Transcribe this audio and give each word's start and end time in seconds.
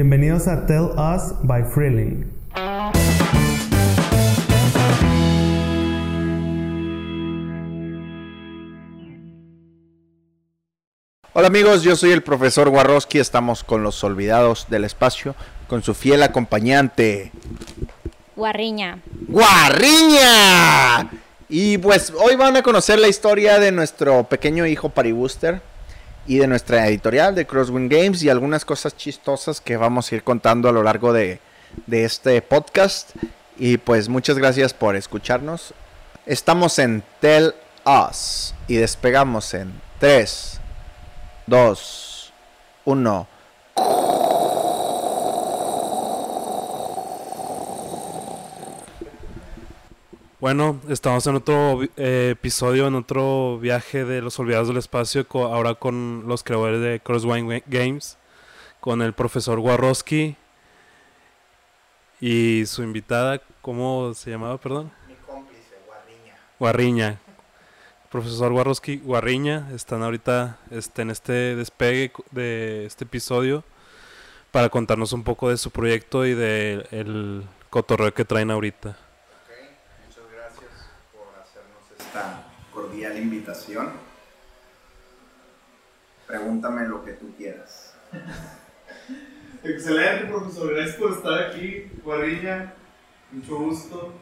Bienvenidos 0.00 0.46
a 0.46 0.64
Tell 0.64 0.90
Us 0.96 1.34
by 1.42 1.64
Freeling. 1.64 2.24
Hola 11.32 11.48
amigos, 11.48 11.82
yo 11.82 11.96
soy 11.96 12.12
el 12.12 12.22
profesor 12.22 12.68
Warroski, 12.68 13.18
estamos 13.18 13.64
con 13.64 13.82
los 13.82 14.04
olvidados 14.04 14.66
del 14.70 14.84
espacio, 14.84 15.34
con 15.66 15.82
su 15.82 15.94
fiel 15.94 16.22
acompañante, 16.22 17.32
Guarriña. 18.36 19.00
Guarriña. 19.26 21.10
Y 21.48 21.78
pues 21.78 22.12
hoy 22.16 22.36
van 22.36 22.56
a 22.56 22.62
conocer 22.62 23.00
la 23.00 23.08
historia 23.08 23.58
de 23.58 23.72
nuestro 23.72 24.22
pequeño 24.28 24.64
hijo 24.64 24.90
Paribuster 24.90 25.60
y 26.28 26.36
de 26.36 26.46
nuestra 26.46 26.86
editorial 26.86 27.34
de 27.34 27.46
Crosswind 27.46 27.90
Games 27.90 28.22
y 28.22 28.28
algunas 28.28 28.66
cosas 28.66 28.94
chistosas 28.94 29.62
que 29.62 29.78
vamos 29.78 30.12
a 30.12 30.14
ir 30.14 30.22
contando 30.22 30.68
a 30.68 30.72
lo 30.72 30.82
largo 30.82 31.14
de, 31.14 31.40
de 31.86 32.04
este 32.04 32.42
podcast. 32.42 33.10
Y 33.56 33.78
pues 33.78 34.10
muchas 34.10 34.36
gracias 34.36 34.74
por 34.74 34.94
escucharnos. 34.94 35.72
Estamos 36.26 36.78
en 36.78 37.02
Tell 37.20 37.54
Us 37.86 38.54
y 38.68 38.76
despegamos 38.76 39.54
en 39.54 39.72
3, 40.00 40.60
2, 41.46 42.32
1. 42.84 43.26
Bueno, 50.40 50.80
estamos 50.88 51.26
en 51.26 51.34
otro 51.34 51.80
eh, 51.96 52.30
episodio, 52.32 52.86
en 52.86 52.94
otro 52.94 53.58
viaje 53.58 54.04
de 54.04 54.22
los 54.22 54.38
olvidados 54.38 54.68
del 54.68 54.76
espacio, 54.76 55.26
co- 55.26 55.46
ahora 55.46 55.74
con 55.74 56.24
los 56.28 56.44
creadores 56.44 56.80
de 56.80 57.00
Crosswind 57.00 57.62
Games, 57.66 58.16
con 58.80 59.02
el 59.02 59.14
profesor 59.14 59.58
Warroski 59.58 60.36
y 62.20 62.64
su 62.66 62.84
invitada, 62.84 63.42
¿cómo 63.62 64.14
se 64.14 64.30
llamaba, 64.30 64.58
perdón? 64.58 64.92
Mi 65.08 65.14
cómplice, 65.26 65.74
Guarriña. 65.86 66.34
Guarriña. 66.60 67.18
Profesor 68.08 68.52
Warroski, 68.52 68.98
Guarriña, 68.98 69.68
están 69.74 70.02
ahorita 70.04 70.58
este, 70.70 71.02
en 71.02 71.10
este 71.10 71.56
despegue 71.56 72.12
de 72.30 72.86
este 72.86 73.04
episodio 73.04 73.64
para 74.52 74.68
contarnos 74.68 75.12
un 75.12 75.24
poco 75.24 75.50
de 75.50 75.58
su 75.58 75.70
proyecto 75.72 76.24
y 76.24 76.32
del 76.34 76.86
el 76.92 77.44
cotorreo 77.70 78.14
que 78.14 78.24
traen 78.24 78.50
ahorita. 78.50 78.88
Ok, 78.90 78.96
muchas 80.06 80.24
gracias 80.32 80.70
por 81.12 81.38
hacernos 81.38 81.82
esta 82.08 82.42
cordial 82.72 83.18
invitación. 83.18 83.90
Pregúntame 86.26 86.88
lo 86.88 87.04
que 87.04 87.12
tú 87.12 87.34
quieras. 87.36 87.94
Excelente, 89.62 90.26
profesor. 90.26 90.74
Gracias 90.74 90.96
por 90.96 91.12
estar 91.12 91.38
aquí, 91.38 91.90
Guarriña. 92.02 92.72
Mucho 93.30 93.58
gusto. 93.58 94.12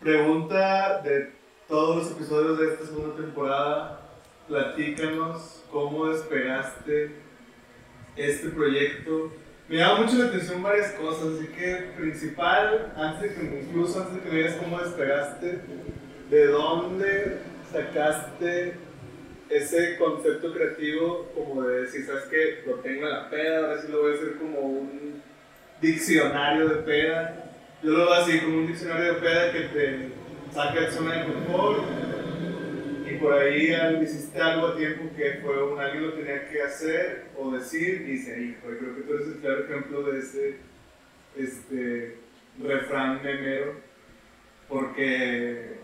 Pregunta 0.00 1.00
de 1.00 1.32
todos 1.66 1.96
los 1.96 2.12
episodios 2.12 2.58
de 2.58 2.74
esta 2.74 2.86
segunda 2.86 3.16
temporada. 3.16 4.00
Platícanos 4.48 5.62
cómo 5.70 6.08
despegaste 6.08 7.16
este 8.16 8.48
proyecto. 8.50 9.32
Me 9.70 9.76
llama 9.76 10.00
mucho 10.00 10.16
la 10.16 10.24
atención 10.24 10.64
varias 10.64 10.90
cosas, 10.94 11.28
así 11.36 11.46
que 11.46 11.92
principal, 11.96 12.92
antes 12.96 13.22
de 13.22 13.34
que, 13.36 13.60
incluso 13.60 14.00
antes 14.00 14.16
de 14.16 14.20
que 14.22 14.28
me 14.28 14.38
digas 14.38 14.56
cómo 14.56 14.80
despegaste, 14.80 15.60
¿de 16.28 16.46
dónde 16.48 17.38
sacaste 17.70 18.74
ese 19.48 19.96
concepto 19.96 20.52
creativo 20.52 21.30
como 21.36 21.62
de 21.62 21.82
decir, 21.82 22.04
¿sabes 22.04 22.24
qué? 22.24 22.64
Lo 22.66 22.78
tengo 22.78 23.06
en 23.06 23.12
la 23.12 23.30
peda, 23.30 23.58
ahora 23.58 23.80
sí 23.80 23.86
lo 23.92 24.00
voy 24.00 24.10
a 24.10 24.14
hacer 24.16 24.38
como 24.38 24.58
un 24.58 25.22
diccionario 25.80 26.68
de 26.68 26.82
peda. 26.82 27.52
Yo 27.80 27.90
lo 27.92 27.98
veo 28.06 28.14
así, 28.14 28.40
como 28.40 28.58
un 28.58 28.66
diccionario 28.66 29.14
de 29.14 29.20
peda 29.20 29.52
que 29.52 29.60
te 29.60 30.08
saca 30.52 30.80
de 30.80 30.90
zona 30.90 31.14
de 31.14 31.32
confort 31.32 31.84
por 33.20 33.34
ahí 33.34 33.74
hiciste 34.02 34.40
algo 34.40 34.68
a 34.68 34.76
tiempo 34.76 35.14
que 35.16 35.40
fue 35.42 35.62
un 35.62 35.78
alguien 35.78 36.06
lo 36.06 36.14
tenía 36.14 36.48
que 36.48 36.62
hacer 36.62 37.26
o 37.36 37.50
decir 37.50 38.08
y 38.08 38.18
se 38.18 38.34
dijo. 38.34 38.72
Y 38.72 38.76
creo 38.76 38.96
que 38.96 39.02
tú 39.02 39.14
eres 39.14 39.26
el 39.28 39.40
claro 39.40 39.64
ejemplo 39.64 40.02
de 40.04 40.18
ese 40.18 40.56
este, 41.36 42.18
refrán 42.58 43.22
memero 43.22 43.74
porque 44.68 45.78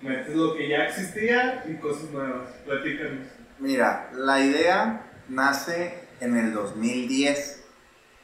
metes 0.00 0.34
lo 0.34 0.56
que 0.56 0.68
ya 0.68 0.86
existía 0.86 1.64
y 1.68 1.74
cosas 1.74 2.10
nuevas. 2.10 2.50
Platícanos. 2.64 3.26
Mira, 3.58 4.10
la 4.14 4.40
idea 4.40 5.06
nace 5.28 5.94
en 6.20 6.36
el 6.36 6.52
2010 6.52 7.64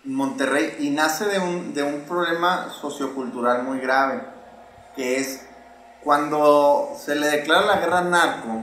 en 0.04 0.14
Monterrey 0.14 0.76
y 0.80 0.90
nace 0.90 1.26
de 1.26 1.38
un, 1.38 1.74
de 1.74 1.82
un 1.82 2.02
problema 2.02 2.70
sociocultural 2.70 3.64
muy 3.64 3.78
grave, 3.80 4.22
que 4.94 5.18
es 5.18 5.45
cuando 6.06 6.92
se 7.04 7.16
le 7.16 7.26
declara 7.26 7.66
la 7.66 7.80
guerra 7.80 8.00
narco, 8.02 8.62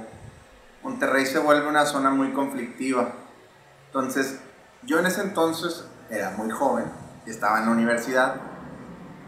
Monterrey 0.82 1.26
se 1.26 1.40
vuelve 1.40 1.68
una 1.68 1.86
zona 1.86 2.10
muy 2.10 2.32
conflictiva. 2.32 3.10
Entonces, 3.88 4.40
yo 4.84 5.00
en 5.00 5.08
ese 5.08 5.24
entonces 5.24 5.84
era 6.10 6.30
muy 6.38 6.50
joven, 6.52 6.86
estaba 7.26 7.60
en 7.60 7.66
la 7.66 7.72
universidad, 7.74 8.36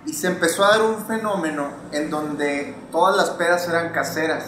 y 0.05 0.13
se 0.13 0.27
empezó 0.27 0.63
a 0.63 0.77
dar 0.77 0.83
un 0.83 1.05
fenómeno 1.05 1.67
en 1.91 2.09
donde 2.09 2.73
todas 2.89 3.17
las 3.17 3.31
pedas 3.31 3.67
eran 3.67 3.91
caseras. 3.91 4.45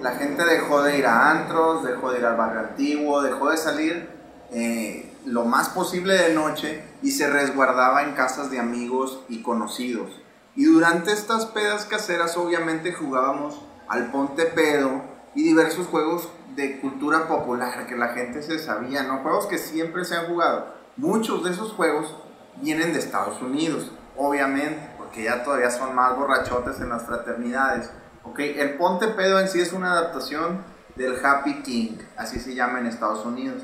La 0.00 0.12
gente 0.12 0.44
dejó 0.44 0.80
de 0.82 0.96
ir 0.96 1.06
a 1.06 1.32
antros, 1.32 1.82
dejó 1.82 2.12
de 2.12 2.20
ir 2.20 2.26
al 2.26 2.36
barrio 2.36 2.60
antiguo, 2.60 3.22
dejó 3.22 3.50
de 3.50 3.56
salir 3.56 4.08
eh, 4.52 5.16
lo 5.24 5.44
más 5.44 5.70
posible 5.70 6.14
de 6.14 6.32
noche 6.32 6.84
y 7.02 7.10
se 7.10 7.28
resguardaba 7.28 8.04
en 8.04 8.12
casas 8.12 8.52
de 8.52 8.60
amigos 8.60 9.24
y 9.28 9.42
conocidos. 9.42 10.12
Y 10.56 10.64
durante 10.64 11.12
estas 11.12 11.46
pedas 11.46 11.84
caseras 11.84 12.36
obviamente 12.36 12.92
jugábamos 12.92 13.60
al 13.88 14.10
ponte 14.10 14.46
pedo 14.46 15.02
y 15.34 15.42
diversos 15.44 15.86
juegos 15.86 16.28
de 16.56 16.80
cultura 16.80 17.28
popular 17.28 17.86
que 17.86 17.96
la 17.96 18.08
gente 18.08 18.42
se 18.42 18.58
sabía, 18.58 19.04
¿no? 19.04 19.18
Juegos 19.18 19.46
que 19.46 19.58
siempre 19.58 20.04
se 20.04 20.16
han 20.16 20.26
jugado. 20.26 20.74
Muchos 20.96 21.44
de 21.44 21.50
esos 21.50 21.72
juegos 21.72 22.14
vienen 22.60 22.92
de 22.92 22.98
Estados 22.98 23.40
Unidos, 23.40 23.92
obviamente, 24.16 24.90
porque 24.98 25.24
ya 25.24 25.42
todavía 25.44 25.70
son 25.70 25.94
más 25.94 26.16
borrachotes 26.16 26.80
en 26.80 26.88
las 26.88 27.04
fraternidades. 27.04 27.90
¿ok? 28.24 28.38
El 28.40 28.76
ponte 28.76 29.08
pedo 29.08 29.38
en 29.40 29.48
sí 29.48 29.60
es 29.60 29.72
una 29.72 29.92
adaptación 29.92 30.64
del 30.96 31.24
Happy 31.24 31.62
King, 31.62 31.98
así 32.16 32.40
se 32.40 32.54
llama 32.54 32.80
en 32.80 32.86
Estados 32.86 33.24
Unidos. 33.24 33.62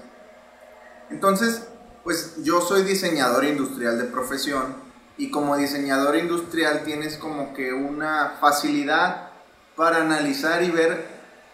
Entonces, 1.11 1.69
pues 2.05 2.43
yo 2.43 2.61
soy 2.61 2.83
diseñador 2.83 3.45
industrial 3.45 3.99
de 3.99 4.05
profesión 4.05 4.86
y 5.17 5.31
como 5.31 5.57
diseñador 5.57 6.17
industrial 6.17 6.83
tienes 6.85 7.17
como 7.17 7.55
que 7.55 7.73
una 7.73 8.37
facilidad 8.41 9.31
para 9.77 9.99
analizar 9.99 10.63
y 10.63 10.71
ver 10.71 11.07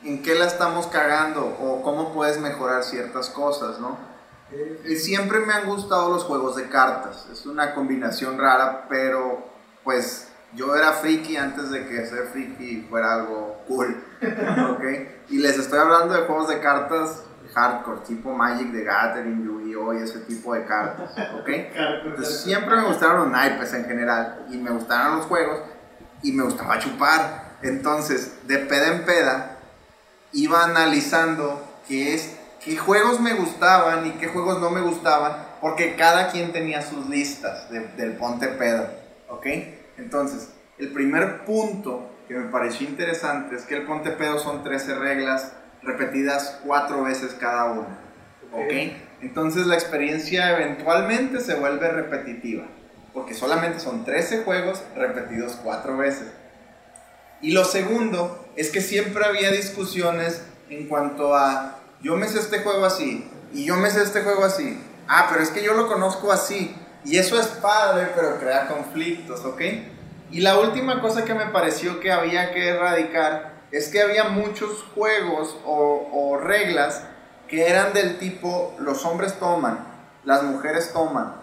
en 0.04 0.22
qué 0.22 0.34
la 0.34 0.46
estamos 0.46 0.86
cagando 0.88 1.56
o 1.60 1.82
cómo 1.82 2.12
puedes 2.12 2.38
mejorar 2.38 2.82
ciertas 2.82 3.30
cosas, 3.30 3.78
¿no? 3.78 3.96
Y 4.84 4.96
siempre 4.96 5.40
me 5.40 5.52
han 5.54 5.66
gustado 5.66 6.10
los 6.10 6.24
juegos 6.24 6.56
de 6.56 6.68
cartas. 6.68 7.26
Es 7.32 7.46
una 7.46 7.74
combinación 7.74 8.38
rara, 8.38 8.86
pero 8.88 9.46
pues 9.82 10.28
yo 10.54 10.74
era 10.76 10.92
friki 10.92 11.36
antes 11.36 11.70
de 11.70 11.86
que 11.86 12.04
ser 12.06 12.26
friki 12.26 12.86
fuera 12.90 13.14
algo 13.14 13.62
cool. 13.66 14.04
¿ok? 14.20 14.84
Y 15.30 15.38
les 15.38 15.58
estoy 15.58 15.78
hablando 15.78 16.14
de 16.14 16.22
juegos 16.22 16.48
de 16.48 16.60
cartas 16.60 17.22
hardcore, 17.54 18.00
tipo 18.06 18.32
Magic 18.32 18.72
the 18.72 18.82
Gathering, 18.84 19.44
Yu-Gi-Oh! 19.44 19.94
y 19.94 20.02
ese 20.02 20.20
tipo 20.20 20.54
de 20.54 20.64
cartas. 20.64 21.10
¿ok? 21.40 21.48
Entonces, 21.48 22.40
siempre 22.42 22.76
me 22.76 22.84
gustaron 22.84 23.18
los 23.18 23.30
naipes 23.30 23.72
en 23.74 23.84
general 23.84 24.46
y 24.50 24.56
me 24.56 24.70
gustaron 24.70 25.18
los 25.18 25.26
juegos 25.26 25.60
y 26.22 26.32
me 26.32 26.44
gustaba 26.44 26.78
chupar. 26.78 27.52
Entonces, 27.62 28.46
de 28.48 28.58
peda 28.58 28.88
en 28.88 29.04
peda, 29.04 29.56
iba 30.32 30.64
analizando 30.64 31.62
qué, 31.86 32.14
es, 32.14 32.36
qué 32.64 32.76
juegos 32.76 33.20
me 33.20 33.34
gustaban 33.34 34.06
y 34.06 34.10
qué 34.12 34.28
juegos 34.28 34.60
no 34.60 34.70
me 34.70 34.80
gustaban, 34.80 35.36
porque 35.60 35.94
cada 35.96 36.28
quien 36.30 36.52
tenía 36.52 36.82
sus 36.82 37.08
listas 37.08 37.70
de- 37.70 37.86
del 37.96 38.16
ponte 38.16 38.48
pedo. 38.48 38.86
¿Ok? 39.28 39.46
Entonces, 39.98 40.50
el 40.78 40.92
primer 40.92 41.44
punto 41.44 42.08
que 42.26 42.34
me 42.34 42.50
pareció 42.50 42.88
interesante 42.88 43.56
es 43.56 43.62
que 43.64 43.76
el 43.76 43.84
ponte 43.84 44.10
pedo 44.10 44.38
son 44.38 44.64
13 44.64 44.94
reglas 44.94 45.52
repetidas 45.82 46.60
cuatro 46.64 47.02
veces 47.04 47.34
cada 47.38 47.72
una. 47.72 47.98
¿Ok? 48.52 48.72
Entonces 49.22 49.66
la 49.66 49.74
experiencia 49.74 50.50
eventualmente 50.56 51.40
se 51.40 51.54
vuelve 51.54 51.88
repetitiva, 51.88 52.64
porque 53.14 53.34
solamente 53.34 53.80
son 53.80 54.04
13 54.04 54.42
juegos 54.44 54.82
repetidos 54.96 55.58
cuatro 55.62 55.96
veces. 55.96 56.28
Y 57.40 57.52
lo 57.52 57.64
segundo 57.64 58.46
es 58.56 58.70
que 58.70 58.80
siempre 58.80 59.24
había 59.24 59.50
discusiones 59.50 60.44
en 60.68 60.88
cuanto 60.88 61.34
a, 61.34 61.78
yo 62.02 62.16
me 62.16 62.28
sé 62.28 62.40
este 62.40 62.60
juego 62.60 62.84
así, 62.84 63.28
y 63.52 63.64
yo 63.64 63.76
me 63.76 63.90
sé 63.90 64.02
este 64.02 64.22
juego 64.22 64.44
así. 64.44 64.78
Ah, 65.08 65.28
pero 65.30 65.42
es 65.42 65.50
que 65.50 65.62
yo 65.62 65.74
lo 65.74 65.88
conozco 65.88 66.32
así. 66.32 66.74
Y 67.04 67.18
eso 67.18 67.38
es 67.38 67.46
padre, 67.46 68.08
pero 68.14 68.38
crea 68.38 68.68
conflictos, 68.68 69.44
¿ok? 69.44 69.60
Y 70.30 70.40
la 70.40 70.58
última 70.58 71.00
cosa 71.00 71.24
que 71.24 71.34
me 71.34 71.46
pareció 71.46 72.00
que 72.00 72.12
había 72.12 72.52
que 72.52 72.68
erradicar 72.68 73.51
es 73.72 73.88
que 73.88 74.02
había 74.02 74.24
muchos 74.24 74.84
juegos 74.94 75.56
o, 75.64 76.38
reglas 76.38 77.02
que 77.48 77.68
eran 77.68 77.92
del 77.92 78.18
tipo, 78.18 78.74
los 78.78 79.04
hombres 79.04 79.38
toman, 79.38 79.86
las 80.24 80.42
mujeres 80.42 80.92
toman. 80.92 81.34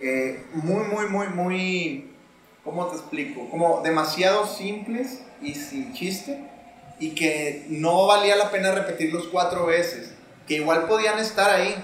Eh, 0.00 0.46
muy, 0.52 0.84
muy, 0.84 1.06
muy, 1.06 1.28
muy, 1.28 2.16
¿cómo 2.62 2.86
te 2.86 2.96
explico? 2.96 3.48
Como 3.50 3.82
demasiado 3.82 4.46
simples 4.46 5.22
y 5.40 5.54
sin 5.54 5.94
chiste 5.94 6.50
y 6.98 7.14
que 7.14 7.66
no 7.68 8.06
valía 8.06 8.36
la 8.36 8.50
pena 8.50 8.72
repetirlos 8.72 9.28
cuatro 9.28 9.66
veces, 9.66 10.14
que 10.46 10.54
igual 10.54 10.86
podían 10.86 11.18
estar 11.18 11.50
ahí, 11.50 11.74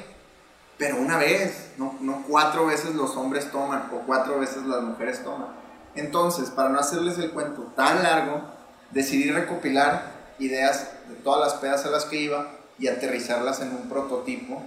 pero 0.79 0.97
una 0.97 1.19
vez, 1.19 1.73
no, 1.77 1.97
no 2.01 2.25
cuatro 2.29 2.67
veces 2.67 2.95
los 2.95 3.17
hombres 3.17 3.51
toman 3.51 3.91
o 3.93 4.07
cuatro 4.07 4.39
veces 4.39 4.63
las 4.65 4.83
mujeres 4.83 5.23
toman. 5.23 5.49
Entonces, 5.95 6.51
para 6.51 6.69
no 6.69 6.79
hacerles 6.79 7.19
el 7.19 7.31
cuento 7.33 7.63
tan 7.77 8.03
largo, 8.03 8.60
decidí 8.91 9.31
recopilar 9.31 10.03
ideas 10.39 10.91
de 11.09 11.15
todas 11.17 11.41
las 11.41 11.61
pedas 11.61 11.85
a 11.87 11.91
las 11.91 12.05
que 12.07 12.17
iba 12.17 12.49
y 12.79 12.89
aterrizarlas 12.89 13.61
en 13.61 13.71
un 13.71 13.89
prototipo 13.89 14.63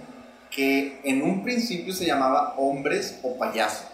que 0.50 1.00
en 1.04 1.22
un 1.22 1.42
principio 1.42 1.92
se 1.92 2.06
llamaba 2.06 2.54
Hombres 2.56 3.18
o 3.22 3.36
Payasos. 3.36 3.88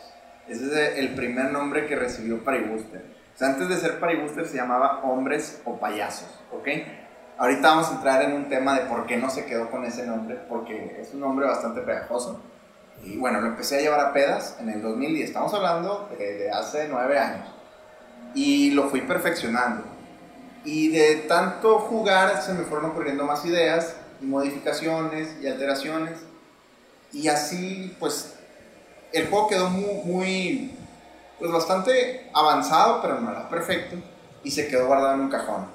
Ese 0.46 0.64
es 0.66 0.98
el 0.98 1.14
primer 1.14 1.52
nombre 1.52 1.86
que 1.86 1.96
recibió 1.96 2.44
Paribuster. 2.44 3.04
Antes 3.40 3.70
de 3.70 3.76
ser 3.78 3.98
Paribuster 3.98 4.46
se 4.46 4.56
llamaba 4.56 5.00
Hombres 5.02 5.62
o 5.64 5.78
Payasos, 5.78 6.28
¿ok? 6.52 6.68
Ahorita 7.38 7.68
vamos 7.68 7.88
a 7.88 7.94
entrar 7.94 8.22
en 8.22 8.34
un 8.34 8.50
tema 8.50 8.78
de 8.78 8.84
por 8.84 9.06
qué 9.06 9.16
no 9.16 9.30
se 9.30 9.46
quedó 9.46 9.70
con 9.70 9.84
ese 9.86 10.06
nombre, 10.06 10.36
porque 10.48 11.00
es 11.00 11.14
un 11.14 11.20
nombre 11.20 11.46
bastante 11.46 11.80
pegajoso. 11.80 12.42
Y 13.02 13.16
bueno, 13.16 13.40
lo 13.40 13.46
empecé 13.46 13.78
a 13.78 13.80
llevar 13.80 14.00
a 14.00 14.12
pedas 14.12 14.58
en 14.60 14.68
el 14.68 14.82
2010, 14.82 15.28
estamos 15.28 15.54
hablando 15.54 16.10
de, 16.18 16.34
de 16.34 16.50
hace 16.50 16.86
nueve 16.88 17.18
años. 17.18 17.48
Y 18.34 18.72
lo 18.72 18.90
fui 18.90 19.00
perfeccionando. 19.00 19.99
Y 20.64 20.88
de 20.88 21.16
tanto 21.28 21.78
jugar 21.78 22.42
se 22.42 22.52
me 22.52 22.64
fueron 22.64 22.90
ocurriendo 22.90 23.24
más 23.24 23.44
ideas 23.44 23.96
y 24.20 24.26
modificaciones 24.26 25.36
y 25.40 25.46
alteraciones. 25.46 26.18
Y 27.12 27.28
así, 27.28 27.96
pues, 27.98 28.34
el 29.12 29.28
juego 29.28 29.48
quedó 29.48 29.70
muy, 29.70 29.94
muy, 30.04 30.78
pues 31.38 31.50
bastante 31.50 32.30
avanzado, 32.34 33.00
pero 33.00 33.20
no 33.20 33.30
era 33.30 33.48
perfecto. 33.48 33.96
Y 34.44 34.50
se 34.50 34.68
quedó 34.68 34.86
guardado 34.86 35.14
en 35.14 35.20
un 35.20 35.30
cajón. 35.30 35.66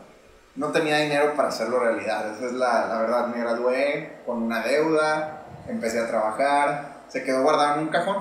No 0.55 0.67
tenía 0.67 0.97
dinero 0.97 1.33
para 1.35 1.49
hacerlo 1.49 1.79
realidad. 1.79 2.35
Esa 2.35 2.45
es 2.45 2.53
la, 2.53 2.87
la 2.87 2.99
verdad. 2.99 3.27
Me 3.27 3.39
gradué 3.39 4.19
con 4.25 4.43
una 4.43 4.61
deuda, 4.61 5.45
empecé 5.67 5.99
a 5.99 6.07
trabajar, 6.07 7.01
se 7.09 7.23
quedó 7.23 7.41
guardado 7.41 7.75
en 7.75 7.87
un 7.87 7.89
cajón. 7.89 8.17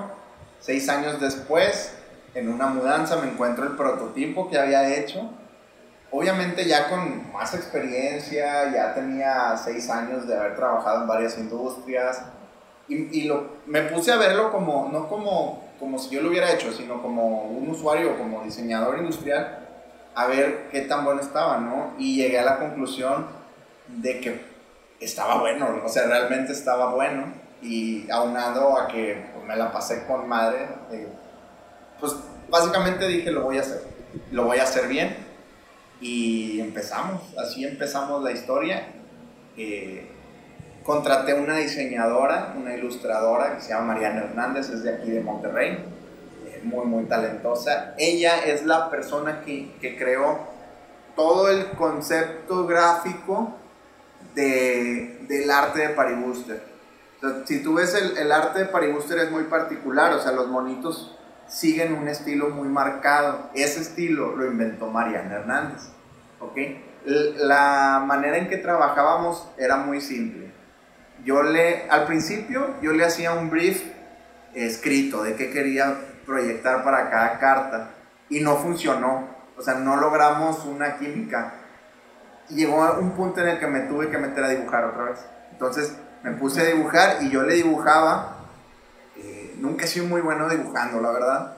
Seis 0.59 0.89
años 0.89 1.21
después, 1.21 1.93
en 2.33 2.49
una 2.49 2.67
mudanza, 2.67 3.17
me 3.17 3.27
encuentro 3.27 3.65
el 3.65 3.75
prototipo 3.75 4.49
que 4.49 4.57
había 4.57 4.95
hecho 4.95 5.29
obviamente 6.15 6.65
ya 6.65 6.89
con 6.89 7.31
más 7.33 7.53
experiencia, 7.53 8.71
ya 8.71 8.93
tenía 8.93 9.57
seis 9.57 9.89
años 9.89 10.25
de 10.25 10.37
haber 10.37 10.55
trabajado 10.55 11.01
en 11.01 11.07
varias 11.07 11.37
industrias. 11.37 12.21
Y, 12.87 13.23
lo, 13.23 13.49
me 13.65 13.81
puse 13.81 14.11
a 14.11 14.17
verlo 14.17 14.51
como, 14.51 14.89
no 14.91 15.09
como, 15.09 15.63
como 15.79 15.97
si 15.97 16.15
yo 16.15 16.21
lo 16.21 16.29
hubiera 16.29 16.51
hecho, 16.53 16.71
sino 16.71 17.01
como 17.01 17.45
un 17.45 17.69
usuario, 17.69 18.17
como 18.17 18.43
diseñador 18.43 18.99
industrial, 18.99 19.59
a 20.13 20.27
ver 20.27 20.69
qué 20.71 20.81
tan 20.81 21.03
bueno 21.03 21.19
estaba, 21.19 21.57
¿no? 21.57 21.95
Y 21.97 22.17
llegué 22.17 22.39
a 22.39 22.45
la 22.45 22.59
conclusión 22.59 23.25
de 23.87 24.21
que 24.21 24.45
estaba 24.99 25.39
bueno, 25.39 25.81
o 25.83 25.89
sea, 25.89 26.05
realmente 26.05 26.53
estaba 26.53 26.93
bueno. 26.93 27.33
Y 27.61 28.09
aunado 28.11 28.77
a 28.77 28.87
que 28.87 29.25
pues, 29.33 29.45
me 29.45 29.55
la 29.55 29.71
pasé 29.71 30.05
con 30.05 30.29
madre, 30.29 30.67
eh, 30.91 31.07
pues 31.99 32.15
básicamente 32.47 33.07
dije 33.07 33.31
lo 33.31 33.41
voy 33.41 33.57
a 33.57 33.61
hacer, 33.61 33.81
lo 34.31 34.43
voy 34.43 34.59
a 34.59 34.63
hacer 34.63 34.87
bien 34.87 35.24
y 36.07 36.61
empezamos, 36.61 37.33
así 37.35 37.65
empezamos 37.65 38.21
la 38.23 38.31
historia. 38.31 38.89
Eh, 39.57 40.07
contraté 40.83 41.33
una 41.33 41.57
diseñadora, 41.57 42.53
una 42.55 42.75
ilustradora 42.75 43.55
que 43.55 43.61
se 43.61 43.69
llama 43.69 43.95
Mariana 43.95 44.25
Hernández, 44.25 44.69
es 44.69 44.83
de 44.83 44.93
aquí 44.93 45.09
de 45.09 45.21
Monterrey, 45.21 45.83
eh, 46.45 46.61
muy, 46.63 46.85
muy 46.85 47.05
talentosa. 47.05 47.95
Ella 47.97 48.45
es 48.45 48.67
la 48.67 48.91
persona 48.91 49.41
que, 49.41 49.73
que 49.81 49.97
creó 49.97 50.41
todo 51.15 51.49
el 51.49 51.71
concepto 51.71 52.67
gráfico 52.67 53.55
de, 54.35 55.21
del 55.27 55.49
arte 55.49 55.87
de 55.87 55.89
Paribuster. 55.89 56.61
Si 57.45 57.63
tú 57.63 57.73
ves 57.73 57.95
el, 57.95 58.15
el 58.15 58.31
arte 58.31 58.59
de 58.59 58.65
Paribuster 58.65 59.17
es 59.17 59.31
muy 59.31 59.45
particular, 59.45 60.13
o 60.13 60.21
sea, 60.21 60.33
los 60.33 60.49
monitos 60.49 61.17
siguen 61.47 61.93
un 61.93 62.07
estilo 62.07 62.49
muy 62.49 62.67
marcado. 62.67 63.49
Ese 63.55 63.81
estilo 63.81 64.35
lo 64.35 64.45
inventó 64.45 64.85
Mariana 64.85 65.37
Hernández. 65.37 65.94
¿Ok? 66.45 66.57
La 67.05 68.03
manera 68.05 68.37
en 68.37 68.49
que 68.49 68.57
trabajábamos 68.57 69.47
era 69.57 69.77
muy 69.77 70.01
simple. 70.01 70.51
Yo 71.23 71.43
le, 71.43 71.89
al 71.89 72.05
principio, 72.05 72.75
yo 72.81 72.93
le 72.93 73.05
hacía 73.05 73.33
un 73.33 73.49
brief 73.49 73.83
escrito 74.53 75.23
de 75.23 75.35
qué 75.35 75.51
quería 75.51 75.95
proyectar 76.25 76.83
para 76.83 77.09
cada 77.09 77.39
carta 77.39 77.89
y 78.29 78.39
no 78.39 78.57
funcionó. 78.57 79.27
O 79.57 79.61
sea, 79.61 79.75
no 79.75 79.97
logramos 79.97 80.65
una 80.65 80.97
química. 80.97 81.53
Llegó 82.49 82.97
un 82.99 83.11
punto 83.11 83.41
en 83.41 83.49
el 83.49 83.59
que 83.59 83.67
me 83.67 83.81
tuve 83.81 84.09
que 84.09 84.17
meter 84.17 84.43
a 84.43 84.49
dibujar 84.49 84.85
otra 84.85 85.05
vez. 85.05 85.19
Entonces 85.51 85.95
me 86.23 86.31
puse 86.31 86.61
a 86.61 86.65
dibujar 86.65 87.17
y 87.21 87.29
yo 87.29 87.43
le 87.43 87.55
dibujaba. 87.55 88.37
Eh, 89.17 89.55
nunca 89.59 89.85
he 89.85 89.87
sido 89.87 90.07
muy 90.07 90.21
bueno 90.21 90.49
dibujando, 90.49 90.99
la 91.01 91.11
verdad. 91.11 91.57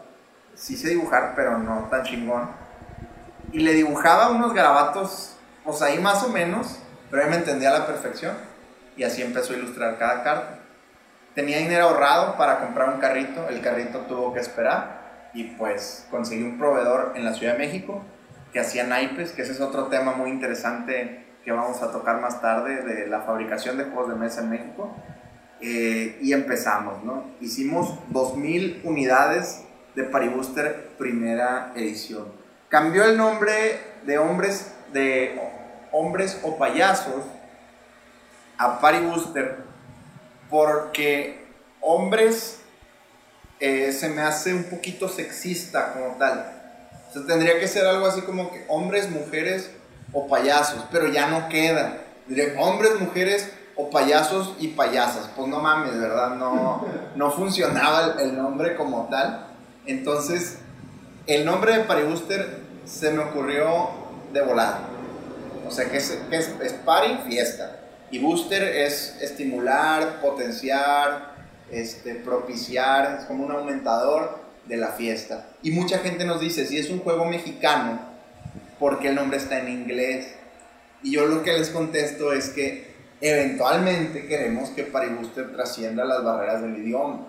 Sí 0.56 0.76
sé 0.76 0.90
dibujar, 0.90 1.34
pero 1.36 1.58
no 1.58 1.88
tan 1.90 2.04
chingón 2.04 2.67
y 3.52 3.60
le 3.60 3.74
dibujaba 3.74 4.30
unos 4.30 4.54
garabatos, 4.54 5.36
pues 5.64 5.82
ahí 5.82 6.00
más 6.00 6.24
o 6.24 6.30
menos, 6.30 6.80
pero 7.10 7.24
él 7.24 7.30
me 7.30 7.38
entendía 7.38 7.70
a 7.70 7.80
la 7.80 7.88
perfección. 7.88 8.36
Y 8.96 9.04
así 9.04 9.22
empezó 9.22 9.54
a 9.54 9.58
ilustrar 9.58 9.98
cada 9.98 10.24
carta. 10.24 10.60
Tenía 11.36 11.60
dinero 11.60 11.86
ahorrado 11.86 12.36
para 12.36 12.60
comprar 12.60 12.90
un 12.90 13.00
carrito, 13.00 13.48
el 13.50 13.62
carrito 13.62 14.00
tuvo 14.02 14.34
que 14.34 14.40
esperar 14.40 15.30
y 15.34 15.44
pues 15.44 16.08
conseguí 16.10 16.42
un 16.42 16.58
proveedor 16.58 17.14
en 17.16 17.24
la 17.24 17.34
Ciudad 17.36 17.54
de 17.54 17.60
México 17.60 18.02
que 18.52 18.60
hacía 18.60 18.86
naipes, 18.86 19.34
que 19.34 19.44
ese 19.44 19.52
es 19.52 19.62
otro 19.62 19.86
tema 19.86 20.14
muy 20.14 20.32
interesante 20.32 21.26
que 21.44 21.52
vamos 21.52 21.84
a 21.84 21.92
tocar 21.92 22.20
más 22.22 22.42
tarde 22.42 22.82
de 22.82 23.08
la 23.08 23.22
fabricación 23.22 23.78
de 23.78 23.84
juegos 23.84 24.10
de 24.10 24.16
mesa 24.16 24.42
en 24.42 24.50
México. 24.50 24.96
Eh, 25.62 26.18
y 26.22 26.34
empezamos, 26.34 27.04
¿no? 27.04 27.26
Hicimos 27.40 27.94
2.000 28.12 28.82
unidades 28.84 29.64
de 29.96 30.04
Paribuster 30.04 30.90
primera 30.98 31.72
edición 31.76 32.47
cambió 32.70 33.06
el 33.06 33.18
nombre 33.18 33.82
de 34.04 34.18
hombres, 34.18 34.74
de 34.94 35.40
hombres 35.92 36.40
o 36.44 36.58
payasos 36.58 37.24
a 38.58 38.80
Paribuster 38.80 39.68
porque 40.50 41.46
hombres 41.82 42.60
eh, 43.60 43.92
se 43.92 44.10
me 44.10 44.22
hace 44.22 44.54
un 44.54 44.66
poquito 44.66 45.10
sexista 45.10 45.94
como 45.94 46.16
tal. 46.18 46.54
O 47.10 47.14
sea, 47.14 47.26
tendría 47.26 47.60
que 47.60 47.68
ser 47.68 47.86
algo 47.86 48.06
así 48.06 48.22
como 48.22 48.52
que 48.52 48.66
hombres, 48.68 49.10
mujeres 49.10 49.72
o 50.14 50.28
payasos, 50.28 50.86
pero 50.92 51.08
ya 51.08 51.28
no 51.28 51.50
queda. 51.50 51.98
Diré 52.28 52.56
hombres, 52.58 53.00
mujeres 53.00 53.52
o 53.76 53.90
payasos 53.90 54.56
y 54.60 54.70
payasas. 54.70 55.30
Pues 55.36 55.48
no 55.48 55.60
mames, 55.60 56.00
¿verdad? 56.00 56.36
No, 56.36 56.86
no 57.16 57.32
funcionaba 57.32 58.14
el, 58.18 58.30
el 58.30 58.38
nombre 58.38 58.76
como 58.76 59.08
tal. 59.10 59.48
Entonces, 59.86 60.60
el 61.26 61.46
nombre 61.46 61.78
de 61.78 61.84
Paribuster 61.84 62.67
se 62.88 63.12
me 63.12 63.24
ocurrió 63.24 63.90
de 64.34 64.42
volar. 64.42 64.80
O 65.68 65.72
sea, 65.72 65.90
que 65.90 65.98
es, 65.98 66.18
que 66.30 66.38
es, 66.38 66.74
party, 66.86 67.18
fiesta. 67.28 67.80
Y 68.10 68.20
booster 68.20 68.64
es 68.64 69.18
estimular, 69.22 70.22
potenciar, 70.22 71.36
este, 71.70 72.16
propiciar, 72.16 73.20
es 73.20 73.26
como 73.26 73.46
un 73.46 73.52
aumentador 73.52 74.40
de 74.66 74.78
la 74.78 74.90
fiesta. 74.90 75.48
Y 75.62 75.72
mucha 75.72 76.00
gente 76.00 76.26
nos 76.26 76.40
dice, 76.40 76.66
si 76.66 76.78
es 76.78 76.90
un 76.90 77.00
juego 77.00 77.26
mexicano, 77.26 78.00
¿por 78.80 79.00
qué 79.00 79.10
el 79.10 79.16
nombre 79.16 79.38
está 79.38 79.60
en 79.60 79.70
inglés? 79.70 80.28
Y 81.04 81.12
yo 81.12 81.26
lo 81.26 81.44
que 81.44 81.54
les 81.54 81.70
contesto 81.70 82.32
es 82.32 82.50
que 82.50 82.96
eventualmente 83.20 84.28
queremos 84.28 84.70
que 84.70 84.84
Paribuster 84.84 85.52
trascienda 85.52 86.06
las 86.06 86.24
barreras 86.24 86.62
del 86.62 86.78
idioma. 86.78 87.28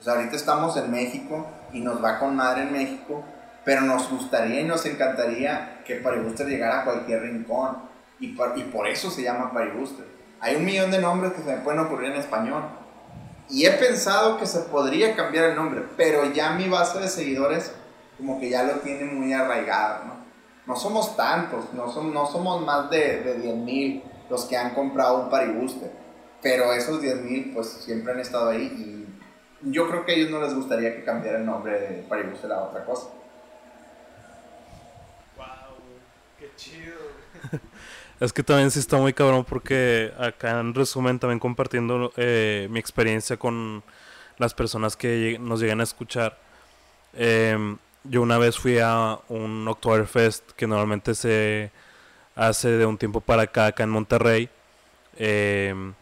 Sea, 0.00 0.14
ahorita 0.14 0.36
estamos 0.36 0.76
en 0.76 0.90
México 0.90 1.46
y 1.72 1.80
nos 1.80 2.02
va 2.02 2.18
con 2.18 2.34
madre 2.34 2.62
en 2.62 2.72
México, 2.72 3.24
pero 3.64 3.82
nos 3.82 4.10
gustaría 4.10 4.60
y 4.60 4.64
nos 4.64 4.84
encantaría 4.86 5.82
que 5.84 5.96
Paribuster 5.96 6.46
llegara 6.46 6.80
a 6.80 6.84
cualquier 6.84 7.22
rincón 7.22 7.78
y 8.18 8.28
por, 8.28 8.56
y 8.58 8.64
por 8.64 8.86
eso 8.88 9.10
se 9.10 9.22
llama 9.22 9.52
Paribuster. 9.52 10.06
Hay 10.40 10.56
un 10.56 10.64
millón 10.64 10.90
de 10.90 11.00
nombres 11.00 11.32
que 11.32 11.42
se 11.42 11.56
me 11.56 11.62
pueden 11.62 11.80
ocurrir 11.80 12.12
en 12.12 12.18
español 12.18 12.64
y 13.48 13.66
he 13.66 13.70
pensado 13.72 14.38
que 14.38 14.46
se 14.46 14.60
podría 14.60 15.14
cambiar 15.14 15.50
el 15.50 15.56
nombre, 15.56 15.82
pero 15.96 16.24
ya 16.32 16.52
mi 16.52 16.68
base 16.68 16.98
de 16.98 17.08
seguidores 17.08 17.72
como 18.16 18.40
que 18.40 18.50
ya 18.50 18.62
lo 18.64 18.74
tiene 18.80 19.04
muy 19.04 19.32
arraigado, 19.32 20.04
¿no? 20.04 20.22
No 20.66 20.76
somos 20.76 21.16
tantos, 21.16 21.72
no, 21.74 21.90
son, 21.90 22.14
no 22.14 22.26
somos 22.26 22.64
más 22.64 22.88
de, 22.88 23.20
de 23.22 23.34
10 23.34 23.56
mil 23.56 24.02
los 24.30 24.44
que 24.44 24.56
han 24.56 24.74
comprado 24.74 25.24
un 25.24 25.30
Paribuster, 25.30 25.90
pero 26.40 26.72
esos 26.72 27.00
10 27.00 27.22
mil 27.22 27.52
pues 27.52 27.68
siempre 27.68 28.12
han 28.12 28.20
estado 28.20 28.50
ahí 28.50 28.62
y 28.62 29.70
yo 29.70 29.88
creo 29.88 30.04
que 30.04 30.12
a 30.12 30.14
ellos 30.14 30.30
no 30.30 30.40
les 30.40 30.54
gustaría 30.54 30.94
que 30.94 31.04
cambiara 31.04 31.38
el 31.38 31.46
nombre 31.46 31.78
de 31.80 32.02
Paribuster 32.08 32.50
a 32.52 32.62
otra 32.62 32.84
cosa. 32.84 33.08
Chido. 36.64 36.98
Es 38.20 38.32
que 38.32 38.42
también 38.42 38.70
sí 38.70 38.78
está 38.78 38.98
muy 38.98 39.12
cabrón 39.12 39.44
porque 39.44 40.12
acá 40.18 40.60
en 40.60 40.74
resumen 40.74 41.18
también 41.18 41.40
compartiendo 41.40 42.12
eh, 42.16 42.68
mi 42.70 42.78
experiencia 42.78 43.36
con 43.36 43.82
las 44.38 44.54
personas 44.54 44.96
que 44.96 45.08
lleg- 45.36 45.40
nos 45.40 45.60
llegan 45.60 45.80
a 45.80 45.82
escuchar. 45.82 46.38
Em, 47.14 47.76
yo 48.04 48.22
una 48.22 48.38
vez 48.38 48.58
fui 48.58 48.78
a 48.78 49.18
un 49.28 49.66
Oktoberfest 49.68 50.52
que 50.52 50.66
normalmente 50.66 51.14
se 51.14 51.70
hace 52.36 52.68
de 52.68 52.86
un 52.86 52.96
tiempo 52.96 53.20
para 53.20 53.42
acá, 53.42 53.66
acá 53.66 53.82
en 53.82 53.90
Monterrey, 53.90 54.48
em, 55.16 55.92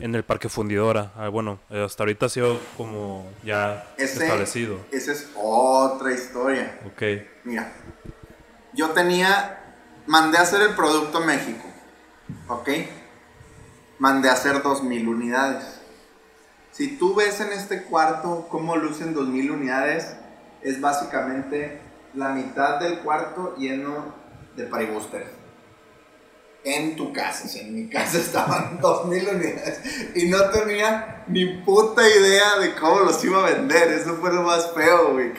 en 0.00 0.14
el 0.14 0.22
Parque 0.24 0.48
Fundidora. 0.48 1.12
Ah, 1.16 1.28
bueno, 1.28 1.58
eh, 1.70 1.82
hasta 1.84 2.02
ahorita 2.02 2.26
ha 2.26 2.28
sido 2.28 2.60
como 2.76 3.30
ya 3.44 3.86
Ese- 3.96 4.24
establecido. 4.24 4.78
Esa 4.92 5.12
es 5.12 5.30
otra 5.36 6.12
historia. 6.12 6.78
Ok, 6.84 7.02
Mira, 7.44 7.72
yo 8.74 8.90
tenía, 8.90 9.57
mandé 10.08 10.38
a 10.38 10.42
hacer 10.42 10.62
el 10.62 10.74
producto 10.74 11.20
México, 11.20 11.64
¿ok? 12.48 12.68
Mandé 13.98 14.30
a 14.30 14.32
hacer 14.32 14.62
2.000 14.62 15.06
unidades. 15.06 15.64
Si 16.72 16.96
tú 16.96 17.14
ves 17.14 17.40
en 17.40 17.52
este 17.52 17.82
cuarto 17.82 18.48
cómo 18.50 18.76
lucen 18.76 19.14
2.000 19.14 19.50
unidades, 19.50 20.16
es 20.62 20.80
básicamente 20.80 21.80
la 22.14 22.30
mitad 22.30 22.80
del 22.80 23.00
cuarto 23.00 23.54
lleno 23.56 24.14
de 24.56 24.64
paribusters. 24.64 25.28
En 26.64 26.96
tu 26.96 27.12
casa, 27.12 27.46
en 27.58 27.74
mi 27.74 27.88
casa 27.88 28.18
estaban 28.18 28.80
2.000 28.80 29.34
unidades 29.34 29.80
y 30.16 30.26
no 30.28 30.48
tenía 30.50 31.24
ni 31.28 31.44
puta 31.64 32.02
idea 32.08 32.58
de 32.58 32.74
cómo 32.76 33.00
los 33.00 33.22
iba 33.24 33.46
a 33.46 33.50
vender. 33.50 33.88
Eso 33.92 34.14
fue 34.14 34.32
lo 34.32 34.42
más 34.42 34.72
feo, 34.72 35.12
güey, 35.12 35.34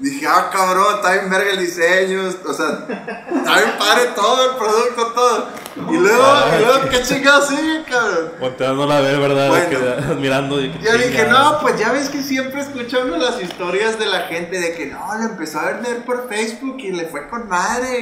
dije, 0.00 0.26
ah, 0.26 0.50
cabrón, 0.50 0.96
está 0.96 1.12
bien 1.12 1.30
verga 1.30 1.50
el 1.50 1.58
diseño, 1.58 2.22
o 2.46 2.54
sea, 2.54 2.86
está 2.88 3.56
bien 3.56 3.78
padre 3.78 4.10
todo 4.14 4.50
el 4.50 4.56
producto, 4.56 5.12
todo. 5.12 5.48
Y 5.76 5.96
luego, 5.96 6.24
y 6.56 6.64
luego 6.64 6.88
¿qué 6.90 7.02
chingados 7.02 7.48
sigue, 7.48 7.84
cabrón? 7.84 8.32
volteándola 8.40 8.96
a 8.96 9.00
ver, 9.00 9.18
¿verdad? 9.20 9.48
Bueno. 9.48 10.04
admirando. 10.12 10.60
y 10.60 10.72
Yo 10.82 10.92
dije, 10.96 11.26
no, 11.28 11.60
pues 11.60 11.78
ya 11.78 11.92
ves 11.92 12.08
que 12.08 12.22
siempre 12.22 12.62
escucho 12.62 13.02
uno 13.04 13.18
las 13.18 13.40
historias 13.42 13.98
de 13.98 14.06
la 14.06 14.22
gente 14.22 14.58
de 14.58 14.74
que 14.74 14.86
no, 14.86 15.14
lo 15.18 15.24
empezó 15.24 15.60
a 15.60 15.72
vender 15.72 16.04
por 16.04 16.28
Facebook 16.28 16.76
y 16.78 16.92
le 16.92 17.06
fue 17.06 17.28
con 17.28 17.48
madre 17.48 18.00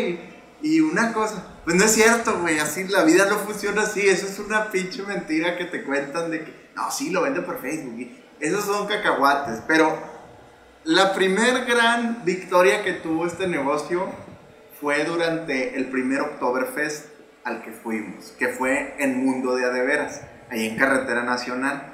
y, 0.62 0.68
y 0.74 0.80
una 0.80 1.12
cosa. 1.12 1.42
Pues 1.64 1.76
no 1.76 1.84
es 1.84 1.92
cierto, 1.92 2.38
güey, 2.40 2.58
así 2.60 2.86
la 2.88 3.02
vida 3.02 3.26
no 3.26 3.36
funciona 3.38 3.82
así, 3.82 4.08
eso 4.08 4.26
es 4.26 4.38
una 4.38 4.70
pinche 4.70 5.02
mentira 5.02 5.56
que 5.56 5.64
te 5.64 5.82
cuentan 5.82 6.30
de 6.30 6.44
que, 6.44 6.70
no, 6.74 6.90
sí, 6.90 7.10
lo 7.10 7.22
vende 7.22 7.42
por 7.42 7.60
Facebook. 7.60 7.98
y 7.98 8.24
esos 8.40 8.64
son 8.64 8.86
cacahuates, 8.86 9.62
pero 9.66 10.17
la 10.88 11.12
primer 11.12 11.66
gran 11.66 12.24
victoria 12.24 12.82
que 12.82 12.94
tuvo 12.94 13.26
este 13.26 13.46
negocio 13.46 14.10
fue 14.80 15.04
durante 15.04 15.76
el 15.76 15.90
primer 15.90 16.22
Oktoberfest 16.22 17.08
al 17.44 17.62
que 17.62 17.72
fuimos, 17.72 18.32
que 18.38 18.48
fue 18.48 18.94
en 18.98 19.22
Mundo 19.22 19.54
de 19.54 19.66
Adeveras, 19.66 20.22
ahí 20.50 20.66
en 20.66 20.78
Carretera 20.78 21.24
Nacional. 21.24 21.92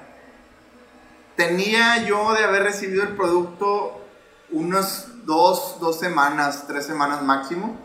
Tenía 1.34 2.04
yo 2.04 2.34
de 2.34 2.44
haber 2.44 2.62
recibido 2.62 3.02
el 3.02 3.16
producto 3.16 4.06
unas 4.52 5.26
dos, 5.26 5.78
dos 5.80 5.98
semanas, 5.98 6.66
tres 6.68 6.86
semanas 6.86 7.20
máximo. 7.20 7.76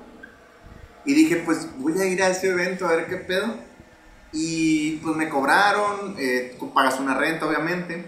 Y 1.05 1.15
dije, 1.15 1.37
pues 1.37 1.69
voy 1.79 1.99
a 1.99 2.05
ir 2.05 2.21
a 2.21 2.29
ese 2.29 2.51
evento 2.51 2.87
a 2.87 2.91
ver 2.91 3.07
qué 3.07 3.17
pedo. 3.17 3.55
Y 4.31 4.97
pues 4.97 5.15
me 5.15 5.27
cobraron, 5.27 6.17
eh, 6.19 6.55
pagas 6.71 6.99
una 6.99 7.15
renta 7.15 7.47
obviamente. 7.47 8.05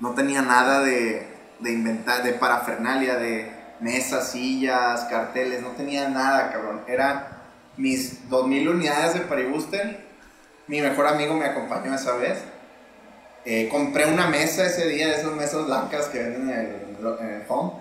No 0.00 0.10
tenía 0.14 0.42
nada 0.42 0.80
de, 0.82 1.35
de 1.60 1.72
inventar, 1.72 2.22
de 2.22 2.32
parafernalia, 2.32 3.16
de 3.16 3.50
mesas, 3.80 4.32
sillas, 4.32 5.04
carteles, 5.04 5.62
no 5.62 5.70
tenía 5.70 6.08
nada, 6.08 6.52
cabrón. 6.52 6.82
Era 6.86 7.42
mis 7.76 8.28
2000 8.28 8.68
unidades 8.68 9.14
de 9.14 9.20
Paribuster. 9.20 10.06
Mi 10.66 10.80
mejor 10.80 11.06
amigo 11.06 11.34
me 11.34 11.46
acompañó 11.46 11.94
esa 11.94 12.16
vez. 12.16 12.42
Eh, 13.44 13.68
compré 13.70 14.06
una 14.06 14.26
mesa 14.26 14.66
ese 14.66 14.88
día, 14.88 15.08
de 15.08 15.14
esas 15.16 15.32
mesas 15.32 15.66
blancas 15.66 16.06
que 16.06 16.18
venden 16.18 16.50
en 16.50 16.58
el, 16.58 17.18
en 17.20 17.34
el 17.34 17.42
home. 17.48 17.72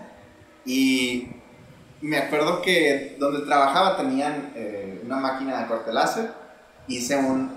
Y 0.66 1.30
me 2.02 2.18
acuerdo 2.18 2.62
que 2.62 3.16
donde 3.20 3.46
trabajaba 3.46 3.98
tenían 3.98 4.52
eh, 4.56 5.02
una 5.04 5.18
máquina 5.18 5.62
de 5.62 5.68
corte 5.68 5.92
láser. 5.92 6.32
Hice 6.88 7.16
un, 7.16 7.56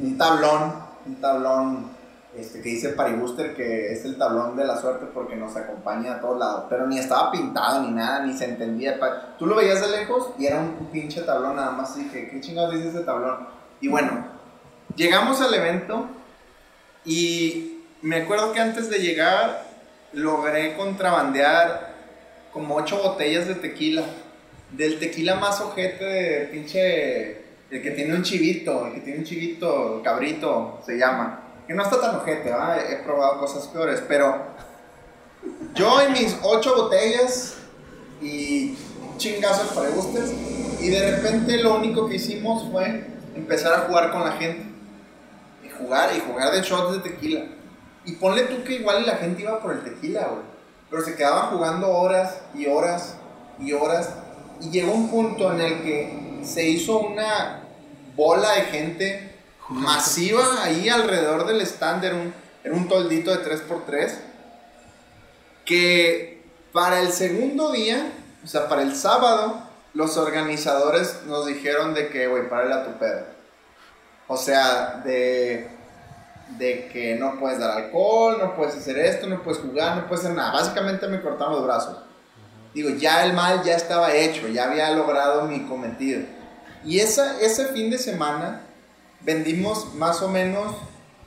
un 0.00 0.16
tablón, 0.16 0.74
un 1.04 1.20
tablón 1.20 1.97
este, 2.38 2.60
que 2.60 2.68
dice 2.68 2.90
Paribuster, 2.90 3.54
que 3.54 3.92
es 3.92 4.04
el 4.04 4.16
tablón 4.16 4.56
de 4.56 4.64
la 4.64 4.80
suerte 4.80 5.06
porque 5.12 5.34
nos 5.34 5.56
acompaña 5.56 6.14
a 6.14 6.20
todos 6.20 6.38
lados. 6.38 6.64
Pero 6.70 6.86
ni 6.86 6.98
estaba 6.98 7.32
pintado 7.32 7.82
ni 7.82 7.90
nada, 7.90 8.24
ni 8.24 8.32
se 8.32 8.44
entendía. 8.44 8.98
Tú 9.38 9.46
lo 9.46 9.56
veías 9.56 9.80
de 9.80 9.88
lejos 9.88 10.30
y 10.38 10.46
era 10.46 10.60
un 10.60 10.86
pinche 10.92 11.22
tablón 11.22 11.56
nada 11.56 11.72
más. 11.72 11.96
Y 11.96 12.04
dije, 12.04 12.28
¿qué 12.30 12.40
chingados 12.40 12.74
dice 12.74 12.90
ese 12.90 13.00
tablón? 13.00 13.48
Y 13.80 13.88
bueno, 13.88 14.26
llegamos 14.94 15.40
al 15.40 15.52
evento 15.52 16.06
y 17.04 17.82
me 18.02 18.16
acuerdo 18.16 18.52
que 18.52 18.60
antes 18.60 18.88
de 18.88 18.98
llegar 18.98 19.64
logré 20.12 20.76
contrabandear 20.76 21.94
como 22.52 22.76
ocho 22.76 23.02
botellas 23.02 23.48
de 23.48 23.56
tequila. 23.56 24.04
Del 24.70 24.98
tequila 24.98 25.36
más 25.36 25.60
ojete 25.60 26.04
de 26.04 26.46
pinche. 26.46 27.48
El 27.70 27.82
que 27.82 27.90
tiene 27.90 28.14
un 28.14 28.22
chivito, 28.22 28.86
el 28.86 28.94
que 28.94 29.00
tiene 29.00 29.18
un 29.18 29.24
chivito, 29.24 30.00
cabrito, 30.02 30.80
se 30.86 30.96
llama. 30.96 31.47
Que 31.68 31.74
no 31.74 31.82
está 31.82 32.00
tan 32.00 32.16
ojete, 32.16 32.50
¿verdad? 32.50 32.90
He 32.90 32.96
probado 33.04 33.40
cosas 33.40 33.66
peores, 33.68 34.02
pero. 34.08 34.36
Yo 35.74 36.02
y 36.02 36.12
mis 36.12 36.36
ocho 36.42 36.74
botellas 36.74 37.56
y 38.22 38.74
chingazos 39.18 39.68
para 39.74 39.90
gustes. 39.90 40.32
Y 40.80 40.88
de 40.88 41.16
repente 41.16 41.58
lo 41.58 41.76
único 41.76 42.08
que 42.08 42.16
hicimos 42.16 42.70
fue 42.72 43.04
empezar 43.34 43.74
a 43.74 43.80
jugar 43.80 44.10
con 44.10 44.24
la 44.24 44.32
gente. 44.32 44.66
Y 45.62 45.68
jugar, 45.68 46.10
y 46.16 46.20
jugar 46.20 46.52
de 46.52 46.62
shots 46.62 46.92
de 46.92 47.10
tequila. 47.10 47.44
Y 48.06 48.12
ponle 48.12 48.44
tú 48.44 48.64
que 48.64 48.76
igual 48.76 49.04
la 49.04 49.16
gente 49.16 49.42
iba 49.42 49.60
por 49.60 49.72
el 49.72 49.84
tequila, 49.84 50.26
güey. 50.26 50.42
Pero 50.88 51.02
se 51.02 51.16
quedaban 51.16 51.50
jugando 51.50 51.90
horas 51.90 52.40
y 52.54 52.66
horas 52.66 53.16
y 53.58 53.74
horas. 53.74 54.14
Y 54.62 54.70
llegó 54.70 54.92
un 54.92 55.10
punto 55.10 55.52
en 55.52 55.60
el 55.60 55.82
que 55.82 56.40
se 56.44 56.66
hizo 56.66 56.98
una 57.00 57.64
bola 58.16 58.52
de 58.52 58.62
gente 58.62 59.37
masiva 59.68 60.62
ahí 60.62 60.88
alrededor 60.88 61.46
del 61.46 61.60
stand. 61.62 62.04
Era 62.04 62.14
un, 62.14 62.34
un 62.64 62.88
toldito 62.88 63.30
de 63.30 63.44
3x3. 63.44 64.12
Que 65.64 66.42
para 66.72 67.00
el 67.00 67.12
segundo 67.12 67.72
día, 67.72 68.12
o 68.42 68.46
sea, 68.46 68.68
para 68.68 68.82
el 68.82 68.94
sábado, 68.94 69.62
los 69.94 70.16
organizadores 70.16 71.22
nos 71.26 71.46
dijeron 71.46 71.94
de 71.94 72.08
que, 72.08 72.26
güey, 72.26 72.48
párale 72.48 72.74
a 72.74 72.84
tu 72.84 72.98
pedo. 72.98 73.24
O 74.28 74.36
sea, 74.36 75.00
de, 75.04 75.68
de 76.58 76.88
que 76.88 77.16
no 77.16 77.38
puedes 77.38 77.58
dar 77.58 77.70
alcohol, 77.76 78.38
no 78.40 78.54
puedes 78.54 78.76
hacer 78.76 78.98
esto, 78.98 79.26
no 79.26 79.42
puedes 79.42 79.60
jugar, 79.60 79.96
no 79.96 80.06
puedes 80.06 80.24
hacer 80.24 80.36
nada. 80.36 80.52
Básicamente 80.52 81.08
me 81.08 81.20
cortaron 81.20 81.54
los 81.54 81.64
brazos. 81.64 81.98
Digo, 82.74 82.90
ya 82.90 83.24
el 83.24 83.32
mal 83.32 83.62
ya 83.64 83.74
estaba 83.74 84.14
hecho, 84.14 84.46
ya 84.48 84.64
había 84.64 84.90
logrado 84.90 85.46
mi 85.46 85.66
cometido. 85.66 86.22
Y 86.84 87.00
esa, 87.00 87.40
ese 87.40 87.66
fin 87.68 87.90
de 87.90 87.98
semana 87.98 88.60
vendimos 89.20 89.94
más 89.94 90.22
o 90.22 90.28
menos 90.28 90.74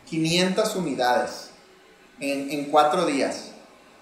500 0.10 0.76
unidades 0.76 1.52
en, 2.20 2.52
en 2.52 2.66
cuatro 2.66 3.06
días. 3.06 3.52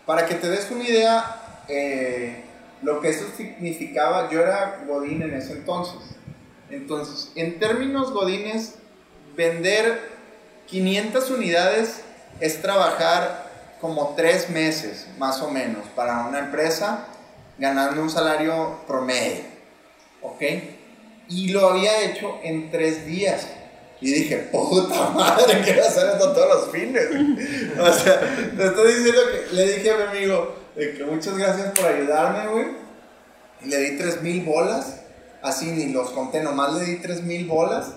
Para 0.05 0.25
que 0.25 0.35
te 0.35 0.49
des 0.49 0.69
una 0.71 0.83
idea, 0.83 1.63
eh, 1.67 2.43
lo 2.81 3.01
que 3.01 3.09
eso 3.09 3.25
significaba, 3.35 4.29
yo 4.31 4.41
era 4.41 4.83
Godín 4.87 5.21
en 5.21 5.33
ese 5.33 5.53
entonces. 5.53 6.15
Entonces, 6.69 7.31
en 7.35 7.59
términos 7.59 8.11
Godines, 8.11 8.75
vender 9.35 9.99
500 10.67 11.29
unidades 11.31 12.01
es 12.39 12.61
trabajar 12.61 13.49
como 13.81 14.13
tres 14.15 14.49
meses, 14.49 15.07
más 15.17 15.41
o 15.41 15.49
menos, 15.49 15.87
para 15.95 16.25
una 16.25 16.39
empresa, 16.39 17.07
ganando 17.57 18.01
un 18.01 18.09
salario 18.09 18.79
promedio. 18.87 19.43
¿Ok? 20.21 20.41
Y 21.29 21.49
lo 21.49 21.69
había 21.69 22.01
hecho 22.03 22.39
en 22.43 22.71
tres 22.71 23.05
días. 23.05 23.47
Y 24.01 24.11
dije, 24.11 24.37
puta 24.51 25.09
madre, 25.09 25.61
quiero 25.63 25.83
hacer 25.83 26.09
esto 26.13 26.31
todos 26.31 26.47
los 26.55 26.71
fines. 26.71 27.05
o 27.79 27.93
sea, 27.93 28.19
te 28.55 28.65
estoy 28.65 28.93
diciendo 28.93 29.21
que 29.31 29.55
le 29.55 29.73
dije 29.73 29.91
a 29.91 29.97
mi 29.97 30.03
amigo 30.03 30.55
de 30.75 30.93
que 30.93 31.03
muchas 31.03 31.37
gracias 31.37 31.77
por 31.77 31.85
ayudarme, 31.85 32.47
güey. 32.51 32.65
Y 33.61 33.67
le 33.67 33.77
di 33.77 33.97
tres 33.97 34.21
mil 34.21 34.43
bolas. 34.45 35.01
Así 35.41 35.67
ni 35.67 35.91
los 35.91 36.11
conté, 36.11 36.41
nomás 36.41 36.73
le 36.75 36.85
di 36.85 36.95
tres 36.97 37.23
mil 37.23 37.45
bolas. 37.45 37.93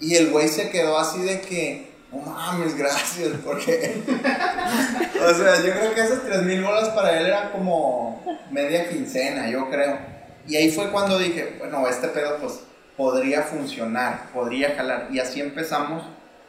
Y 0.00 0.14
el 0.14 0.30
güey 0.30 0.48
se 0.48 0.70
quedó 0.70 0.98
así 0.98 1.20
de 1.22 1.40
que, 1.40 1.90
no 2.12 2.18
mames, 2.18 2.76
gracias, 2.76 3.28
porque. 3.44 4.02
o 4.06 5.34
sea, 5.34 5.56
yo 5.62 5.72
creo 5.72 5.94
que 5.94 6.00
esas 6.00 6.22
tres 6.24 6.42
mil 6.42 6.62
bolas 6.62 6.88
para 6.90 7.18
él 7.18 7.26
eran 7.26 7.50
como 7.52 8.22
media 8.50 8.88
quincena, 8.88 9.50
yo 9.50 9.68
creo. 9.68 9.98
Y 10.46 10.56
ahí 10.56 10.70
fue 10.70 10.90
cuando 10.90 11.18
dije, 11.18 11.56
bueno, 11.58 11.86
este 11.86 12.08
pedo 12.08 12.38
pues 12.38 12.60
podría 12.98 13.42
funcionar, 13.44 14.28
podría 14.34 14.74
jalar. 14.76 15.08
Y 15.10 15.18
así 15.20 15.40
empezamos 15.40 16.02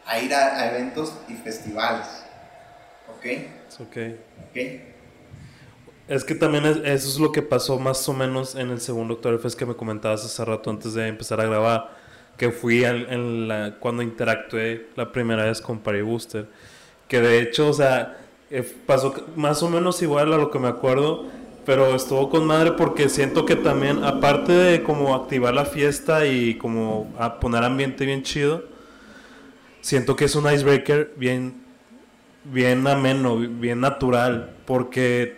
a 0.06 0.20
ir 0.20 0.34
a, 0.34 0.58
a 0.60 0.72
eventos 0.72 1.14
y 1.30 1.36
festivales. 1.36 2.08
¿Ok? 3.08 3.26
Ok. 3.80 3.98
¿Ok? 4.50 4.58
Es 6.08 6.24
que 6.24 6.34
también 6.36 6.66
es- 6.66 6.78
eso 6.78 7.08
es 7.08 7.20
lo 7.20 7.32
que 7.32 7.42
pasó 7.44 7.78
más 7.80 8.10
o 8.10 8.14
menos 8.14 8.56
en 8.56 8.72
el 8.72 8.82
segundo 8.82 9.14
Oktoberfest 9.16 9.58
que 9.58 9.66
me 9.66 9.76
comentabas 9.76 10.26
hace 10.26 10.44
rato 10.44 10.70
antes 10.72 10.94
de 10.96 11.08
empezar 11.08 11.40
a 11.40 11.46
grabar. 11.46 11.98
Que 12.38 12.52
fui 12.52 12.84
al- 12.84 13.08
en 13.12 13.48
la, 13.48 13.76
cuando 13.80 14.02
interactué 14.02 14.88
la 14.96 15.12
primera 15.12 15.44
vez 15.46 15.62
con 15.62 15.80
Party 15.80 16.02
Booster. 16.02 16.48
Que 17.08 17.22
de 17.22 17.42
hecho, 17.42 17.70
o 17.70 17.74
sea, 17.74 18.18
eh, 18.50 18.64
pasó 18.88 19.14
más 19.36 19.62
o 19.62 19.70
menos 19.70 20.02
igual 20.02 20.34
a 20.34 20.38
lo 20.38 20.50
que 20.50 20.58
me 20.58 20.68
acuerdo, 20.70 21.28
pero 21.70 21.94
estuvo 21.94 22.32
con 22.32 22.48
madre 22.48 22.72
porque 22.72 23.10
siento 23.10 23.46
que 23.46 23.56
también, 23.56 24.04
aparte 24.04 24.54
de 24.54 24.82
como 24.82 25.14
activar 25.14 25.54
la 25.54 25.66
fiesta 25.66 26.26
y 26.26 26.56
como 26.56 27.14
a 27.20 27.40
poner 27.40 27.64
ambiente 27.64 28.08
bien 28.08 28.24
chido, 28.24 28.64
siento 29.80 30.16
que 30.16 30.26
es 30.26 30.34
un 30.34 30.52
icebreaker 30.52 31.14
bien, 31.16 31.62
bien 32.44 32.88
ameno, 32.88 33.38
bien 33.38 33.82
natural, 33.82 34.56
porque 34.66 35.38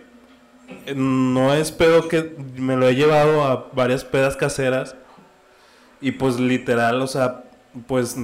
no 0.96 1.54
es 1.54 1.74
pedo 1.74 2.08
que 2.08 2.34
me 2.56 2.78
lo 2.78 2.88
he 2.88 2.96
llevado 2.96 3.44
a 3.44 3.68
varias 3.74 4.06
pedas 4.06 4.38
caseras 4.38 4.96
y 6.00 6.12
pues 6.12 6.40
literal, 6.40 7.02
o 7.02 7.08
sea, 7.08 7.44
pues 7.88 8.16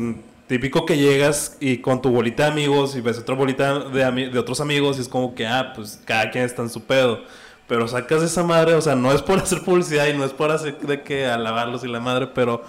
típico 0.47 0.85
que 0.85 0.97
llegas 0.97 1.57
y 1.59 1.79
con 1.79 2.01
tu 2.01 2.09
bolita 2.09 2.43
de 2.45 2.51
amigos 2.51 2.95
y 2.95 3.01
ves 3.01 3.17
otra 3.17 3.35
bolita 3.35 3.79
de, 3.79 4.29
de 4.29 4.39
otros 4.39 4.61
amigos 4.61 4.97
y 4.97 5.01
es 5.01 5.09
como 5.09 5.35
que, 5.35 5.45
ah, 5.45 5.73
pues 5.75 5.99
cada 6.05 6.31
quien 6.31 6.45
está 6.45 6.61
en 6.61 6.69
su 6.69 6.85
pedo. 6.85 7.25
Pero 7.67 7.87
sacas 7.87 8.23
esa 8.23 8.43
madre, 8.43 8.73
o 8.75 8.81
sea, 8.81 8.95
no 8.95 9.11
es 9.11 9.21
por 9.21 9.39
hacer 9.43 9.61
publicidad 9.61 10.07
y 10.07 10.17
no 10.17 10.23
es 10.23 10.31
por 10.33 10.51
hacer 10.51 10.77
de 10.79 11.01
que 11.01 11.25
alabarlos 11.25 11.83
y 11.83 11.87
la 11.87 11.99
madre, 11.99 12.27
pero 12.27 12.63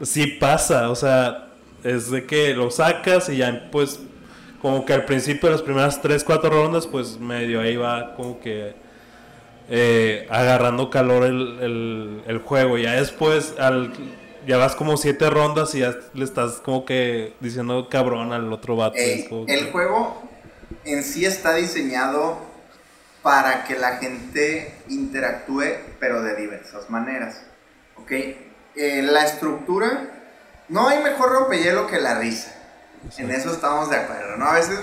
sí 0.00 0.26
pasa, 0.26 0.90
o 0.90 0.94
sea, 0.94 1.48
es 1.84 2.10
de 2.10 2.26
que 2.26 2.54
lo 2.54 2.70
sacas 2.70 3.28
y 3.28 3.38
ya 3.38 3.68
pues 3.70 4.00
como 4.60 4.84
que 4.84 4.92
al 4.92 5.04
principio 5.04 5.48
de 5.48 5.56
las 5.56 5.62
primeras 5.62 6.00
3, 6.00 6.22
4 6.22 6.50
rondas, 6.50 6.86
pues 6.86 7.18
medio 7.18 7.60
ahí 7.60 7.76
va 7.76 8.14
como 8.14 8.38
que 8.38 8.74
eh, 9.68 10.26
agarrando 10.30 10.90
calor 10.90 11.24
el, 11.24 11.58
el, 11.60 12.22
el 12.26 12.38
juego. 12.38 12.78
Ya 12.78 12.92
después 12.92 13.54
al 13.58 13.92
ya 14.46 14.56
vas 14.56 14.74
como 14.74 14.96
siete 14.96 15.30
rondas 15.30 15.74
y 15.74 15.80
ya 15.80 15.94
le 16.14 16.24
estás 16.24 16.54
como 16.54 16.84
que 16.84 17.34
diciendo 17.40 17.88
cabrón 17.88 18.32
al 18.32 18.52
otro 18.52 18.76
vato. 18.76 18.96
El 18.96 19.70
juego 19.70 20.22
en 20.84 21.02
sí 21.02 21.24
está 21.24 21.54
diseñado 21.54 22.38
para 23.22 23.64
que 23.64 23.78
la 23.78 23.98
gente 23.98 24.74
interactúe, 24.88 25.64
pero 26.00 26.22
de 26.22 26.34
diversas 26.36 26.90
maneras. 26.90 27.42
¿Ok? 27.96 28.10
Eh, 28.74 29.02
la 29.02 29.24
estructura, 29.24 30.08
no 30.68 30.88
hay 30.88 31.02
mejor 31.02 31.30
rompehielo 31.30 31.86
que 31.86 32.00
la 32.00 32.18
risa. 32.18 32.54
En 33.18 33.30
eso 33.30 33.52
estamos 33.52 33.90
de 33.90 33.96
acuerdo, 33.96 34.36
¿no? 34.36 34.46
A 34.46 34.54
veces 34.54 34.78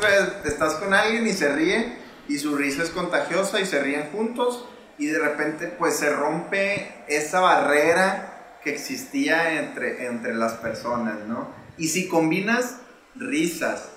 estás 0.45 0.75
con 0.75 0.93
alguien 0.93 1.25
y 1.25 1.33
se 1.33 1.49
ríe 1.49 1.97
y 2.27 2.37
su 2.37 2.55
risa 2.55 2.83
es 2.83 2.89
contagiosa 2.89 3.59
y 3.59 3.65
se 3.65 3.81
ríen 3.81 4.09
juntos 4.11 4.67
y 4.97 5.07
de 5.07 5.19
repente 5.19 5.67
pues 5.67 5.95
se 5.95 6.09
rompe 6.09 6.91
esa 7.07 7.39
barrera 7.39 8.57
que 8.63 8.71
existía 8.71 9.59
entre, 9.59 10.05
entre 10.05 10.35
las 10.35 10.53
personas, 10.53 11.15
¿no? 11.27 11.47
Y 11.77 11.87
si 11.87 12.09
combinas 12.09 12.75
risas 13.15 13.89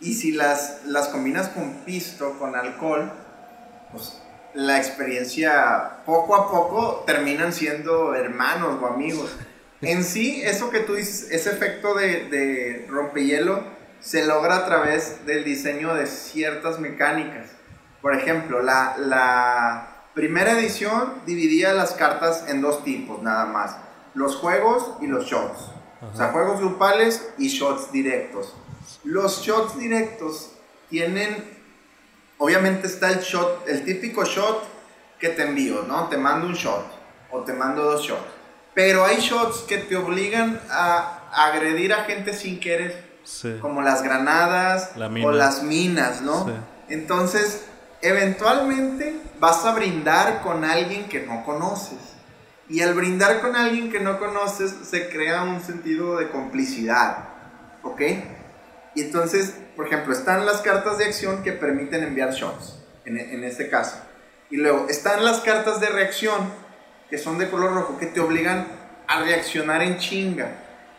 y 0.00 0.14
si 0.14 0.32
las, 0.32 0.84
las 0.86 1.08
combinas 1.08 1.48
con 1.48 1.84
pisto, 1.84 2.38
con 2.38 2.56
alcohol, 2.56 3.12
pues 3.92 4.20
la 4.54 4.78
experiencia 4.78 6.00
poco 6.06 6.34
a 6.34 6.50
poco 6.50 7.04
terminan 7.06 7.52
siendo 7.52 8.14
hermanos 8.14 8.78
o 8.80 8.86
amigos. 8.86 9.30
En 9.80 10.02
sí, 10.02 10.42
eso 10.42 10.70
que 10.70 10.80
tú 10.80 10.94
dices, 10.94 11.30
ese 11.30 11.50
efecto 11.50 11.94
de, 11.94 12.28
de 12.28 12.86
rompehielo 12.88 13.62
se 14.00 14.26
logra 14.26 14.56
a 14.56 14.66
través 14.66 15.24
del 15.26 15.44
diseño 15.44 15.94
de 15.94 16.06
ciertas 16.06 16.80
mecánicas. 16.80 17.50
Por 18.02 18.14
ejemplo, 18.14 18.62
la, 18.62 18.96
la 18.98 20.04
primera 20.14 20.52
edición 20.58 21.14
dividía 21.26 21.72
las 21.74 21.92
cartas 21.92 22.44
en 22.48 22.60
dos 22.60 22.84
tipos 22.84 23.22
nada 23.22 23.46
más 23.46 23.76
los 24.18 24.36
juegos 24.36 24.92
y 25.00 25.06
los 25.06 25.24
shots. 25.24 25.70
O 26.12 26.16
sea, 26.16 26.28
juegos 26.28 26.60
grupales 26.60 27.28
y 27.38 27.48
shots 27.48 27.90
directos. 27.90 28.54
Los 29.04 29.42
shots 29.42 29.78
directos 29.78 30.52
tienen, 30.90 31.57
obviamente 32.38 32.86
está 32.86 33.10
el 33.10 33.20
shot, 33.20 33.68
el 33.68 33.84
típico 33.84 34.24
shot 34.24 34.64
que 35.18 35.28
te 35.30 35.42
envío, 35.42 35.82
¿no? 35.82 36.08
Te 36.08 36.16
mando 36.16 36.46
un 36.46 36.54
shot 36.54 36.86
o 37.30 37.40
te 37.40 37.52
mando 37.52 37.84
dos 37.84 38.02
shots. 38.02 38.38
Pero 38.74 39.04
hay 39.04 39.16
shots 39.16 39.64
que 39.68 39.78
te 39.78 39.96
obligan 39.96 40.60
a 40.70 41.28
agredir 41.32 41.92
a 41.92 42.04
gente 42.04 42.32
sin 42.32 42.60
querer. 42.60 43.08
Como 43.60 43.82
las 43.82 44.02
granadas 44.02 44.92
o 44.96 45.32
las 45.32 45.62
minas, 45.62 46.22
¿no? 46.22 46.50
Entonces, 46.88 47.66
eventualmente 48.00 49.20
vas 49.38 49.66
a 49.66 49.74
brindar 49.74 50.40
con 50.40 50.64
alguien 50.64 51.08
que 51.08 51.26
no 51.26 51.44
conoces. 51.44 51.98
Y 52.70 52.80
al 52.80 52.94
brindar 52.94 53.40
con 53.40 53.56
alguien 53.56 53.90
que 53.90 54.00
no 54.00 54.18
conoces, 54.18 54.74
se 54.88 55.08
crea 55.08 55.42
un 55.42 55.60
sentido 55.62 56.16
de 56.16 56.30
complicidad. 56.30 57.28
¿Ok? 57.82 58.00
Y 58.94 59.02
entonces, 59.02 59.54
por 59.78 59.86
ejemplo, 59.86 60.12
están 60.12 60.44
las 60.44 60.60
cartas 60.60 60.98
de 60.98 61.04
acción 61.04 61.44
que 61.44 61.52
permiten 61.52 62.02
enviar 62.02 62.32
shots, 62.32 62.80
en, 63.04 63.16
en 63.16 63.44
este 63.44 63.70
caso. 63.70 63.98
Y 64.50 64.56
luego 64.56 64.88
están 64.88 65.24
las 65.24 65.38
cartas 65.38 65.78
de 65.78 65.86
reacción, 65.86 66.52
que 67.08 67.16
son 67.16 67.38
de 67.38 67.48
color 67.48 67.74
rojo, 67.74 67.96
que 67.96 68.06
te 68.06 68.18
obligan 68.18 68.66
a 69.06 69.20
reaccionar 69.20 69.80
en 69.82 69.98
chinga. 69.98 70.48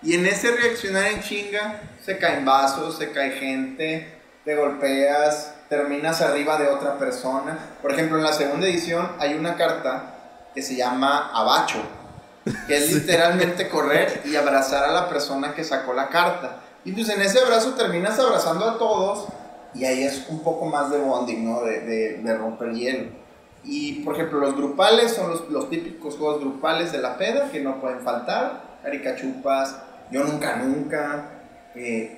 Y 0.02 0.13
en 0.13 0.26
ese 0.26 0.52
reaccionar 0.52 1.08
en 1.08 1.22
chinga, 1.22 1.82
se 2.02 2.20
caen 2.20 2.46
vasos, 2.46 2.98
se 2.98 3.12
cae 3.12 3.32
gente, 3.32 4.18
te 4.46 4.56
golpeas, 4.56 5.56
terminas 5.68 6.22
arriba 6.22 6.58
de 6.58 6.70
otra 6.70 6.98
persona. 6.98 7.60
Por 7.82 7.92
ejemplo, 7.92 8.18
en 8.18 8.24
la 8.24 8.32
segunda 8.32 8.65
edición 8.65 9.12
hay 9.20 9.34
una 9.34 9.58
carta 9.58 10.52
que 10.56 10.62
se 10.62 10.78
llama 10.78 11.32
abacho, 11.34 11.84
que 12.65 12.78
es 12.78 12.94
literalmente 12.94 13.68
correr 13.68 14.22
y 14.24 14.38
abrazar 14.38 14.86
a 14.86 14.94
la 14.94 15.10
persona 15.10 15.54
que 15.54 15.65
sacó 15.65 15.94
la 15.94 16.08
carta. 16.08 16.62
Y 16.86 16.92
pues 16.92 17.10
en 17.10 17.22
ese 17.22 17.39
abrazo 17.39 17.74
terminas 17.74 18.20
abrazando 18.20 18.65
a 18.65 18.78
todos 18.78 19.28
y 19.74 19.86
ahí 19.86 20.04
es 20.04 20.26
un 20.30 20.44
poco 20.44 20.65
más 20.65 20.89
de 20.92 20.98
bonding, 21.00 21.46
¿no? 21.46 21.62
De, 21.62 21.82
de, 21.82 22.18
de 22.18 22.38
romper 22.38 22.74
hielo. 22.74 23.10
Y 23.63 24.02
por 24.04 24.15
ejemplo, 24.15 24.39
los 24.39 24.56
grupales 24.56 25.13
son 25.13 25.30
los, 25.32 25.50
los, 25.50 25.70
típicos 25.70 26.15
juegos 26.15 26.39
grupales 26.39 26.92
de 26.92 27.00
la 27.00 27.18
peda 27.18 27.50
que 27.52 27.60
no 27.60 27.82
pueden 27.82 28.00
faltar. 28.02 28.80
Caricachupas, 28.84 29.76
yo 30.12 30.24
nunca, 30.24 30.56
nunca. 30.56 31.30
Eh, 31.76 32.18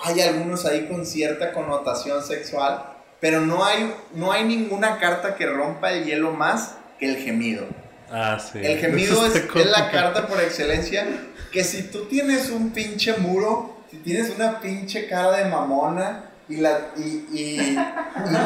hay 0.00 0.20
algunos 0.20 0.64
ahí 0.64 0.86
con 0.86 1.04
cierta 1.04 1.52
connotación 1.52 2.22
sexual, 2.24 2.96
pero 3.20 3.42
no 3.42 3.64
hay, 3.64 3.94
no 4.14 4.32
hay 4.32 4.44
ninguna 4.44 4.98
carta 4.98 5.34
que 5.34 5.46
rompa 5.46 5.92
el 5.92 6.04
hielo 6.06 6.32
más 6.32 6.76
el 7.00 7.16
gemido. 7.16 7.66
Ah, 8.10 8.38
sí. 8.40 8.58
El 8.62 8.78
gemido 8.78 9.24
es, 9.26 9.36
es, 9.36 9.66
la 9.66 9.90
carta 9.90 10.26
por 10.26 10.40
excelencia 10.40 11.06
que 11.52 11.62
si 11.62 11.84
tú 11.84 12.06
tienes 12.06 12.50
un 12.50 12.70
pinche 12.70 13.16
muro, 13.18 13.76
si 13.90 13.98
tienes 13.98 14.30
una 14.30 14.60
pinche 14.60 15.08
cara 15.08 15.32
de 15.32 15.46
mamona 15.46 16.30
y 16.48 16.56
la 16.56 16.88
y, 16.96 17.26
y, 17.32 17.76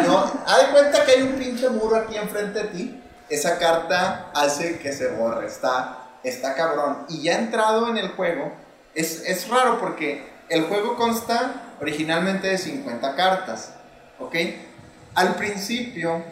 no, 0.06 0.18
haz 0.46 0.64
cuenta 0.72 1.04
que 1.04 1.12
hay 1.12 1.22
un 1.22 1.34
pinche 1.34 1.68
muro 1.68 1.96
aquí 1.96 2.16
enfrente 2.16 2.64
de 2.64 2.68
ti, 2.68 3.02
esa 3.28 3.58
carta 3.58 4.30
hace 4.34 4.78
que 4.78 4.92
se 4.92 5.08
borre, 5.08 5.46
está, 5.46 5.98
está 6.22 6.54
cabrón. 6.54 7.06
Y 7.08 7.22
ya 7.22 7.38
entrado 7.38 7.88
en 7.88 7.96
el 7.96 8.10
juego, 8.10 8.52
es, 8.94 9.22
es 9.26 9.48
raro 9.48 9.78
porque 9.80 10.26
el 10.48 10.64
juego 10.64 10.96
consta 10.96 11.74
originalmente 11.80 12.48
de 12.48 12.58
50 12.58 13.14
cartas, 13.14 13.74
¿ok? 14.18 14.34
Al 15.14 15.34
principio 15.36 16.22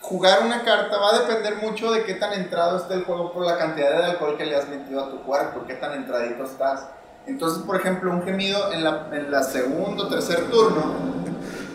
jugar 0.00 0.42
una 0.42 0.62
carta 0.64 0.98
va 0.98 1.14
a 1.14 1.18
depender 1.20 1.56
mucho 1.56 1.90
de 1.90 2.04
qué 2.04 2.14
tan 2.14 2.32
entrado 2.34 2.78
esté 2.78 2.94
el 2.94 3.04
juego 3.04 3.32
por 3.32 3.46
la 3.46 3.56
cantidad 3.56 3.90
de 3.90 4.04
alcohol 4.04 4.36
que 4.36 4.44
le 4.44 4.56
has 4.56 4.68
metido 4.68 5.04
a 5.04 5.10
tu 5.10 5.22
cuerpo, 5.22 5.64
qué 5.66 5.74
tan 5.74 5.94
entradito 5.94 6.44
estás. 6.44 6.86
Entonces, 7.26 7.62
por 7.62 7.76
ejemplo, 7.76 8.10
un 8.10 8.22
gemido 8.22 8.72
en 8.72 8.84
la, 8.84 9.08
en 9.12 9.30
la 9.30 9.42
segundo 9.42 10.04
o 10.04 10.08
tercer 10.08 10.50
turno 10.50 10.94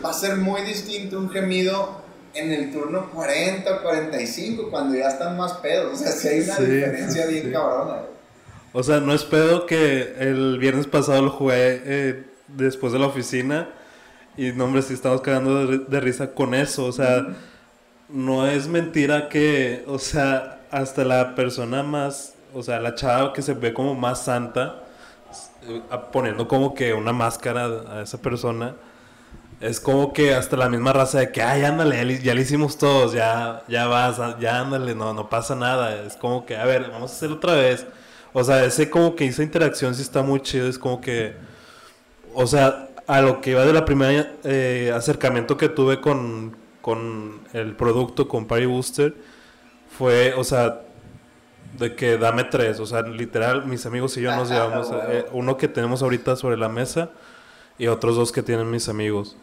va 0.04 0.12
a 0.12 0.14
ser 0.14 0.38
muy 0.38 0.62
distinto 0.62 1.18
un 1.18 1.30
gemido 1.30 2.02
en 2.34 2.52
el 2.52 2.72
turno 2.72 3.10
40 3.12 3.76
o 3.76 3.82
45 3.82 4.70
cuando 4.70 4.96
ya 4.96 5.10
están 5.10 5.36
más 5.38 5.54
pedos. 5.54 5.94
O 5.94 5.96
sea, 5.96 6.12
si 6.12 6.28
hay 6.28 6.42
una 6.42 6.56
diferencia 6.58 7.26
bien 7.26 7.52
cabrona. 7.52 8.02
O 8.72 8.84
sea, 8.84 9.00
no 9.00 9.14
es 9.14 9.24
pedo 9.24 9.66
que 9.66 10.16
el 10.20 10.60
viernes 10.60 10.86
pasado 10.86 11.24
lo 11.24 11.32
jugué 11.32 11.82
eh, 11.84 12.24
después 12.48 12.94
de 12.94 13.00
la 13.00 13.08
oficina 13.08 13.70
y 14.38 14.52
no, 14.52 14.66
hombre, 14.66 14.84
sí 14.84 14.94
estamos 14.94 15.22
cagando 15.22 15.66
de, 15.66 16.00
risa 16.00 16.34
con 16.34 16.54
eso. 16.54 16.86
O 16.86 16.92
sea 16.92 17.26
no 18.10 18.48
es 18.48 18.68
mentira 18.68 19.30
que, 19.30 19.84
o 19.88 20.00
sea, 20.00 20.62
hasta 20.72 21.04
la 21.06 21.36
persona 21.36 21.84
más, 21.84 22.36
o 22.54 22.64
sea, 22.64 22.80
la 22.80 22.96
chava 22.96 23.34
que 23.34 23.42
se 23.42 23.54
ve 23.54 23.74
como 23.74 23.96
más 23.96 24.26
santa, 24.26 24.84
poniendo 26.12 26.48
como 26.48 26.74
que 26.74 26.94
una 26.94 27.14
máscara 27.14 27.66
a 27.90 28.02
esa 28.02 28.22
persona, 28.22 28.76
es 29.62 29.80
como 29.80 30.14
que 30.14 30.34
hasta 30.34 30.56
la 30.56 30.70
misma 30.70 30.94
raza 30.94 31.20
de 31.20 31.32
que, 31.32 31.42
ay, 31.42 31.64
ándale, 31.64 32.20
ya, 32.22 32.34
le 32.34 32.42
hicimos 32.42 32.78
todos, 32.78 33.12
ya, 33.14 33.64
ya 33.68 33.88
vas, 33.88 34.18
ya 34.40 34.62
ándale, 34.62 34.96
no, 34.96 35.14
no 35.14 35.30
pasa 35.30 35.56
nada. 35.56 36.02
Es 36.04 36.16
como 36.16 36.46
que, 36.46 36.56
a 36.56 36.66
ver, 36.66 36.90
vamos 36.92 37.12
a 37.12 37.16
hacerlo 37.16 37.38
otra 37.38 37.54
vez. 37.54 37.86
O 38.34 38.44
sea, 38.44 38.64
ese 38.64 38.90
como 38.90 39.16
que 39.16 39.26
esa 39.26 39.44
interacción 39.44 39.96
sí 39.96 40.02
está 40.02 40.22
muy 40.22 40.42
chido, 40.42 40.68
es 40.68 40.78
como 40.80 41.02
que, 41.02 41.36
o 42.34 42.48
sea, 42.48 42.90
a 43.08 43.22
lo 43.22 43.42
que 43.42 43.52
iba 43.52 43.66
de 43.66 43.74
la 43.74 43.86
primera 43.86 44.32
eh, 44.44 44.94
acercamiento 44.96 45.58
que 45.58 45.68
tuve 45.68 46.00
con, 46.00 46.56
con 46.82 47.42
el 47.54 47.76
producto, 47.76 48.28
con 48.28 48.46
Party 48.46 48.66
Booster, 48.66 49.16
fue, 49.98 50.34
o 50.36 50.44
sea, 50.44 50.82
de 51.78 51.96
que 51.96 52.18
dame 52.18 52.44
tres, 52.46 52.80
o 52.80 52.86
sea, 52.86 53.02
literal, 53.02 53.66
mis 53.66 53.86
amigos 53.86 54.18
y 54.18 54.22
yo 54.22 54.36
nos 54.36 54.50
llevamos 54.50 54.90
eh, 55.10 55.26
uno 55.32 55.58
que 55.58 55.68
tenemos 55.68 56.02
ahorita 56.02 56.36
sobre 56.36 56.58
la 56.58 56.70
mesa 56.70 57.12
y 57.78 57.88
otros 57.88 58.16
dos 58.16 58.32
que 58.32 58.44
tienen 58.44 58.70
mis 58.70 58.90
amigos. 58.90 59.38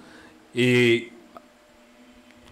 Y 0.52 1.12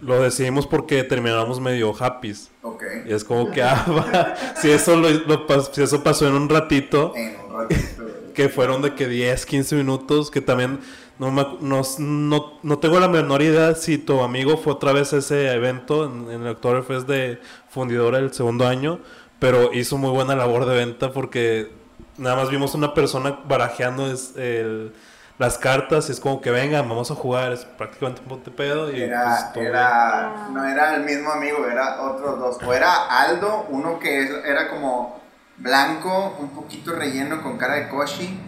lo 0.00 0.20
decidimos 0.20 0.66
porque 0.66 1.02
terminamos 1.04 1.60
medio 1.60 1.94
happy. 1.98 2.34
Ok. 2.62 2.82
Y 3.06 3.12
es 3.12 3.24
como 3.24 3.50
que, 3.50 3.62
ah, 3.62 3.84
va, 3.88 4.34
si, 4.60 4.70
eso 4.70 4.96
lo, 4.96 5.08
lo 5.10 5.62
si 5.72 5.82
eso 5.82 6.02
pasó 6.02 6.26
en 6.26 6.34
un 6.34 6.48
ratito, 6.48 7.12
En 7.16 7.36
un 7.40 7.52
ratito, 7.52 8.04
que 8.34 8.48
fueron 8.48 8.82
de 8.82 8.94
que 8.94 9.08
10, 9.08 9.46
15 9.46 9.76
minutos, 9.76 10.30
que 10.30 10.40
también 10.40 10.80
no, 11.18 11.30
me 11.30 11.46
no, 11.60 11.82
no, 11.98 12.58
no 12.62 12.78
tengo 12.78 12.98
la 12.98 13.08
menor 13.08 13.40
idea 13.42 13.74
si 13.74 13.98
tu 13.98 14.20
amigo 14.20 14.56
fue 14.56 14.72
otra 14.72 14.92
vez 14.92 15.12
a 15.12 15.18
ese 15.18 15.52
evento 15.52 16.06
en, 16.06 16.30
en 16.30 16.42
el 16.42 16.48
Oktoberfest 16.48 17.06
de 17.06 17.40
Fundidora 17.68 18.18
el 18.18 18.32
segundo 18.32 18.66
año, 18.66 19.00
pero 19.38 19.72
hizo 19.72 19.98
muy 19.98 20.10
buena 20.10 20.34
labor 20.36 20.66
de 20.66 20.76
venta 20.76 21.12
porque 21.12 21.70
nada 22.16 22.36
más 22.36 22.50
vimos 22.50 22.74
una 22.74 22.94
persona 22.94 23.40
barajeando 23.46 24.10
es- 24.10 24.34
el- 24.36 24.94
las 25.36 25.58
cartas 25.58 26.08
y 26.08 26.12
es 26.12 26.20
como 26.20 26.40
que 26.40 26.52
venga, 26.52 26.80
vamos 26.82 27.10
a 27.10 27.16
jugar, 27.16 27.52
es 27.52 27.64
prácticamente 27.64 28.20
un 28.22 28.28
ponte 28.28 28.52
pedo 28.52 28.92
y 28.92 29.02
Era, 29.02 29.50
pues, 29.52 29.66
era, 29.66 30.46
no 30.52 30.64
era 30.64 30.94
el 30.94 31.02
mismo 31.02 31.32
amigo, 31.32 31.66
era 31.66 32.00
otros 32.02 32.38
dos. 32.38 32.58
O 32.64 32.72
era 32.72 33.06
Aldo, 33.08 33.66
uno 33.70 33.98
que 33.98 34.28
era 34.46 34.68
como 34.68 35.20
blanco, 35.56 36.36
un 36.38 36.50
poquito 36.50 36.92
relleno 36.92 37.42
con 37.42 37.58
cara 37.58 37.74
de 37.74 37.88
Koshi. 37.88 38.38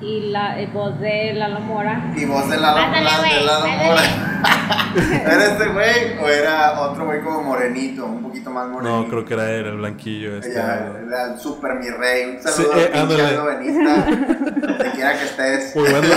Y 0.00 0.30
la 0.30 0.60
eh, 0.60 0.68
voz 0.72 1.00
de 1.00 1.32
Lalo 1.32 1.60
Mora. 1.60 2.12
Y 2.14 2.24
voz 2.26 2.48
de 2.50 2.58
Lalo, 2.58 2.76
Pásale, 2.76 3.04
la- 3.04 3.22
de 3.22 3.44
Lalo. 3.44 3.66
Mora. 3.84 4.02
¿Era 5.24 5.44
este 5.46 5.68
güey 5.68 6.18
o 6.22 6.28
era 6.28 6.80
otro 6.80 7.06
güey 7.06 7.20
como 7.22 7.42
morenito, 7.42 8.04
un 8.04 8.22
poquito 8.22 8.50
más 8.50 8.68
morenito? 8.68 8.94
No, 9.02 9.08
creo 9.08 9.24
que 9.24 9.34
era 9.34 9.50
él, 9.50 9.66
el 9.66 9.76
blanquillo. 9.78 10.36
Este, 10.36 10.52
Ya, 10.54 10.92
era 11.06 11.32
el 11.32 11.40
super 11.40 11.74
mi 11.76 11.88
rey. 11.88 12.36
Un 12.36 12.42
saludo 12.42 12.72
Sí, 12.74 12.78
eh, 12.78 12.90
donde 12.94 14.90
quiera 14.94 15.18
que 15.18 15.24
estés. 15.24 15.74
Muy 15.76 15.88
buena, 15.90 16.08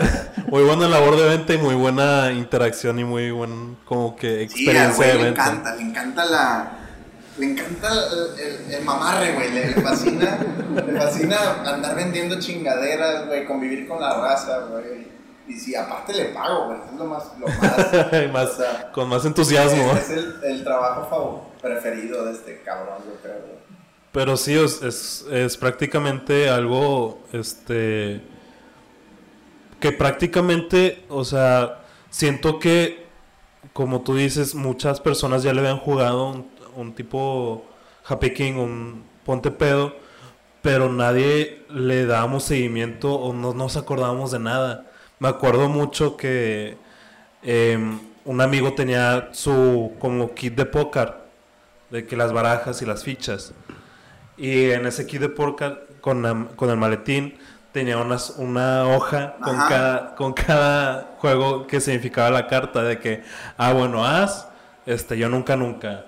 muy 0.48 0.62
buena 0.64 0.88
labor 0.88 1.16
de 1.16 1.28
venta 1.28 1.54
y 1.54 1.58
muy 1.58 1.74
buena 1.74 2.32
interacción 2.32 2.98
y 2.98 3.04
muy 3.04 3.30
buen 3.30 3.76
como 3.84 4.16
que 4.16 4.48
Sí, 4.48 4.68
al 4.68 4.76
experiencia 4.76 4.96
güey 4.96 5.08
de 5.10 5.14
le 5.18 5.24
venta. 5.24 5.42
encanta, 5.44 5.74
le 5.76 5.82
encanta 5.82 6.24
la. 6.24 6.68
Le 7.38 7.46
encanta 7.46 7.88
el, 8.12 8.40
el- 8.40 8.74
el 8.74 8.84
mamarre, 8.84 9.32
güey. 9.34 9.50
Le, 9.52 9.66
le 9.70 9.82
fascina. 9.82 10.38
le 10.86 10.92
fascina 11.00 11.36
andar 11.64 11.94
vendiendo 11.96 12.38
chingaderas, 12.40 13.26
güey. 13.26 13.46
Convivir 13.46 13.86
con 13.86 14.00
la 14.00 14.20
raza, 14.20 14.58
güey. 14.70 15.06
Y 15.46 15.54
si 15.58 15.74
aparte 15.74 16.12
le 16.14 16.26
pago, 16.26 16.66
güey. 16.66 16.78
Es 16.92 16.98
lo 16.98 17.04
más. 17.06 17.24
Lo 17.38 17.46
más, 17.46 18.12
Y 18.24 18.28
más- 18.32 18.50
o 18.50 18.56
sea, 18.56 18.92
con 18.92 19.08
más 19.08 19.24
entusiasmo. 19.24 19.92
Es, 19.92 20.10
es 20.10 20.18
el, 20.18 20.34
el 20.44 20.64
trabajo 20.64 21.08
favor, 21.08 21.40
preferido 21.62 22.24
de 22.26 22.32
este 22.32 22.60
cabrón, 22.62 22.98
yo 23.06 23.14
creo, 23.22 23.34
güey. 23.40 23.58
Pero 24.10 24.36
sí, 24.36 24.54
es, 24.58 24.82
es, 24.82 25.26
es 25.30 25.56
prácticamente 25.58 26.48
algo, 26.48 27.22
este, 27.32 28.22
que 29.80 29.92
prácticamente, 29.92 31.04
o 31.08 31.24
sea, 31.24 31.82
siento 32.10 32.58
que, 32.58 33.06
como 33.74 34.00
tú 34.02 34.16
dices, 34.16 34.54
muchas 34.54 35.00
personas 35.00 35.42
ya 35.42 35.52
le 35.52 35.60
habían 35.60 35.78
jugado 35.78 36.30
un, 36.30 36.50
un 36.78 36.94
tipo 36.94 37.64
Happy 38.06 38.32
King, 38.32 38.54
un 38.54 39.04
Ponte 39.24 39.50
Pedo, 39.50 39.94
pero 40.62 40.88
nadie 40.90 41.64
le 41.70 42.06
dábamos 42.06 42.44
seguimiento 42.44 43.14
o 43.14 43.32
no 43.32 43.52
nos 43.52 43.76
acordábamos 43.76 44.30
de 44.30 44.38
nada. 44.38 44.86
Me 45.18 45.28
acuerdo 45.28 45.68
mucho 45.68 46.16
que 46.16 46.76
em, 47.42 47.98
un 48.24 48.40
amigo 48.40 48.74
tenía 48.74 49.28
su 49.32 49.92
como 49.98 50.34
kit 50.34 50.54
de 50.54 50.66
póker, 50.66 51.14
de 51.90 52.06
que 52.06 52.16
las 52.16 52.32
barajas 52.32 52.80
y 52.80 52.86
las 52.86 53.02
fichas. 53.02 53.52
Y 54.36 54.70
en 54.70 54.86
ese 54.86 55.06
kit 55.06 55.20
de 55.20 55.28
póker, 55.28 55.88
con, 56.00 56.48
con 56.54 56.70
el 56.70 56.76
maletín, 56.76 57.36
tenía 57.72 57.98
unas, 57.98 58.30
una 58.36 58.86
hoja 58.86 59.36
con 59.42 59.56
Ajá. 59.56 59.68
cada, 59.68 60.14
con 60.14 60.32
cada 60.32 61.16
juego 61.18 61.66
que 61.66 61.80
significaba 61.80 62.30
la 62.30 62.46
carta. 62.46 62.82
De 62.82 62.98
que, 63.00 63.22
ah, 63.56 63.72
bueno, 63.72 64.04
as, 64.04 64.48
este, 64.86 65.18
yo 65.18 65.28
nunca, 65.28 65.56
nunca. 65.56 66.06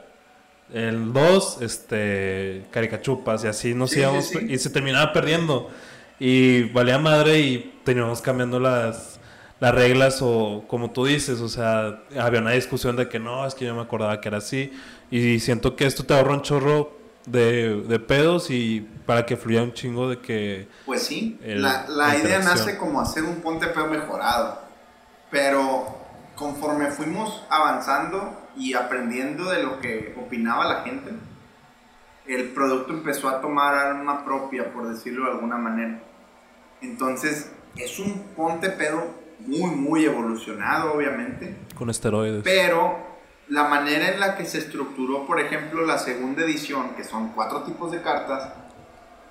El 0.73 1.13
2, 1.13 1.59
este, 1.63 2.67
caricachupas, 2.71 3.45
y 3.45 3.49
así 3.49 3.75
nos 3.75 3.91
Sí, 3.91 3.97
sí, 3.97 4.01
íbamos. 4.03 4.27
sí. 4.27 4.39
Y 4.49 4.59
se 4.59 4.71
terminaba 4.71 5.13
perdiendo. 5.13 5.71
Y 6.19 6.65
valía 6.65 6.99
madre 6.99 7.41
y 7.41 7.81
teníamos 7.85 8.21
cambiando 8.21 8.61
las, 8.61 9.19
las 9.59 9.75
reglas 9.75 10.19
o 10.23 10.65
como 10.69 10.91
tú 10.91 11.07
dices, 11.07 11.41
o 11.41 11.49
sea, 11.49 12.03
había 12.19 12.41
una 12.41 12.51
discusión 12.53 12.95
de 12.97 13.09
que 13.09 13.19
no, 13.19 13.47
es 13.47 13.55
que 13.55 13.65
yo 13.65 13.75
me 13.75 13.83
acordaba 13.83 14.21
que 14.21 14.29
era 14.29 14.39
así. 14.39 14.73
Y 15.11 15.41
siento 15.41 15.77
que 15.77 15.87
esto 15.87 16.05
te 16.05 16.15
ahorra 16.15 16.35
un 16.35 16.43
chorro 16.43 16.99
de, 17.27 17.83
de 17.83 17.99
pedos 18.01 18.51
y 18.51 18.87
para 19.07 19.25
que 19.27 19.37
fluya 19.37 19.63
un 19.63 19.73
chingo 19.73 20.09
de 20.11 20.19
que... 20.21 20.69
Pues 20.87 21.03
sí, 21.03 21.39
El- 21.43 21.63
la, 21.63 21.87
la 21.89 22.17
idea 22.17 22.39
nace 22.41 22.77
como 22.79 23.01
hacer 23.01 23.25
un 23.25 23.37
ponte 23.37 23.67
peo 23.69 23.87
mejorado, 23.87 24.61
pero 25.31 25.97
conforme 26.37 26.91
fuimos 26.91 27.43
avanzando 27.51 28.40
y 28.57 28.75
aprendiendo 28.75 29.51
de 29.51 29.63
lo 29.63 29.81
que 29.81 30.15
opinaba 30.19 30.65
la 30.67 30.83
gente, 30.83 31.11
el 32.27 32.51
producto 32.51 32.93
empezó 32.93 33.29
a 33.29 33.41
tomar 33.41 33.75
alma 33.75 34.25
propia, 34.25 34.73
por 34.73 34.89
decirlo 34.89 35.27
de 35.27 35.33
alguna 35.33 35.57
manera. 35.57 36.03
Entonces, 36.81 37.51
es 37.77 37.99
un 37.99 38.23
ponte 38.37 38.71
pedo 38.71 39.15
muy, 39.41 39.71
muy 39.71 40.05
evolucionado, 40.05 40.95
obviamente, 40.95 41.57
con 41.75 41.91
esteroides. 41.91 42.43
pero 42.45 43.11
la 43.49 43.65
manera 43.65 44.13
en 44.13 44.21
la 44.21 44.37
que 44.37 44.47
se 44.47 44.59
estructuró, 44.59 45.27
por 45.27 45.41
ejemplo, 45.41 45.85
la 45.85 45.99
segunda 45.99 46.43
edición, 46.43 46.91
que 46.97 47.05
son 47.05 47.31
cuatro 47.31 47.63
tipos 47.63 47.91
de 47.91 48.01
cartas, 48.01 48.53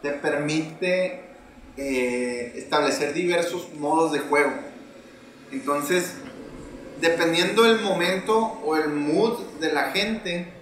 te 0.01 0.11
permite 0.11 1.23
eh, 1.77 2.53
establecer 2.55 3.13
diversos 3.13 3.73
modos 3.75 4.11
de 4.11 4.19
juego. 4.19 4.51
Entonces, 5.51 6.21
dependiendo 6.99 7.63
del 7.63 7.79
momento 7.81 8.59
o 8.63 8.75
el 8.75 8.89
mood 8.89 9.39
de 9.59 9.71
la 9.71 9.91
gente, 9.91 10.53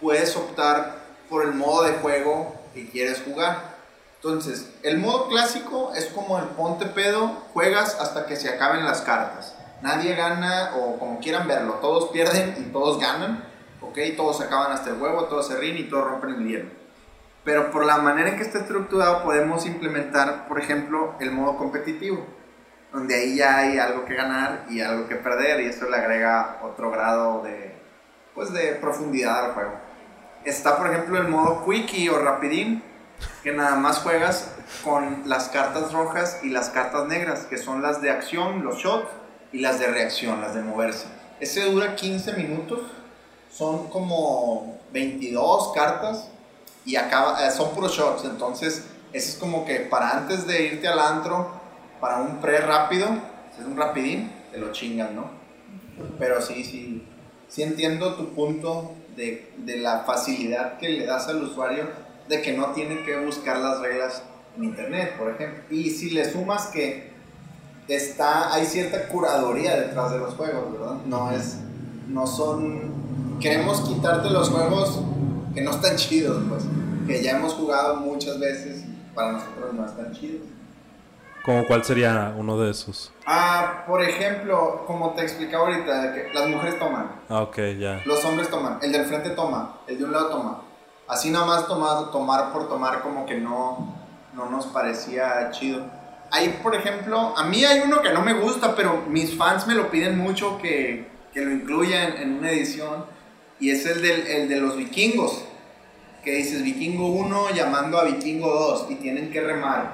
puedes 0.00 0.36
optar 0.36 0.96
por 1.28 1.44
el 1.44 1.54
modo 1.54 1.84
de 1.84 1.92
juego 1.94 2.54
que 2.74 2.88
quieres 2.88 3.22
jugar. 3.22 3.76
Entonces, 4.16 4.70
el 4.82 4.98
modo 4.98 5.28
clásico 5.28 5.92
es 5.94 6.06
como 6.06 6.38
el 6.38 6.44
ponte 6.44 6.86
pedo, 6.86 7.28
juegas 7.52 7.96
hasta 8.00 8.26
que 8.26 8.36
se 8.36 8.48
acaben 8.48 8.84
las 8.84 9.02
cartas. 9.02 9.54
Nadie 9.82 10.14
gana 10.14 10.72
o 10.76 10.98
como 10.98 11.20
quieran 11.20 11.46
verlo, 11.46 11.74
todos 11.74 12.10
pierden 12.10 12.54
y 12.58 12.72
todos 12.72 12.98
ganan, 12.98 13.44
¿ok? 13.80 13.98
Todos 14.16 14.40
acaban 14.40 14.72
hasta 14.72 14.90
el 14.90 15.00
huevo, 15.00 15.24
todos 15.24 15.46
se 15.46 15.56
ríen 15.56 15.76
y 15.78 15.84
todos 15.84 16.08
rompen 16.08 16.34
el 16.34 16.48
hielo. 16.48 16.70
Pero 17.44 17.70
por 17.70 17.84
la 17.84 17.98
manera 17.98 18.30
en 18.30 18.36
que 18.36 18.42
está 18.42 18.58
estructurado 18.58 19.22
podemos 19.22 19.66
implementar, 19.66 20.48
por 20.48 20.58
ejemplo, 20.58 21.14
el 21.20 21.30
modo 21.30 21.56
competitivo, 21.56 22.26
donde 22.92 23.14
ahí 23.14 23.36
ya 23.36 23.58
hay 23.58 23.78
algo 23.78 24.04
que 24.04 24.14
ganar 24.14 24.64
y 24.68 24.80
algo 24.80 25.08
que 25.08 25.16
perder 25.16 25.60
y 25.60 25.66
eso 25.66 25.88
le 25.88 25.96
agrega 25.96 26.58
otro 26.62 26.90
grado 26.90 27.42
de, 27.42 27.74
pues, 28.34 28.52
de 28.52 28.72
profundidad 28.72 29.46
al 29.46 29.52
juego. 29.52 29.72
Está, 30.44 30.76
por 30.76 30.88
ejemplo, 30.88 31.18
el 31.18 31.28
modo 31.28 31.64
quickie 31.64 32.08
o 32.08 32.18
rapidín, 32.18 32.82
que 33.42 33.52
nada 33.52 33.76
más 33.76 33.98
juegas 33.98 34.54
con 34.84 35.22
las 35.26 35.48
cartas 35.48 35.92
rojas 35.92 36.40
y 36.42 36.50
las 36.50 36.70
cartas 36.70 37.06
negras, 37.06 37.46
que 37.46 37.58
son 37.58 37.82
las 37.82 38.00
de 38.00 38.10
acción, 38.10 38.64
los 38.64 38.78
shots, 38.78 39.08
y 39.52 39.60
las 39.60 39.78
de 39.78 39.86
reacción, 39.86 40.40
las 40.40 40.54
de 40.54 40.62
moverse. 40.62 41.06
Ese 41.40 41.62
dura 41.62 41.96
15 41.96 42.34
minutos, 42.34 42.80
son 43.50 43.88
como 43.88 44.78
22 44.92 45.72
cartas 45.74 46.28
y 46.84 46.96
acaba, 46.96 47.46
eh, 47.46 47.50
son 47.50 47.70
puros 47.70 47.92
shots, 47.96 48.24
entonces 48.24 48.84
ese 49.12 49.30
es 49.30 49.36
como 49.36 49.64
que 49.64 49.80
para 49.80 50.10
antes 50.10 50.46
de 50.46 50.62
irte 50.66 50.88
al 50.88 50.98
antro, 50.98 51.50
para 52.00 52.18
un 52.18 52.40
pre 52.40 52.58
rápido, 52.58 53.08
si 53.54 53.62
es 53.62 53.66
un 53.66 53.76
rapidín, 53.76 54.30
te 54.52 54.58
lo 54.58 54.72
chingan, 54.72 55.14
¿no? 55.14 55.30
Pero 56.18 56.40
sí, 56.42 56.64
sí, 56.64 57.06
sí 57.48 57.62
entiendo 57.62 58.14
tu 58.14 58.34
punto 58.34 58.92
de, 59.16 59.52
de 59.58 59.78
la 59.78 60.00
facilidad 60.00 60.78
que 60.78 60.90
le 60.90 61.06
das 61.06 61.28
al 61.28 61.42
usuario 61.42 61.84
de 62.28 62.42
que 62.42 62.56
no 62.56 62.66
tiene 62.72 63.02
que 63.02 63.18
buscar 63.18 63.58
las 63.58 63.80
reglas 63.80 64.22
en 64.56 64.64
internet, 64.64 65.16
por 65.18 65.30
ejemplo. 65.30 65.62
Y 65.70 65.90
si 65.90 66.10
le 66.10 66.30
sumas 66.30 66.66
que 66.66 67.10
está, 67.88 68.52
hay 68.52 68.66
cierta 68.66 69.08
curaduría 69.08 69.76
detrás 69.76 70.12
de 70.12 70.18
los 70.18 70.34
juegos, 70.34 70.72
¿verdad? 70.72 70.96
No 71.06 71.30
es, 71.30 71.58
no 72.08 72.26
son, 72.26 73.38
queremos 73.40 73.80
quitarte 73.82 74.30
los 74.30 74.50
juegos 74.50 75.00
que 75.54 75.60
no 75.60 75.70
están 75.70 75.96
chidos, 75.96 76.42
pues, 76.48 76.64
que 77.06 77.22
ya 77.22 77.38
hemos 77.38 77.54
jugado 77.54 77.96
muchas 77.96 78.38
veces 78.40 78.84
y 78.84 79.14
para 79.14 79.32
nosotros 79.32 79.72
no 79.74 79.86
están 79.86 80.12
chidos. 80.12 80.42
¿Cómo 81.46 81.64
cuál 81.66 81.84
sería 81.84 82.34
uno 82.36 82.58
de 82.58 82.72
esos? 82.72 83.12
Ah, 83.24 83.84
por 83.86 84.02
ejemplo, 84.02 84.82
como 84.86 85.10
te 85.14 85.22
explicaba 85.22 85.68
ahorita, 85.68 86.12
que 86.12 86.28
las 86.34 86.48
mujeres 86.48 86.78
toman, 86.78 87.08
Ah, 87.28 87.42
ok, 87.42 87.56
ya. 87.78 88.02
los 88.04 88.24
hombres 88.24 88.50
toman, 88.50 88.78
el 88.82 88.90
del 88.92 89.04
frente 89.06 89.30
toma, 89.30 89.78
el 89.86 89.96
de 89.98 90.04
un 90.04 90.12
lado 90.12 90.28
toma. 90.30 90.62
Así 91.06 91.30
nada 91.30 91.46
más 91.46 91.68
tomar, 91.68 92.10
tomar 92.10 92.52
por 92.52 92.68
tomar 92.68 93.00
como 93.00 93.24
que 93.26 93.36
no, 93.36 93.94
no 94.34 94.50
nos 94.50 94.66
parecía 94.66 95.52
chido. 95.52 95.84
Hay, 96.32 96.58
por 96.64 96.74
ejemplo, 96.74 97.32
a 97.38 97.44
mí 97.44 97.64
hay 97.64 97.78
uno 97.78 98.02
que 98.02 98.12
no 98.12 98.22
me 98.22 98.32
gusta, 98.34 98.74
pero 98.74 99.04
mis 99.08 99.36
fans 99.36 99.68
me 99.68 99.74
lo 99.74 99.88
piden 99.88 100.18
mucho 100.18 100.58
que, 100.58 101.08
que 101.32 101.40
lo 101.42 101.52
incluya 101.52 102.08
en, 102.08 102.16
en 102.22 102.38
una 102.38 102.50
edición. 102.50 103.04
Y 103.60 103.70
es 103.70 103.86
el, 103.86 104.02
del, 104.02 104.26
el 104.26 104.48
de 104.48 104.56
los 104.60 104.76
vikingos. 104.76 105.44
Que 106.24 106.32
dices 106.32 106.64
vikingo 106.64 107.06
1 107.06 107.50
llamando 107.54 107.98
a 108.00 108.04
vikingo 108.04 108.50
2 108.52 108.86
y 108.90 108.94
tienen 108.96 109.30
que 109.30 109.40
remar 109.40 109.92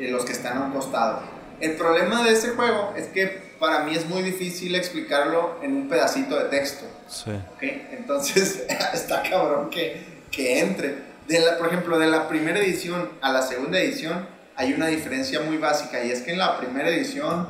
eh, 0.00 0.10
los 0.10 0.24
que 0.24 0.32
están 0.32 0.56
a 0.56 0.64
un 0.64 0.72
costado. 0.72 1.20
El 1.60 1.72
problema 1.76 2.24
de 2.24 2.32
ese 2.32 2.50
juego 2.50 2.94
es 2.96 3.06
que 3.08 3.50
para 3.58 3.84
mí 3.84 3.94
es 3.94 4.08
muy 4.08 4.22
difícil 4.22 4.74
explicarlo 4.74 5.56
en 5.62 5.76
un 5.76 5.88
pedacito 5.88 6.38
de 6.38 6.44
texto. 6.44 6.86
Sí. 7.08 7.30
¿ok? 7.30 7.62
Entonces, 7.92 8.64
está 8.94 9.22
cabrón 9.22 9.68
que, 9.70 10.02
que 10.30 10.60
entre. 10.60 11.10
De 11.28 11.38
la, 11.38 11.58
por 11.58 11.68
ejemplo, 11.68 11.98
de 11.98 12.08
la 12.08 12.28
primera 12.28 12.58
edición 12.58 13.10
a 13.20 13.30
la 13.30 13.42
segunda 13.42 13.78
edición 13.78 14.26
hay 14.56 14.72
una 14.72 14.88
diferencia 14.88 15.40
muy 15.40 15.58
básica 15.58 16.02
y 16.02 16.10
es 16.10 16.22
que 16.22 16.32
en 16.32 16.38
la 16.38 16.58
primera 16.58 16.88
edición 16.88 17.48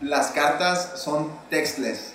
las 0.00 0.28
cartas 0.28 0.92
son 0.96 1.32
textless, 1.50 2.14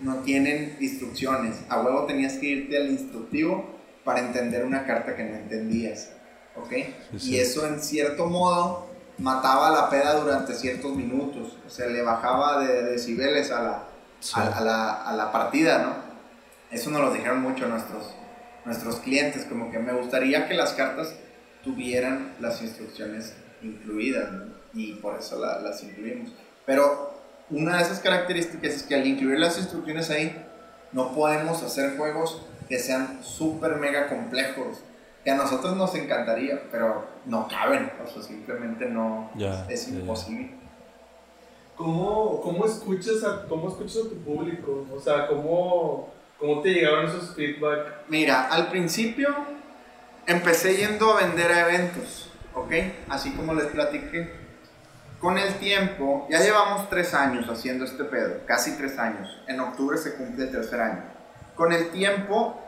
no 0.00 0.16
tienen 0.16 0.76
instrucciones. 0.80 1.56
A 1.68 1.80
huevo 1.80 2.04
tenías 2.04 2.34
que 2.34 2.46
irte 2.46 2.76
al 2.76 2.90
instructivo 2.90 3.78
para 4.04 4.20
entender 4.20 4.64
una 4.64 4.84
carta 4.86 5.14
que 5.16 5.24
no 5.24 5.36
entendías. 5.36 6.10
¿Ok? 6.56 6.70
Sí, 6.72 6.86
Y 7.12 7.18
sí. 7.20 7.38
eso 7.38 7.66
en 7.66 7.80
cierto 7.80 8.26
modo 8.26 8.93
mataba 9.18 9.70
la 9.70 9.88
peda 9.90 10.14
durante 10.14 10.54
ciertos 10.54 10.94
minutos. 10.94 11.56
O 11.66 11.70
sea, 11.70 11.86
le 11.86 12.02
bajaba 12.02 12.58
de 12.64 12.82
decibeles 12.84 13.50
a 13.50 13.62
la, 13.62 13.82
Sí. 14.20 14.32
a, 14.36 14.56
a 14.56 14.60
la, 14.62 14.92
a 15.02 15.12
la 15.14 15.30
partida, 15.32 15.78
¿no? 15.82 15.94
Eso 16.70 16.90
nos 16.90 17.02
lo 17.02 17.12
dijeron 17.12 17.42
mucho 17.42 17.66
nuestros, 17.68 18.14
nuestros 18.64 18.96
clientes, 18.96 19.44
como 19.44 19.70
que 19.70 19.78
me 19.78 19.92
gustaría 19.92 20.48
que 20.48 20.54
las 20.54 20.72
cartas 20.72 21.14
tuvieran 21.62 22.34
las 22.40 22.60
instrucciones 22.62 23.34
incluidas, 23.62 24.32
¿no? 24.32 24.44
Y 24.72 24.94
por 24.94 25.18
eso 25.18 25.38
la- 25.38 25.60
las 25.60 25.82
incluimos. 25.82 26.32
Pero 26.66 27.14
una 27.50 27.76
de 27.76 27.82
esas 27.82 28.00
características 28.00 28.74
es 28.74 28.82
que 28.82 28.94
al 28.94 29.06
incluir 29.06 29.38
las 29.38 29.58
instrucciones 29.58 30.10
ahí, 30.10 30.34
no 30.92 31.14
podemos 31.14 31.62
hacer 31.62 31.96
juegos 31.96 32.42
que 32.68 32.78
sean 32.78 33.20
súper 33.22 33.76
mega 33.76 34.08
complejos. 34.08 34.78
Que 35.24 35.30
a 35.30 35.36
nosotros 35.36 35.74
nos 35.76 35.94
encantaría, 35.94 36.62
pero 36.70 37.06
no 37.24 37.48
caben, 37.48 37.90
o 38.04 38.06
sea, 38.06 38.22
simplemente 38.22 38.86
no, 38.86 39.30
Ya, 39.34 39.66
es 39.70 39.86
ya, 39.86 39.94
ya. 39.94 40.00
imposible. 40.00 40.50
¿Cómo, 41.76 42.40
cómo, 42.40 42.66
escuchas 42.66 43.24
a, 43.24 43.48
¿Cómo 43.48 43.68
escuchas 43.68 43.96
a 44.06 44.08
tu 44.10 44.16
público? 44.22 44.86
O 44.94 45.00
sea, 45.00 45.26
¿cómo, 45.26 46.08
cómo 46.38 46.60
te 46.60 46.68
llegaron 46.72 47.06
esos 47.06 47.34
feedback? 47.34 48.04
Mira, 48.08 48.48
al 48.48 48.68
principio 48.68 49.28
empecé 50.26 50.76
yendo 50.76 51.12
a 51.12 51.22
vender 51.22 51.50
a 51.50 51.68
eventos, 51.68 52.30
¿ok? 52.54 52.72
Así 53.08 53.32
como 53.32 53.54
les 53.54 53.66
platiqué. 53.66 54.44
Con 55.18 55.38
el 55.38 55.54
tiempo, 55.54 56.26
ya 56.30 56.40
llevamos 56.40 56.88
tres 56.90 57.14
años 57.14 57.48
haciendo 57.48 57.86
este 57.86 58.04
pedo, 58.04 58.40
casi 58.46 58.76
tres 58.76 58.98
años. 58.98 59.28
En 59.48 59.58
octubre 59.58 59.96
se 59.96 60.14
cumple 60.16 60.44
el 60.44 60.50
tercer 60.50 60.80
año. 60.80 61.02
Con 61.56 61.72
el 61.72 61.88
tiempo, 61.90 62.60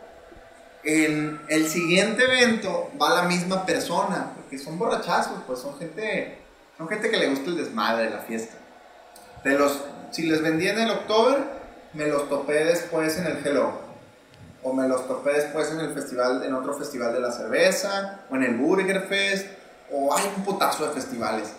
en 0.84 1.40
el 1.48 1.68
siguiente 1.68 2.24
evento 2.24 2.90
va 3.00 3.22
la 3.22 3.22
misma 3.22 3.66
persona, 3.66 4.32
porque 4.36 4.58
son 4.58 4.78
borrachazos, 4.78 5.42
pues 5.46 5.58
son 5.58 5.78
gente, 5.78 6.38
son 6.76 6.88
gente 6.88 7.10
que 7.10 7.16
le 7.16 7.28
gusta 7.28 7.50
el 7.50 7.56
desmadre, 7.56 8.10
la 8.10 8.20
fiesta. 8.20 8.56
De 9.44 9.58
los, 9.58 9.82
si 10.10 10.22
les 10.24 10.42
vendí 10.42 10.68
en 10.68 10.78
el 10.78 10.90
octubre, 10.90 11.38
me 11.92 12.06
los 12.06 12.28
topé 12.28 12.64
después 12.64 13.16
en 13.18 13.26
el 13.26 13.46
Hello 13.46 13.86
o 14.66 14.72
me 14.72 14.88
los 14.88 15.06
topé 15.06 15.32
después 15.34 15.70
en 15.70 15.78
el 15.78 15.94
festival, 15.94 16.42
en 16.42 16.52
otro 16.52 16.74
festival 16.74 17.12
de 17.12 17.20
la 17.20 17.30
cerveza, 17.30 18.22
o 18.28 18.34
en 18.34 18.42
el 18.42 18.56
Burger 18.56 19.02
Fest, 19.02 19.46
o 19.92 20.12
hay 20.12 20.24
un 20.36 20.42
putazo 20.42 20.88
de 20.88 20.92
festivales. 20.92 21.52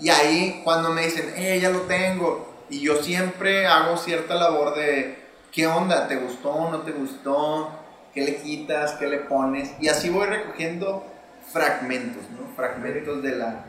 Y 0.00 0.08
ahí 0.08 0.62
cuando 0.64 0.90
me 0.90 1.04
dicen, 1.04 1.34
eh, 1.36 1.60
ya 1.60 1.68
lo 1.68 1.82
tengo, 1.82 2.64
y 2.70 2.80
yo 2.80 3.02
siempre 3.02 3.66
hago 3.66 3.98
cierta 3.98 4.34
labor 4.34 4.74
de, 4.74 5.18
¿qué 5.52 5.66
onda? 5.66 6.08
¿Te 6.08 6.16
gustó? 6.16 6.70
¿No 6.70 6.80
te 6.80 6.92
gustó? 6.92 7.70
¿Qué 8.14 8.22
le 8.22 8.36
quitas? 8.36 8.92
¿Qué 8.92 9.08
le 9.08 9.18
pones? 9.18 9.72
Y 9.80 9.88
así 9.88 10.08
voy 10.08 10.26
recogiendo 10.26 11.04
fragmentos, 11.52 12.22
¿no? 12.30 12.54
Fragmentos 12.54 13.22
de 13.22 13.36
la, 13.36 13.64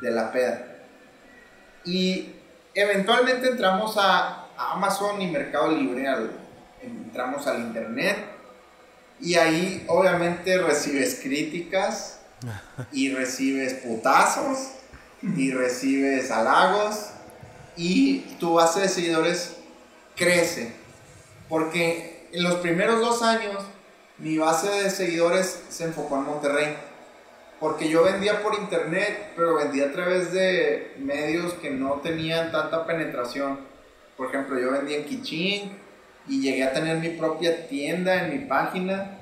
de 0.00 0.10
la 0.10 0.32
peda. 0.32 0.64
Y 1.84 2.34
eventualmente 2.74 3.48
entramos 3.48 3.96
a, 3.98 4.44
Amazon 4.58 5.22
y 5.22 5.30
Mercado 5.30 5.70
Libre, 5.70 6.04
entramos 6.82 7.46
al 7.46 7.60
internet 7.60 8.16
y 9.20 9.36
ahí 9.36 9.84
obviamente 9.86 10.58
recibes 10.58 11.20
críticas 11.22 12.18
y 12.90 13.12
recibes 13.12 13.74
putazos 13.74 14.70
y 15.22 15.52
recibes 15.52 16.32
halagos 16.32 17.10
y 17.76 18.20
tu 18.40 18.54
base 18.54 18.80
de 18.80 18.88
seguidores 18.88 19.58
crece 20.16 20.72
porque 21.48 22.28
en 22.32 22.42
los 22.42 22.56
primeros 22.56 23.00
dos 23.00 23.22
años 23.22 23.64
mi 24.18 24.38
base 24.38 24.68
de 24.68 24.90
seguidores 24.90 25.64
se 25.68 25.84
enfocó 25.84 26.16
en 26.16 26.24
Monterrey 26.24 26.76
porque 27.60 27.88
yo 27.88 28.04
vendía 28.04 28.42
por 28.42 28.54
internet 28.54 29.32
pero 29.36 29.56
vendía 29.56 29.86
a 29.86 29.92
través 29.92 30.32
de 30.32 30.94
medios 30.98 31.54
que 31.54 31.70
no 31.70 31.94
tenían 31.94 32.52
tanta 32.52 32.86
penetración 32.86 33.60
por 34.16 34.28
ejemplo 34.28 34.58
yo 34.58 34.72
vendía 34.72 34.98
en 34.98 35.04
Kiching 35.04 35.88
y 36.28 36.42
llegué 36.42 36.64
a 36.64 36.72
tener 36.72 36.98
mi 36.98 37.10
propia 37.10 37.66
tienda 37.66 38.22
en 38.22 38.38
mi 38.38 38.44
página. 38.46 39.14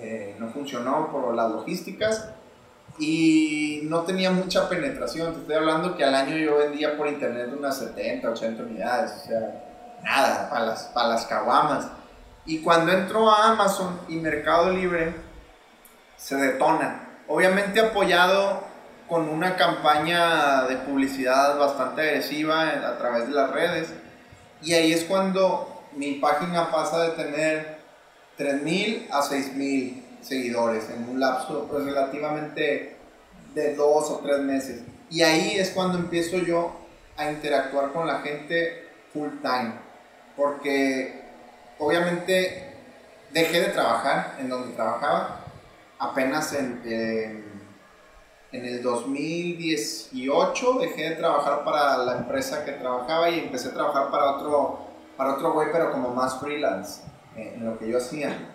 eh, 0.00 0.36
no 0.38 0.48
funcionó 0.50 1.10
por 1.10 1.34
las 1.34 1.50
logísticas 1.50 2.30
y 3.00 3.80
no 3.84 4.02
tenía 4.02 4.30
mucha 4.30 4.68
penetración. 4.68 5.32
Te 5.32 5.40
estoy 5.40 5.56
hablando 5.56 5.96
que 5.96 6.04
al 6.04 6.14
año 6.14 6.36
yo 6.36 6.56
vendía 6.56 6.96
por 6.96 7.08
internet 7.08 7.50
unas 7.56 7.78
70, 7.78 8.30
80 8.30 8.62
unidades, 8.62 9.12
o 9.22 9.26
sea, 9.26 9.98
nada, 10.04 10.48
para 10.48 10.66
las, 10.66 10.84
para 10.94 11.08
las 11.08 11.26
caguamas. 11.26 11.88
Y 12.48 12.60
cuando 12.60 12.92
entró 12.92 13.30
a 13.30 13.50
Amazon 13.52 14.00
y 14.08 14.16
Mercado 14.16 14.70
Libre, 14.70 15.12
se 16.16 16.34
detona. 16.34 17.20
Obviamente 17.28 17.78
apoyado 17.78 18.64
con 19.06 19.28
una 19.28 19.54
campaña 19.54 20.62
de 20.62 20.76
publicidad 20.76 21.58
bastante 21.58 22.00
agresiva 22.00 22.70
a 22.70 22.96
través 22.96 23.28
de 23.28 23.34
las 23.34 23.50
redes. 23.50 23.92
Y 24.62 24.72
ahí 24.72 24.94
es 24.94 25.04
cuando 25.04 25.84
mi 25.94 26.14
página 26.14 26.70
pasa 26.70 27.02
de 27.02 27.10
tener 27.22 27.80
3.000 28.38 29.10
a 29.10 29.20
6.000 29.20 30.02
seguidores 30.22 30.88
en 30.88 31.06
un 31.06 31.20
lapso 31.20 31.68
pues, 31.70 31.84
relativamente 31.84 32.96
de 33.52 33.74
dos 33.74 34.10
o 34.10 34.20
tres 34.24 34.38
meses. 34.38 34.80
Y 35.10 35.20
ahí 35.20 35.58
es 35.58 35.68
cuando 35.72 35.98
empiezo 35.98 36.38
yo 36.38 36.80
a 37.18 37.30
interactuar 37.30 37.92
con 37.92 38.06
la 38.06 38.20
gente 38.20 38.88
full 39.12 39.28
time. 39.42 39.74
Porque 40.34 41.17
obviamente 41.78 42.74
dejé 43.32 43.60
de 43.60 43.68
trabajar 43.68 44.36
en 44.38 44.48
donde 44.48 44.74
trabajaba 44.74 45.40
apenas 45.98 46.52
en, 46.54 46.80
en, 48.52 48.64
el 48.64 48.82
2018 48.82 50.78
dejé 50.80 51.10
de 51.10 51.16
trabajar 51.16 51.64
para 51.64 51.98
la 51.98 52.18
empresa 52.18 52.64
que 52.64 52.72
trabajaba 52.72 53.28
y 53.30 53.40
empecé 53.40 53.68
a 53.68 53.74
trabajar 53.74 54.10
para 54.10 54.32
otro 54.32 54.88
para 55.16 55.34
otro 55.34 55.52
güey 55.52 55.68
pero 55.72 55.92
como 55.92 56.10
más 56.10 56.40
freelance 56.40 57.02
eh, 57.36 57.54
en 57.56 57.64
lo 57.66 57.78
que 57.78 57.88
yo 57.88 57.98
hacía. 57.98 58.54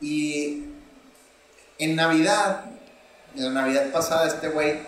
Y 0.00 0.66
en 1.78 1.96
Navidad 1.96 2.64
en 3.34 3.44
la 3.44 3.62
Navidad 3.62 3.90
pasada 3.92 4.26
este 4.26 4.48
güey 4.48 4.80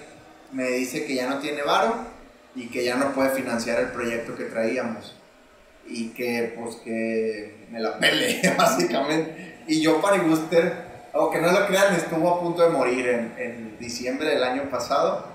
me 0.53 0.65
dice 0.65 1.07
que 1.07 1.15
ya 1.15 1.29
no 1.29 1.39
tiene 1.39 1.63
varo 1.63 1.95
y 2.55 2.69
que 2.69 2.85
ya 2.85 2.97
no 2.97 3.13
puede 3.13 3.31
financiar 3.31 3.81
el 3.81 3.89
proyecto 3.89 4.37
que 4.37 4.45
traíamos 4.45 5.15
y 5.87 6.09
que 6.11 6.55
pues 6.59 6.77
que 6.77 7.67
me 7.71 7.81
la 7.81 7.99
pele 7.99 8.41
básicamente. 8.59 9.59
Y 9.67 9.81
yo 9.81 10.01
para 10.01 10.19
Guster 10.19 10.93
aunque 11.13 11.41
no 11.41 11.53
lo 11.53 11.67
crean 11.69 11.95
estuvo 11.95 12.29
a 12.29 12.41
punto 12.41 12.63
de 12.63 12.71
morir 12.71 13.07
en, 13.09 13.35
en 13.39 13.79
diciembre 13.79 14.29
del 14.31 14.43
año 14.43 14.69
pasado. 14.71 15.27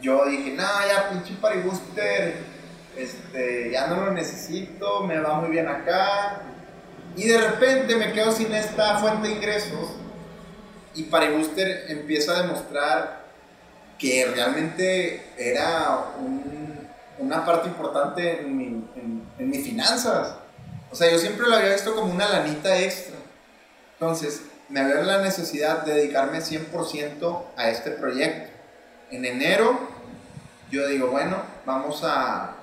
Yo 0.00 0.24
dije 0.26 0.50
no 0.52 0.62
ya 0.62 1.10
pinche 1.10 1.34
Paribuster 1.40 2.34
este 2.96 3.70
ya 3.70 3.86
no 3.86 4.04
lo 4.04 4.10
necesito 4.12 5.04
me 5.06 5.18
va 5.18 5.40
muy 5.40 5.50
bien 5.50 5.66
acá 5.68 6.42
y 7.16 7.26
de 7.28 7.38
repente 7.38 7.96
me 7.96 8.12
quedo 8.12 8.32
sin 8.32 8.52
esta 8.54 8.98
fuente 8.98 9.28
de 9.28 9.34
ingresos 9.34 9.94
y 10.94 11.04
Paribuster 11.04 11.86
empieza 11.88 12.32
a 12.36 12.42
demostrar 12.42 13.22
que 13.98 14.26
realmente 14.34 15.22
era 15.38 16.12
un- 16.18 16.88
una 17.18 17.44
parte 17.46 17.68
importante 17.68 18.40
en, 18.40 18.56
mi, 18.56 18.84
en, 19.42 19.50
mis 19.50 19.64
finanzas. 19.64 20.34
O 20.90 20.94
sea, 20.94 21.10
yo 21.10 21.18
siempre 21.18 21.48
lo 21.48 21.56
había 21.56 21.72
visto 21.72 21.94
como 21.94 22.12
una 22.12 22.28
lanita 22.28 22.78
extra. 22.78 23.16
Entonces, 23.94 24.42
me 24.68 24.80
en 24.80 25.06
la 25.06 25.20
necesidad 25.20 25.84
de 25.84 25.94
dedicarme 25.94 26.38
100% 26.38 27.42
a 27.56 27.68
este 27.68 27.90
proyecto. 27.90 28.50
En 29.10 29.24
enero, 29.24 29.78
yo 30.70 30.86
digo, 30.86 31.08
bueno, 31.08 31.36
vamos 31.66 32.02
a, 32.04 32.54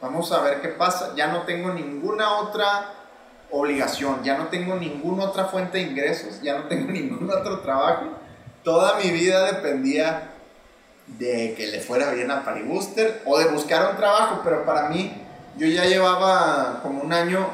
vamos 0.00 0.32
a 0.32 0.40
ver 0.40 0.60
qué 0.60 0.68
pasa. 0.68 1.12
Ya 1.14 1.28
no 1.28 1.42
tengo 1.42 1.72
ninguna 1.72 2.36
otra 2.38 2.92
obligación, 3.50 4.24
ya 4.24 4.36
no 4.36 4.46
tengo 4.48 4.74
ninguna 4.74 5.24
otra 5.24 5.44
fuente 5.44 5.78
de 5.78 5.84
ingresos, 5.84 6.40
ya 6.42 6.58
no 6.58 6.64
tengo 6.64 6.90
ningún 6.92 7.30
otro 7.30 7.60
trabajo. 7.60 8.06
Toda 8.64 8.98
mi 8.98 9.10
vida 9.10 9.52
dependía 9.52 10.32
de 11.06 11.54
que 11.56 11.68
le 11.68 11.80
fuera 11.80 12.10
bien 12.12 12.30
a 12.30 12.44
Paribuster 12.44 13.22
o 13.24 13.38
de 13.38 13.46
buscar 13.46 13.90
un 13.90 13.96
trabajo, 13.96 14.40
pero 14.42 14.64
para 14.64 14.88
mí 14.88 15.25
yo 15.56 15.66
ya 15.66 15.84
llevaba 15.84 16.80
como 16.82 17.02
un 17.02 17.12
año 17.12 17.46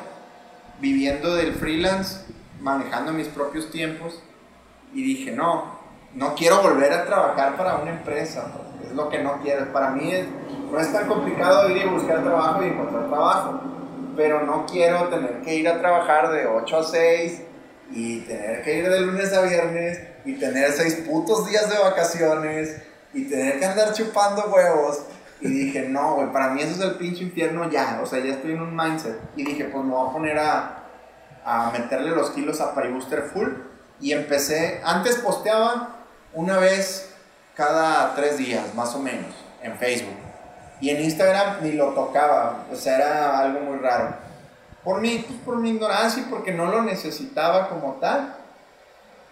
viviendo 0.80 1.34
del 1.36 1.54
freelance, 1.54 2.24
manejando 2.60 3.12
mis 3.12 3.28
propios 3.28 3.70
tiempos 3.70 4.22
y 4.92 5.02
dije, 5.02 5.32
no, 5.32 5.78
no 6.14 6.34
quiero 6.34 6.60
volver 6.62 6.92
a 6.92 7.04
trabajar 7.04 7.56
para 7.56 7.76
una 7.76 7.92
empresa, 7.92 8.52
es 8.84 8.92
lo 8.92 9.08
que 9.08 9.20
no 9.20 9.40
quiero. 9.40 9.72
Para 9.72 9.90
mí 9.90 10.12
es, 10.12 10.26
no 10.70 10.78
es 10.78 10.92
tan 10.92 11.06
complicado 11.06 11.70
ir 11.70 11.78
y 11.78 11.88
buscar 11.88 12.22
trabajo 12.22 12.62
y 12.62 12.66
encontrar 12.66 13.08
trabajo, 13.08 13.60
pero 14.16 14.44
no 14.44 14.66
quiero 14.66 15.08
tener 15.08 15.40
que 15.42 15.54
ir 15.54 15.68
a 15.68 15.78
trabajar 15.78 16.30
de 16.32 16.46
8 16.46 16.76
a 16.76 16.84
6 16.84 17.42
y 17.92 18.20
tener 18.20 18.62
que 18.62 18.78
ir 18.78 18.88
de 18.88 19.00
lunes 19.00 19.32
a 19.32 19.42
viernes 19.42 20.00
y 20.24 20.34
tener 20.34 20.72
6 20.72 21.04
putos 21.08 21.46
días 21.48 21.70
de 21.70 21.78
vacaciones 21.78 22.82
y 23.14 23.28
tener 23.28 23.58
que 23.58 23.64
andar 23.64 23.92
chupando 23.92 24.42
huevos. 24.46 25.02
Y 25.42 25.48
dije, 25.48 25.88
no, 25.88 26.14
güey, 26.14 26.32
para 26.32 26.50
mí 26.50 26.62
eso 26.62 26.72
es 26.72 26.80
el 26.80 26.94
pinche 26.94 27.24
infierno 27.24 27.68
ya. 27.68 28.00
O 28.02 28.06
sea, 28.06 28.20
ya 28.20 28.34
estoy 28.34 28.52
en 28.52 28.62
un 28.62 28.76
mindset. 28.76 29.18
Y 29.36 29.44
dije, 29.44 29.64
pues 29.64 29.84
me 29.84 29.90
voy 29.90 30.08
a 30.08 30.12
poner 30.12 30.38
a, 30.38 30.84
a 31.44 31.70
meterle 31.72 32.10
los 32.10 32.30
kilos 32.30 32.60
a 32.60 32.74
Paribooster 32.74 33.22
Full. 33.22 33.48
Y 34.00 34.12
empecé, 34.12 34.80
antes 34.84 35.16
posteaba 35.16 35.96
una 36.32 36.58
vez 36.58 37.12
cada 37.56 38.14
tres 38.14 38.38
días, 38.38 38.74
más 38.74 38.94
o 38.94 39.00
menos, 39.00 39.34
en 39.62 39.76
Facebook. 39.76 40.16
Y 40.80 40.90
en 40.90 41.02
Instagram 41.02 41.58
ni 41.62 41.72
lo 41.72 41.88
tocaba, 41.90 42.64
o 42.72 42.76
sea, 42.76 42.96
era 42.96 43.38
algo 43.38 43.60
muy 43.60 43.78
raro. 43.78 44.14
Por 44.82 45.00
mi, 45.00 45.18
pues, 45.18 45.38
por 45.40 45.56
mi 45.58 45.70
ignorancia 45.70 46.22
y 46.22 46.26
porque 46.26 46.52
no 46.52 46.66
lo 46.66 46.82
necesitaba 46.82 47.68
como 47.68 47.94
tal. 47.94 48.34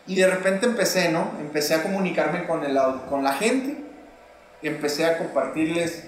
Y 0.07 0.17
de 0.17 0.27
repente 0.29 0.67
empecé, 0.67 1.11
¿no? 1.11 1.33
Empecé 1.41 1.75
a 1.75 1.83
comunicarme 1.83 2.47
con, 2.47 2.65
el, 2.65 2.79
con 3.09 3.25
la 3.25 3.33
gente. 3.33 3.90
Empecé 4.63 5.07
a 5.07 5.19
compartirles, 5.19 6.05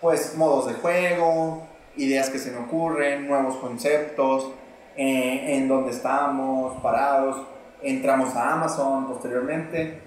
pues, 0.00 0.34
modos 0.36 0.66
de 0.68 0.74
juego, 0.74 1.66
ideas 1.96 2.30
que 2.30 2.38
se 2.38 2.50
me 2.50 2.58
ocurren, 2.58 3.26
nuevos 3.26 3.56
conceptos, 3.56 4.52
eh, 4.96 5.56
en 5.56 5.68
dónde 5.68 5.90
estábamos 5.90 6.80
parados. 6.82 7.46
Entramos 7.82 8.34
a 8.34 8.54
Amazon 8.54 9.06
posteriormente. 9.06 10.00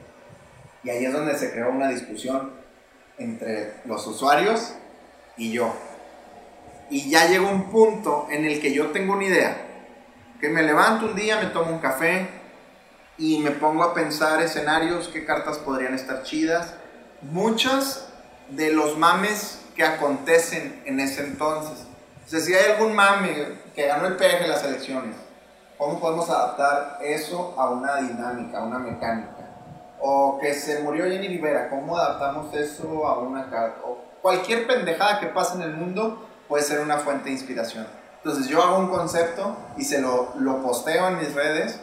Y 0.83 0.89
ahí 0.89 1.05
es 1.05 1.13
donde 1.13 1.37
se 1.37 1.51
creó 1.51 1.69
una 1.69 1.89
discusión 1.89 2.51
entre 3.17 3.73
los 3.85 4.05
usuarios 4.07 4.75
y 5.37 5.51
yo. 5.51 5.73
Y 6.89 7.09
ya 7.09 7.27
llegó 7.27 7.49
un 7.49 7.69
punto 7.69 8.27
en 8.31 8.45
el 8.45 8.59
que 8.59 8.73
yo 8.73 8.87
tengo 8.87 9.13
una 9.13 9.25
idea. 9.25 9.57
Que 10.39 10.49
me 10.49 10.63
levanto 10.63 11.05
un 11.05 11.15
día, 11.15 11.39
me 11.39 11.47
tomo 11.47 11.71
un 11.71 11.79
café 11.79 12.27
y 13.17 13.39
me 13.39 13.51
pongo 13.51 13.83
a 13.83 13.93
pensar 13.93 14.41
escenarios, 14.41 15.09
qué 15.09 15.25
cartas 15.25 15.57
podrían 15.59 15.93
estar 15.93 16.23
chidas. 16.23 16.73
Muchas 17.21 18.07
de 18.49 18.71
los 18.71 18.97
mames 18.97 19.59
que 19.75 19.83
acontecen 19.83 20.81
en 20.85 20.99
ese 20.99 21.21
entonces. 21.23 21.85
O 22.25 22.37
si 22.39 22.53
hay 22.53 22.71
algún 22.71 22.95
mame 22.95 23.57
que 23.75 23.87
ganó 23.87 24.07
el 24.07 24.15
peje 24.15 24.43
en 24.43 24.49
las 24.49 24.63
elecciones, 24.63 25.15
¿cómo 25.77 25.99
podemos 25.99 26.29
adaptar 26.29 26.99
eso 27.01 27.55
a 27.57 27.69
una 27.69 27.97
dinámica, 27.97 28.59
a 28.59 28.63
una 28.63 28.79
mecánica? 28.79 29.49
O 29.99 30.39
que 30.39 30.53
se 30.53 30.79
murió 30.79 31.05
Jenny 31.05 31.27
Rivera, 31.27 31.69
¿cómo 31.69 31.97
adaptamos 31.97 32.53
eso 32.53 33.05
a 33.05 33.19
una 33.19 33.49
carta? 33.49 33.81
O 33.85 33.97
cualquier 34.21 34.67
pendejada 34.67 35.19
que 35.19 35.27
pase 35.27 35.55
en 35.55 35.63
el 35.63 35.73
mundo 35.73 36.25
puede 36.47 36.63
ser 36.63 36.79
una 36.79 36.99
fuente 36.99 37.25
de 37.25 37.31
inspiración. 37.31 37.87
Entonces 38.17 38.47
yo 38.47 38.61
hago 38.63 38.77
un 38.77 38.89
concepto 38.89 39.57
y 39.77 39.83
se 39.83 39.99
lo, 39.99 40.33
lo 40.39 40.61
posteo 40.61 41.07
en 41.07 41.17
mis 41.17 41.33
redes 41.33 41.79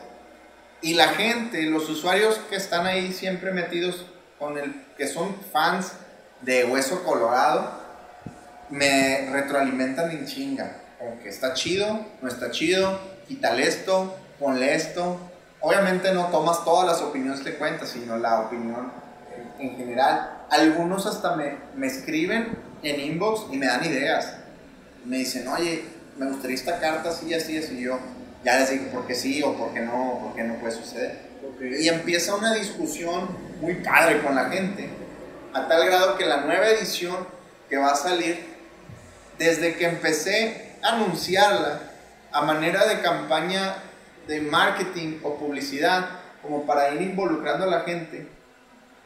y 0.81 0.95
la 0.95 1.09
gente, 1.09 1.63
los 1.63 1.89
usuarios 1.89 2.39
que 2.49 2.57
están 2.57 2.87
ahí 2.87 3.13
siempre 3.13 3.53
metidos 3.53 4.07
con 4.39 4.59
el, 4.59 4.85
que 4.97 5.07
son 5.07 5.35
fans 5.53 5.93
de 6.43 6.65
Hueso 6.65 7.03
Colorado, 7.05 7.71
me 8.71 9.29
retroalimentan 9.31 10.11
en 10.11 10.27
chinga. 10.27 10.77
Como 10.99 11.19
que 11.21 11.29
está 11.29 11.55
chido, 11.55 12.07
no 12.23 12.29
está 12.29 12.51
chido, 12.51 12.99
quítale 13.29 13.67
esto, 13.67 14.17
ponle 14.39 14.75
esto, 14.75 15.19
obviamente 15.61 16.13
no 16.13 16.27
tomas 16.29 16.65
todas 16.65 16.87
las 16.87 17.03
opiniones 17.03 17.41
que 17.41 17.55
cuentas, 17.55 17.91
sino 17.91 18.17
la 18.17 18.41
opinión 18.41 18.93
en, 19.59 19.77
general. 19.77 20.45
Algunos 20.51 21.07
hasta 21.07 21.37
me, 21.37 21.57
me, 21.75 21.87
escriben 21.87 22.59
en 22.83 23.01
inbox 23.01 23.53
y 23.53 23.57
me 23.57 23.67
dan 23.67 23.85
ideas. 23.85 24.37
Me 25.05 25.19
dicen, 25.19 25.47
oye, 25.49 25.85
me 26.17 26.27
gustaría 26.27 26.57
esta 26.57 26.79
carta 26.79 27.11
así, 27.11 27.33
así, 27.35 27.59
así. 27.59 27.79
Y 27.79 27.83
yo 27.83 27.99
ya 28.45 28.59
les 28.59 28.71
digo 28.71 28.87
por 28.91 29.07
qué 29.07 29.15
sí 29.15 29.43
o 29.43 29.55
por 29.55 29.73
qué 29.73 29.81
no, 29.81 30.21
por 30.23 30.35
qué 30.35 30.45
no 30.45 30.55
puede 30.55 30.73
suceder. 30.73 31.27
Y 31.61 31.89
empieza 31.89 32.35
una 32.35 32.55
discusión 32.55 33.29
muy 33.61 33.75
padre 33.77 34.23
con 34.23 34.35
la 34.35 34.47
gente. 34.51 34.89
A 35.53 35.69
tal 35.69 35.87
grado 35.87 36.17
que 36.17 36.27
la 36.27 36.39
nueva 36.39 36.69
edición 36.69 37.17
que 37.69 37.77
va 37.77 37.93
a 37.93 37.97
salir, 37.97 38.45
desde 39.39 39.77
que 39.77 39.87
empecé 39.87 40.77
a 40.83 40.95
anunciarla 40.95 41.81
a 42.33 42.43
manera 42.43 42.87
de 42.87 43.01
campaña 43.01 43.77
de 44.27 44.41
marketing 44.41 45.21
o 45.23 45.37
publicidad, 45.37 46.07
como 46.43 46.67
para 46.67 46.91
ir 46.91 47.03
involucrando 47.03 47.65
a 47.65 47.69
la 47.69 47.81
gente, 47.81 48.29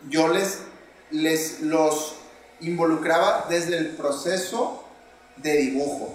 yo 0.09 0.29
les, 0.29 0.63
les 1.11 1.61
los 1.61 2.17
involucraba 2.61 3.47
desde 3.49 3.79
el 3.79 3.89
proceso 3.91 4.85
de 5.37 5.57
dibujo. 5.57 6.15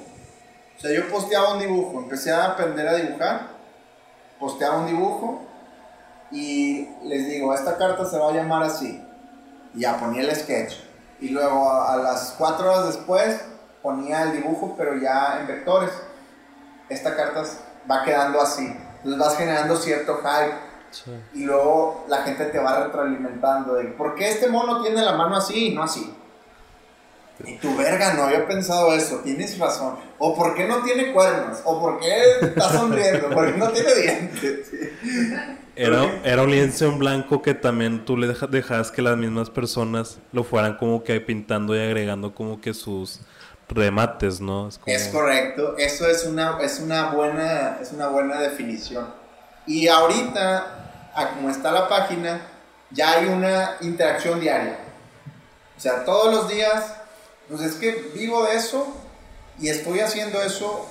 O 0.78 0.82
sea, 0.82 0.92
yo 0.92 1.08
posteaba 1.08 1.54
un 1.54 1.60
dibujo, 1.60 2.00
empecé 2.00 2.32
a 2.32 2.46
aprender 2.46 2.88
a 2.88 2.96
dibujar, 2.96 3.48
posteaba 4.40 4.80
un 4.80 4.88
dibujo 4.88 5.45
y 6.32 6.88
les 7.04 7.28
digo, 7.28 7.54
esta 7.54 7.78
carta 7.78 8.06
se 8.06 8.18
va 8.18 8.30
a 8.30 8.34
llamar 8.34 8.64
así. 8.64 9.02
Y 9.74 9.82
ya 9.82 9.98
ponía 9.98 10.22
el 10.22 10.36
sketch. 10.36 10.74
Y 11.20 11.30
luego 11.30 11.72
a, 11.72 11.98
las 11.98 12.36
cuatro 12.38 12.72
horas 12.72 12.88
después 12.88 13.42
ponía 13.82 14.24
el 14.24 14.34
dibujo, 14.34 14.76
pero 14.78 14.96
ya 14.98 15.40
en 15.40 15.48
vectores. 15.48 15.92
Esta 16.90 17.16
carta 17.16 17.44
va 17.90 18.04
quedando 18.04 18.42
así. 18.42 18.66
Entonces 18.98 19.20
vas 19.20 19.38
generando 19.38 19.76
cierto 19.78 20.18
hype. 20.18 20.56
Y 21.34 21.44
luego 21.44 22.06
la 22.08 22.24
gente 22.24 22.46
te 22.46 22.58
va 22.58 22.86
retroalimentando 22.86 23.76
de 23.76 23.84
¿por 23.86 24.16
qué 24.16 24.30
este 24.30 24.48
mono 24.48 24.82
tiene 24.82 25.02
la 25.02 25.12
mano 25.12 25.36
así 25.36 25.68
y 25.68 25.76
no 25.76 25.84
así? 25.84 26.16
Y 27.44 27.58
tu 27.58 27.76
verga, 27.76 28.14
no 28.14 28.24
había 28.24 28.48
pensado 28.48 28.94
eso, 28.94 29.18
tienes 29.18 29.60
razón. 29.60 29.98
O 30.20 30.34
por 30.34 30.56
qué 30.56 30.66
no 30.66 30.84
tiene 30.84 31.12
cuernos, 31.12 31.60
o 31.66 31.82
por 31.82 32.00
qué 32.00 32.16
está 32.42 32.70
sonriendo, 32.70 33.30
por 33.30 33.52
qué 33.52 33.58
no 33.58 33.70
tiene 33.72 33.94
dientes. 33.94 34.72
Era, 35.76 36.22
era 36.24 36.44
un 36.44 36.52
lienzo 36.52 36.86
en 36.86 37.00
blanco 37.00 37.42
que 37.42 37.54
también 37.54 38.06
tú 38.06 38.16
le 38.16 38.28
dejas 38.28 38.92
que 38.92 39.02
las 39.02 39.18
mismas 39.18 39.50
personas 39.50 40.20
lo 40.32 40.44
fueran 40.44 40.78
como 40.78 41.04
que 41.04 41.20
pintando 41.20 41.76
y 41.76 41.80
agregando 41.80 42.34
como 42.34 42.62
que 42.62 42.74
sus 42.74 43.20
remates, 43.68 44.40
¿no? 44.40 44.70
Es, 44.86 45.08
correcto, 45.10 45.76
eso 45.78 46.08
es 46.08 46.24
una, 46.26 46.60
es, 46.62 46.80
una 46.80 47.10
buena, 47.12 47.80
es 47.82 47.92
una 47.92 48.08
buena 48.08 48.40
definición. 48.40 49.08
Y 49.68 49.88
ahorita, 49.88 51.12
como 51.34 51.50
está 51.50 51.72
la 51.72 51.90
página, 51.90 52.42
ya 52.92 53.12
hay 53.14 53.26
una 53.26 53.76
interacción 53.82 54.40
diaria. 54.40 54.78
O 55.78 55.80
sea, 55.80 56.06
todos 56.06 56.34
los 56.34 56.48
días, 56.48 56.96
pues 57.50 57.62
es 57.62 57.74
que 57.76 58.12
vivo 58.14 58.46
de 58.46 58.56
eso 58.56 58.96
y 59.60 59.70
estoy 59.70 60.00
haciendo 60.00 60.42
eso 60.42 60.88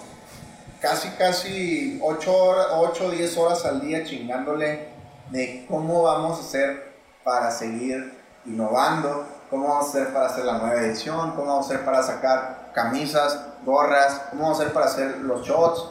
casi, 0.85 1.09
casi 1.17 1.99
8 2.03 2.31
o 2.77 3.11
10 3.11 3.37
horas 3.39 3.65
al 3.65 3.81
día 3.81 4.05
chingándole 4.05 4.89
de 5.31 5.65
cómo 5.67 6.03
vamos 6.03 6.39
a 6.39 6.41
hacer 6.43 6.93
para 7.25 7.51
seguir 7.51 8.13
innovando, 8.45 9.27
cómo 9.49 9.67
vamos 9.67 9.87
a 9.87 9.89
hacer 9.89 10.13
para 10.13 10.27
hacer 10.27 10.45
la 10.45 10.59
nueva 10.59 10.83
edición, 10.83 11.31
cómo 11.31 11.47
vamos 11.47 11.71
a 11.71 11.75
hacer 11.75 11.87
para 11.87 12.03
sacar 12.03 12.71
camisas, 12.75 13.41
gorras, 13.65 14.27
cómo 14.29 14.43
vamos 14.43 14.59
a 14.59 14.63
hacer 14.63 14.75
para 14.75 14.87
hacer 14.87 15.17
los 15.21 15.47
shots. 15.47 15.89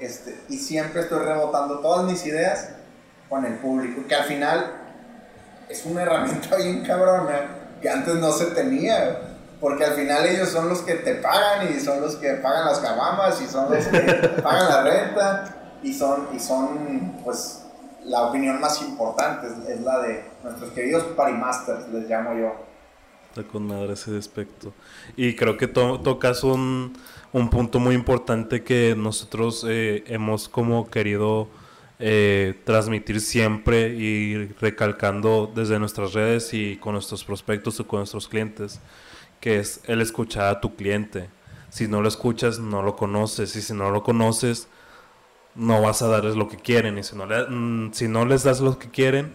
Este, 0.00 0.36
y 0.48 0.58
siempre 0.58 1.02
estoy 1.02 1.20
rebotando 1.20 1.78
todas 1.78 2.04
mis 2.04 2.26
ideas 2.26 2.70
con 3.28 3.44
el 3.44 3.54
público, 3.58 4.02
que 4.08 4.14
al 4.16 4.24
final 4.24 4.72
es 5.68 5.86
una 5.86 6.02
herramienta 6.02 6.56
bien 6.56 6.84
cabrona 6.84 7.42
que 7.80 7.88
antes 7.88 8.16
no 8.16 8.32
se 8.32 8.46
tenía, 8.46 9.20
porque 9.62 9.84
al 9.84 9.94
final 9.94 10.26
ellos 10.26 10.48
son 10.48 10.68
los 10.68 10.80
que 10.80 10.96
te 10.96 11.14
pagan 11.14 11.72
y 11.72 11.78
son 11.78 12.00
los 12.00 12.16
que 12.16 12.32
pagan 12.32 12.66
las 12.66 12.80
cabamas 12.80 13.40
y 13.40 13.46
son 13.46 13.72
los 13.72 13.86
que 13.86 14.00
pagan 14.42 14.68
la 14.68 14.82
renta 14.82 15.78
y 15.84 15.94
son, 15.94 16.26
y 16.34 16.40
son 16.40 17.12
pues 17.22 17.64
la 18.04 18.22
opinión 18.22 18.60
más 18.60 18.82
importante 18.82 19.46
es, 19.68 19.80
la 19.80 20.00
de 20.00 20.24
nuestros 20.42 20.72
queridos 20.72 21.04
parimasters, 21.16 21.88
les 21.90 22.08
llamo 22.08 22.36
yo. 22.36 22.56
Está 23.28 23.44
con 23.44 23.68
madre 23.68 23.92
ese 23.92 24.18
aspecto. 24.18 24.72
Y 25.16 25.36
creo 25.36 25.56
que 25.56 25.68
tocas 25.68 26.42
un, 26.42 26.98
un, 27.32 27.48
punto 27.48 27.78
muy 27.78 27.94
importante 27.94 28.64
que 28.64 28.96
nosotros 28.96 29.64
eh, 29.68 30.02
hemos 30.08 30.48
como 30.48 30.90
querido 30.90 31.46
eh, 32.00 32.60
transmitir 32.64 33.20
siempre 33.20 33.90
y 33.90 34.48
recalcando 34.60 35.50
desde 35.54 35.78
nuestras 35.78 36.14
redes 36.14 36.52
y 36.52 36.78
con 36.78 36.94
nuestros 36.94 37.22
prospectos 37.22 37.78
y 37.78 37.84
con 37.84 38.00
nuestros 38.00 38.26
clientes, 38.26 38.80
que 39.42 39.58
es 39.58 39.80
el 39.88 40.00
escuchar 40.00 40.46
a 40.46 40.60
tu 40.60 40.76
cliente. 40.76 41.28
Si 41.68 41.88
no 41.88 42.00
lo 42.00 42.06
escuchas, 42.06 42.60
no 42.60 42.82
lo 42.82 42.94
conoces. 42.94 43.56
Y 43.56 43.62
si 43.62 43.74
no 43.74 43.90
lo 43.90 44.04
conoces, 44.04 44.68
no 45.56 45.82
vas 45.82 46.00
a 46.00 46.06
darles 46.06 46.36
lo 46.36 46.48
que 46.48 46.56
quieren. 46.56 46.96
Y 46.96 47.02
si 47.02 47.16
no, 47.16 47.26
le, 47.26 47.46
mm, 47.48 47.92
si 47.92 48.06
no 48.06 48.24
les 48.24 48.44
das 48.44 48.60
lo 48.60 48.78
que 48.78 48.88
quieren, 48.88 49.34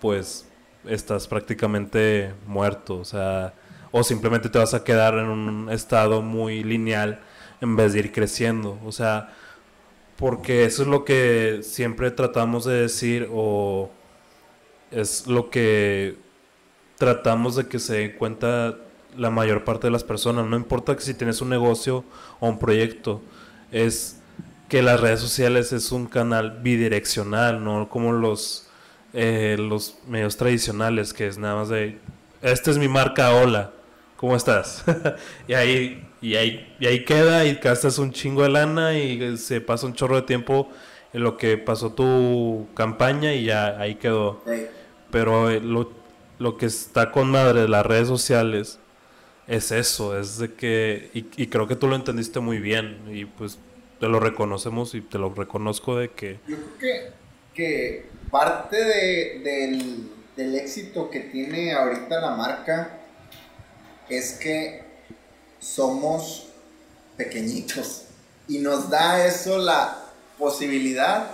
pues 0.00 0.48
estás 0.86 1.28
prácticamente 1.28 2.32
muerto, 2.46 2.98
o 2.98 3.04
sea, 3.04 3.54
o 3.90 4.02
simplemente 4.02 4.48
te 4.48 4.58
vas 4.58 4.74
a 4.74 4.82
quedar 4.84 5.14
en 5.14 5.26
un 5.26 5.70
estado 5.70 6.22
muy 6.22 6.64
lineal 6.64 7.20
en 7.60 7.76
vez 7.76 7.92
de 7.92 8.00
ir 8.00 8.12
creciendo, 8.12 8.78
o 8.84 8.92
sea, 8.92 9.34
porque 10.16 10.64
eso 10.64 10.82
es 10.82 10.88
lo 10.88 11.04
que 11.04 11.60
siempre 11.62 12.10
tratamos 12.10 12.64
de 12.64 12.74
decir 12.74 13.28
o 13.32 13.90
es 14.90 15.26
lo 15.26 15.50
que 15.50 16.16
tratamos 16.98 17.56
de 17.56 17.66
que 17.68 17.78
se 17.78 17.94
dé 17.94 18.16
cuenta 18.16 18.76
la 19.16 19.30
mayor 19.30 19.64
parte 19.64 19.86
de 19.86 19.90
las 19.90 20.04
personas. 20.04 20.46
No 20.46 20.56
importa 20.56 20.94
que 20.94 21.02
si 21.02 21.14
tienes 21.14 21.40
un 21.40 21.48
negocio 21.48 22.04
o 22.40 22.48
un 22.48 22.58
proyecto, 22.58 23.20
es 23.72 24.20
que 24.68 24.82
las 24.82 25.00
redes 25.00 25.20
sociales 25.20 25.72
es 25.72 25.92
un 25.92 26.06
canal 26.06 26.60
bidireccional, 26.62 27.62
no 27.62 27.88
como 27.88 28.12
los, 28.12 28.68
eh, 29.12 29.56
los 29.58 29.96
medios 30.08 30.36
tradicionales, 30.36 31.12
que 31.12 31.26
es 31.26 31.38
nada 31.38 31.56
más 31.56 31.68
de, 31.68 31.98
esta 32.42 32.70
es 32.70 32.78
mi 32.78 32.88
marca, 32.88 33.34
hola, 33.34 33.72
¿cómo 34.16 34.36
estás? 34.36 34.84
y, 35.48 35.54
ahí, 35.54 36.06
y, 36.20 36.34
ahí, 36.36 36.74
y 36.80 36.86
ahí 36.86 37.04
queda 37.04 37.44
y 37.44 37.54
gastas 37.54 37.98
un 37.98 38.12
chingo 38.12 38.42
de 38.42 38.48
lana 38.48 38.98
y 38.98 39.36
se 39.36 39.60
pasa 39.60 39.86
un 39.86 39.94
chorro 39.94 40.16
de 40.16 40.22
tiempo 40.22 40.68
en 41.12 41.22
lo 41.22 41.36
que 41.36 41.56
pasó 41.56 41.92
tu 41.92 42.66
campaña 42.74 43.32
y 43.34 43.44
ya 43.44 43.78
ahí 43.78 43.94
quedó. 43.94 44.42
Pero 45.10 45.50
eh, 45.50 45.60
lo, 45.60 45.92
lo 46.38 46.56
que 46.56 46.66
está 46.66 47.12
con 47.12 47.30
madre 47.30 47.62
de 47.62 47.68
las 47.68 47.86
redes 47.86 48.08
sociales 48.08 48.80
es 49.46 49.70
eso, 49.72 50.18
es 50.18 50.38
de 50.38 50.54
que, 50.54 51.10
y, 51.14 51.26
y 51.42 51.46
creo 51.48 51.66
que 51.66 51.76
tú 51.76 51.86
lo 51.88 51.96
entendiste 51.96 52.40
muy 52.40 52.58
bien, 52.58 53.04
y 53.12 53.24
pues 53.26 53.58
te 54.00 54.08
lo 54.08 54.20
reconocemos 54.20 54.94
y 54.94 55.00
te 55.00 55.18
lo 55.18 55.32
reconozco 55.34 55.96
de 55.96 56.10
que 56.10 56.40
Yo 56.46 56.56
creo 56.56 56.78
que, 56.78 57.12
que 57.54 58.06
parte 58.30 58.76
de- 58.76 59.40
del, 59.44 60.10
del 60.36 60.54
éxito 60.56 61.10
que 61.10 61.20
tiene 61.20 61.72
ahorita 61.72 62.20
la 62.20 62.30
marca 62.36 62.98
es 64.08 64.32
que 64.32 64.82
somos 65.60 66.48
pequeñitos 67.16 68.06
y 68.48 68.58
nos 68.58 68.90
da 68.90 69.24
eso 69.26 69.58
la 69.58 69.98
posibilidad 70.38 71.30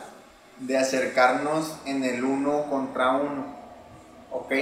de 0.58 0.76
acercarnos 0.76 1.74
en 1.86 2.04
el 2.04 2.22
uno 2.22 2.66
contra 2.68 3.12
uno, 3.12 3.56
¿ok? 4.30 4.52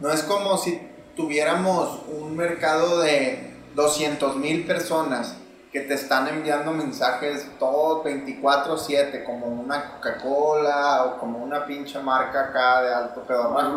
No 0.00 0.10
es 0.10 0.22
como 0.22 0.56
si 0.56 0.80
tuviéramos 1.16 2.00
un 2.08 2.36
mercado 2.36 3.00
de 3.00 3.54
200 3.74 4.36
mil 4.36 4.66
personas 4.66 5.36
que 5.72 5.80
te 5.80 5.94
están 5.94 6.28
enviando 6.28 6.70
mensajes 6.70 7.46
todos 7.58 8.04
24/7 8.04 9.24
como 9.24 9.46
una 9.46 9.92
Coca-Cola 9.94 11.04
o 11.04 11.18
como 11.18 11.38
una 11.38 11.66
pinche 11.66 11.98
marca 11.98 12.44
acá 12.50 12.82
de 12.82 12.94
alto 12.94 13.22
pedorraje. 13.22 13.70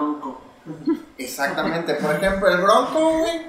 Exactamente, 1.18 1.96
por 1.96 2.14
ejemplo, 2.14 2.48
el 2.50 2.58
Bronco, 2.58 3.20
güey. 3.20 3.42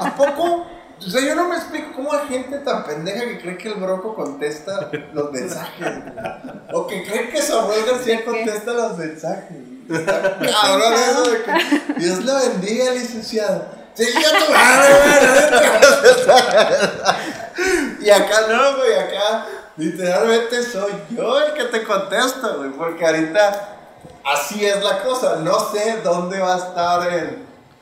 ¿A 0.00 0.16
poco? 0.16 0.66
O 0.98 1.02
sea, 1.02 1.20
yo 1.20 1.36
no 1.36 1.48
me 1.48 1.54
explico 1.54 1.92
cómo 1.94 2.12
hay 2.12 2.26
gente 2.26 2.58
tan 2.58 2.84
pendeja 2.84 3.20
que 3.20 3.38
cree 3.38 3.56
que 3.56 3.68
el 3.68 3.74
Bronco 3.74 4.14
contesta 4.14 4.90
los 5.12 5.30
mensajes, 5.30 6.02
güey. 6.02 6.14
O 6.72 6.86
que 6.86 7.04
cree 7.04 7.28
que 7.28 7.40
Samuel 7.40 7.86
García 7.86 8.24
contesta 8.24 8.72
los 8.72 8.98
mensajes. 8.98 9.50
güey. 9.50 9.77
Cabrón 9.88 10.92
eso 10.92 11.22
de 11.30 11.42
que 11.42 11.52
Dios 12.00 12.24
la 12.24 12.34
bendiga, 12.40 12.92
licenciado. 12.92 13.64
Sí, 13.94 14.04
ya 14.14 14.30
tu 14.38 14.52
madre. 14.52 14.88
Y 18.00 18.10
acá 18.10 18.42
no, 18.48 18.76
güey, 18.76 18.94
acá 18.94 19.46
literalmente 19.76 20.62
soy 20.62 20.92
yo 21.10 21.38
el 21.40 21.52
que 21.54 21.64
te 21.64 21.82
contesta, 21.82 22.48
güey, 22.56 22.70
porque 22.70 23.04
ahorita 23.04 23.76
así 24.24 24.64
es 24.64 24.82
la 24.82 25.02
cosa. 25.02 25.36
No 25.36 25.58
sé 25.72 25.98
dónde 26.04 26.38
va 26.38 26.54
a 26.54 26.58
estar 26.58 27.12
el 27.12 27.38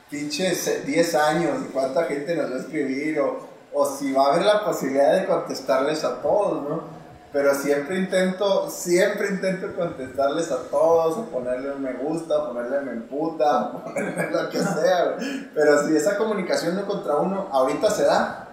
pinche 0.09 0.55
se- 0.55 0.81
10 0.81 1.15
años, 1.15 1.57
y 1.63 1.71
cuánta 1.71 2.05
gente 2.05 2.35
nos 2.35 2.51
va 2.51 2.55
a 2.55 2.59
escribir, 2.59 3.19
o, 3.19 3.47
o 3.73 3.85
si 3.97 4.11
va 4.11 4.25
a 4.25 4.27
haber 4.33 4.45
la 4.45 4.65
posibilidad 4.65 5.13
de 5.13 5.25
contestarles 5.27 6.03
a 6.03 6.21
todos, 6.21 6.63
¿no? 6.67 6.96
Pero 7.31 7.53
siempre 7.53 7.97
intento, 7.97 8.69
siempre 8.69 9.27
intento 9.29 9.75
contestarles 9.75 10.49
a 10.51 10.63
todos, 10.69 11.17
o 11.17 11.25
ponerle 11.25 11.71
un 11.71 11.81
me 11.81 11.93
gusta, 11.93 12.37
o 12.37 12.53
ponerle 12.53 12.81
me 12.81 12.91
emputa, 12.93 13.71
o 13.73 13.83
ponerle 13.83 14.31
lo 14.31 14.49
que 14.49 14.59
sea. 14.59 15.17
Pero 15.53 15.85
si 15.85 15.95
esa 15.95 16.17
comunicación 16.17 16.75
no 16.75 16.85
contra 16.85 17.17
uno 17.17 17.49
ahorita 17.51 17.91
se 17.91 18.03
da, 18.03 18.47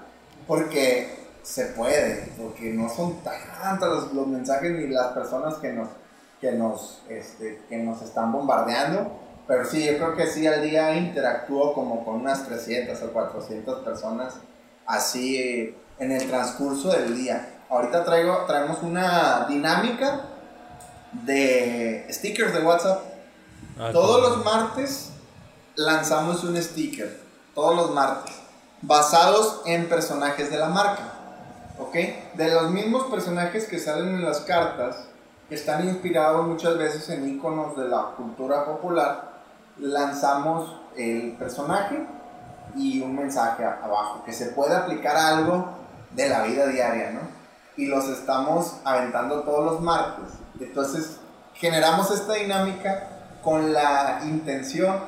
porque 0.46 1.24
se 1.42 1.66
puede, 1.66 2.32
porque 2.38 2.72
no 2.72 2.88
son 2.88 3.18
tantos 3.22 4.12
los, 4.12 4.26
mensajes 4.26 4.72
ni 4.72 4.88
las 4.88 5.08
personas 5.08 5.54
que 5.56 5.72
nos, 5.72 5.88
que, 6.40 6.52
nos, 6.52 7.02
este, 7.08 7.60
que 7.68 7.76
nos 7.76 8.02
están 8.02 8.32
bombardeando. 8.32 9.20
Pero 9.46 9.64
sí, 9.66 9.84
yo 9.84 9.96
creo 9.98 10.16
que 10.16 10.26
sí, 10.26 10.46
al 10.46 10.62
día 10.62 10.96
interactúo 10.96 11.74
como 11.74 12.04
con 12.04 12.16
unas 12.16 12.46
300 12.46 13.00
o 13.02 13.12
400 13.12 13.84
personas 13.84 14.34
así 14.86 15.76
en 15.98 16.12
el 16.12 16.26
transcurso 16.28 16.90
del 16.90 17.16
día. 17.16 17.53
Ahorita 17.74 18.04
traigo, 18.04 18.44
traemos 18.46 18.78
una 18.82 19.46
dinámica 19.48 20.20
de 21.10 22.06
stickers 22.08 22.54
de 22.54 22.60
WhatsApp. 22.60 23.00
Ah, 23.76 23.90
Todos 23.92 24.22
los 24.22 24.44
martes 24.44 25.10
lanzamos 25.74 26.44
un 26.44 26.56
sticker. 26.62 27.20
Todos 27.52 27.74
los 27.74 27.90
martes. 27.90 28.32
Basados 28.80 29.62
en 29.66 29.88
personajes 29.88 30.52
de 30.52 30.58
la 30.58 30.68
marca. 30.68 31.02
¿Ok? 31.80 31.94
De 32.34 32.54
los 32.54 32.70
mismos 32.70 33.06
personajes 33.10 33.66
que 33.66 33.80
salen 33.80 34.14
en 34.14 34.24
las 34.24 34.42
cartas, 34.42 35.06
que 35.48 35.56
están 35.56 35.82
inspirados 35.88 36.46
muchas 36.46 36.78
veces 36.78 37.08
en 37.08 37.28
iconos 37.28 37.76
de 37.76 37.88
la 37.88 38.12
cultura 38.16 38.66
popular, 38.66 39.32
lanzamos 39.80 40.80
el 40.96 41.32
personaje 41.32 42.06
y 42.76 43.00
un 43.00 43.16
mensaje 43.16 43.64
abajo, 43.64 44.22
que 44.24 44.32
se 44.32 44.50
puede 44.50 44.76
aplicar 44.76 45.16
a 45.16 45.36
algo 45.38 45.70
de 46.12 46.28
la 46.28 46.42
vida 46.42 46.68
diaria, 46.68 47.10
¿no? 47.10 47.43
Y 47.76 47.86
los 47.86 48.08
estamos 48.08 48.76
aventando 48.84 49.40
todos 49.42 49.72
los 49.72 49.80
martes. 49.80 50.34
Entonces, 50.60 51.16
generamos 51.54 52.10
esta 52.10 52.34
dinámica 52.34 53.08
con 53.42 53.72
la 53.72 54.20
intención 54.24 55.00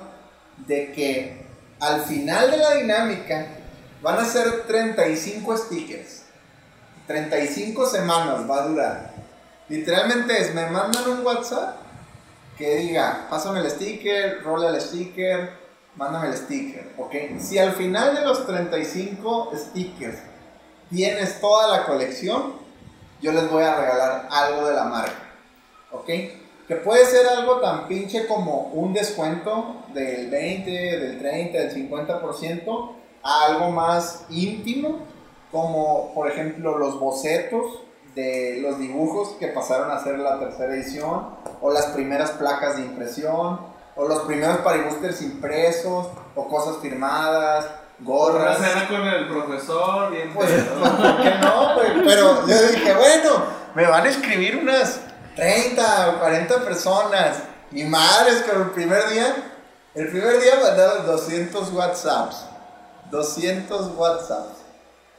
de 0.66 0.92
que 0.92 1.46
al 1.80 2.02
final 2.02 2.50
de 2.50 2.56
la 2.56 2.74
dinámica 2.74 3.46
van 4.02 4.18
a 4.18 4.24
ser 4.24 4.66
35 4.66 5.56
stickers. 5.56 6.22
35 7.06 7.86
semanas 7.86 8.48
va 8.48 8.62
a 8.62 8.66
durar. 8.66 9.10
Literalmente 9.68 10.40
es, 10.40 10.54
me 10.54 10.66
mandan 10.66 11.08
un 11.08 11.24
WhatsApp 11.24 11.76
que 12.56 12.76
diga, 12.76 13.26
pásame 13.28 13.60
el 13.60 13.70
sticker, 13.70 14.42
rola 14.42 14.70
el 14.70 14.80
sticker, 14.80 15.50
mándame 15.96 16.28
el 16.28 16.36
sticker, 16.36 16.92
¿ok? 16.96 17.14
Si 17.38 17.58
al 17.58 17.72
final 17.72 18.14
de 18.14 18.22
los 18.22 18.46
35 18.46 19.52
stickers 19.54 20.18
tienes 20.90 21.40
toda 21.40 21.68
la 21.68 21.86
colección, 21.86 22.54
yo 23.20 23.32
les 23.32 23.50
voy 23.50 23.62
a 23.62 23.74
regalar 23.74 24.28
algo 24.30 24.68
de 24.68 24.74
la 24.74 24.84
marca, 24.84 25.30
¿ok? 25.92 26.06
Que 26.06 26.76
puede 26.76 27.06
ser 27.06 27.26
algo 27.26 27.60
tan 27.60 27.86
pinche 27.86 28.26
como 28.26 28.70
un 28.72 28.92
descuento 28.92 29.84
del 29.94 30.30
20, 30.30 30.70
del 30.70 31.18
30, 31.18 31.58
del 31.58 31.74
50% 31.74 32.90
a 33.22 33.46
algo 33.46 33.70
más 33.70 34.24
íntimo, 34.30 35.00
como 35.50 36.12
por 36.14 36.30
ejemplo 36.30 36.78
los 36.78 36.98
bocetos 36.98 37.82
de 38.14 38.58
los 38.60 38.78
dibujos 38.78 39.30
que 39.38 39.48
pasaron 39.48 39.90
a 39.90 40.02
ser 40.02 40.18
la 40.18 40.38
tercera 40.38 40.74
edición, 40.74 41.28
o 41.60 41.70
las 41.70 41.86
primeras 41.86 42.32
placas 42.32 42.76
de 42.76 42.82
impresión, 42.82 43.60
o 43.94 44.08
los 44.08 44.20
primeros 44.20 44.58
paribusters 44.58 45.22
impresos, 45.22 46.08
o 46.34 46.48
cosas 46.48 46.78
firmadas, 46.78 47.66
Una 47.98 48.08
gorras. 48.08 48.58
cena 48.58 48.88
con 48.88 49.06
el 49.06 49.28
profesor, 49.28 50.10
bien 50.10 50.32
Pues. 50.34 50.50
¿por 50.64 51.22
qué 51.22 51.34
no, 51.40 51.74
güey? 51.74 52.04
Pero 52.04 52.46
yo 52.46 52.62
dije, 52.68 52.94
bueno, 52.94 53.44
me 53.74 53.86
van 53.86 54.04
a 54.04 54.08
escribir 54.08 54.56
unas 54.56 55.00
30 55.34 56.10
o 56.10 56.18
40 56.20 56.64
personas. 56.64 57.36
Mi 57.70 57.84
madre 57.84 58.32
es 58.32 58.42
que 58.42 58.50
el 58.52 58.70
primer 58.70 59.08
día, 59.10 59.34
el 59.94 60.08
primer 60.08 60.40
día 60.40 60.54
mandaron 60.62 61.06
200 61.06 61.72
WhatsApps. 61.72 62.44
200 63.10 63.92
WhatsApps. 63.96 64.58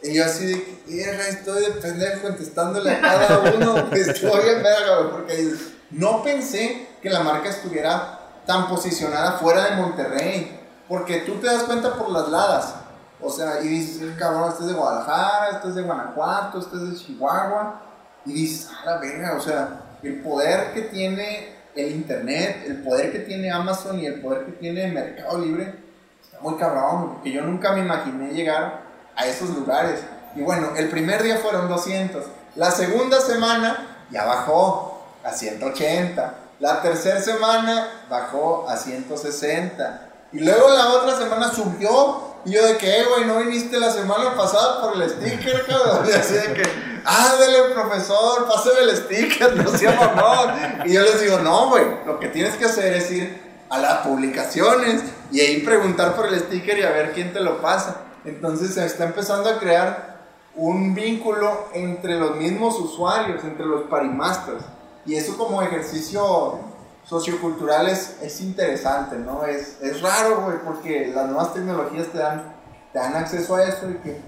Y 0.04 0.14
yo 0.14 0.26
así 0.26 0.46
de, 0.46 0.64
que, 0.64 0.84
"Mierda, 0.88 1.28
estoy 1.28 1.66
de 1.66 1.72
pendejo 1.72 2.22
contestándole 2.22 2.92
a 2.92 3.02
cada 3.02 3.40
uno. 3.40 3.78
Estoy 3.92 4.44
bien 4.44 4.62
verga, 4.62 5.10
porque 5.12 5.54
no 5.90 6.22
pensé 6.24 6.88
que 7.02 7.10
la 7.10 7.22
marca 7.22 7.50
estuviera 7.50 8.20
tan 8.46 8.68
posicionada 8.68 9.34
fuera 9.40 9.66
de 9.66 9.76
Monterrey. 9.78 10.57
Porque 10.88 11.22
tú 11.22 11.36
te 11.36 11.48
das 11.48 11.64
cuenta 11.64 11.94
por 11.96 12.10
las 12.10 12.30
ladas. 12.30 12.76
O 13.22 13.30
sea, 13.30 13.62
y 13.62 13.68
dices, 13.68 14.02
"Eh, 14.02 14.16
cabrón, 14.18 14.50
este 14.50 14.64
es 14.64 14.70
de 14.70 14.76
Guadalajara, 14.76 15.50
este 15.56 15.70
es 15.70 15.76
de 15.76 15.82
Guanajuato, 15.82 16.60
este 16.60 16.76
es 16.78 16.92
de 16.92 16.96
Chihuahua. 16.96 17.82
Y 18.26 18.34
dices, 18.34 18.70
a 18.70 18.86
la 18.86 18.98
verga, 18.98 19.36
o 19.36 19.42
sea, 19.42 19.82
el 20.04 20.22
poder 20.22 20.74
que 20.74 20.82
tiene 20.84 21.56
el 21.76 21.92
Internet, 21.92 22.64
el 22.68 22.84
poder 22.84 23.12
que 23.12 23.20
tiene 23.20 23.52
Amazon 23.52 24.00
y 24.00 24.06
el 24.06 24.22
poder 24.22 24.46
que 24.46 24.52
tiene 24.54 24.88
Mercado 24.88 25.40
Libre, 25.40 25.76
está 26.24 26.40
muy 26.42 26.56
cabrón, 26.58 27.14
porque 27.14 27.32
yo 27.32 27.42
nunca 27.42 27.72
me 27.72 27.80
imaginé 27.80 28.34
llegar 28.34 28.82
a 29.16 29.26
esos 29.26 29.50
lugares. 29.50 30.02
Y 30.36 30.42
bueno, 30.42 30.76
el 30.76 30.90
primer 30.90 31.24
día 31.24 31.38
fueron 31.38 31.68
200. 31.68 32.26
La 32.56 32.72
segunda 32.72 33.20
semana 33.20 34.06
ya 34.12 34.26
bajó 34.26 35.04
a 35.24 35.32
180. 35.32 36.34
La 36.60 36.82
tercera 36.82 37.22
semana 37.22 37.88
bajó 38.10 38.68
a 38.70 38.78
160. 38.78 40.07
Y 40.34 40.40
luego 40.40 40.70
la 40.70 40.90
otra 40.90 41.18
semana 41.18 41.52
subió. 41.52 42.28
Y 42.46 42.52
yo 42.52 42.66
de 42.66 42.78
que, 42.78 43.00
"Eh, 43.00 43.06
güey, 43.06 43.26
no 43.26 43.40
viniste 43.40 43.80
la 43.80 43.92
semana 43.92 44.36
pasada 44.36 44.82
por 44.82 45.02
el 45.02 45.10
sticker, 45.10 45.66
cabrón. 45.66 46.08
Y 46.08 46.14
así 46.14 46.34
de 46.34 46.54
que, 46.54 46.64
ándale, 47.04 47.74
profesor, 47.74 48.48
pásame 48.48 48.82
el 48.82 48.96
sticker, 48.96 49.56
no 49.56 49.70
sea 49.70 49.92
mamón. 49.92 50.88
Y 50.88 50.94
yo 50.94 51.02
les 51.02 51.20
digo, 51.22 51.40
no, 51.40 51.70
güey, 51.70 51.86
lo 52.06 52.20
que 52.20 52.28
tienes 52.28 52.56
que 52.56 52.66
hacer 52.66 52.94
es 52.94 53.12
ir 53.12 53.48
a 53.70 53.80
las 53.80 53.98
publicaciones 54.08 55.02
y 55.32 55.42
ahí 55.42 55.62
preguntar 55.62 56.16
por 56.16 56.28
el 56.28 56.40
sticker 56.40 56.78
y 56.78 56.84
a 56.84 56.92
ver 56.92 57.12
quién 57.14 57.34
te 57.34 57.42
lo 57.42 57.62
pasa. 57.62 57.98
Entonces 58.24 58.74
se 58.74 58.86
está 58.86 59.04
empezando 59.06 59.50
a 59.50 59.60
crear 59.60 60.18
un 60.56 60.96
vínculo 60.96 61.68
entre 61.74 62.16
los 62.16 62.36
mismos 62.38 62.80
usuarios, 62.80 63.44
entre 63.44 63.66
los 63.66 63.84
parimasters. 63.84 64.64
Y 65.06 65.16
eso 65.16 65.38
como 65.38 65.62
ejercicio 65.62 66.60
sociocultural 67.08 67.88
es, 67.88 68.18
es 68.22 68.42
interesante, 68.42 69.16
¿no? 69.18 69.46
Es, 69.46 69.78
es 69.82 70.02
raro, 70.02 70.42
güey, 70.42 70.58
porque 70.64 71.12
las 71.14 71.26
nuevas 71.28 71.54
tecnologías 71.54 72.08
te 72.08 72.18
dan, 72.18 72.44
te 72.92 73.00
dan 73.00 73.16
acceso 73.16 73.56
a 73.56 73.64
eso 73.64 73.90
y 73.90 73.94
que, 73.96 74.20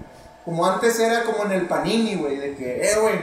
como 0.44 0.64
antes 0.66 0.98
era 0.98 1.24
como 1.24 1.44
en 1.44 1.52
el 1.52 1.66
Panini, 1.68 2.16
güey, 2.16 2.36
de 2.38 2.56
que, 2.56 2.82
eh, 2.90 2.96
güey, 3.00 3.16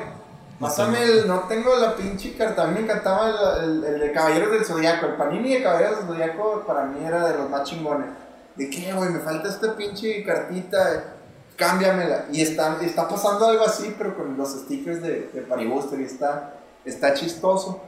pásame 0.60 1.04
el, 1.04 1.28
no 1.28 1.42
tengo 1.48 1.76
la 1.76 1.96
pinche 1.96 2.36
carta, 2.36 2.64
a 2.64 2.68
mí 2.68 2.76
me 2.76 2.82
encantaba 2.82 3.58
el, 3.64 3.84
el- 3.84 3.96
el 3.96 4.00
de 4.00 4.12
Caballeros 4.12 4.52
del 4.52 4.66
Zodiaco, 4.66 5.08
el 5.08 5.14
Panini 5.16 5.56
de 5.56 5.64
Caballeros 5.64 5.98
del 6.00 6.08
Zodiaco 6.08 6.64
para 6.68 6.84
mí 6.86 7.04
era 7.06 7.28
de 7.28 7.38
los 7.38 7.50
más 7.50 7.64
chingones. 7.64 8.10
De 8.56 8.70
que, 8.70 8.92
güey, 8.94 9.10
me 9.10 9.20
falta 9.20 9.50
esta 9.50 9.76
pinche 9.76 10.24
cartita, 10.24 11.14
cámbiamela. 11.56 12.26
Y 12.32 12.42
está, 12.42 12.78
está 12.82 13.08
pasando 13.08 13.48
algo 13.48 13.64
así, 13.66 13.94
pero 13.98 14.16
con 14.16 14.36
los 14.38 14.50
stickers 14.52 15.02
de, 15.02 15.30
de 15.34 15.42
Paribuster 15.42 16.00
y 16.00 16.06
está, 16.06 16.54
está 16.86 17.14
chistoso. 17.14 17.82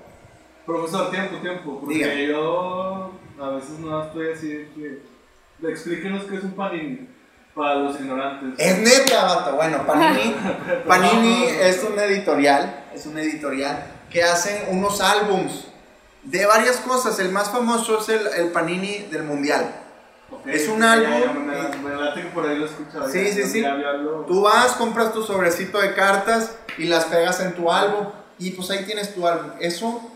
Profesor, 0.70 1.10
tiempo, 1.10 1.38
tiempo, 1.38 1.80
porque 1.80 2.28
yo 2.28 3.12
a 3.42 3.50
veces 3.50 3.80
no 3.80 4.04
estoy 4.04 4.32
así 4.32 4.68
que... 4.76 5.02
Explíquenos 5.68 6.26
qué 6.26 6.36
es 6.36 6.44
un 6.44 6.52
panini 6.52 7.10
para 7.56 7.76
los 7.76 8.00
ignorantes. 8.00 8.54
Es 8.60 8.78
neta, 8.78 9.24
vato. 9.26 9.56
Bueno, 9.56 9.84
Panini, 9.88 10.36
Panini 10.88 11.46
es 11.60 11.84
un 11.84 11.98
editorial, 11.98 12.86
es 12.94 13.08
un 13.08 13.18
editorial 13.18 13.84
que 14.12 14.24
hace 14.24 14.68
unos 14.70 15.02
álbums 15.02 15.66
de 16.24 16.46
varias 16.46 16.78
cosas. 16.78 17.18
El 17.20 17.32
más 17.32 17.50
famoso 17.50 18.00
es 18.00 18.10
el, 18.10 18.28
el 18.38 18.52
Panini 18.52 19.08
del 19.12 19.24
Mundial. 19.24 19.74
Ok, 20.32 20.46
es 20.46 20.68
un 20.68 20.84
álbum 20.84 21.48
Me, 21.48 21.90
me 21.90 21.96
late 22.00 22.22
que 22.22 22.28
por 22.28 22.48
ahí 22.48 22.60
lo 22.60 22.68
escuchado. 22.68 23.10
Sí, 23.10 23.32
sí, 23.34 23.44
sí. 23.44 23.66
Tú 24.28 24.44
vas, 24.44 24.74
compras 24.74 25.14
tu 25.14 25.24
sobrecito 25.24 25.80
de 25.80 25.96
cartas 25.96 26.56
y 26.78 26.84
las 26.84 27.06
pegas 27.06 27.40
en 27.42 27.56
tu 27.56 27.72
álbum 27.72 28.06
y 28.38 28.52
pues 28.52 28.70
ahí 28.70 28.86
tienes 28.86 29.16
tu 29.16 29.28
álbum. 29.28 29.52
Eso, 29.60 30.10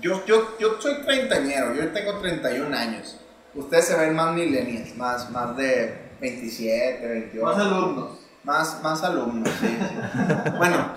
yo, 0.00 0.24
yo, 0.26 0.56
yo 0.58 0.80
soy 0.80 1.02
treintañero, 1.02 1.74
yo 1.74 1.88
tengo 1.88 2.14
31 2.18 2.76
años. 2.76 3.18
Ustedes 3.54 3.86
se 3.86 3.96
ven 3.96 4.14
más 4.14 4.34
millennials, 4.34 4.94
más, 4.96 5.30
más 5.30 5.56
de 5.56 6.10
27, 6.20 7.06
28. 7.06 7.44
Más 7.46 7.56
alumnos. 7.58 8.08
Más, 8.44 8.82
más 8.82 9.02
alumnos, 9.04 9.48
sí. 9.60 9.66
sí. 9.66 10.50
bueno, 10.56 10.92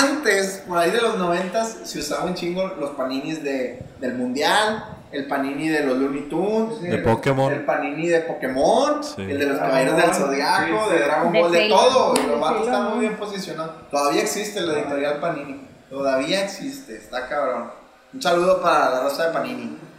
antes, 0.00 0.62
por 0.68 0.76
ahí 0.78 0.90
de 0.90 1.00
los 1.00 1.16
90 1.16 1.64
se 1.64 1.98
usaba 2.00 2.24
un 2.24 2.34
chingo 2.34 2.66
los 2.78 2.90
paninis 2.90 3.42
de, 3.42 3.80
del 4.00 4.14
Mundial, 4.14 4.84
el 5.10 5.26
panini 5.26 5.68
de 5.68 5.84
los 5.84 5.96
Looney 5.96 6.28
Tunes, 6.28 6.82
De 6.82 6.96
el- 6.96 7.02
Pokémon. 7.02 7.50
el 7.52 7.64
panini 7.64 8.08
de 8.08 8.20
Pokémon, 8.22 9.02
Sí. 9.02 9.22
el 9.22 9.38
de 9.38 9.46
los 9.46 9.58
Caballeros 9.58 9.96
del 9.96 10.14
Zodiaco, 10.14 10.64
sí, 10.66 10.90
sí. 10.90 10.94
de 10.98 11.04
Dragon 11.04 11.32
De 11.32 11.40
Ball, 11.40 11.52
de 11.52 11.68
todo. 11.68 12.14
Los 12.28 12.40
vatos 12.40 12.66
están 12.66 12.90
muy 12.90 13.00
bien 13.00 13.16
posicionados. 13.16 13.88
Todavía 13.90 14.22
existe 14.22 14.60
la 14.60 14.72
editorial 14.80 15.18
Panini. 15.20 15.66
Todavía 15.88 16.44
existe, 16.44 16.96
está 16.96 17.26
cabrón. 17.28 17.70
Un 18.14 18.20
saludo 18.22 18.60
para 18.60 18.90
la 18.90 19.00
raza 19.04 19.26
de 19.28 19.32
Panini. 19.32 19.78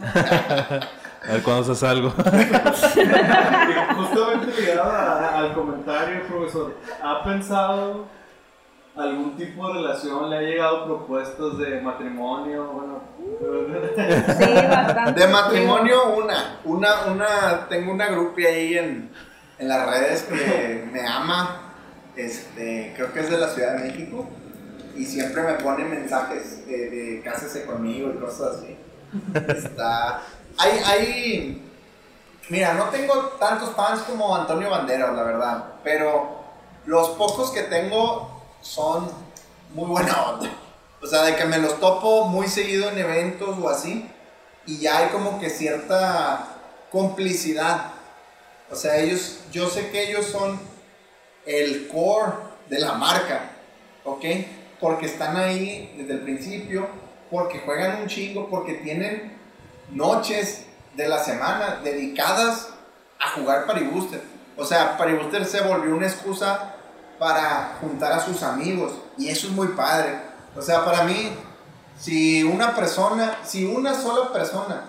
A 1.26 1.32
ver 1.32 1.42
cuándo 1.42 1.62
haces 1.72 1.82
algo. 1.82 2.10
Justamente 3.96 4.60
ligado 4.60 4.90
a- 4.90 5.38
al 5.38 5.54
comentario, 5.54 6.22
profesor, 6.28 6.74
¿ha 7.02 7.24
pensado 7.24 8.04
algún 8.94 9.34
tipo 9.36 9.66
de 9.68 9.74
relación? 9.80 10.28
¿Le 10.28 10.36
ha 10.36 10.40
llegado 10.42 10.84
propuestas 10.84 11.56
de 11.58 11.80
matrimonio? 11.80 12.64
Bueno, 12.66 13.02
Sí, 14.36 14.54
bastante. 14.68 15.20
De 15.20 15.26
matrimonio, 15.28 16.14
una. 16.14 16.58
Una, 16.64 17.06
una, 17.06 17.66
tengo 17.70 17.92
una 17.92 18.06
grupia 18.08 18.50
ahí 18.50 18.76
en, 18.76 19.10
en 19.58 19.68
las 19.68 19.88
redes 19.90 20.24
que 20.24 20.86
me 20.92 21.06
ama. 21.08 21.60
Este, 22.16 22.92
creo 22.96 23.12
que 23.14 23.20
es 23.20 23.30
de 23.30 23.38
la 23.38 23.48
Ciudad 23.48 23.76
de 23.76 23.84
México. 23.88 24.28
Y 24.96 25.04
siempre 25.04 25.42
me 25.42 25.54
pone 25.54 25.84
mensajes 25.84 26.60
eh, 26.68 26.90
de 26.90 27.22
cásese 27.24 27.64
conmigo 27.64 28.10
y 28.10 28.18
cosas 28.18 28.56
así. 28.56 28.76
Está. 29.56 30.22
Hay, 30.58 30.80
hay. 30.84 31.62
Mira, 32.48 32.74
no 32.74 32.84
tengo 32.90 33.14
tantos 33.40 33.70
fans 33.74 34.02
como 34.02 34.34
Antonio 34.36 34.70
Banderas, 34.70 35.14
la 35.14 35.22
verdad. 35.22 35.64
Pero 35.82 36.44
los 36.86 37.10
pocos 37.10 37.50
que 37.50 37.62
tengo 37.62 38.42
son 38.60 39.10
muy 39.72 39.86
buena 39.86 40.30
onda. 40.30 40.50
O 41.02 41.06
sea, 41.06 41.22
de 41.22 41.36
que 41.36 41.44
me 41.44 41.58
los 41.58 41.80
topo 41.80 42.26
muy 42.26 42.48
seguido 42.48 42.88
en 42.88 42.98
eventos 42.98 43.58
o 43.58 43.68
así. 43.68 44.08
Y 44.66 44.78
ya 44.78 44.98
hay 44.98 45.08
como 45.08 45.38
que 45.38 45.50
cierta 45.50 46.48
complicidad. 46.90 47.92
O 48.70 48.76
sea, 48.76 48.96
ellos, 48.98 49.40
yo 49.52 49.68
sé 49.68 49.90
que 49.90 50.10
ellos 50.10 50.26
son 50.26 50.58
el 51.44 51.88
core 51.88 52.32
de 52.68 52.78
la 52.78 52.94
marca, 52.94 53.50
¿ok? 54.04 54.24
Porque 54.84 55.06
están 55.06 55.34
ahí 55.38 55.94
desde 55.96 56.12
el 56.12 56.20
principio, 56.20 56.86
porque 57.30 57.60
juegan 57.60 58.02
un 58.02 58.06
chingo, 58.06 58.50
porque 58.50 58.74
tienen 58.74 59.34
noches 59.90 60.66
de 60.94 61.08
la 61.08 61.20
semana 61.20 61.80
dedicadas 61.82 62.68
a 63.18 63.30
jugar 63.30 63.64
Paribuster. 63.64 64.22
O 64.58 64.64
sea, 64.66 64.98
Paribuster 64.98 65.46
se 65.46 65.62
volvió 65.62 65.96
una 65.96 66.06
excusa 66.06 66.74
para 67.18 67.78
juntar 67.80 68.12
a 68.12 68.20
sus 68.20 68.42
amigos 68.42 68.92
y 69.16 69.30
eso 69.30 69.46
es 69.46 69.54
muy 69.54 69.68
padre. 69.68 70.18
O 70.54 70.60
sea, 70.60 70.84
para 70.84 71.04
mí, 71.04 71.32
si 71.98 72.42
una 72.42 72.74
persona, 72.74 73.38
si 73.42 73.64
una 73.64 73.94
sola 73.94 74.34
persona 74.34 74.82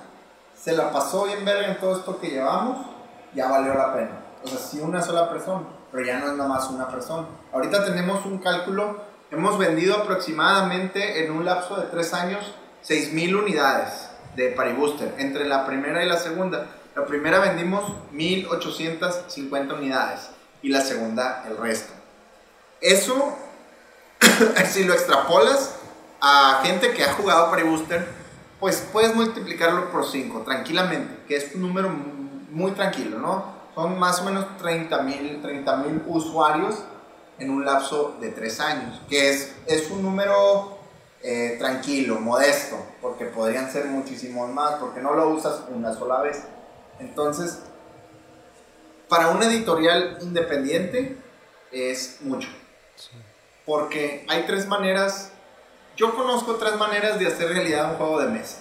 se 0.62 0.74
la 0.74 0.92
pasó 0.92 1.24
bien 1.24 1.46
verga 1.46 1.70
en 1.70 1.80
todo 1.80 1.96
esto 2.00 2.20
que 2.20 2.32
llevamos, 2.32 2.86
ya 3.34 3.48
valió 3.48 3.74
la 3.74 3.94
pena. 3.94 4.12
O 4.44 4.48
sea, 4.50 4.60
si 4.60 4.82
una 4.82 5.02
sola 5.02 5.30
persona, 5.30 5.64
pero 5.90 6.06
ya 6.06 6.20
no 6.20 6.28
es 6.28 6.34
nada 6.34 6.50
más 6.50 6.70
una 6.70 6.90
persona. 6.90 7.30
Ahorita 7.54 7.86
tenemos 7.86 8.26
un 8.26 8.40
cálculo, 8.40 9.15
hemos 9.32 9.58
vendido 9.58 9.98
aproximadamente 9.98 11.24
en 11.24 11.32
un 11.32 11.46
lapso 11.46 11.78
de 11.78 11.88
tres 11.88 12.14
años 12.14 12.54
6.000 12.88 13.36
unidades 13.36 14.10
de 14.36 14.50
Paribuster, 14.50 15.14
entre 15.18 15.46
la 15.46 15.66
primera 15.66 16.04
y 16.04 16.08
la 16.08 16.18
segunda. 16.18 16.68
La 16.96 17.06
primera 17.06 17.40
vendimos 17.40 17.84
1.850 18.14 19.78
unidades 19.78 20.30
y 20.62 20.70
la 20.70 20.82
segunda 20.82 21.44
el 21.48 21.58
resto. 21.58 21.94
Eso, 22.82 23.38
si 24.70 24.84
lo 24.84 24.94
extrapolas 24.94 25.76
a 26.22 26.62
gente 26.64 26.94
que 26.94 27.04
ha 27.04 27.14
jugado 27.14 27.50
Paribuster, 27.50 28.08
pues 28.60 28.88
puedes 28.92 29.16
multiplicarlo 29.16 29.92
por 29.92 30.06
5 30.06 30.42
tranquilamente, 30.42 31.24
que 31.28 31.38
es 31.38 31.56
un 31.56 31.62
número 31.62 31.90
muy 32.52 32.72
tranquilo, 32.72 33.20
¿no? 33.20 33.56
Son 33.74 34.00
más 34.00 34.22
o 34.22 34.26
menos 34.26 34.58
30 34.58 35.02
mil 35.02 35.42
30 35.42 35.78
mil 35.78 36.02
usuarios 36.08 36.76
en 37.40 37.50
un 37.50 37.66
lapso 37.66 38.18
de 38.20 38.30
3 38.30 38.60
años, 38.60 39.02
que 39.10 39.30
es, 39.30 39.54
es 39.68 39.90
un 39.92 40.02
número 40.02 40.78
eh, 41.22 41.56
tranquilo, 41.58 42.20
modesto, 42.20 42.78
porque 43.02 43.26
podrían 43.26 43.72
ser 43.72 43.86
muchísimos 43.86 44.50
más, 44.50 44.76
porque 44.76 45.02
no 45.02 45.14
lo 45.14 45.30
usas 45.30 45.62
una 45.70 45.94
sola 45.94 46.22
vez. 46.22 46.44
Entonces, 47.00 47.60
para 49.10 49.30
una 49.30 49.46
editorial 49.46 50.18
independiente 50.22 51.18
es 51.72 52.18
mucho. 52.22 52.48
Porque 53.66 54.26
hay 54.30 54.44
tres 54.46 54.68
maneras, 54.68 55.32
yo 55.98 56.16
conozco 56.16 56.56
tres 56.56 56.78
maneras 56.78 57.20
de 57.20 57.28
hacer 57.28 57.50
realidad 57.50 57.92
un 57.92 57.98
juego 57.98 58.22
de 58.22 58.28
mesa. 58.28 58.58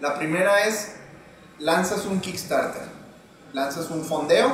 La 0.00 0.18
primera 0.18 0.64
es, 0.66 0.96
lanzas 1.58 2.06
un 2.06 2.20
Kickstarter, 2.20 2.82
lanzas 3.52 3.90
un 3.90 4.04
fondeo 4.04 4.50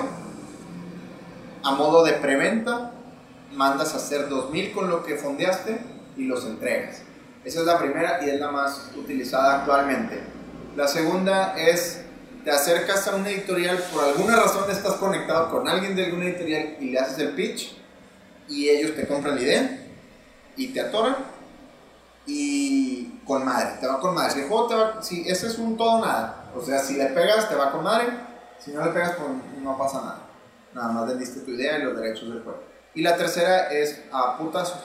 a 1.63 1.71
modo 1.73 2.05
de 2.05 2.15
preventa, 2.15 2.93
mandas 3.53 3.95
a 3.95 3.97
hacer 3.97 4.29
2000 4.29 4.73
con 4.73 4.91
lo 4.91 5.05
que 5.05 5.17
fondeaste 5.17 5.79
y 6.17 6.25
los 6.25 6.45
entregas. 6.45 7.03
Esa 7.45 7.61
es 7.61 7.67
la 7.67 7.79
primera 7.79 8.25
y 8.25 8.29
es 8.29 8.39
la 8.39 8.51
más 8.51 8.91
utilizada 8.97 9.61
actualmente. 9.61 10.21
La 10.77 10.87
segunda 10.87 11.55
es, 11.59 12.03
te 12.45 12.51
acercas 12.51 13.09
a 13.09 13.17
una 13.17 13.31
editorial, 13.31 13.79
por 13.93 14.05
alguna 14.05 14.37
razón 14.37 14.71
estás 14.71 14.95
conectado 14.95 15.51
con 15.51 15.67
alguien 15.69 15.97
de 15.97 16.07
alguna 16.07 16.27
editorial 16.27 16.77
y 16.81 16.91
le 16.91 16.99
haces 16.99 17.19
el 17.19 17.31
pitch 17.31 17.77
y 18.49 18.69
ellos 18.69 18.95
te 18.95 19.07
compran 19.07 19.37
la 19.37 19.43
idea 19.43 19.79
y 20.57 20.69
te 20.69 20.81
atoran 20.81 21.17
y 22.27 23.21
con 23.27 23.45
madre, 23.45 23.79
te 23.81 23.87
va 23.87 23.99
con 24.01 24.15
madre. 24.15 24.33
Si 24.33 24.41
el 24.41 24.49
juego 24.49 24.67
te 24.69 24.75
va, 24.75 25.03
si 25.03 25.29
ese 25.29 25.47
es 25.47 25.59
un 25.59 25.77
todo 25.77 26.05
nada, 26.05 26.51
o 26.55 26.61
sea, 26.61 26.79
si 26.81 26.95
le 26.97 27.07
pegas 27.07 27.49
te 27.49 27.55
va 27.55 27.73
con 27.73 27.83
madre, 27.83 28.09
si 28.59 28.71
no 28.73 28.85
le 28.85 28.91
pegas 28.91 29.17
pues 29.17 29.31
no 29.63 29.79
pasa 29.79 30.01
nada. 30.01 30.21
Nada 30.75 30.93
más 30.93 31.09
vendiste 31.09 31.41
tu 31.41 31.53
idea 31.53 31.79
y 31.79 31.83
los 31.85 31.97
derechos 31.97 32.29
del 32.29 32.43
juego. 32.43 32.70
Y 32.95 33.03
la 33.03 33.17
tercera 33.17 33.73
es 33.73 34.03
a 34.13 34.37
putazos. 34.39 34.81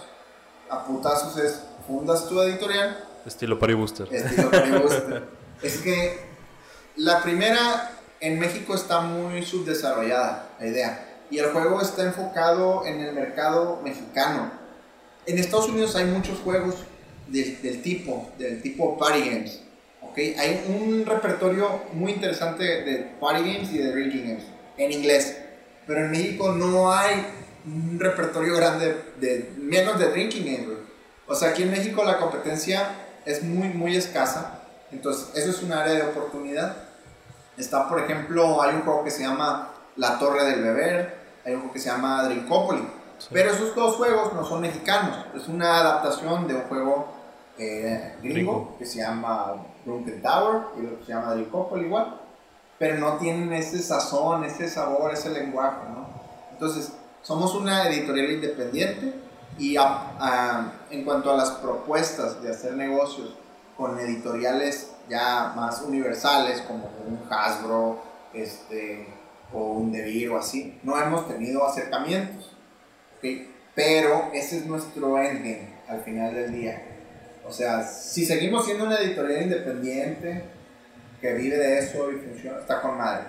A 0.70 0.84
putazos 0.86 1.38
es 1.38 1.62
fundas 1.88 2.28
tu 2.28 2.42
editorial 2.42 3.06
Estilo 3.26 3.58
Paribuster. 3.58 4.08
estilo 4.14 4.52
Paribuster. 4.52 5.24
es 5.64 5.78
que 5.78 6.20
la 6.96 7.24
primera 7.24 7.92
en 8.20 8.40
México 8.40 8.76
está 8.76 9.02
muy 9.02 9.44
subdesarrollada, 9.44 10.50
la 10.60 10.68
idea. 10.68 11.18
Y 11.32 11.40
el 11.40 11.48
juego 11.52 11.82
está 11.82 12.04
enfocado 12.04 12.86
en 12.86 13.00
el 13.00 13.14
mercado 13.14 13.82
mexicano. 13.84 14.52
En 15.26 15.40
Estados 15.40 15.70
Unidos 15.70 15.96
hay 15.96 16.06
muchos 16.06 16.40
juegos 16.40 16.76
del, 17.28 17.62
del 17.64 17.82
tipo, 17.82 18.30
del 18.38 18.62
tipo 18.62 18.96
party 18.98 19.22
games. 19.28 19.62
¿ok? 20.02 20.18
Hay 20.38 20.66
un 20.68 21.04
repertorio 21.06 21.82
muy 21.94 22.12
interesante 22.12 22.64
de 22.64 23.12
party 23.20 23.40
games 23.42 23.74
y 23.74 23.80
de 23.80 23.92
drinking 23.92 24.28
games 24.28 24.44
en 24.78 24.92
inglés, 24.92 25.38
pero 25.88 26.06
en 26.06 26.12
México 26.12 26.52
no 26.52 26.92
hay 26.92 27.26
un 27.66 28.00
repertorio 28.00 28.56
grande 28.56 29.14
de 29.20 29.54
menos 29.58 30.00
de 30.00 30.10
drinking 30.10 30.46
games, 30.46 30.66
güey. 30.66 30.78
O 31.28 31.36
sea, 31.36 31.50
aquí 31.50 31.64
en 31.64 31.72
México 31.72 32.04
la 32.04 32.18
competencia 32.18 32.90
es 33.26 33.44
muy, 33.44 33.70
muy 33.70 33.96
escasa, 33.96 34.62
entonces 34.92 35.30
eso 35.36 35.50
es 35.50 35.64
un 35.64 35.74
área 35.74 35.94
de 35.94 36.04
oportunidad. 36.04 36.78
Está, 37.58 37.90
por 37.90 38.00
ejemplo, 38.00 38.62
hay 38.62 38.76
un 38.76 38.82
juego 38.82 39.04
que 39.04 39.12
se 39.12 39.24
llama 39.24 39.70
La 39.96 40.20
Torre 40.20 40.44
del 40.44 40.62
Beber, 40.62 41.18
hay 41.44 41.54
un 41.54 41.62
juego 41.62 41.74
que 41.74 41.80
se 41.80 41.90
llama 41.90 42.24
Drinkopoly. 42.24 42.88
Pero 43.32 43.52
esos 43.52 43.74
dos 43.76 43.96
juegos 43.96 44.34
no 44.34 44.46
son 44.46 44.62
mexicanos, 44.62 45.26
es 45.36 45.48
una 45.48 45.80
adaptación 45.80 46.48
de 46.48 46.56
un 46.56 46.62
juego 46.64 47.08
eh, 47.58 48.18
gringo 48.22 48.76
que 48.78 48.86
se 48.86 49.00
llama 49.00 49.56
Drunken 49.86 50.22
Tower 50.22 50.64
y 50.78 50.82
lo 50.82 51.00
que 51.00 51.06
se 51.06 51.14
llama 51.14 51.34
Drinkopoly 51.34 51.86
igual, 51.86 52.22
pero 52.78 52.98
no 53.00 53.18
tienen 53.18 53.54
ese 53.54 53.82
sazón, 53.82 54.44
ese 54.44 54.70
sabor, 54.70 55.14
ese 55.14 55.30
lenguaje, 55.30 55.78
¿no? 55.90 56.08
Entonces, 56.52 56.92
somos 57.26 57.56
una 57.56 57.90
editorial 57.90 58.34
independiente 58.34 59.14
y 59.58 59.78
en 60.92 61.04
cuanto 61.04 61.32
a 61.32 61.36
las 61.36 61.52
propuestas 61.52 62.42
de 62.44 62.52
hacer 62.52 62.74
negocios 62.74 63.36
con 63.76 64.00
editoriales 64.00 64.92
ya 65.10 65.54
más 65.56 65.82
universales 65.82 66.62
como 66.62 66.92
un 67.08 67.20
Hasbro 67.30 68.00
este, 68.32 69.08
o 69.52 69.72
un 69.72 69.92
Devir 69.92 70.30
o 70.30 70.38
así, 70.38 70.80
no 70.84 71.02
hemos 71.02 71.28
tenido 71.28 71.66
acercamientos. 71.66 72.56
Pero 73.74 74.30
ese 74.34 74.60
es 74.60 74.66
nuestro 74.68 75.18
endgame 75.18 75.80
al 75.88 76.02
final 76.02 76.34
del 76.34 76.54
día. 76.54 76.84
O 77.48 77.52
sea, 77.52 77.84
si 77.88 78.24
seguimos 78.24 78.66
siendo 78.66 78.86
una 78.86 78.98
editorial 78.98 79.44
independiente 79.44 80.44
que 81.20 81.34
vive 81.34 81.58
de 81.58 81.80
eso 81.80 82.12
y 82.12 82.18
funciona, 82.18 82.60
está 82.60 82.82
con 82.82 82.98
madre. 82.98 83.26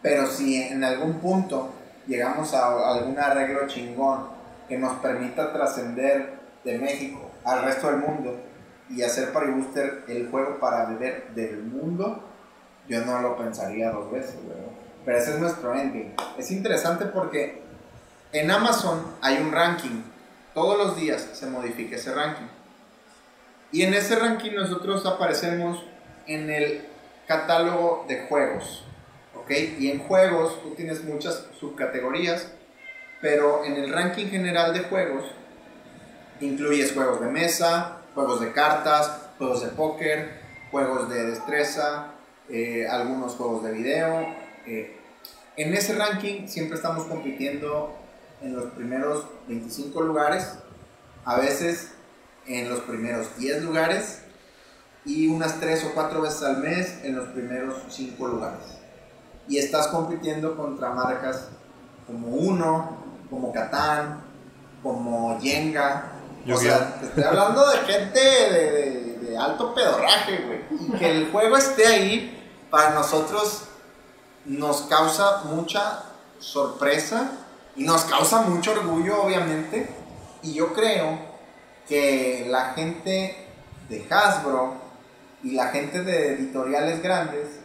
Pero 0.00 0.26
si 0.26 0.62
en 0.62 0.82
algún 0.82 1.20
punto 1.20 1.74
llegamos 2.08 2.52
a 2.54 2.90
algún 2.90 3.18
arreglo 3.18 3.68
chingón 3.68 4.26
que 4.66 4.76
nos 4.76 4.98
permita 4.98 5.52
trascender 5.52 6.38
de 6.64 6.78
México 6.78 7.30
al 7.44 7.62
resto 7.62 7.88
del 7.88 7.98
mundo 7.98 8.40
y 8.90 9.02
hacer 9.02 9.32
para 9.32 9.50
Booster 9.50 10.04
el 10.08 10.28
juego 10.30 10.58
para 10.58 10.86
beber 10.86 11.28
del 11.34 11.62
mundo, 11.62 12.24
yo 12.88 13.04
no 13.04 13.20
lo 13.20 13.36
pensaría 13.36 13.90
dos 13.90 14.10
veces, 14.10 14.36
Pero 15.04 15.18
ese 15.18 15.32
es 15.32 15.38
nuestro 15.38 15.74
endgame. 15.74 16.14
Es 16.38 16.50
interesante 16.50 17.04
porque 17.04 17.62
en 18.32 18.50
Amazon 18.50 19.02
hay 19.20 19.38
un 19.38 19.52
ranking. 19.52 20.02
Todos 20.54 20.78
los 20.78 20.96
días 20.96 21.28
se 21.34 21.46
modifica 21.46 21.96
ese 21.96 22.14
ranking. 22.14 22.46
Y 23.70 23.82
en 23.82 23.92
ese 23.92 24.16
ranking 24.16 24.52
nosotros 24.52 25.04
aparecemos 25.04 25.84
en 26.26 26.50
el 26.50 26.86
catálogo 27.26 28.06
de 28.08 28.26
juegos. 28.26 28.87
Y 29.50 29.90
en 29.90 30.00
juegos 30.00 30.62
tú 30.62 30.74
tienes 30.74 31.04
muchas 31.04 31.46
subcategorías 31.58 32.48
pero 33.20 33.64
en 33.64 33.74
el 33.74 33.92
ranking 33.92 34.26
general 34.26 34.72
de 34.72 34.80
juegos 34.80 35.24
incluyes 36.40 36.92
juegos 36.92 37.20
de 37.20 37.26
mesa, 37.26 37.98
juegos 38.14 38.40
de 38.40 38.52
cartas, 38.52 39.10
juegos 39.38 39.62
de 39.62 39.68
póker, 39.68 40.40
juegos 40.70 41.08
de 41.08 41.24
destreza, 41.26 42.12
eh, 42.48 42.86
algunos 42.88 43.32
juegos 43.32 43.64
de 43.64 43.72
video. 43.72 44.26
Eh, 44.66 44.96
en 45.56 45.74
ese 45.74 45.96
ranking 45.96 46.46
siempre 46.46 46.76
estamos 46.76 47.06
compitiendo 47.06 47.96
en 48.40 48.54
los 48.54 48.66
primeros 48.72 49.26
25 49.48 50.00
lugares, 50.02 50.58
a 51.24 51.36
veces 51.40 51.90
en 52.46 52.68
los 52.70 52.80
primeros 52.80 53.36
10 53.36 53.64
lugares 53.64 54.22
y 55.04 55.26
unas 55.26 55.58
3 55.58 55.86
o 55.86 55.94
4 55.94 56.22
veces 56.22 56.42
al 56.44 56.58
mes 56.58 57.00
en 57.02 57.16
los 57.16 57.28
primeros 57.30 57.82
5 57.88 58.28
lugares. 58.28 58.77
Y 59.48 59.58
estás 59.58 59.88
compitiendo 59.88 60.56
contra 60.56 60.90
marcas 60.90 61.48
como 62.06 62.28
Uno, 62.28 62.96
como 63.30 63.52
Catán, 63.52 64.22
como 64.82 65.38
Yenga. 65.40 66.12
o 66.50 66.56
sea, 66.56 66.98
te 67.00 67.06
estoy 67.06 67.24
hablando 67.24 67.68
de 67.68 67.78
gente 67.78 68.20
de, 68.20 69.38
alto 69.38 69.72
pedorraje, 69.72 70.38
güey. 70.38 70.88
Y 70.88 70.98
que 70.98 71.10
el 71.10 71.30
juego 71.30 71.56
esté 71.56 71.86
ahí, 71.86 72.50
para 72.70 72.90
nosotros 72.90 73.68
nos 74.44 74.82
causa 74.82 75.44
mucha 75.44 76.02
sorpresa 76.40 77.30
y 77.76 77.84
nos 77.84 78.04
causa 78.04 78.42
mucho 78.42 78.72
orgullo, 78.72 79.22
obviamente. 79.22 79.88
Y 80.42 80.54
yo 80.54 80.72
creo 80.72 81.18
que 81.86 82.46
la 82.48 82.72
gente 82.72 83.46
de 83.88 84.06
Hasbro 84.10 84.74
y 85.42 85.52
la 85.52 85.68
gente 85.68 86.02
de 86.02 86.34
editoriales 86.34 87.02
grandes, 87.02 87.57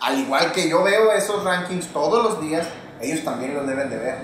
al 0.00 0.18
igual 0.18 0.52
que 0.52 0.68
yo 0.68 0.82
veo 0.82 1.12
esos 1.12 1.44
rankings 1.44 1.88
todos 1.88 2.22
los 2.24 2.42
días, 2.42 2.66
ellos 3.00 3.22
también 3.22 3.54
los 3.54 3.66
deben 3.66 3.90
de 3.90 3.96
ver. 3.96 4.18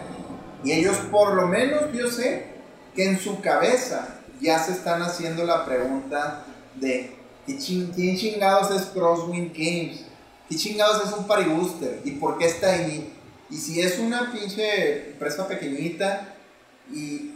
Y 0.64 0.72
ellos 0.72 0.96
por 1.10 1.34
lo 1.34 1.46
menos 1.46 1.92
yo 1.92 2.10
sé 2.10 2.56
que 2.94 3.08
en 3.08 3.20
su 3.20 3.40
cabeza 3.40 4.16
ya 4.40 4.58
se 4.58 4.72
están 4.72 5.02
haciendo 5.02 5.44
la 5.44 5.64
pregunta 5.64 6.44
de 6.74 7.14
¿qué 7.46 7.56
¿quién 7.56 8.16
chingados 8.16 8.70
es 8.70 8.86
Crosswind 8.86 9.52
Games? 9.52 10.04
¿Qué 10.48 10.56
chingados 10.56 11.06
es 11.06 11.12
un 11.12 11.26
party 11.26 11.50
booster? 11.50 12.00
¿Y 12.04 12.12
por 12.12 12.38
qué 12.38 12.46
está 12.46 12.72
ahí? 12.72 13.12
Y 13.50 13.56
si 13.56 13.80
es 13.80 13.98
una 13.98 14.32
pinche 14.32 15.10
empresa 15.10 15.46
pequeñita 15.46 16.34
y, 16.92 17.32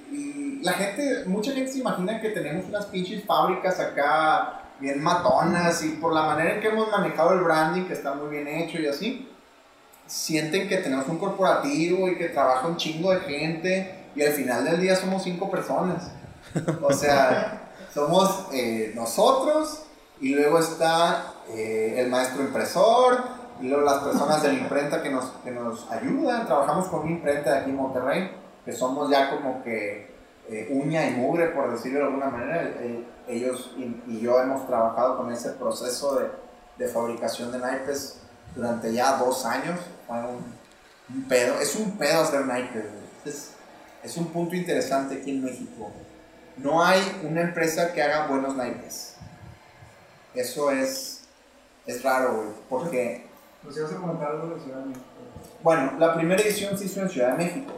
la 0.62 0.74
gente, 0.74 1.24
mucha 1.24 1.53
gente 1.53 1.72
se 1.72 1.78
imagina 1.78 2.20
que 2.20 2.28
tenemos 2.28 2.66
unas 2.66 2.84
pinches 2.86 3.24
fábricas 3.24 3.80
acá 3.80 4.59
bien 4.81 5.03
matonas 5.03 5.85
y 5.85 5.91
por 5.91 6.12
la 6.12 6.22
manera 6.22 6.55
en 6.55 6.61
que 6.61 6.68
hemos 6.68 6.91
manejado 6.91 7.35
el 7.35 7.41
branding 7.41 7.85
que 7.85 7.93
está 7.93 8.14
muy 8.14 8.31
bien 8.31 8.49
hecho 8.49 8.78
y 8.78 8.87
así, 8.87 9.28
sienten 10.07 10.68
que 10.68 10.78
tenemos 10.78 11.07
un 11.09 11.18
corporativo 11.18 12.09
y 12.09 12.16
que 12.16 12.31
trabaja 12.31 12.66
un 12.66 12.76
chingo 12.76 13.12
de 13.12 13.20
gente 13.20 14.09
y 14.16 14.22
al 14.22 14.33
final 14.33 14.64
del 14.64 14.81
día 14.81 14.97
somos 14.97 15.22
cinco 15.22 15.51
personas. 15.51 16.11
O 16.83 16.93
sea, 16.93 17.70
somos 17.95 18.47
eh, 18.53 18.93
nosotros 18.97 19.83
y 20.20 20.35
luego 20.35 20.59
está 20.59 21.35
eh, 21.51 21.97
el 21.99 22.11
maestro 22.11 22.43
impresor 22.43 23.22
y 23.61 23.68
luego 23.68 23.85
las 23.85 24.03
personas 24.03 24.43
de 24.43 24.53
la 24.53 24.59
imprenta 24.59 25.03
que 25.03 25.11
nos, 25.11 25.26
que 25.45 25.51
nos 25.51 25.91
ayudan. 25.91 26.47
Trabajamos 26.47 26.89
con 26.89 27.01
una 27.01 27.11
imprenta 27.11 27.53
de 27.53 27.59
aquí 27.61 27.70
en 27.70 27.76
Monterrey, 27.76 28.31
que 28.64 28.72
somos 28.72 29.11
ya 29.11 29.31
como 29.31 29.62
que 29.62 30.11
eh, 30.51 30.68
uña 30.70 31.09
y 31.09 31.14
mugre, 31.14 31.48
por 31.48 31.70
decirlo 31.70 32.01
de 32.01 32.05
alguna 32.07 32.26
manera. 32.26 32.74
ellos 33.28 33.72
y, 33.76 34.03
y, 34.11 34.20
yo 34.20 34.40
hemos 34.40 34.66
trabajado 34.66 35.16
con 35.16 35.32
ese 35.32 35.51
proceso 35.51 36.16
de, 36.18 36.26
de 36.76 36.88
fabricación 36.88 37.53
de 37.53 37.59
naipes 37.59 38.18
durante 38.57 38.92
ya 38.92 39.16
dos 39.16 39.46
años 39.46 39.78
un, 40.09 41.22
pedo. 41.28 41.61
Es 41.61 41.76
un 41.76 41.96
pedo 41.96 42.22
hacer 42.22 42.46
naipes, 42.46 42.84
es, 43.24 43.53
es, 44.03 44.16
un 44.16 44.26
punto 44.26 44.57
interesante 44.57 45.16
aquí 45.16 45.30
en 45.30 45.44
México. 45.44 45.90
No 46.57 46.84
hay 46.84 47.01
una 47.22 47.42
empresa 47.42 47.92
que 47.92 48.03
haga 48.03 48.26
buenos 48.26 48.57
naipes. 48.57 49.14
Eso 50.34 50.70
es, 50.70 51.22
es 51.86 52.03
raro, 52.03 52.36
güey, 52.36 52.48
porque... 52.68 53.26
¿Nos 53.62 53.76
ibas 53.76 53.92
a 53.92 53.96
comentar 53.96 54.30
algo 54.30 54.55
de 54.55 54.61
Ciudad 54.61 54.78
de 54.78 54.86
México? 54.86 55.05
Bueno, 55.62 55.92
la 55.98 56.14
primera 56.14 56.40
edición 56.42 56.78
se 56.78 56.86
hizo 56.86 57.01
en 57.03 57.11
Ciudad 57.11 57.36
de 57.36 57.44
México. 57.44 57.72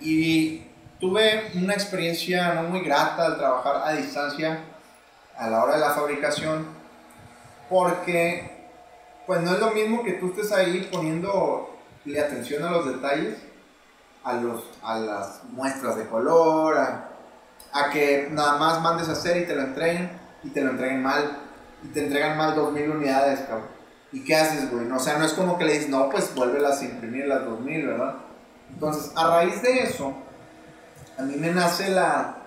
Y 0.00 0.66
tuve 1.04 1.50
una 1.54 1.74
experiencia 1.74 2.54
no 2.54 2.62
muy 2.62 2.80
grata 2.80 3.26
al 3.26 3.36
trabajar 3.36 3.82
a 3.84 3.92
distancia 3.92 4.58
a 5.36 5.50
la 5.50 5.62
hora 5.62 5.74
de 5.74 5.80
la 5.80 5.90
fabricación, 5.90 6.66
porque 7.68 8.70
pues 9.26 9.42
no 9.42 9.52
es 9.52 9.60
lo 9.60 9.72
mismo 9.72 10.02
que 10.02 10.14
tú 10.14 10.28
estés 10.28 10.50
ahí 10.52 10.88
poniéndole 10.90 12.18
atención 12.18 12.64
a 12.64 12.70
los 12.70 12.86
detalles, 12.86 13.36
a, 14.22 14.32
los, 14.32 14.64
a 14.82 14.98
las 14.98 15.44
muestras 15.50 15.96
de 15.98 16.06
color, 16.06 16.78
a, 16.78 17.90
que 17.92 18.28
nada 18.30 18.56
más 18.56 18.80
mandes 18.80 19.10
a 19.10 19.12
hacer 19.12 19.36
y 19.36 19.46
te 19.46 19.54
lo 19.54 19.60
entreguen 19.60 20.10
y 20.42 20.48
te 20.48 20.62
lo 20.62 20.70
entreguen 20.70 21.02
mal 21.02 21.36
y 21.82 21.88
te 21.88 22.04
entregan 22.04 22.38
mal 22.38 22.54
2000 22.54 22.90
unidades, 22.90 23.40
cabrón. 23.40 23.68
¿Y 24.10 24.24
qué 24.24 24.36
haces, 24.36 24.70
güey? 24.70 24.90
O 24.90 24.98
sea, 24.98 25.18
no 25.18 25.26
es 25.26 25.34
como 25.34 25.58
que 25.58 25.66
le 25.66 25.74
dices, 25.74 25.90
no, 25.90 26.08
pues 26.08 26.34
vuélvelas 26.34 26.80
a 26.80 26.84
imprimir 26.86 27.26
las 27.26 27.44
2000, 27.44 27.88
¿verdad? 27.88 28.14
Entonces, 28.70 29.12
a 29.16 29.28
raíz 29.28 29.60
de 29.60 29.82
eso, 29.82 30.14
a 31.16 31.22
mí 31.22 31.36
me 31.36 31.52
nace 31.52 31.90
la, 31.90 32.38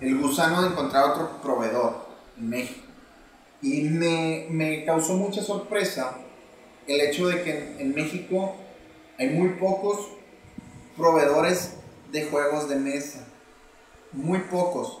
el 0.00 0.18
gusano 0.20 0.62
de 0.62 0.68
encontrar 0.68 1.10
otro 1.10 1.40
proveedor 1.42 2.06
en 2.38 2.48
México. 2.48 2.86
Y 3.62 3.82
me, 3.82 4.46
me 4.50 4.84
causó 4.84 5.14
mucha 5.14 5.42
sorpresa 5.42 6.18
el 6.86 7.00
hecho 7.00 7.28
de 7.28 7.42
que 7.42 7.76
en, 7.78 7.94
México 7.94 8.54
hay 9.18 9.30
muy 9.30 9.50
pocos 9.50 10.08
proveedores 10.96 11.74
de 12.12 12.26
juegos 12.26 12.68
de 12.68 12.76
mesa. 12.76 13.26
Muy 14.12 14.38
pocos. 14.40 14.98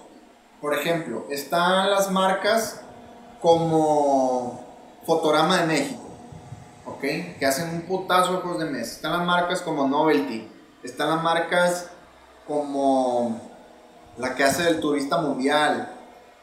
Por 0.60 0.74
ejemplo, 0.74 1.26
están 1.30 1.90
las 1.90 2.10
marcas 2.10 2.80
como 3.40 4.64
Fotorama 5.04 5.60
de 5.60 5.66
México, 5.66 6.08
¿ok? 6.86 7.00
Que 7.38 7.46
hacen 7.46 7.70
un 7.70 7.82
putazo 7.82 8.34
de 8.34 8.38
juegos 8.40 8.60
de 8.60 8.70
mesa. 8.70 8.96
Están 8.96 9.12
las 9.12 9.26
marcas 9.26 9.62
como 9.62 9.86
Novelty. 9.86 10.48
Están 10.82 11.10
las 11.10 11.22
marcas 11.22 11.90
como 12.46 13.40
la 14.18 14.34
que 14.34 14.44
hace 14.44 14.68
el 14.68 14.80
turista 14.80 15.18
mundial. 15.18 15.96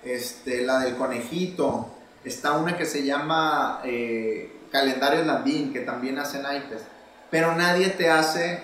Este, 0.04 0.64
la 0.64 0.80
del 0.80 0.95
conejito. 0.95 1.88
Está 2.24 2.54
una 2.54 2.78
que 2.78 2.86
se 2.86 3.04
llama 3.04 3.82
eh, 3.84 4.60
Calendario 4.72 5.24
Landín, 5.24 5.72
que 5.72 5.82
también 5.82 6.20
hace 6.20 6.41
naipes. 6.41 6.82
Pero 7.30 7.56
nadie 7.56 7.89
te 7.89 8.10
hace 8.10 8.62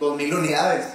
2.000 0.00 0.38
unidades. 0.38 0.86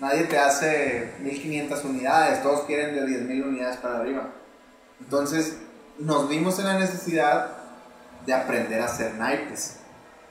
Nadie 0.00 0.24
te 0.24 0.38
hace 0.38 1.14
1.500 1.22 1.84
unidades. 1.84 2.42
Todos 2.42 2.62
quieren 2.62 2.94
de 2.94 3.02
10.000 3.02 3.44
unidades 3.46 3.76
para 3.78 3.98
arriba. 3.98 4.30
Entonces 5.00 5.58
nos 5.98 6.28
vimos 6.28 6.58
en 6.58 6.66
la 6.66 6.78
necesidad 6.78 7.56
de 8.24 8.34
aprender 8.34 8.80
a 8.80 8.86
hacer 8.86 9.14
naipes. 9.14 9.78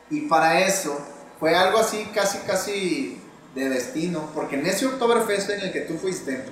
Y 0.09 0.21
para 0.21 0.59
eso 0.61 0.99
fue 1.39 1.55
algo 1.55 1.79
así, 1.79 2.05
casi, 2.13 2.39
casi 2.39 3.21
de 3.55 3.69
destino. 3.69 4.29
Porque 4.35 4.59
en 4.59 4.67
ese 4.67 4.85
Oktoberfest 4.85 5.49
en 5.49 5.61
el 5.61 5.71
que 5.71 5.81
tú 5.81 5.95
fuiste, 5.95 6.45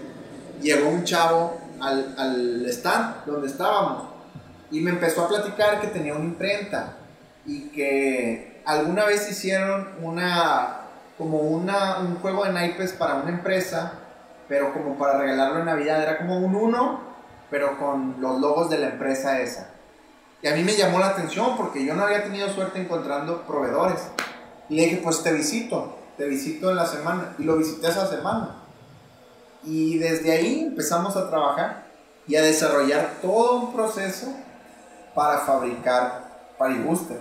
llegó 0.62 0.90
un 0.90 1.04
chavo 1.04 1.60
al, 1.80 2.16
al 2.18 2.66
stand 2.68 3.26
donde 3.26 3.48
estábamos 3.48 4.08
y 4.72 4.82
me 4.82 4.90
empezó 4.90 5.26
a 5.26 5.28
platicar 5.28 5.82
que 5.82 5.88
tenía 5.88 6.16
una 6.16 6.26
imprenta 6.26 6.96
y 7.46 7.70
que 7.70 8.64
alguna 8.66 9.06
vez 9.06 9.30
hicieron 9.30 9.90
una 10.02 10.80
como 11.18 11.40
una, 11.40 12.00
un 12.00 12.16
juego 12.16 12.44
de 12.44 12.52
naipes 12.52 12.94
para 12.94 13.16
una 13.16 13.30
empresa, 13.30 13.94
pero 14.48 14.74
como 14.74 14.98
para 14.98 15.20
regalarlo 15.20 15.60
en 15.60 15.66
Navidad, 15.66 16.02
era 16.02 16.18
como 16.18 16.40
un 16.40 16.56
uno, 16.56 17.02
pero 17.52 17.78
con 17.78 18.16
los 18.20 18.40
logos 18.40 18.70
de 18.70 18.80
la 18.80 18.88
empresa 18.88 19.40
esa. 19.40 19.70
Y 20.42 20.48
a 20.48 20.56
mí 20.56 20.64
me 20.64 20.76
llamó 20.76 21.00
la 21.00 21.10
atención 21.10 21.56
porque 21.56 21.86
yo 21.86 21.94
no 21.94 22.04
había 22.04 22.24
tenido 22.24 22.50
suerte 22.50 22.82
encontrando 22.82 23.44
proveedores. 23.44 24.02
Y 24.70 24.76
le 24.76 24.84
dije, 24.84 25.02
pues 25.04 25.24
te 25.24 25.32
visito, 25.32 25.98
te 26.18 26.26
visito 26.26 26.70
en 26.70 26.76
la 26.76 26.86
semana. 26.86 27.36
Y 27.38 27.44
lo 27.44 27.58
visité 27.58 27.88
esa 27.88 28.08
semana. 28.08 28.56
Y 29.64 29.98
desde 29.98 30.32
ahí 30.32 30.62
empezamos 30.68 31.16
a 31.16 31.30
trabajar 31.30 31.86
y 32.28 32.36
a 32.36 32.42
desarrollar 32.42 33.18
todo 33.22 33.60
un 33.60 33.74
proceso 33.74 34.28
para 35.14 35.40
fabricar 35.40 36.24
Paribuster. 36.58 37.20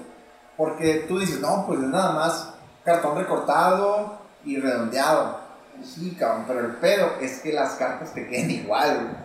Porque 0.56 1.04
tú 1.08 1.18
dices, 1.18 1.40
no, 1.40 1.66
pues 1.66 1.80
es 1.80 1.86
nada 1.86 2.12
más 2.12 2.48
cartón 2.84 3.16
recortado 3.16 4.18
y 4.44 4.58
redondeado. 4.58 5.40
Sí, 5.82 6.16
cabrón, 6.18 6.44
pero 6.46 6.60
el 6.60 6.76
pedo 6.76 7.12
es 7.20 7.40
que 7.40 7.52
las 7.52 7.72
cartas 7.72 8.12
te 8.12 8.28
queden 8.28 8.50
igual. 8.50 9.16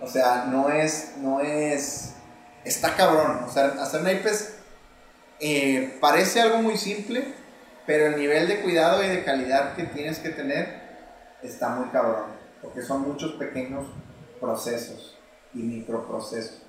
O 0.00 0.08
sea, 0.08 0.46
no 0.50 0.68
es, 0.68 1.14
no 1.18 1.40
es, 1.40 2.14
está 2.64 2.96
cabrón. 2.96 3.44
O 3.46 3.52
sea, 3.52 3.66
hacer 3.80 4.02
naipes 4.02 4.54
eh, 5.38 5.98
parece 6.00 6.40
algo 6.40 6.58
muy 6.58 6.76
simple, 6.76 7.34
pero 7.86 8.06
el 8.06 8.16
nivel 8.16 8.48
de 8.48 8.60
cuidado 8.60 9.02
y 9.02 9.08
de 9.08 9.24
calidad 9.24 9.74
que 9.74 9.84
tienes 9.84 10.18
que 10.18 10.30
tener 10.30 10.82
está 11.42 11.70
muy 11.70 11.88
cabrón 11.88 12.42
porque 12.62 12.80
son 12.82 13.02
muchos 13.02 13.32
pequeños 13.32 13.84
procesos 14.40 15.16
y 15.52 15.58
microprocesos. 15.58 16.62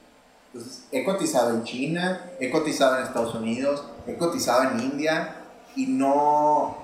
Entonces, 0.47 0.85
he 0.91 1.03
cotizado 1.03 1.51
en 1.51 1.63
China, 1.63 2.31
he 2.39 2.49
cotizado 2.49 2.97
en 2.97 3.03
Estados 3.03 3.33
Unidos, 3.35 3.85
he 4.07 4.15
cotizado 4.17 4.71
en 4.71 4.79
India 4.79 5.35
y 5.75 5.87
no... 5.87 6.77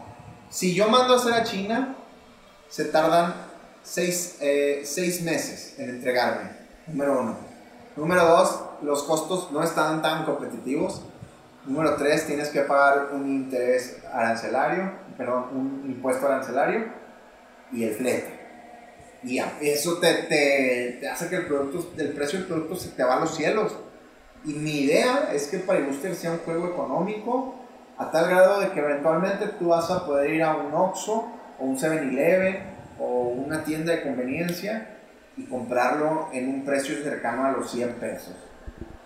Si 0.50 0.74
yo 0.74 0.88
mando 0.88 1.14
a 1.14 1.18
hacer 1.18 1.34
a 1.34 1.44
China, 1.44 1.96
se 2.70 2.86
tardan 2.86 3.36
seis, 3.84 4.38
eh, 4.42 4.82
seis 4.84 5.22
meses 5.22 5.76
en 5.78 5.90
entregarme, 5.90 6.52
número 6.88 7.20
uno. 7.20 7.38
Número 7.96 8.26
dos, 8.26 8.60
los 8.82 9.04
costos 9.04 9.52
no 9.52 9.62
están 9.62 10.02
tan 10.02 10.26
competitivos. 10.26 11.04
Número 11.70 11.96
tres, 11.96 12.28
tienes 12.28 12.50
que 12.50 12.62
pagar 12.62 13.10
un 13.14 13.28
interés 13.30 14.02
arancelario, 14.12 14.92
perdón, 15.18 15.46
un 15.54 15.84
impuesto 15.86 16.26
arancelario 16.28 16.86
y 17.72 17.84
el 17.84 17.94
flete 17.94 18.40
y 19.24 19.40
eso 19.62 19.98
te, 19.98 20.14
te, 20.24 21.08
hace 21.10 21.30
que 21.30 21.36
el, 21.38 21.46
producto, 21.46 21.92
el 21.98 22.14
precio 22.14 22.40
del 22.40 22.48
producto 22.48 22.76
se 22.76 22.90
te 22.90 23.04
va 23.04 23.18
a 23.18 23.20
los 23.20 23.36
cielos. 23.36 23.76
Y 24.46 24.54
mi 24.54 24.82
idea 24.82 25.30
es 25.34 25.48
que 25.48 25.60
Paribuster 25.60 26.16
sea 26.16 26.32
un 26.32 26.40
juego 26.40 26.70
económico 26.70 27.56
a 27.98 28.10
tal 28.12 28.30
grado 28.30 28.62
de 28.62 28.72
que 28.72 28.80
eventualmente 28.80 29.48
tú 29.60 29.70
vas 29.70 29.92
a 29.92 30.06
poder 30.06 30.30
ir 30.30 30.44
a 30.44 30.56
un 30.56 30.74
Oxxo 30.74 31.30
o 31.60 31.66
un 31.66 31.78
7-Eleven 31.78 32.60
o 32.98 33.30
una 33.30 33.64
tienda 33.66 33.92
de 33.92 34.04
conveniencia 34.04 34.96
y 35.36 35.44
comprarlo 35.44 36.30
en 36.32 36.48
un 36.48 36.64
precio 36.64 36.96
cercano 37.04 37.44
a 37.46 37.52
los 37.52 37.70
100 37.72 37.94
pesos. 37.96 38.36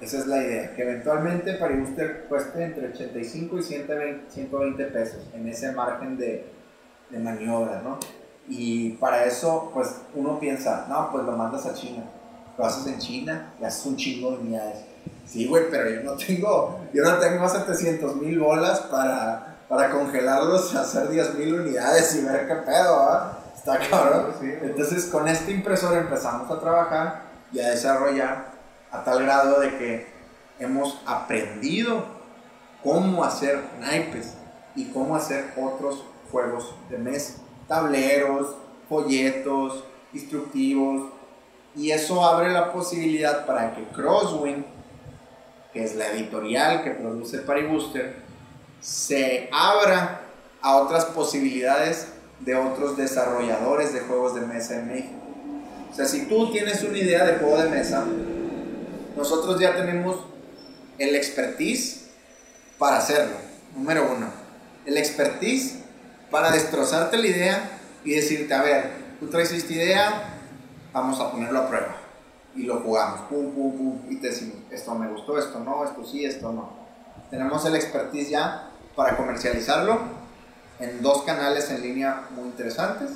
Esa 0.02 0.18
es 0.18 0.28
la 0.28 0.44
idea, 0.44 0.76
que 0.76 0.82
eventualmente 0.82 1.54
Paribuster 1.54 2.26
cueste 2.28 2.64
entre 2.64 2.90
85 2.90 3.58
y 3.58 3.64
120, 3.64 4.32
120 4.32 4.86
pesos 4.86 5.30
en 5.34 5.48
ese 5.48 5.72
margen 5.72 6.18
de, 6.18 6.46
de 7.10 7.20
maniobra, 7.20 7.82
¿no? 7.82 8.00
Y 8.50 8.92
para 8.92 9.24
eso, 9.24 9.72
pues 9.74 9.96
uno 10.14 10.40
piensa, 10.40 10.86
no, 10.90 11.10
pues 11.12 11.24
lo 11.24 11.32
mandas 11.34 11.66
a 11.66 11.74
China. 11.74 12.04
Lo 12.58 12.66
haces 12.66 12.88
en 12.88 13.00
China 13.00 13.54
y 13.62 13.64
haces 13.64 13.86
un 13.86 13.96
chingo 13.96 14.32
de 14.32 14.38
unidades. 14.38 14.80
Sí, 15.26 15.48
güey, 15.48 15.70
pero 15.72 15.90
yo 15.90 16.04
no 16.04 16.14
tengo, 16.14 16.82
yo 16.94 17.04
no 17.04 17.18
tengo 17.18 17.48
700 17.48 18.18
mil 18.18 18.40
bolas 18.40 18.82
para, 18.82 19.58
para 19.70 19.90
congelarlos, 19.90 20.76
hacer 20.76 21.10
10 21.10 21.36
mil 21.36 21.62
unidades 21.62 22.16
y 22.16 22.26
ver 22.26 22.48
qué 22.48 22.56
pedo, 22.56 23.00
¿ah? 23.00 23.40
Está 23.56 23.80
cabrón. 23.90 24.34
Entonces, 24.62 25.06
con 25.06 25.28
este 25.28 25.52
impresor 25.52 25.98
empezamos 25.98 26.52
a 26.52 26.60
trabajar 26.60 27.22
y 27.54 27.62
a 27.62 27.70
desarrollar 27.70 28.53
a 28.94 29.04
tal 29.04 29.24
grado 29.24 29.60
de 29.60 29.78
que 29.78 30.08
hemos 30.60 31.02
aprendido 31.06 32.06
cómo 32.82 33.26
hacer 33.26 33.60
naipes 33.80 34.36
y 34.76 34.86
cómo 34.86 35.16
hacer 35.16 35.54
otros 35.58 36.04
juegos 36.32 36.74
de 36.90 36.98
mesa 36.98 37.44
tableros, 37.68 38.56
folletos, 38.90 39.84
instructivos, 40.14 41.12
y 41.76 41.92
eso 41.92 42.24
abre 42.24 42.52
la 42.52 42.72
posibilidad 42.72 43.46
para 43.46 43.74
que 43.74 43.84
Crosswind, 43.86 44.64
que 45.72 45.84
es 45.84 45.96
la 45.96 46.08
editorial 46.12 46.84
que 46.84 46.92
produce 46.92 47.40
Paribuster, 47.40 48.18
se 48.80 49.50
abra 49.52 50.22
a 50.62 50.78
otras 50.78 51.06
posibilidades 51.06 52.10
de 52.42 52.56
otros 52.56 52.96
desarrolladores 52.96 53.94
de 53.94 54.02
juegos 54.02 54.36
de 54.36 54.42
mesa 54.42 54.76
en 54.76 54.88
México. 54.88 55.16
O 55.92 55.96
sea, 55.96 56.06
si 56.06 56.28
tú 56.28 56.52
tienes 56.52 56.84
una 56.84 56.98
idea 56.98 57.26
de 57.26 57.38
juego 57.38 57.58
de 57.58 57.70
mesa, 57.70 58.06
nosotros 59.16 59.60
ya 59.60 59.76
tenemos 59.76 60.18
el 60.98 61.16
expertise 61.16 62.06
para 62.78 62.98
hacerlo. 62.98 63.36
Número 63.76 64.12
uno, 64.16 64.28
el 64.86 64.98
expertise 64.98 65.80
para 66.30 66.52
destrozarte 66.52 67.18
la 67.18 67.28
idea 67.28 67.70
y 68.04 68.12
decirte, 68.14 68.54
a 68.54 68.62
ver, 68.62 68.92
tú 69.20 69.28
traes 69.28 69.52
esta 69.52 69.74
idea, 69.74 70.40
vamos 70.92 71.20
a 71.20 71.32
ponerlo 71.32 71.60
a 71.60 71.68
prueba. 71.68 71.96
Y 72.56 72.64
lo 72.64 72.80
jugamos, 72.82 73.22
pum, 73.30 73.52
pum, 73.54 73.78
pum, 73.78 74.02
y 74.10 74.18
te 74.18 74.28
decimos, 74.28 74.58
esto 74.70 74.94
me 74.96 75.08
gustó, 75.08 75.40
esto 75.40 75.60
no, 75.60 75.84
esto 75.84 76.06
sí, 76.06 76.26
esto 76.26 76.52
no. 76.52 76.72
Tenemos 77.32 77.66
el 77.66 77.76
expertise 77.76 78.30
ya 78.30 78.70
para 78.96 79.18
comercializarlo 79.18 80.00
en 80.80 81.02
dos 81.02 81.24
canales 81.24 81.70
en 81.72 81.82
línea 81.82 82.28
muy 82.36 82.46
interesantes. 82.46 83.10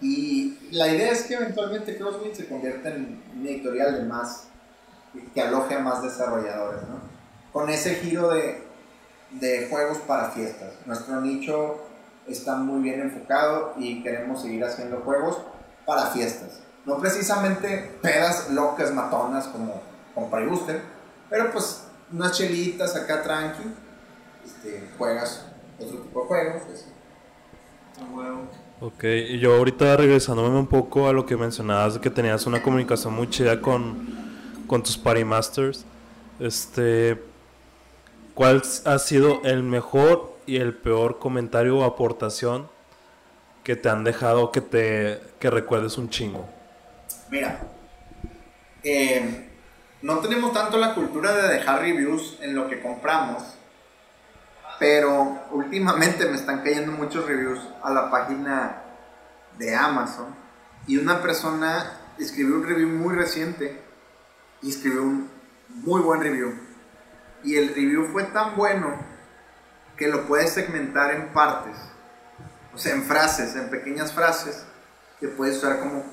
Y 0.00 0.56
la 0.70 0.88
idea 0.88 1.12
es 1.12 1.24
que 1.24 1.34
eventualmente 1.34 1.98
Crosswind 1.98 2.34
se 2.34 2.48
convierta 2.48 2.88
en 2.90 3.22
un 3.38 3.46
editorial 3.46 3.94
de 3.94 4.04
más, 4.04 4.44
que 5.34 5.40
aloje 5.40 5.74
a 5.74 5.80
más 5.80 6.02
desarrolladores, 6.02 6.82
¿no? 6.82 7.00
Con 7.52 7.68
ese 7.68 7.96
giro 7.96 8.30
de, 8.30 8.62
de 9.32 9.68
juegos 9.68 9.98
para 9.98 10.30
fiestas. 10.30 10.74
Nuestro 10.86 11.20
nicho 11.20 11.80
está 12.26 12.56
muy 12.56 12.82
bien 12.82 13.00
enfocado 13.00 13.74
y 13.76 14.02
queremos 14.02 14.42
seguir 14.42 14.64
haciendo 14.64 14.98
juegos 14.98 15.38
para 15.84 16.06
fiestas. 16.06 16.60
No 16.86 16.98
precisamente 16.98 17.98
pedas 18.00 18.50
locas, 18.50 18.92
matonas 18.94 19.48
como 19.48 19.82
con 20.14 20.30
Booster, 20.48 20.82
pero 21.28 21.50
pues 21.52 21.84
unas 22.12 22.32
chelitas 22.32 22.96
acá 22.96 23.22
tranqui, 23.22 23.62
este, 24.44 24.88
juegas 24.98 25.46
otro 25.78 25.98
tipo 25.98 26.22
de 26.22 26.26
juegos. 26.26 26.62
Ok, 28.80 29.04
y 29.04 29.38
yo 29.38 29.56
ahorita 29.56 29.96
regresándome 29.96 30.58
un 30.58 30.66
poco 30.66 31.08
a 31.08 31.12
lo 31.12 31.26
que 31.26 31.36
mencionabas 31.36 31.98
que 31.98 32.08
tenías 32.08 32.46
una 32.46 32.62
comunicación 32.62 33.12
muy 33.12 33.28
chida 33.28 33.60
con, 33.60 34.08
con 34.70 34.84
tus 34.84 34.96
Party 34.96 35.24
Masters, 35.24 35.84
este, 36.38 37.20
¿cuál 38.34 38.62
ha 38.84 38.98
sido 39.00 39.42
el 39.42 39.64
mejor 39.64 40.38
y 40.46 40.58
el 40.58 40.76
peor 40.76 41.18
comentario 41.18 41.78
o 41.78 41.82
aportación 41.82 42.68
que 43.64 43.74
te 43.74 43.88
han 43.88 44.04
dejado 44.04 44.52
que 44.52 44.60
te 44.60 45.20
que 45.40 45.50
recuerdes 45.50 45.98
un 45.98 46.08
chingo? 46.08 46.48
Mira, 47.32 47.58
eh, 48.84 49.50
no 50.02 50.20
tenemos 50.20 50.52
tanto 50.52 50.78
la 50.78 50.94
cultura 50.94 51.34
de 51.34 51.48
dejar 51.48 51.80
reviews 51.80 52.38
en 52.40 52.54
lo 52.54 52.68
que 52.68 52.80
compramos, 52.80 53.42
pero 54.78 55.46
últimamente 55.50 56.26
me 56.26 56.36
están 56.36 56.62
cayendo 56.62 56.92
muchos 56.92 57.26
reviews 57.26 57.58
a 57.82 57.90
la 57.90 58.08
página 58.08 58.82
de 59.58 59.74
Amazon 59.74 60.32
y 60.86 60.96
una 60.96 61.20
persona 61.20 61.90
escribió 62.20 62.54
un 62.54 62.68
review 62.68 62.88
muy 62.88 63.16
reciente 63.16 63.79
y 64.62 64.70
escribió 64.70 65.02
un 65.02 65.30
muy 65.68 66.00
buen 66.02 66.20
review. 66.20 66.52
Y 67.42 67.56
el 67.56 67.68
review 67.68 68.06
fue 68.12 68.24
tan 68.24 68.56
bueno 68.56 68.94
que 69.96 70.08
lo 70.08 70.26
puedes 70.26 70.52
segmentar 70.52 71.14
en 71.14 71.32
partes, 71.32 71.76
o 72.74 72.78
sea, 72.78 72.94
en 72.94 73.02
frases, 73.02 73.54
en 73.56 73.68
pequeñas 73.68 74.12
frases, 74.12 74.64
que 75.18 75.28
puedes 75.28 75.58
usar 75.58 75.80
como, 75.80 76.04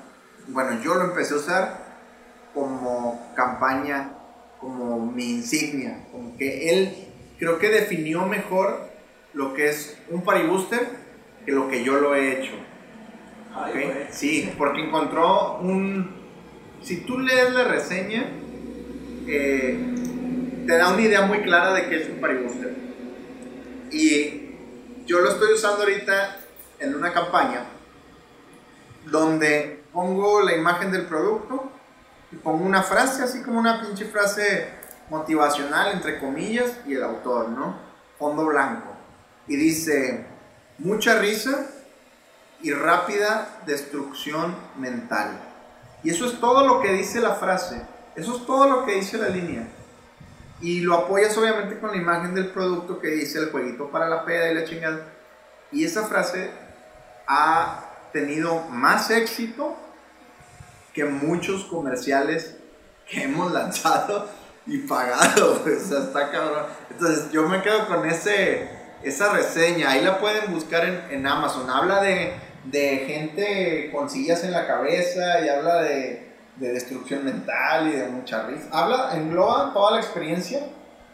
bueno, 0.48 0.82
yo 0.82 0.96
lo 0.96 1.06
empecé 1.06 1.34
a 1.34 1.38
usar 1.38 1.88
como 2.54 3.32
campaña 3.36 4.12
como 4.60 5.06
mi 5.06 5.36
insignia, 5.36 6.06
como 6.12 6.36
que 6.36 6.70
él 6.70 7.08
creo 7.38 7.60
que 7.60 7.70
definió 7.70 8.26
mejor 8.26 8.90
lo 9.34 9.54
que 9.54 9.70
es 9.70 9.98
un 10.10 10.24
paribuster 10.24 10.88
que 11.46 11.52
lo 11.52 11.70
que 11.70 11.84
yo 11.84 11.98
lo 11.98 12.16
he 12.16 12.40
hecho. 12.40 12.54
Ay, 13.56 13.72
¿ok? 13.72 13.94
güey. 13.94 14.08
Sí, 14.12 14.54
porque 14.58 14.82
encontró 14.82 15.60
un... 15.60 16.17
Si 16.84 17.02
tú 17.02 17.20
lees 17.20 17.54
la 17.54 17.64
reseña, 17.66 18.26
eh, 19.28 20.64
te 20.66 20.78
da 20.78 20.94
una 20.94 21.02
idea 21.02 21.22
muy 21.22 21.42
clara 21.42 21.74
de 21.74 21.88
qué 21.90 22.02
es 22.04 22.10
un 22.10 22.20
paribuster. 22.20 22.76
Y 23.92 24.52
yo 25.06 25.20
lo 25.20 25.30
estoy 25.30 25.54
usando 25.54 25.84
ahorita 25.84 26.38
en 26.80 26.96
una 26.96 27.14
campaña 27.14 27.66
donde 29.06 29.84
pongo 29.94 30.42
la 30.42 30.56
imagen 30.56 30.92
del 30.92 31.06
producto 31.06 31.72
y 32.32 32.36
pongo 32.36 32.66
una 32.66 32.84
frase, 32.84 33.24
así 33.24 33.42
como 33.42 33.60
una 33.60 33.82
pinche 33.82 34.06
frase 34.06 34.70
motivacional, 35.10 35.94
entre 35.94 36.20
comillas, 36.20 36.72
y 36.86 36.96
el 36.96 37.04
autor, 37.04 37.50
¿no? 37.50 37.78
Fondo 38.20 38.46
blanco. 38.46 38.94
Y 39.48 39.56
dice, 39.56 40.26
mucha 40.78 41.20
risa 41.20 41.68
y 42.62 42.72
rápida 42.74 43.62
destrucción 43.66 44.56
mental. 44.78 45.47
Y 46.08 46.12
eso 46.12 46.26
es 46.26 46.40
todo 46.40 46.66
lo 46.66 46.80
que 46.80 46.94
dice 46.94 47.20
la 47.20 47.36
frase. 47.36 47.82
Eso 48.16 48.38
es 48.38 48.46
todo 48.46 48.70
lo 48.70 48.86
que 48.86 48.94
dice 48.94 49.18
la 49.18 49.28
línea. 49.28 49.68
Y 50.62 50.80
lo 50.80 50.94
apoyas 50.94 51.38
obviamente 51.38 51.80
con 51.80 51.92
la 51.92 51.98
imagen 51.98 52.34
del 52.34 52.48
producto 52.52 53.02
que 53.02 53.10
dice 53.10 53.40
el 53.40 53.52
jueguito 53.52 53.92
para 53.92 54.08
la 54.08 54.24
peda 54.24 54.50
y 54.50 54.56
la 54.56 54.64
chingada. 54.64 55.02
Y 55.70 55.84
esa 55.84 56.08
frase 56.08 56.50
ha 57.28 57.90
tenido 58.14 58.62
más 58.70 59.12
éxito 59.12 59.76
que 60.94 61.04
muchos 61.04 61.66
comerciales 61.66 62.56
que 63.06 63.24
hemos 63.24 63.52
lanzado 63.52 64.30
y 64.66 64.78
pagado. 64.78 65.62
O 65.66 65.80
sea, 65.90 66.04
está 66.04 66.32
cabrón. 66.32 66.68
Entonces 66.90 67.32
yo 67.34 67.50
me 67.50 67.62
quedo 67.62 67.86
con 67.86 68.06
ese, 68.06 68.70
esa 69.04 69.34
reseña. 69.34 69.90
Ahí 69.90 70.06
la 70.06 70.20
pueden 70.20 70.54
buscar 70.54 70.86
en, 70.86 71.02
en 71.12 71.28
Amazon. 71.28 71.70
Habla 71.70 72.02
de, 72.02 72.47
de 72.72 72.98
gente 73.08 73.92
con 73.92 74.10
sillas 74.10 74.44
en 74.44 74.52
la 74.52 74.68
cabeza 74.68 75.42
y 75.42 75.50
habla 75.50 75.84
de, 75.84 76.28
de 76.58 76.74
destrucción 76.74 77.24
mental 77.24 77.88
y 77.88 77.92
de 77.92 78.08
mucha 78.08 78.44
risa. 78.44 78.68
Habla, 78.72 79.12
engloba 79.16 79.74
toda 79.74 79.92
la 79.92 79.98
experiencia 80.00 80.62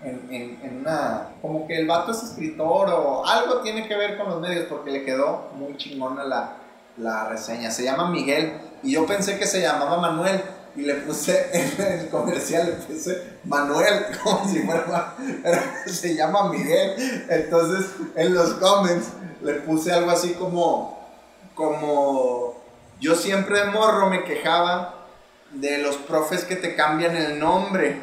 en, 0.04 0.28
en, 0.30 0.60
en 0.64 0.78
una... 0.80 1.30
Como 1.42 1.68
que 1.68 1.78
el 1.78 1.88
vato 1.88 2.12
es 2.12 2.24
escritor 2.24 2.90
o 2.90 3.26
algo 3.26 3.62
tiene 3.62 3.88
que 3.88 3.96
ver 3.96 4.18
con 4.18 4.30
los 4.30 4.42
medios 4.42 4.66
porque 4.68 4.92
le 4.92 5.04
quedó 5.04 5.52
muy 5.56 5.78
chingona 5.78 6.24
la, 6.24 6.58
la 6.98 7.30
reseña. 7.30 7.72
Se 7.72 7.84
llama 7.84 8.10
Miguel 8.10 8.54
y 8.82 8.94
yo 8.94 9.06
pensé 9.06 9.38
que 9.38 9.46
se 9.46 9.62
llamaba 9.62 9.98
Manuel 9.98 10.42
y 10.76 10.82
le 10.82 10.96
puse 10.96 11.50
en 11.54 12.00
el 12.00 12.10
comercial, 12.10 12.84
puse 12.88 13.38
Manuel 13.44 14.06
como 14.24 14.48
si 14.48 14.60
fuera, 14.60 15.14
pero 15.44 15.62
se 15.86 16.16
llama 16.16 16.50
Miguel. 16.50 17.26
Entonces 17.30 17.92
en 18.16 18.34
los 18.34 18.54
comments 18.56 19.10
le 19.42 19.54
puse 19.56 19.92
algo 19.92 20.12
así 20.12 20.34
como, 20.34 21.03
como 21.56 22.62
yo 23.00 23.16
siempre 23.16 23.60
de 23.60 23.66
morro 23.66 24.10
me 24.10 24.24
quejaba 24.24 24.96
de 25.52 25.80
los 25.80 25.98
profes 25.98 26.46
que 26.46 26.56
te 26.56 26.76
cambian 26.76 27.16
el 27.16 27.40
nombre 27.40 28.02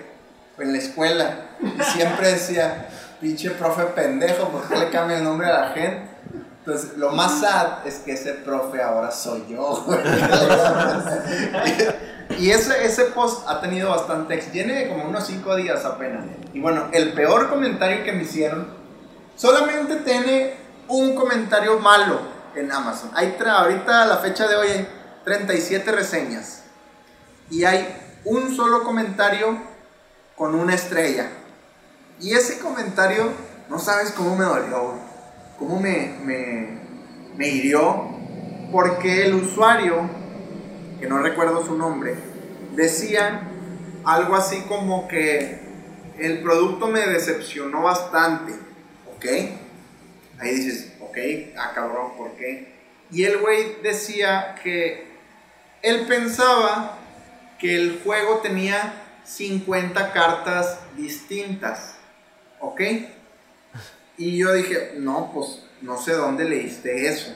en 0.59 0.73
la 0.73 0.79
escuela 0.79 1.35
y 1.61 1.83
siempre 1.83 2.33
decía, 2.33 2.89
pinche 3.21 3.51
profe 3.51 3.85
pendejo, 3.85 4.49
¿por 4.49 4.69
qué 4.69 4.77
le 4.77 4.91
cambia 4.91 5.19
el 5.19 5.25
nombre 5.25 5.49
a 5.49 5.61
la 5.61 5.69
gente? 5.71 6.11
Entonces, 6.59 6.99
lo 6.99 7.11
más 7.13 7.41
sad 7.41 7.87
es 7.87 7.97
que 7.97 8.13
ese 8.13 8.35
profe 8.35 8.83
ahora 8.83 9.11
soy 9.11 9.47
yo. 9.49 9.87
y 12.39 12.51
ese, 12.51 12.85
ese 12.85 13.05
post 13.07 13.49
ha 13.49 13.63
tenido 13.63 13.89
bastante 13.89 14.35
éxito. 14.35 14.53
Tiene 14.53 14.89
como 14.89 15.05
unos 15.05 15.27
5 15.27 15.57
días 15.57 15.85
apenas. 15.87 16.27
Y 16.53 16.61
bueno, 16.61 16.89
el 16.93 17.15
peor 17.15 17.49
comentario 17.49 18.05
que 18.05 18.13
me 18.13 18.25
hicieron 18.25 18.69
solamente 19.37 19.97
tiene 19.97 20.55
un 20.87 21.15
comentario 21.15 21.79
malo 21.79 22.40
en 22.55 22.73
Amazon. 22.73 23.11
Hay 23.15 23.37
ahorita 23.45 24.03
a 24.03 24.07
la 24.07 24.19
fecha 24.19 24.49
de 24.49 24.57
hoy 24.57 24.69
hay 24.69 24.89
37 25.25 25.93
reseñas. 25.93 26.63
Y 27.51 27.65
hay 27.65 27.97
un 28.25 28.55
solo 28.55 28.85
comentario 28.85 29.59
con 30.37 30.55
una 30.55 30.75
estrella. 30.75 31.29
Y 32.21 32.35
ese 32.35 32.59
comentario, 32.59 33.33
no 33.69 33.79
sabes 33.79 34.13
cómo 34.13 34.37
me 34.37 34.45
dolió. 34.45 34.95
Cómo 35.59 35.81
me, 35.81 36.19
me, 36.25 36.81
me 37.37 37.49
hirió. 37.49 38.09
Porque 38.73 39.27
el 39.27 39.35
usuario, 39.35 40.09
que 41.01 41.09
no 41.09 41.19
recuerdo 41.19 41.65
su 41.65 41.77
nombre, 41.77 42.15
decía 42.75 43.49
algo 44.05 44.37
así 44.37 44.61
como 44.63 45.09
que 45.09 45.61
el 46.19 46.43
producto 46.43 46.87
me 46.87 47.01
decepcionó 47.01 47.83
bastante. 47.83 48.53
¿Ok? 49.15 49.27
Ahí 50.39 50.55
dices, 50.55 50.90
ok, 51.11 51.19
ah 51.57 51.73
cabrón, 51.75 52.13
¿por 52.17 52.33
qué? 52.37 52.73
Y 53.11 53.25
el 53.25 53.39
güey 53.39 53.83
decía 53.83 54.55
que 54.63 55.11
él 55.83 56.07
pensaba 56.07 56.99
que 57.59 57.75
el 57.75 58.01
juego 58.05 58.39
tenía 58.39 58.95
50 59.25 60.13
cartas 60.13 60.81
distintas. 60.97 61.97
¿Ok? 62.61 62.81
Y 64.17 64.37
yo 64.37 64.53
dije, 64.53 64.95
no, 64.97 65.31
pues 65.33 65.65
no 65.81 65.97
sé 65.99 66.13
dónde 66.13 66.45
leíste 66.45 67.09
eso. 67.09 67.35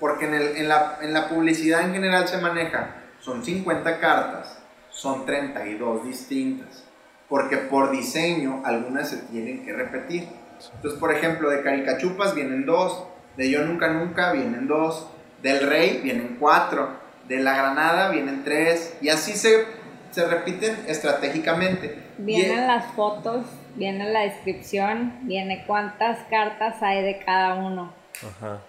Porque 0.00 0.24
en, 0.24 0.68
la, 0.68 0.98
en 1.02 1.12
la 1.12 1.28
publicidad 1.28 1.82
en 1.82 1.92
general 1.92 2.26
se 2.28 2.38
maneja, 2.38 2.96
son 3.20 3.44
50 3.44 4.00
cartas, 4.00 4.58
son 4.90 5.26
32 5.26 6.06
distintas. 6.06 6.84
Porque 7.28 7.56
por 7.56 7.90
diseño 7.90 8.62
algunas 8.64 9.10
se 9.10 9.18
tienen 9.18 9.64
que 9.64 9.72
repetir. 9.72 10.28
Entonces, 10.74 10.98
por 11.00 11.12
ejemplo, 11.12 11.50
de 11.50 11.62
Caricachupas 11.62 12.34
vienen 12.34 12.66
dos, 12.66 13.04
de 13.36 13.50
Yo 13.50 13.64
Nunca 13.64 13.88
Nunca 13.88 14.32
vienen 14.32 14.66
dos, 14.68 15.06
del 15.42 15.66
Rey 15.68 16.00
vienen 16.02 16.36
cuatro, 16.38 16.88
de 17.28 17.38
La 17.40 17.56
Granada 17.56 18.10
vienen 18.10 18.44
tres, 18.44 18.96
y 19.00 19.08
así 19.08 19.32
se, 19.32 19.64
se 20.10 20.26
repiten 20.26 20.84
estratégicamente. 20.86 21.98
Y- 22.18 22.22
Vienen 22.22 22.66
las 22.66 22.92
fotos, 22.94 23.46
viene 23.74 24.10
la 24.12 24.20
descripción, 24.20 25.18
viene 25.22 25.64
cuántas 25.66 26.18
cartas 26.28 26.82
hay 26.82 27.02
de 27.02 27.18
cada 27.24 27.54
uno. 27.54 27.92
Ajá. 28.18 28.60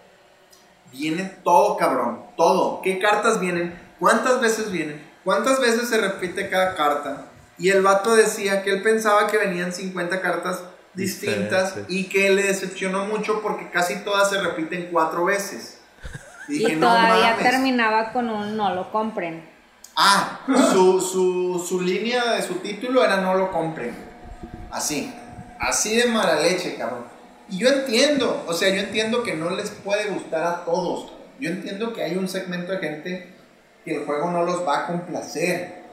Viene 0.91 1.23
todo, 1.43 1.75
cabrón. 1.77 2.21
Todo. 2.37 2.81
¿Qué 2.81 2.99
cartas 2.99 3.39
vienen? 3.39 3.73
¿Cuántas 3.99 4.39
veces 4.41 4.71
vienen? 4.71 5.01
¿Cuántas 5.23 5.59
veces 5.59 5.89
se 5.89 5.97
repite 5.99 6.49
cada 6.49 6.75
carta? 6.75 7.25
Y 7.57 7.69
el 7.69 7.81
vato 7.81 8.15
decía 8.15 8.63
que 8.63 8.71
él 8.71 8.81
pensaba 8.81 9.27
que 9.27 9.37
venían 9.37 9.73
50 9.73 10.21
cartas 10.21 10.63
distintas 10.93 11.75
y 11.87 12.05
que 12.05 12.29
le 12.29 12.43
decepcionó 12.43 13.05
mucho 13.05 13.41
porque 13.41 13.69
casi 13.69 13.97
todas 14.03 14.29
se 14.29 14.39
repiten 14.41 14.89
cuatro 14.91 15.25
veces. 15.25 15.79
Y, 16.47 16.59
Dije, 16.59 16.75
no 16.75 16.87
todavía 16.87 17.31
mames. 17.31 17.49
terminaba 17.51 18.11
con 18.11 18.29
un 18.29 18.57
no 18.57 18.75
lo 18.75 18.91
compren. 18.91 19.43
Ah, 19.95 20.39
su, 20.71 20.99
su, 20.99 21.65
su 21.67 21.81
línea 21.81 22.33
de 22.33 22.41
su 22.41 22.55
título 22.55 23.03
era 23.03 23.17
no 23.17 23.35
lo 23.35 23.51
compren. 23.51 23.95
Así. 24.71 25.13
Así 25.59 25.95
de 25.95 26.07
mala 26.07 26.39
leche, 26.39 26.75
cabrón. 26.75 27.05
Y 27.49 27.59
yo 27.59 27.69
entiendo, 27.69 28.43
o 28.47 28.53
sea, 28.53 28.69
yo 28.69 28.81
entiendo 28.81 29.23
que 29.23 29.35
no 29.35 29.51
les 29.51 29.69
puede 29.69 30.09
gustar 30.09 30.43
a 30.43 30.65
todos. 30.65 31.13
Yo 31.39 31.49
entiendo 31.49 31.93
que 31.93 32.03
hay 32.03 32.15
un 32.17 32.27
segmento 32.27 32.71
de 32.71 32.79
gente 32.79 33.33
que 33.85 33.95
el 33.97 34.05
juego 34.05 34.31
no 34.31 34.43
los 34.43 34.67
va 34.67 34.79
a 34.79 34.87
complacer. 34.87 35.83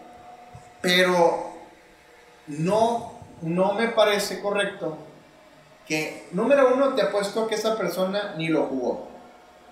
Pero 0.80 1.53
no, 2.46 3.19
no 3.43 3.74
me 3.74 3.88
parece 3.88 4.41
correcto 4.41 4.97
que, 5.86 6.28
número 6.32 6.74
uno, 6.74 6.95
te 6.95 7.03
apuesto 7.03 7.47
que 7.47 7.57
esa 7.57 7.76
persona 7.76 8.34
ni 8.36 8.49
lo 8.49 8.66
jugó. 8.66 9.09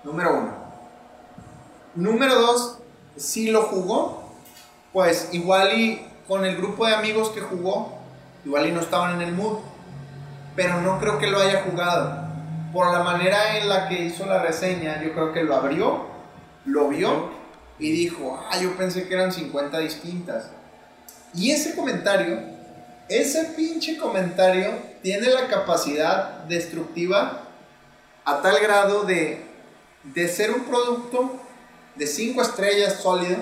Número 0.05 0.39
uno. 0.39 0.53
Número 1.95 2.35
dos, 2.35 2.79
si 3.17 3.51
lo 3.51 3.63
jugó, 3.63 4.33
pues 4.93 5.29
igual 5.33 5.79
y 5.79 6.07
con 6.27 6.45
el 6.45 6.57
grupo 6.57 6.87
de 6.87 6.95
amigos 6.95 7.31
que 7.31 7.41
jugó, 7.41 7.99
igual 8.45 8.67
y 8.67 8.73
no 8.73 8.81
estaban 8.81 9.21
en 9.21 9.29
el 9.29 9.35
mood. 9.35 9.59
Pero 10.57 10.81
no 10.81 10.99
creo 10.99 11.19
que 11.19 11.29
lo 11.29 11.41
haya 11.41 11.63
jugado. 11.63 12.29
Por 12.73 12.93
la 12.93 13.03
manera 13.03 13.59
en 13.59 13.69
la 13.69 13.89
que 13.89 14.05
hizo 14.05 14.27
la 14.27 14.43
reseña, 14.43 15.03
yo 15.03 15.13
creo 15.13 15.33
que 15.33 15.43
lo 15.43 15.55
abrió, 15.55 16.07
lo 16.65 16.89
vio 16.89 17.31
y 17.79 17.93
dijo, 17.93 18.45
ah, 18.51 18.59
yo 18.61 18.77
pensé 18.77 19.07
que 19.07 19.15
eran 19.15 19.33
50 19.33 19.79
distintas. 19.79 20.51
Y 21.35 21.53
ese 21.53 21.77
comentario, 21.77 22.41
ese 23.09 23.45
pinche 23.57 23.97
comentario 23.97 24.73
tiene 25.03 25.29
la 25.29 25.49
capacidad 25.49 26.45
destructiva 26.45 27.45
a 28.25 28.43
tal 28.43 28.61
grado 28.61 29.05
de, 29.05 29.43
de 30.05 30.29
ser 30.29 30.53
un 30.53 30.65
producto 30.65 31.41
de 31.95 32.07
5 32.07 32.43
estrellas 32.43 32.95
sólido, 33.01 33.39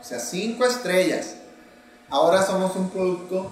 o 0.00 0.04
sea, 0.04 0.18
5 0.18 0.64
estrellas. 0.64 1.36
Ahora 2.08 2.42
somos 2.42 2.76
un 2.76 2.90
producto 2.90 3.50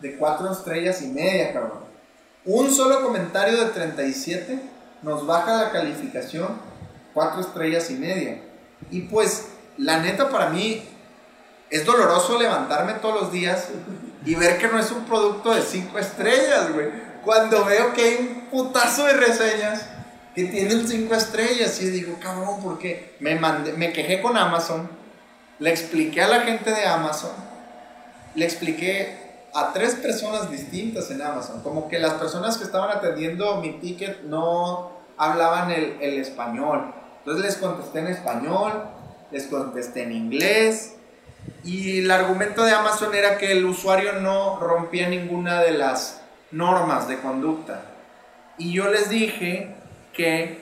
de 0.00 0.16
4 0.16 0.52
estrellas 0.52 1.02
y 1.02 1.06
media, 1.06 1.52
cabrón. 1.52 1.80
Un 2.44 2.72
solo 2.72 3.02
comentario 3.02 3.64
de 3.64 3.70
37 3.70 4.60
nos 5.02 5.26
baja 5.26 5.62
la 5.62 5.70
calificación 5.70 6.48
4 7.14 7.40
estrellas 7.40 7.90
y 7.90 7.94
media. 7.94 8.42
Y 8.90 9.02
pues, 9.02 9.48
la 9.76 10.00
neta 10.00 10.30
para 10.30 10.50
mí 10.50 10.82
es 11.70 11.84
doloroso 11.84 12.38
levantarme 12.38 12.94
todos 12.94 13.22
los 13.22 13.32
días 13.32 13.68
y 14.24 14.34
ver 14.34 14.58
que 14.58 14.68
no 14.68 14.78
es 14.78 14.90
un 14.90 15.04
producto 15.04 15.54
de 15.54 15.62
5 15.62 15.98
estrellas, 15.98 16.72
güey. 16.72 16.88
Cuando 17.24 17.64
veo 17.64 17.92
que 17.92 18.02
hay 18.02 18.16
un 18.16 18.46
putazo 18.50 19.06
de 19.06 19.14
reseñas 19.14 19.86
que 20.34 20.44
tienen 20.44 20.86
5 20.86 21.14
estrellas, 21.14 21.80
y 21.80 21.90
digo, 21.90 22.16
cabrón, 22.20 22.62
¿por 22.62 22.78
qué? 22.78 23.16
Me, 23.20 23.34
mandé, 23.34 23.72
me 23.72 23.92
quejé 23.92 24.20
con 24.20 24.36
Amazon, 24.36 24.88
le 25.58 25.70
expliqué 25.70 26.22
a 26.22 26.28
la 26.28 26.40
gente 26.40 26.70
de 26.70 26.84
Amazon, 26.86 27.32
le 28.34 28.44
expliqué 28.44 29.48
a 29.52 29.72
tres 29.72 29.96
personas 29.96 30.50
distintas 30.50 31.10
en 31.10 31.22
Amazon, 31.22 31.62
como 31.62 31.88
que 31.88 31.98
las 31.98 32.14
personas 32.14 32.56
que 32.56 32.64
estaban 32.64 32.96
atendiendo 32.96 33.56
mi 33.56 33.72
ticket 33.80 34.22
no 34.22 34.92
hablaban 35.16 35.70
el, 35.70 35.96
el 36.00 36.18
español. 36.18 36.94
Entonces 37.18 37.44
les 37.44 37.56
contesté 37.56 37.98
en 37.98 38.06
español, 38.06 38.84
les 39.30 39.46
contesté 39.46 40.04
en 40.04 40.12
inglés, 40.12 40.94
y 41.64 42.00
el 42.00 42.10
argumento 42.10 42.64
de 42.64 42.72
Amazon 42.72 43.14
era 43.14 43.38
que 43.38 43.52
el 43.52 43.64
usuario 43.64 44.14
no 44.14 44.58
rompía 44.60 45.08
ninguna 45.08 45.60
de 45.60 45.72
las 45.72 46.22
normas 46.50 47.06
de 47.08 47.18
conducta. 47.18 47.82
Y 48.58 48.72
yo 48.72 48.90
les 48.90 49.08
dije 49.08 49.74
que 50.12 50.60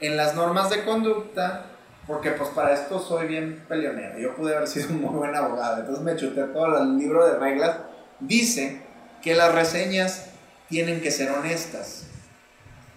en 0.00 0.16
las 0.16 0.34
normas 0.34 0.70
de 0.70 0.84
conducta, 0.84 1.66
porque 2.06 2.32
pues 2.32 2.50
para 2.50 2.74
esto 2.74 2.98
soy 2.98 3.26
bien 3.26 3.64
peleonero, 3.68 4.18
yo 4.18 4.34
pude 4.34 4.56
haber 4.56 4.68
sido 4.68 4.88
un 4.90 5.00
muy 5.02 5.14
buen 5.14 5.34
abogado, 5.34 5.80
entonces 5.80 6.04
me 6.04 6.16
chuté 6.16 6.42
todo 6.44 6.82
el 6.82 6.98
libro 6.98 7.24
de 7.26 7.38
reglas, 7.38 7.76
dice 8.18 8.82
que 9.22 9.34
las 9.34 9.54
reseñas 9.54 10.26
tienen 10.68 11.00
que 11.00 11.10
ser 11.10 11.30
honestas, 11.30 12.06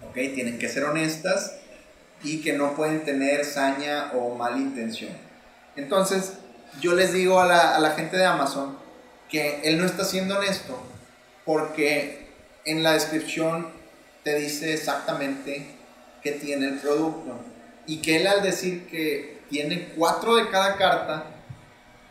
¿ok? 0.08 0.14
Tienen 0.14 0.58
que 0.58 0.68
ser 0.68 0.84
honestas 0.84 1.56
y 2.22 2.42
que 2.42 2.54
no 2.54 2.74
pueden 2.74 3.04
tener 3.04 3.44
saña 3.44 4.10
o 4.14 4.34
mala 4.34 4.56
intención. 4.56 5.12
Entonces, 5.76 6.38
yo 6.80 6.94
les 6.94 7.12
digo 7.12 7.40
a 7.40 7.46
la, 7.46 7.90
gente 7.92 8.16
de 8.16 8.24
Amazon 8.24 8.76
que 9.28 9.60
él 9.64 9.78
no 9.78 9.86
está 9.86 10.04
siendo 10.04 10.38
honesto 10.38 10.78
porque 11.44 12.28
en 12.64 12.82
la 12.82 12.92
descripción 12.92 13.68
te 14.22 14.38
dice 14.38 14.74
exactamente 14.74 15.66
qué 16.22 16.32
tiene 16.32 16.68
el 16.68 16.78
producto 16.78 17.38
y 17.86 18.02
que 18.02 18.16
él 18.16 18.26
al 18.26 18.42
decir 18.42 18.86
que 18.88 19.40
tiene 19.48 19.92
cuatro 19.96 20.36
de 20.36 20.48
cada 20.50 20.76
carta, 20.76 21.24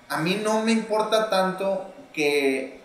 a 0.08 0.18
mí 0.20 0.40
no 0.42 0.64
me 0.64 0.72
importa 0.72 1.30
tanto 1.30 1.94
que, 2.14 2.80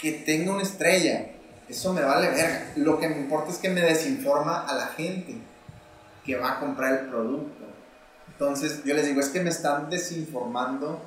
que 0.00 0.12
tenga 0.12 0.52
una 0.52 0.62
estrella. 0.62 1.28
Eso 1.68 1.92
me 1.92 2.02
vale 2.02 2.28
verga. 2.30 2.72
Lo 2.76 2.98
que 2.98 3.08
me 3.08 3.16
importa 3.16 3.52
es 3.52 3.58
que 3.58 3.68
me 3.68 3.80
desinforma 3.80 4.66
a 4.66 4.74
la 4.74 4.86
gente 4.88 5.36
que 6.24 6.36
va 6.36 6.52
a 6.52 6.60
comprar 6.60 6.92
el 6.94 7.08
producto. 7.08 7.61
Entonces 8.42 8.82
yo 8.84 8.94
les 8.94 9.06
digo, 9.06 9.20
es 9.20 9.28
que 9.28 9.40
me 9.40 9.50
están 9.50 9.88
desinformando 9.88 11.00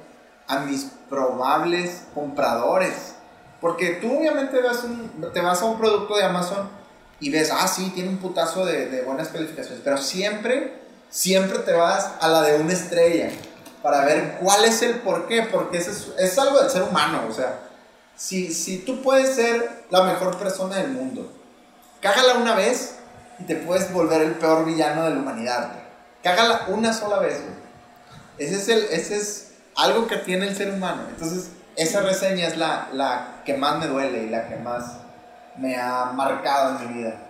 a 0.48 0.60
mis 0.60 0.86
probables 1.10 2.04
compradores. 2.14 3.16
Porque 3.60 3.96
tú 3.96 4.18
obviamente 4.18 4.58
te 5.34 5.42
vas 5.42 5.62
a 5.62 5.66
un 5.66 5.78
producto 5.78 6.16
de 6.16 6.24
Amazon 6.24 6.70
y 7.20 7.30
ves, 7.30 7.52
ah, 7.52 7.68
sí, 7.68 7.92
tiene 7.94 8.10
un 8.10 8.20
putazo 8.20 8.66
de, 8.66 9.02
buenas 9.02 9.28
calificaciones, 9.28 9.82
pero 9.84 9.98
siempre, 9.98 10.80
siempre 11.10 11.60
te 11.60 11.74
vas 11.74 12.12
a 12.22 12.30
la 12.30 12.42
de 12.42 12.58
una 12.58 12.72
estrella 12.72 13.30
para 13.82 14.06
ver 14.06 14.38
cuál 14.40 14.64
es 14.64 14.82
el 14.82 15.00
por 15.00 15.28
qué, 15.28 15.44
porque 15.44 15.80
es, 15.80 16.08
es 16.18 16.40
algo 16.40 16.60
del 16.62 16.70
ser 16.70 16.84
humano, 16.84 17.24
o 17.30 17.34
sea, 17.34 17.60
si, 18.16 18.54
si 18.54 18.78
tú 18.80 19.02
puedes 19.02 19.36
ser 19.36 19.86
la 19.90 20.04
mejor 20.04 20.38
persona 20.38 20.78
del 20.78 20.92
mundo, 20.92 21.32
cágala 22.00 22.36
una 22.36 22.56
vez 22.56 22.96
y 23.40 23.44
te 23.44 23.56
puedes 23.56 23.92
volver 23.92 24.22
el 24.22 24.36
peor 24.36 24.66
villano 24.66 25.04
de 25.04 25.12
la 25.12 25.18
humanidad. 25.18 25.85
Cágala 26.26 26.66
una 26.70 26.92
sola 26.92 27.20
vez, 27.20 27.40
Ese 28.40 28.56
es, 28.56 28.68
el, 28.68 28.80
ese 28.86 29.16
es 29.16 29.54
algo 29.76 30.08
que 30.08 30.18
tiene 30.18 30.48
el 30.48 30.56
ser 30.56 30.72
humano. 30.74 31.04
Entonces, 31.08 31.52
esa 31.76 32.02
reseña 32.02 32.48
es 32.48 32.58
la, 32.58 32.90
la 32.94 33.44
que 33.46 33.54
más 33.54 33.78
me 33.78 33.86
duele 33.86 34.24
y 34.24 34.30
la 34.32 34.48
que 34.48 34.56
más 34.56 35.02
me 35.56 35.76
ha 35.76 36.06
marcado 36.16 36.80
en 36.80 36.88
mi 36.88 36.98
vida. 36.98 37.22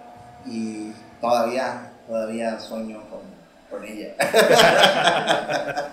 Y 0.45 0.93
todavía, 1.19 1.91
todavía 2.07 2.57
sueño 2.57 3.01
con, 3.09 3.19
con 3.69 3.85
ella. 3.85 4.15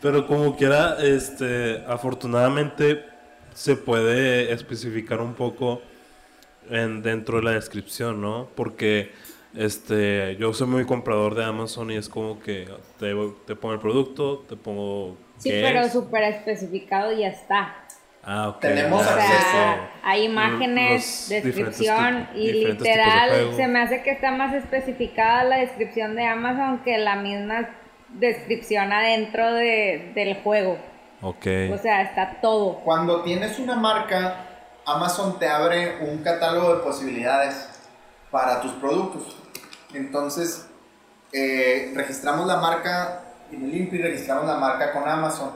Pero 0.00 0.26
como 0.26 0.56
quiera, 0.56 0.96
este, 1.02 1.84
afortunadamente 1.86 3.04
se 3.52 3.76
puede 3.76 4.54
especificar 4.54 5.20
un 5.20 5.34
poco 5.34 5.82
en, 6.70 7.02
dentro 7.02 7.36
de 7.36 7.42
la 7.42 7.50
descripción, 7.50 8.22
¿no? 8.22 8.48
Porque 8.56 9.12
este, 9.54 10.36
yo 10.36 10.52
soy 10.54 10.66
muy 10.66 10.84
comprador 10.84 11.34
de 11.34 11.44
Amazon 11.44 11.90
y 11.90 11.96
es 11.96 12.08
como 12.08 12.40
que 12.40 12.68
te, 12.98 13.14
te 13.46 13.56
pongo 13.56 13.74
el 13.74 13.80
producto, 13.80 14.44
te 14.48 14.56
pongo... 14.56 15.16
Sí, 15.38 15.50
pero 15.50 15.88
súper 15.88 16.22
especificado 16.24 17.12
y 17.12 17.20
ya 17.20 17.28
está. 17.28 17.76
Ah, 18.24 18.50
ok. 18.50 18.60
Tenemos 18.60 19.04
acceso. 19.04 19.58
hay 20.04 20.24
imágenes, 20.24 21.26
descripción 21.28 22.28
y 22.36 22.52
literal 22.52 23.52
se 23.56 23.66
me 23.66 23.80
hace 23.80 24.02
que 24.02 24.10
está 24.10 24.30
más 24.30 24.54
especificada 24.54 25.42
la 25.42 25.56
descripción 25.56 26.14
de 26.14 26.24
Amazon 26.24 26.82
que 26.84 26.98
la 26.98 27.16
misma 27.16 27.68
descripción 28.10 28.92
adentro 28.92 29.52
de, 29.52 30.12
del 30.14 30.36
juego. 30.42 30.78
Ok. 31.20 31.46
O 31.72 31.78
sea, 31.78 32.02
está 32.02 32.38
todo. 32.40 32.76
Cuando 32.84 33.22
tienes 33.22 33.58
una 33.58 33.74
marca, 33.74 34.46
Amazon 34.86 35.38
te 35.40 35.48
abre 35.48 35.98
un 36.00 36.18
catálogo 36.18 36.76
de 36.76 36.82
posibilidades 36.82 37.68
para 38.30 38.60
tus 38.60 38.72
productos. 38.72 39.41
Entonces, 39.94 40.66
eh, 41.32 41.92
registramos 41.94 42.46
la 42.46 42.56
marca 42.56 43.22
en 43.50 43.64
el 43.64 43.74
INPI, 43.74 43.98
registramos 43.98 44.46
la 44.46 44.56
marca 44.56 44.92
con 44.92 45.08
Amazon. 45.08 45.50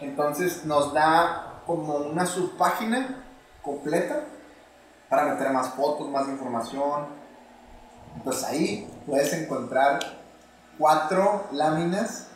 Entonces 0.00 0.64
nos 0.64 0.92
da 0.92 1.62
como 1.66 1.96
una 1.96 2.26
subpágina 2.26 3.24
completa 3.62 4.24
para 5.08 5.24
meter 5.24 5.50
más 5.50 5.70
fotos, 5.70 6.08
más 6.08 6.28
información. 6.28 7.06
Entonces 8.16 8.44
ahí 8.44 8.90
puedes 9.06 9.32
encontrar 9.32 10.00
cuatro 10.78 11.48
láminas 11.52 12.28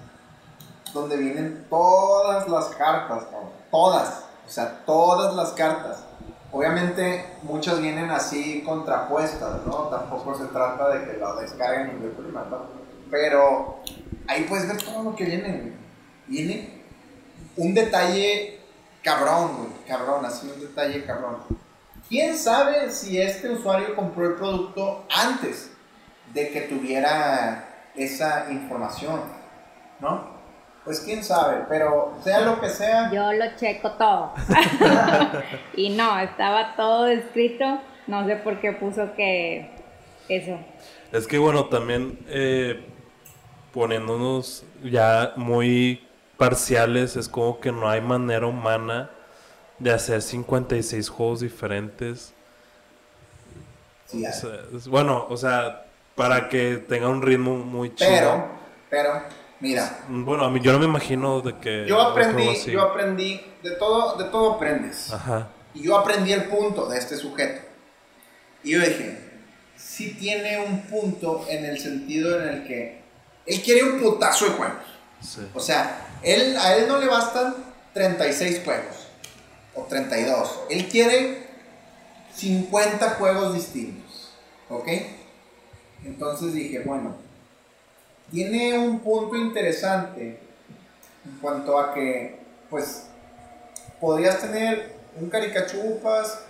donde 0.93 1.17
vienen 1.17 1.67
todas 1.69 2.49
las 2.49 2.67
cartas, 2.67 3.25
todas, 3.71 4.25
o 4.47 4.51
sea, 4.51 4.85
todas 4.85 5.35
las 5.35 5.53
cartas. 5.53 6.05
Obviamente 6.55 7.27
muchas 7.43 7.81
vienen 7.81 8.13
así 8.13 8.63
contrapuestas, 8.65 9.67
¿no? 9.67 9.89
Tampoco 9.89 10.39
se 10.39 10.45
trata 10.45 10.89
de 10.91 11.05
que 11.05 11.19
lo 11.19 11.35
descarguen 11.35 11.99
y 11.99 12.01
lo 12.01 12.31
¿no? 12.31 12.59
Pero 13.11 13.81
ahí 14.29 14.45
puedes 14.45 14.69
ver 14.69 14.81
todo 14.81 15.03
lo 15.03 15.17
que 15.17 15.25
viene. 15.25 15.73
Viene 16.29 16.81
un 17.57 17.75
detalle 17.75 18.61
cabrón, 19.03 19.57
güey, 19.57 19.71
cabrón, 19.89 20.25
así 20.25 20.49
un 20.49 20.61
detalle 20.61 21.05
cabrón. 21.05 21.39
¿Quién 22.09 22.39
sabe 22.39 22.89
si 22.93 23.21
este 23.21 23.51
usuario 23.51 23.97
compró 23.97 24.27
el 24.29 24.35
producto 24.35 25.07
antes 25.13 25.73
de 26.33 26.51
que 26.51 26.61
tuviera 26.63 27.89
esa 27.97 28.47
información? 28.53 29.23
¿No? 29.99 30.34
Pues 30.85 31.01
quién 31.01 31.25
sabe, 31.25 31.65
pero 31.69 32.13
sea 32.23 32.43
lo 32.43 32.61
que 32.61 32.69
sea. 32.69 33.11
Yo 33.11 33.33
lo 33.33 33.57
checo 33.57 33.93
todo. 33.93 34.35
y 35.75 35.91
no, 35.91 36.19
estaba 36.19 36.77
todo 36.77 37.07
escrito. 37.07 37.81
No 38.07 38.27
sé 38.27 38.37
por 38.37 38.61
qué 38.61 38.73
puso 38.73 39.15
que 39.15 39.71
eso. 40.29 40.59
Es 41.11 41.27
que 41.27 41.39
bueno, 41.39 41.67
también 41.67 42.19
eh, 42.29 42.85
poniéndonos 43.73 44.65
ya 44.83 45.33
muy 45.37 46.07
parciales, 46.37 47.17
es 47.17 47.29
como 47.29 47.61
que 47.61 47.73
no 47.73 47.89
hay 47.89 48.03
manera 48.03 48.47
humana 48.47 49.11
de 49.79 49.91
hacer 49.91 50.21
56 50.21 51.09
juegos 51.09 51.41
diferentes. 51.41 52.35
Sí, 54.07 54.25
bueno, 54.89 55.27
o 55.31 55.37
sea, 55.37 55.87
para 56.15 56.49
que 56.49 56.77
tenga 56.77 57.09
un 57.09 57.23
ritmo 57.23 57.57
muy 57.57 57.95
chido. 57.95 58.11
Pero, 58.11 58.49
pero 58.91 59.44
Mira. 59.65 60.05
Bueno, 60.11 60.45
a 60.45 60.51
mí 60.51 60.61
yo 60.61 60.75
no 60.75 60.79
me 60.79 60.85
imagino 60.85 61.41
de 61.41 61.57
que. 61.57 61.87
Yo 61.89 61.99
aprendí, 61.99 62.55
yo 62.71 62.83
aprendí, 62.83 63.41
de 63.63 63.71
todo, 63.71 64.15
de 64.19 64.25
todo 64.25 64.57
aprendes. 64.57 65.11
Ajá. 65.11 65.49
Y 65.73 65.85
yo 65.85 65.97
aprendí 65.97 66.35
el 66.35 66.45
punto 66.45 66.87
de 66.87 66.99
este 66.99 67.17
sujeto. 67.17 67.63
Y 68.63 68.73
yo 68.73 68.81
dije, 68.81 69.19
sí 69.75 70.19
tiene 70.21 70.59
un 70.59 70.83
punto 70.83 71.47
en 71.49 71.65
el 71.65 71.79
sentido 71.79 72.39
en 72.43 72.49
el 72.49 72.67
que 72.67 73.01
él 73.47 73.63
quiere 73.63 73.85
un 73.85 74.03
putazo 74.03 74.45
de 74.45 74.51
juegos. 74.51 74.85
O 75.55 75.61
sea, 75.61 76.09
él, 76.23 76.59
a 76.59 76.77
él 76.77 76.87
no 76.87 76.99
le 76.99 77.07
bastan 77.07 77.55
36 77.95 78.61
juegos 78.67 79.09
o 79.75 79.85
32. 79.85 80.61
Él 80.69 80.89
quiere 80.89 81.47
50 82.35 83.11
juegos 83.13 83.55
distintos. 83.55 84.35
¿Ok? 84.69 84.89
Entonces 86.05 86.53
dije, 86.53 86.81
bueno, 86.81 87.24
tiene 88.35 88.77
un 88.77 88.99
punto 88.99 89.37
interesante 89.37 90.41
en 91.25 91.39
cuanto 91.41 91.79
a 91.79 91.95
que, 91.95 92.41
pues, 92.69 93.07
podrías 94.01 94.41
tener 94.41 94.97
un 95.21 95.31
caricachupas 95.31 96.45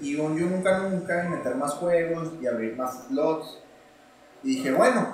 y 0.00 0.16
un 0.16 0.36
yo 0.36 0.46
nunca 0.46 0.78
nunca 0.78 1.24
y 1.24 1.28
meter 1.28 1.54
más 1.54 1.74
juegos 1.74 2.30
y 2.42 2.46
abrir 2.48 2.76
más 2.76 3.04
slots. 3.06 3.60
Y 4.42 4.56
dije, 4.56 4.72
bueno, 4.72 5.06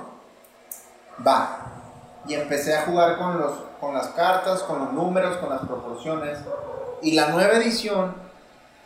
va. 1.24 1.66
Y 2.26 2.32
empecé 2.32 2.74
a 2.74 2.86
jugar 2.86 3.18
con, 3.18 3.38
los, 3.38 3.52
con 3.78 3.92
las 3.92 4.08
cartas, 4.08 4.62
con 4.62 4.78
los 4.78 4.94
números, 4.94 5.36
con 5.36 5.50
las 5.50 5.60
proporciones. 5.60 6.38
y 7.02 7.12
la 7.12 7.28
nueva 7.28 7.58
edición 7.58 8.14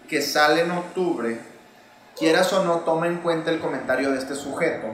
que 0.08 0.22
sale 0.22 0.62
en 0.62 0.72
octubre, 0.72 1.38
quieras 2.18 2.52
o 2.52 2.64
no, 2.64 2.78
toma 2.78 3.06
en 3.06 3.18
cuenta 3.18 3.52
el 3.52 3.60
comentario 3.60 4.10
de 4.10 4.18
este 4.18 4.34
sujeto. 4.34 4.88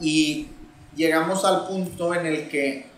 Y 0.00 0.52
llegamos 0.98 1.44
al 1.44 1.66
punto 1.66 2.12
en 2.12 2.26
el 2.26 2.48
que 2.50 2.90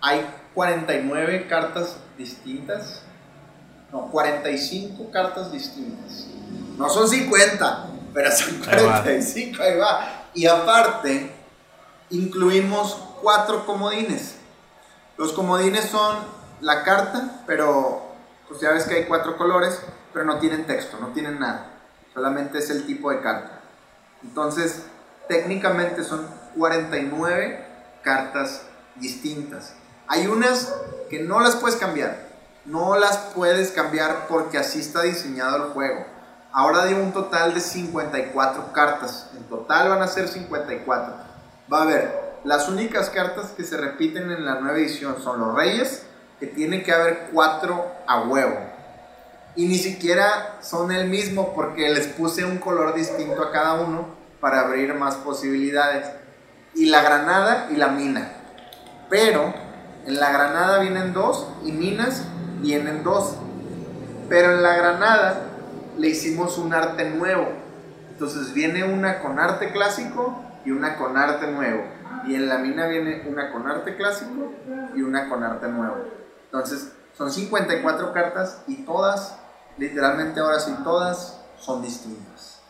hay 0.00 0.26
49 0.54 1.46
cartas 1.48 1.98
distintas. 2.16 3.02
No, 3.92 4.10
45 4.10 5.10
cartas 5.12 5.52
distintas. 5.52 6.26
No 6.76 6.88
son 6.88 7.08
50, 7.08 7.86
pero 8.12 8.30
son 8.32 8.58
45, 8.64 9.62
ahí 9.62 9.76
va. 9.76 10.24
Y 10.34 10.46
aparte, 10.46 11.30
incluimos 12.10 12.96
cuatro 13.22 13.64
comodines. 13.64 14.36
Los 15.16 15.32
comodines 15.32 15.84
son 15.86 16.16
la 16.60 16.82
carta, 16.82 17.42
pero 17.46 18.02
pues 18.48 18.60
ya 18.60 18.72
ves 18.72 18.84
que 18.84 18.94
hay 18.94 19.04
cuatro 19.04 19.36
colores, 19.36 19.80
pero 20.12 20.24
no 20.24 20.38
tienen 20.38 20.66
texto, 20.66 20.98
no 21.00 21.08
tienen 21.08 21.38
nada. 21.38 21.66
Solamente 22.14 22.58
es 22.58 22.70
el 22.70 22.86
tipo 22.86 23.10
de 23.10 23.20
carta. 23.20 23.60
Entonces, 24.22 24.84
técnicamente 25.28 26.02
son 26.02 26.26
49 26.56 27.66
cartas 28.02 28.62
distintas. 28.96 29.74
Hay 30.08 30.26
unas 30.26 30.72
que 31.10 31.20
no 31.20 31.40
las 31.40 31.56
puedes 31.56 31.76
cambiar. 31.76 32.26
No 32.64 32.98
las 32.98 33.16
puedes 33.34 33.70
cambiar 33.70 34.26
porque 34.28 34.58
así 34.58 34.80
está 34.80 35.02
diseñado 35.02 35.56
el 35.56 35.72
juego. 35.72 36.04
Ahora 36.52 36.86
dio 36.86 36.96
un 36.96 37.12
total 37.12 37.54
de 37.54 37.60
54 37.60 38.72
cartas. 38.72 39.30
En 39.36 39.44
total 39.44 39.88
van 39.88 40.02
a 40.02 40.08
ser 40.08 40.28
54. 40.28 41.14
Va 41.72 41.78
a 41.78 41.82
haber 41.82 42.26
las 42.46 42.68
únicas 42.68 43.10
cartas 43.10 43.46
que 43.56 43.64
se 43.64 43.76
repiten 43.76 44.30
en 44.30 44.44
la 44.44 44.60
nueva 44.60 44.78
edición 44.78 45.16
son 45.20 45.40
los 45.40 45.52
reyes, 45.56 46.04
que 46.38 46.46
tiene 46.46 46.84
que 46.84 46.92
haber 46.92 47.30
cuatro 47.32 47.84
a 48.06 48.20
huevo. 48.20 48.56
Y 49.56 49.66
ni 49.66 49.76
siquiera 49.78 50.58
son 50.62 50.92
el 50.92 51.08
mismo 51.08 51.54
porque 51.56 51.88
les 51.88 52.06
puse 52.06 52.44
un 52.44 52.58
color 52.58 52.94
distinto 52.94 53.42
a 53.42 53.50
cada 53.50 53.74
uno 53.74 54.06
para 54.40 54.60
abrir 54.60 54.94
más 54.94 55.16
posibilidades. 55.16 56.06
Y 56.76 56.86
la 56.86 57.02
granada 57.02 57.68
y 57.72 57.76
la 57.76 57.88
mina. 57.88 58.30
Pero 59.10 59.52
en 60.06 60.20
la 60.20 60.30
granada 60.30 60.78
vienen 60.78 61.12
dos 61.12 61.48
y 61.64 61.72
minas 61.72 62.24
vienen 62.60 63.02
dos. 63.02 63.36
Pero 64.28 64.52
en 64.52 64.62
la 64.62 64.76
granada 64.76 65.40
le 65.98 66.08
hicimos 66.08 66.58
un 66.58 66.72
arte 66.72 67.10
nuevo. 67.10 67.48
Entonces 68.10 68.54
viene 68.54 68.84
una 68.84 69.20
con 69.20 69.38
arte 69.38 69.72
clásico 69.72 70.40
y 70.64 70.70
una 70.70 70.96
con 70.96 71.16
arte 71.16 71.48
nuevo. 71.48 71.82
Y 72.26 72.34
en 72.34 72.48
la 72.48 72.58
mina 72.58 72.86
viene 72.86 73.24
una 73.26 73.52
con 73.52 73.66
arte 73.68 73.96
clásico 73.96 74.52
y 74.94 75.02
una 75.02 75.28
con 75.28 75.42
arte 75.42 75.68
nuevo. 75.68 75.96
Entonces, 76.44 76.92
son 77.16 77.30
54 77.30 78.12
cartas 78.12 78.62
y 78.66 78.84
todas, 78.84 79.36
literalmente 79.78 80.40
ahora 80.40 80.60
sí, 80.60 80.74
todas 80.84 81.40
son 81.58 81.82
distintas. 81.82 82.60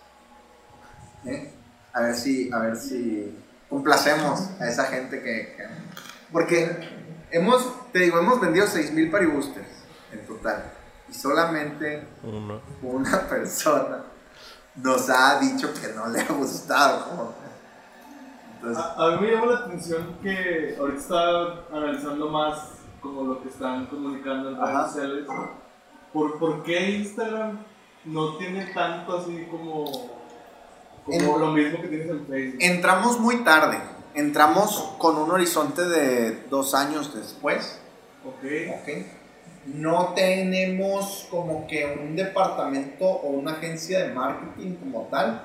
¿Eh? 1.25 1.53
A 1.93 2.01
ver 2.01 2.15
si, 2.15 2.53
a 2.53 2.59
ver 2.59 2.77
si 2.77 3.37
complacemos 3.69 4.51
a 4.61 4.69
esa 4.69 4.85
gente 4.85 5.23
que, 5.23 5.57
porque 6.33 6.89
hemos, 7.31 7.91
te 7.93 8.01
digo, 8.01 8.19
hemos 8.19 8.41
vendido 8.41 8.67
6000 8.67 9.11
paribusters 9.11 9.69
en 10.13 10.27
total. 10.27 10.73
Y 11.09 11.15
solamente 11.15 12.07
una 12.83 13.29
persona 13.29 14.05
nos 14.77 15.09
ha 15.09 15.39
dicho 15.41 15.73
que 15.73 15.93
no 15.95 16.09
le 16.09 16.21
ha 16.21 16.33
gustado. 16.33 17.35
a, 18.63 19.11
mí 19.11 19.27
me 19.27 19.33
llama 19.33 19.47
la 19.47 19.59
atención 19.59 20.19
que 20.23 20.77
ahorita 20.79 20.99
estaba 21.01 21.65
analizando 21.73 22.29
más 22.29 22.77
como 23.01 23.23
lo 23.23 23.43
que 23.43 23.49
están 23.49 23.87
comunicando 23.87 24.51
en 24.51 24.61
redes 24.61 24.87
sociales. 24.87 25.27
¿Por, 26.13 26.39
¿Por, 26.39 26.63
qué 26.63 26.91
Instagram 26.91 27.59
no 28.05 28.37
tiene 28.37 28.67
tanto 28.73 29.19
así 29.19 29.47
como, 29.51 29.85
como 31.07 31.39
lo 31.39 31.53
mismo 31.53 31.81
que 31.81 31.89
tienes 31.89 32.11
en 32.11 32.27
Facebook? 32.27 32.59
Entramos 32.61 33.21
muy 33.21 33.45
tarde. 33.45 33.79
Entramos 34.15 34.95
con 34.99 35.17
un 35.17 35.31
horizonte 35.31 35.83
de 35.83 36.43
dos 36.51 36.75
años 36.75 37.15
después. 37.15 37.79
Ok. 38.25 38.83
okay. 38.83 39.13
No 39.67 40.13
tenemos 40.15 41.27
como 41.31 41.67
que 41.67 41.99
un 42.01 42.15
departamento 42.17 43.05
o 43.05 43.31
una 43.31 43.53
agencia 43.53 44.07
de 44.07 44.13
marketing 44.13 44.75
como 44.77 45.09
tal 45.11 45.43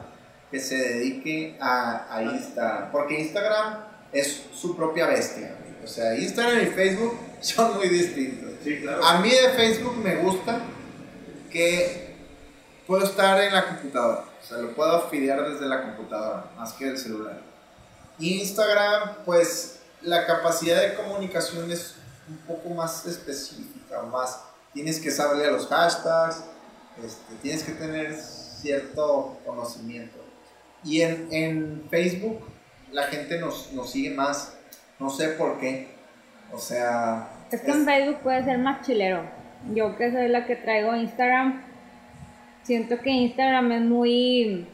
que 0.49 0.59
se 0.59 0.77
dedique 0.77 1.57
a, 1.59 2.15
a 2.15 2.23
Instagram. 2.23 2.91
Porque 2.91 3.19
Instagram 3.19 3.77
es 4.11 4.45
su 4.53 4.75
propia 4.75 5.07
bestia. 5.07 5.55
O 5.83 5.87
sea, 5.87 6.15
Instagram 6.15 6.63
y 6.63 6.65
Facebook 6.67 7.17
son 7.41 7.75
muy 7.77 7.89
distintos. 7.89 8.51
A 9.03 9.19
mí 9.19 9.29
de 9.29 9.49
Facebook 9.55 9.97
me 9.97 10.17
gusta 10.17 10.59
que 11.51 12.15
puedo 12.85 13.03
estar 13.05 13.41
en 13.41 13.53
la 13.53 13.67
computadora. 13.67 14.30
O 14.41 14.45
sea, 14.45 14.57
lo 14.57 14.73
puedo 14.73 14.91
afiliar 14.95 15.47
desde 15.49 15.67
la 15.67 15.83
computadora, 15.83 16.51
más 16.57 16.73
que 16.73 16.85
del 16.85 16.97
celular. 16.97 17.41
Instagram, 18.19 19.17
pues 19.25 19.79
la 20.01 20.25
capacidad 20.25 20.81
de 20.81 20.95
comunicación 20.95 21.71
es 21.71 21.95
un 22.27 22.37
poco 22.37 22.69
más 22.69 23.05
específica, 23.05 24.01
más 24.03 24.43
tienes 24.73 24.99
que 24.99 25.11
saberle 25.11 25.45
a 25.45 25.51
los 25.51 25.67
hashtags, 25.67 26.43
este, 27.03 27.35
tienes 27.41 27.63
que 27.63 27.73
tener 27.73 28.15
cierto 28.15 29.37
conocimiento. 29.45 30.17
Y 30.83 31.01
en, 31.01 31.27
en 31.31 31.87
Facebook 31.89 32.47
la 32.91 33.03
gente 33.03 33.39
nos, 33.39 33.71
nos 33.73 33.91
sigue 33.91 34.11
más 34.11 34.53
no 35.01 35.09
sé 35.09 35.29
por 35.29 35.59
qué. 35.59 35.87
O 36.53 36.59
sea... 36.59 37.27
Es 37.51 37.61
que 37.61 37.71
en 37.71 37.85
Facebook 37.85 38.19
puede 38.21 38.43
ser 38.45 38.59
más 38.59 38.85
chilero. 38.85 39.23
Yo 39.73 39.97
que 39.97 40.11
soy 40.11 40.27
la 40.29 40.45
que 40.45 40.55
traigo 40.55 40.95
Instagram, 40.95 41.63
siento 42.63 42.99
que 42.99 43.09
Instagram 43.09 43.71
es 43.71 43.81
muy 43.81 44.65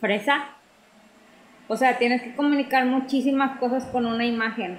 fresa. 0.00 0.48
O 1.68 1.76
sea, 1.76 1.98
tienes 1.98 2.22
que 2.22 2.34
comunicar 2.34 2.84
muchísimas 2.86 3.58
cosas 3.58 3.84
con 3.86 4.04
una 4.04 4.24
imagen. 4.24 4.78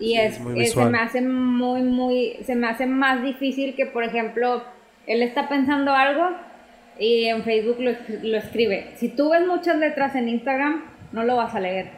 Y 0.00 0.14
es, 0.16 0.36
se 0.72 0.84
me 0.86 0.98
hace 0.98 1.20
muy, 1.20 1.82
muy, 1.82 2.38
se 2.44 2.54
me 2.54 2.68
hace 2.68 2.86
más 2.86 3.22
difícil 3.22 3.74
que, 3.74 3.86
por 3.86 4.04
ejemplo, 4.04 4.62
él 5.06 5.22
está 5.22 5.48
pensando 5.48 5.92
algo 5.92 6.30
y 6.98 7.24
en 7.26 7.42
Facebook 7.42 7.78
lo, 7.80 7.92
lo 8.22 8.38
escribe. 8.38 8.92
Si 8.96 9.08
tú 9.08 9.30
ves 9.30 9.46
muchas 9.46 9.76
letras 9.76 10.14
en 10.14 10.28
Instagram, 10.28 10.84
no 11.12 11.24
lo 11.24 11.36
vas 11.36 11.54
a 11.54 11.60
leer. 11.60 11.90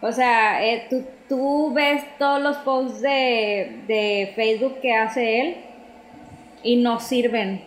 O 0.00 0.10
sea, 0.10 0.66
eh, 0.66 0.86
tú, 0.90 1.04
tú, 1.28 1.72
ves 1.72 2.02
todos 2.18 2.42
los 2.42 2.56
posts 2.58 3.00
de, 3.00 3.82
de, 3.86 4.32
Facebook 4.34 4.80
que 4.80 4.94
hace 4.94 5.40
él 5.40 5.56
y 6.62 6.76
no 6.76 7.00
sirven. 7.00 7.64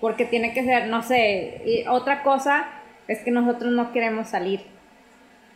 Porque 0.00 0.24
tiene 0.24 0.52
que 0.52 0.64
ser, 0.64 0.88
no 0.88 1.02
sé, 1.02 1.62
y 1.64 1.86
otra 1.88 2.22
cosa 2.22 2.66
es 3.08 3.20
que 3.22 3.30
nosotros 3.30 3.72
no 3.72 3.92
queremos 3.92 4.28
salir. 4.28 4.60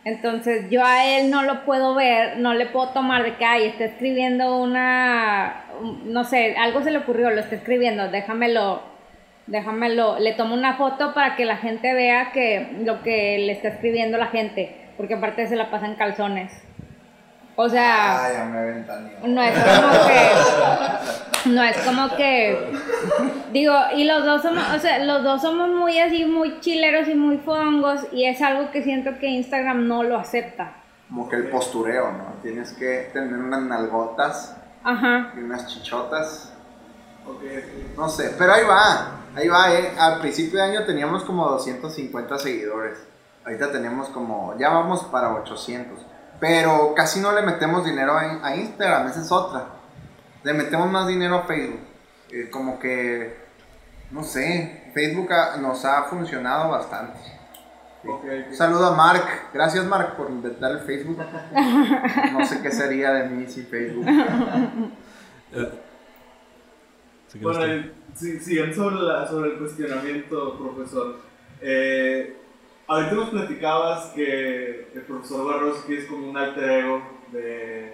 Entonces 0.05 0.69
yo 0.69 0.83
a 0.83 1.05
él 1.05 1.29
no 1.29 1.43
lo 1.43 1.65
puedo 1.65 1.93
ver, 1.93 2.37
no 2.39 2.53
le 2.53 2.65
puedo 2.65 2.89
tomar 2.89 3.23
de 3.23 3.35
que, 3.35 3.45
ay, 3.45 3.65
está 3.65 3.85
escribiendo 3.85 4.57
una, 4.57 5.65
no 6.05 6.23
sé, 6.23 6.55
algo 6.57 6.81
se 6.81 6.91
le 6.91 6.99
ocurrió, 6.99 7.29
lo 7.29 7.41
está 7.41 7.55
escribiendo, 7.55 8.09
déjamelo, 8.09 8.81
déjamelo, 9.47 10.17
le 10.19 10.33
tomo 10.33 10.55
una 10.55 10.77
foto 10.77 11.13
para 11.13 11.35
que 11.35 11.45
la 11.45 11.57
gente 11.57 11.93
vea 11.93 12.31
que 12.31 12.77
lo 12.85 13.03
que 13.03 13.39
le 13.39 13.51
está 13.51 13.67
escribiendo 13.67 14.17
la 14.17 14.27
gente 14.27 14.79
porque 14.99 15.13
aparte 15.13 15.47
se 15.47 15.55
la 15.55 15.71
pasan 15.71 15.95
calzones. 15.95 16.51
O 17.61 17.67
sea, 17.67 18.23
Ay, 18.23 18.33
ya 18.35 18.45
me 18.45 19.27
no 19.27 19.43
es 19.43 19.53
como 19.59 19.91
que 20.07 21.49
no 21.49 21.61
es 21.61 21.77
como 21.79 22.15
que 22.15 22.71
digo, 23.51 23.73
y 23.97 24.05
los 24.05 24.23
dos 24.23 24.43
somos, 24.43 24.63
o 24.73 24.79
sea, 24.79 25.03
los 25.03 25.25
dos 25.25 25.41
somos 25.41 25.67
muy 25.67 25.99
así 25.99 26.23
muy 26.23 26.61
chileros 26.61 27.09
y 27.09 27.15
muy 27.15 27.37
fongos 27.39 27.99
y 28.13 28.23
es 28.23 28.41
algo 28.41 28.71
que 28.71 28.81
siento 28.81 29.19
que 29.19 29.27
Instagram 29.27 29.89
no 29.89 30.03
lo 30.03 30.17
acepta. 30.17 30.71
Como 31.09 31.27
que 31.27 31.35
el 31.35 31.49
postureo, 31.49 32.13
¿no? 32.13 32.35
Tienes 32.41 32.71
que 32.71 33.09
tener 33.11 33.33
unas 33.33 33.63
nalgotas 33.63 34.55
Ajá. 34.81 35.33
y 35.35 35.39
unas 35.39 35.67
chichotas. 35.67 36.53
No 37.97 38.07
sé, 38.07 38.35
pero 38.37 38.53
ahí 38.53 38.63
va, 38.63 39.19
ahí 39.35 39.49
va, 39.49 39.73
eh. 39.73 39.91
Al 39.99 40.21
principio 40.21 40.59
de 40.59 40.65
año 40.65 40.85
teníamos 40.85 41.25
como 41.25 41.45
250 41.49 42.39
seguidores. 42.39 42.99
Ahorita 43.43 43.69
tenemos 43.69 44.07
como, 44.07 44.57
ya 44.57 44.69
vamos 44.69 45.03
para 45.11 45.33
800. 45.33 46.05
Pero 46.39 46.93
casi 46.95 47.19
no 47.19 47.33
le 47.33 47.41
metemos 47.41 47.85
dinero 47.85 48.17
a, 48.17 48.55
Instagram, 48.55 49.07
esa 49.07 49.21
es 49.21 49.31
otra. 49.31 49.65
Le 50.43 50.53
metemos 50.53 50.89
más 50.89 51.07
dinero 51.07 51.35
a 51.35 51.43
Facebook. 51.43 51.81
Eh, 52.31 52.49
como 52.49 52.79
que, 52.79 53.37
no 54.11 54.23
sé, 54.23 54.91
Facebook 54.93 55.29
nos 55.59 55.83
ha 55.85 56.03
funcionado 56.03 56.69
bastante. 56.69 57.19
Un 58.03 58.55
saludo 58.55 58.87
a 58.87 58.95
Mark. 58.95 59.25
Gracias, 59.53 59.85
Mark, 59.85 60.15
por 60.15 60.29
inventar 60.29 60.71
el 60.71 60.79
Facebook. 60.79 61.17
No 62.31 62.45
sé 62.45 62.61
qué 62.61 62.71
sería 62.71 63.11
de 63.11 63.29
mí 63.29 63.45
sin 63.47 63.65
Facebook. 63.65 64.05
bueno, 67.41 67.83
siguiendo 68.15 68.75
sobre, 68.75 69.27
sobre 69.27 69.51
el 69.51 69.57
cuestionamiento, 69.57 70.57
profesor. 70.57 71.17
Eh, 71.61 72.38
Ahorita 72.89 73.13
nos 73.13 73.29
platicabas 73.29 74.05
que 74.15 74.87
el 74.95 75.01
profesor 75.03 75.45
Barroski 75.45 75.93
es 75.93 76.05
como 76.05 76.27
un 76.27 76.35
alter 76.35 76.69
ego 76.69 77.01
de, 77.31 77.93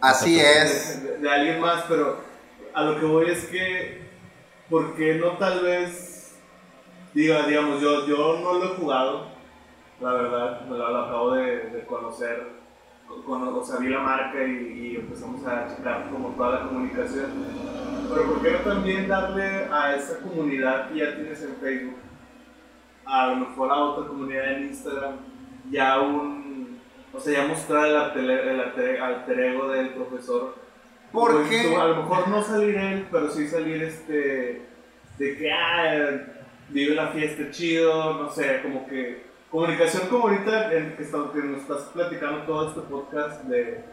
Así 0.00 0.40
es. 0.40 1.04
De, 1.04 1.18
de, 1.18 1.30
alguien 1.30 1.60
más, 1.60 1.84
pero 1.86 2.16
a 2.72 2.82
lo 2.82 2.98
que 2.98 3.04
voy 3.04 3.30
es 3.30 3.44
que, 3.44 4.00
¿por 4.70 4.96
qué 4.96 5.16
no 5.16 5.32
tal 5.36 5.62
vez, 5.62 6.34
diga, 7.12 7.46
digamos, 7.46 7.82
yo, 7.82 8.06
yo 8.06 8.40
no 8.42 8.54
lo 8.54 8.64
he 8.64 8.76
jugado, 8.76 9.26
la 10.00 10.12
verdad, 10.14 10.66
lo, 10.66 10.86
acabo 10.86 11.32
de, 11.34 11.68
de 11.68 11.84
conocer 11.84 12.62
cuando 13.26 13.60
o 13.60 13.64
sea, 13.64 13.76
vi 13.76 13.88
la 13.88 14.00
marca 14.00 14.42
y, 14.42 14.96
empezamos 14.96 15.46
a 15.46 15.68
checar 15.68 16.08
como 16.10 16.30
toda 16.30 16.60
la 16.60 16.68
comunicación. 16.68 17.30
Pero 18.08 18.24
¿por 18.24 18.42
qué 18.42 18.52
no 18.52 18.58
también 18.58 19.08
darle 19.08 19.66
a 19.70 19.94
esa 19.94 20.20
comunidad 20.20 20.88
que 20.88 21.00
ya 21.00 21.14
tienes 21.16 21.42
en 21.42 21.56
Facebook, 21.56 21.96
a 23.04 23.28
lo 23.28 23.36
mejor 23.36 23.70
a 23.70 23.76
otra 23.76 24.08
comunidad 24.08 24.52
en 24.52 24.68
Instagram, 24.68 25.16
ya 25.70 26.00
un, 26.00 26.80
o 27.12 27.20
sea, 27.20 27.42
ya 27.42 27.48
mostrar 27.48 27.86
el 27.86 27.96
alter, 27.96 29.00
el 29.28 29.40
ego 29.40 29.68
del 29.68 29.90
profesor? 29.90 30.54
Porque 31.12 31.76
a 31.76 31.84
lo 31.86 31.96
mejor 31.96 32.28
no 32.28 32.42
salir 32.42 32.76
él, 32.76 33.06
pero 33.10 33.30
sí 33.30 33.46
salir 33.46 33.82
este, 33.82 34.62
de 35.18 35.36
que, 35.36 35.52
ah, 35.52 36.10
vive 36.70 36.94
la 36.94 37.08
fiesta 37.08 37.50
chido, 37.50 38.14
no 38.14 38.30
sé, 38.30 38.60
como 38.62 38.86
que 38.86 39.32
Comunicación 39.52 40.08
como 40.08 40.28
ahorita 40.28 40.72
en 40.72 40.96
que, 40.96 41.04
nos 41.12 41.60
estás 41.60 41.82
platicando 41.92 42.38
todo 42.46 42.68
este 42.68 42.80
podcast 42.80 43.44
de, 43.44 43.84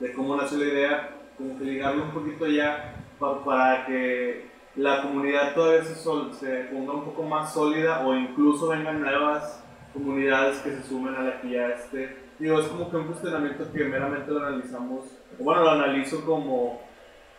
de, 0.00 0.12
cómo 0.14 0.34
nació 0.34 0.56
la 0.56 0.64
idea, 0.64 1.10
como 1.36 1.58
que 1.58 1.64
ligarlo 1.64 2.04
un 2.04 2.12
poquito 2.12 2.46
ya 2.46 2.94
para, 3.20 3.84
que 3.84 4.46
la 4.76 5.02
comunidad 5.02 5.54
todavía 5.54 5.84
se, 5.84 5.94
se 5.94 6.64
ponga 6.72 6.92
un 6.92 7.04
poco 7.04 7.22
más 7.22 7.52
sólida 7.52 8.06
o 8.06 8.14
incluso 8.14 8.68
vengan 8.68 9.00
nuevas 9.00 9.62
comunidades 9.92 10.58
que 10.58 10.70
se 10.70 10.82
sumen 10.84 11.14
a 11.14 11.22
la 11.22 11.40
que 11.40 11.50
ya 11.50 11.68
esté. 11.68 12.16
Digo, 12.38 12.60
es 12.60 12.66
como 12.66 12.90
que 12.90 12.96
un 12.96 13.06
cuestionamiento 13.06 13.70
que 13.72 13.84
meramente 13.84 14.30
lo 14.30 14.44
analizamos, 14.44 15.06
bueno, 15.38 15.62
lo 15.62 15.70
analizo 15.70 16.24
como 16.24 16.80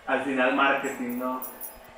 al 0.05 0.23
final 0.23 0.55
marketing, 0.55 1.17
¿no? 1.17 1.41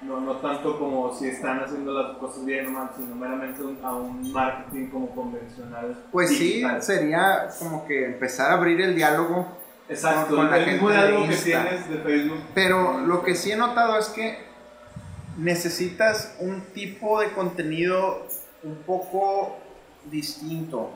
no, 0.01 0.19
no 0.21 0.37
tanto 0.37 0.77
como 0.77 1.13
si 1.13 1.27
están 1.27 1.59
haciendo 1.61 1.91
las 1.93 2.17
cosas 2.17 2.45
bien 2.45 2.67
o 2.67 2.71
mal, 2.71 2.89
sino 2.95 3.15
meramente 3.15 3.61
a 3.83 3.93
un 3.93 4.31
marketing 4.31 4.87
como 4.87 5.09
convencional. 5.09 5.95
Pues 6.11 6.29
sí, 6.37 6.63
sería 6.79 7.47
como 7.59 7.85
que 7.85 8.05
empezar 8.05 8.51
a 8.51 8.55
abrir 8.55 8.81
el 8.81 8.95
diálogo 8.95 9.47
Exacto, 9.87 10.35
con, 10.35 10.49
la 10.49 10.57
el 10.57 10.73
mismo 10.73 10.89
diálogo 10.89 11.27
que 11.27 11.35
tienes 11.35 11.89
de 11.89 11.97
Facebook. 11.97 12.39
Pero 12.53 12.99
lo 12.99 13.23
que 13.23 13.35
sí 13.35 13.51
he 13.51 13.55
notado 13.55 13.97
es 13.97 14.09
que 14.09 14.37
necesitas 15.37 16.35
un 16.39 16.61
tipo 16.73 17.19
de 17.19 17.31
contenido 17.31 18.27
un 18.63 18.75
poco 18.77 19.57
distinto. 20.05 20.91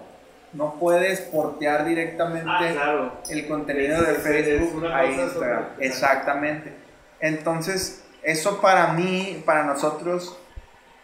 No 0.53 0.76
puedes 0.80 1.22
portear 1.22 1.86
directamente 1.86 2.49
ah, 2.49 3.14
el 3.30 3.48
contenido 3.48 4.02
de 4.02 4.16
Facebook 4.16 4.86
a 4.88 5.06
Instagram. 5.06 5.66
Exactamente. 5.80 6.74
Entonces, 7.20 8.03
eso 8.24 8.60
para 8.60 8.94
mí, 8.94 9.44
para 9.45 9.64
nosotros, 9.64 10.38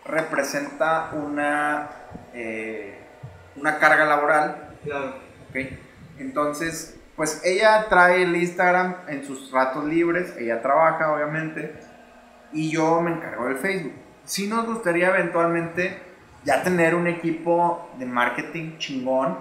representa 0.06 1.12
una, 1.14 1.90
eh, 2.34 2.98
una 3.56 3.78
carga 3.78 4.06
laboral. 4.06 4.70
Claro. 4.84 5.16
Entonces, 6.18 6.98
pues 7.16 7.41
ella 7.45 7.86
trae 7.90 8.24
el 8.24 8.36
Instagram 8.36 8.95
en 9.07 9.26
sus 9.26 9.52
ratos 9.52 9.86
libres, 9.86 10.36
ella 10.38 10.62
trabaja 10.62 11.14
obviamente, 11.14 11.74
y 12.56 12.72
yo 12.72 13.02
me 13.02 13.11
encargo 13.11 13.45
del 13.45 13.57
Facebook. 13.57 13.94
Sí 14.23 14.48
nos 14.48 14.65
gustaría 14.65 15.10
eventualmente 15.10 16.02
ya 16.44 16.64
tener 16.64 16.95
un 16.95 17.06
equipo 17.06 17.90
de 17.99 18.06
marketing 18.06 18.77
chingón 18.77 19.38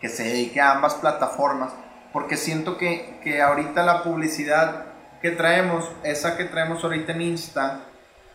que 0.00 0.08
se 0.08 0.22
dedique 0.24 0.60
a 0.60 0.72
ambas 0.72 0.94
plataformas, 0.94 1.74
porque 2.12 2.36
siento 2.36 2.78
que, 2.78 3.18
que 3.22 3.42
ahorita 3.42 3.82
la 3.82 4.02
publicidad 4.02 4.86
que 5.20 5.32
traemos, 5.32 5.90
esa 6.04 6.36
que 6.36 6.44
traemos 6.44 6.82
ahorita 6.82 7.12
en 7.12 7.22
Insta 7.22 7.80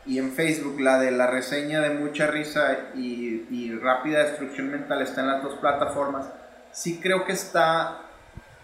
y 0.05 0.19
en 0.19 0.31
Facebook, 0.31 0.79
la 0.79 0.99
de 0.99 1.11
la 1.11 1.27
reseña 1.27 1.81
de 1.81 1.91
mucha 1.91 2.27
risa 2.27 2.91
y, 2.95 3.71
rápida 3.81 4.23
destrucción 4.23 4.69
mental, 4.71 5.01
está 5.01 5.21
en 5.21 5.27
las 5.27 5.43
dos 5.43 5.55
plataformas. 5.55 6.29
Sí 6.71 6.99
creo 7.01 7.25
que 7.25 7.33
está 7.33 7.99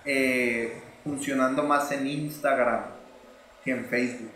eh, 0.05 0.81
funcionando 1.03 1.63
más 1.63 1.91
en 1.91 2.07
Instagram 2.07 2.85
que 3.63 3.71
en 3.71 3.85
Facebook. 3.85 4.31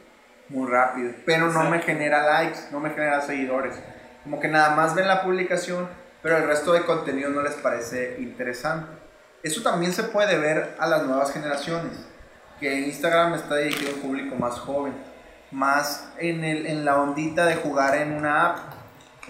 Muy 0.49 0.69
rápido. 0.69 1.13
Pero 1.25 1.51
no 1.51 1.69
me 1.69 1.81
genera 1.81 2.23
likes, 2.23 2.59
no 2.71 2.79
me 2.79 2.91
genera 2.91 3.21
seguidores. 3.21 3.75
Como 4.23 4.39
que 4.39 4.47
nada 4.47 4.75
más 4.75 4.95
ven 4.95 5.07
la 5.07 5.21
publicación, 5.21 5.89
pero 6.21 6.37
el 6.37 6.47
resto 6.47 6.73
de 6.73 6.83
contenido 6.83 7.29
no 7.29 7.41
les 7.41 7.55
parece 7.55 8.17
interesante. 8.19 8.91
Eso 9.43 9.61
también 9.61 9.93
se 9.93 10.03
puede 10.03 10.37
ver 10.37 10.75
a 10.79 10.87
las 10.87 11.03
nuevas 11.03 11.31
generaciones 11.31 12.07
que 12.59 12.81
Instagram 12.81 13.35
está 13.35 13.57
dirigido 13.57 13.91
a 13.91 13.95
un 13.95 14.01
público 14.01 14.35
más 14.35 14.59
joven, 14.59 14.93
más 15.51 16.11
en, 16.17 16.43
el, 16.43 16.65
en 16.65 16.85
la 16.85 16.99
ondita 16.99 17.45
de 17.45 17.55
jugar 17.55 17.95
en 17.95 18.13
una 18.13 18.47
app. 18.47 18.57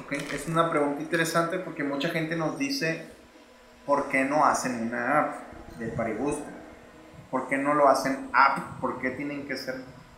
¿okay? 0.03 0.25
Es 0.33 0.47
una 0.47 0.69
pregunta 0.69 1.01
interesante 1.01 1.59
porque 1.59 1.83
mucha 1.83 2.09
gente 2.09 2.35
nos 2.35 2.57
dice, 2.57 3.05
¿por 3.85 4.09
qué 4.09 4.23
no 4.23 4.45
hacen 4.45 4.87
una 4.87 5.19
app 5.19 5.35
de 5.77 5.87
Parigusto? 5.89 6.45
¿Por 7.29 7.47
qué 7.49 7.57
no 7.57 7.73
lo 7.73 7.89
hacen 7.89 8.29
app? 8.33 8.79
¿Por 8.79 8.99
qué 9.01 9.11
tienen 9.11 9.47
que 9.47 9.57
ser 9.57 9.75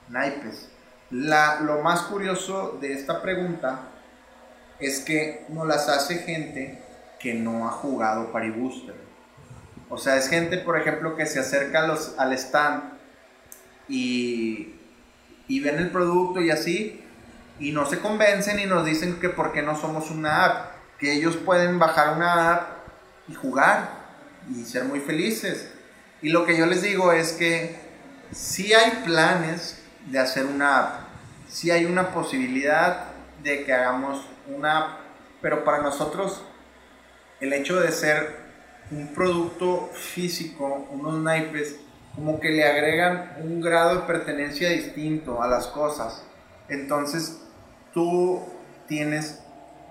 naipes? 0.09 0.69
La, 1.11 1.61
lo 1.61 1.81
más 1.81 2.03
curioso 2.03 2.77
de 2.79 2.93
esta 2.93 3.21
pregunta 3.21 3.81
es 4.79 4.99
que 4.99 5.45
no 5.49 5.65
las 5.65 5.89
hace 5.89 6.19
gente 6.19 6.79
que 7.19 7.33
no 7.33 7.67
ha 7.67 7.71
jugado 7.71 8.31
Paribooster. 8.31 8.95
O 9.89 9.97
sea, 9.97 10.17
es 10.17 10.29
gente, 10.29 10.59
por 10.59 10.79
ejemplo, 10.79 11.15
que 11.15 11.25
se 11.25 11.39
acerca 11.39 11.83
a 11.83 11.87
los, 11.87 12.13
al 12.17 12.33
stand 12.33 12.83
y, 13.87 14.75
y 15.47 15.59
ven 15.59 15.79
el 15.79 15.89
producto 15.89 16.41
y 16.41 16.51
así, 16.51 17.03
y 17.59 17.71
no 17.71 17.87
se 17.87 17.99
convencen 17.99 18.59
y 18.59 18.65
nos 18.65 18.85
dicen 18.85 19.19
que 19.19 19.29
por 19.29 19.51
qué 19.51 19.63
no 19.63 19.75
somos 19.75 20.11
una 20.11 20.45
app, 20.45 20.71
que 20.99 21.13
ellos 21.13 21.37
pueden 21.37 21.79
bajar 21.79 22.15
una 22.15 22.53
app 22.53 22.67
y 23.27 23.33
jugar 23.33 23.89
y 24.55 24.63
ser 24.63 24.83
muy 24.85 24.99
felices. 24.99 25.71
Y 26.21 26.29
lo 26.29 26.45
que 26.45 26.55
yo 26.55 26.67
les 26.67 26.83
digo 26.83 27.11
es 27.11 27.33
que 27.33 27.75
si 28.31 28.73
hay 28.73 29.03
planes 29.05 29.78
de 30.09 30.19
hacer 30.19 30.45
una 30.45 30.79
app, 30.79 30.93
si 31.47 31.71
hay 31.71 31.85
una 31.85 32.11
posibilidad 32.11 33.05
de 33.43 33.63
que 33.63 33.73
hagamos 33.73 34.25
una 34.47 34.77
app, 34.77 34.99
pero 35.41 35.63
para 35.63 35.81
nosotros 35.81 36.43
el 37.39 37.53
hecho 37.53 37.79
de 37.79 37.91
ser 37.91 38.49
un 38.91 39.07
producto 39.13 39.89
físico, 39.93 40.87
unos 40.91 41.15
naipes, 41.15 41.77
como 42.15 42.39
que 42.39 42.49
le 42.49 42.65
agregan 42.65 43.37
un 43.41 43.61
grado 43.61 43.95
de 43.95 44.07
pertenencia 44.07 44.69
distinto 44.69 45.41
a 45.41 45.47
las 45.47 45.67
cosas. 45.67 46.23
Entonces, 46.67 47.39
tú 47.93 48.43
tienes 48.87 49.39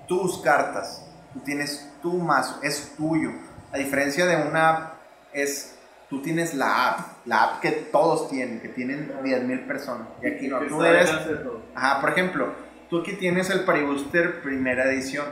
tus 0.07 0.39
cartas, 0.39 1.07
tú 1.33 1.41
tienes 1.41 1.89
tu 2.03 2.15
mazo, 2.15 2.61
es 2.63 2.95
tuyo. 2.97 3.31
A 3.73 3.79
diferencia 3.79 4.27
de 4.27 4.37
una 4.37 4.71
app, 4.71 4.95
es, 5.33 5.78
tú 6.09 6.23
tienes 6.23 6.55
la 6.55 6.89
app, 6.89 7.27
la 7.27 7.45
app 7.45 7.61
que 7.61 7.71
todos 7.71 8.31
tienen, 8.31 8.61
que 8.61 8.69
tienen 8.69 9.13
10.000 9.23 9.67
personas. 9.67 10.09
Y 10.23 10.27
aquí 10.27 10.49
no, 10.49 10.61
tú 10.61 10.83
eres... 10.83 11.11
Ajá, 11.75 12.01
por 12.01 12.11
ejemplo, 12.11 12.53
tú 12.89 13.01
aquí 13.01 13.13
tienes 13.15 13.51
el 13.51 13.65
Paribuster 13.65 14.41
primera 14.41 14.91
edición. 14.91 15.27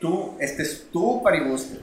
Tú, 0.00 0.36
este 0.40 0.62
es 0.62 0.90
tu 0.90 1.22
Paribuster, 1.22 1.80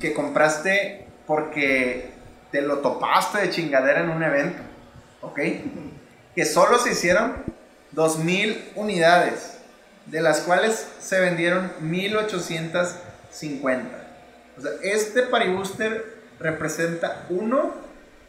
que 0.00 0.14
compraste 0.14 1.06
porque 1.26 2.12
te 2.50 2.62
lo 2.62 2.78
topaste 2.78 3.38
de 3.38 3.50
chingadera 3.50 4.00
en 4.00 4.10
un 4.10 4.22
evento, 4.22 4.62
¿ok? 5.20 5.38
Que 6.34 6.46
solo 6.46 6.78
se 6.78 6.92
hicieron 6.92 7.44
2.000 7.94 8.72
unidades, 8.76 9.58
de 10.06 10.22
las 10.22 10.40
cuales 10.40 10.88
se 10.98 11.20
vendieron 11.20 11.70
1.850. 11.82 13.82
O 14.56 14.60
sea, 14.60 14.70
este 14.82 15.22
Paribuster 15.22 16.17
representa 16.40 17.26
uno 17.30 17.72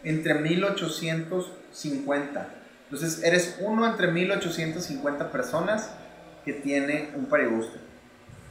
entre 0.04 0.42
1.850. 0.42 2.48
Entonces, 2.86 3.24
eres 3.24 3.58
uno 3.60 3.86
entre 3.86 4.12
1.850 4.12 5.30
personas 5.30 5.92
que 6.44 6.54
tiene 6.54 7.12
un 7.16 7.26
Paribuster. 7.26 7.82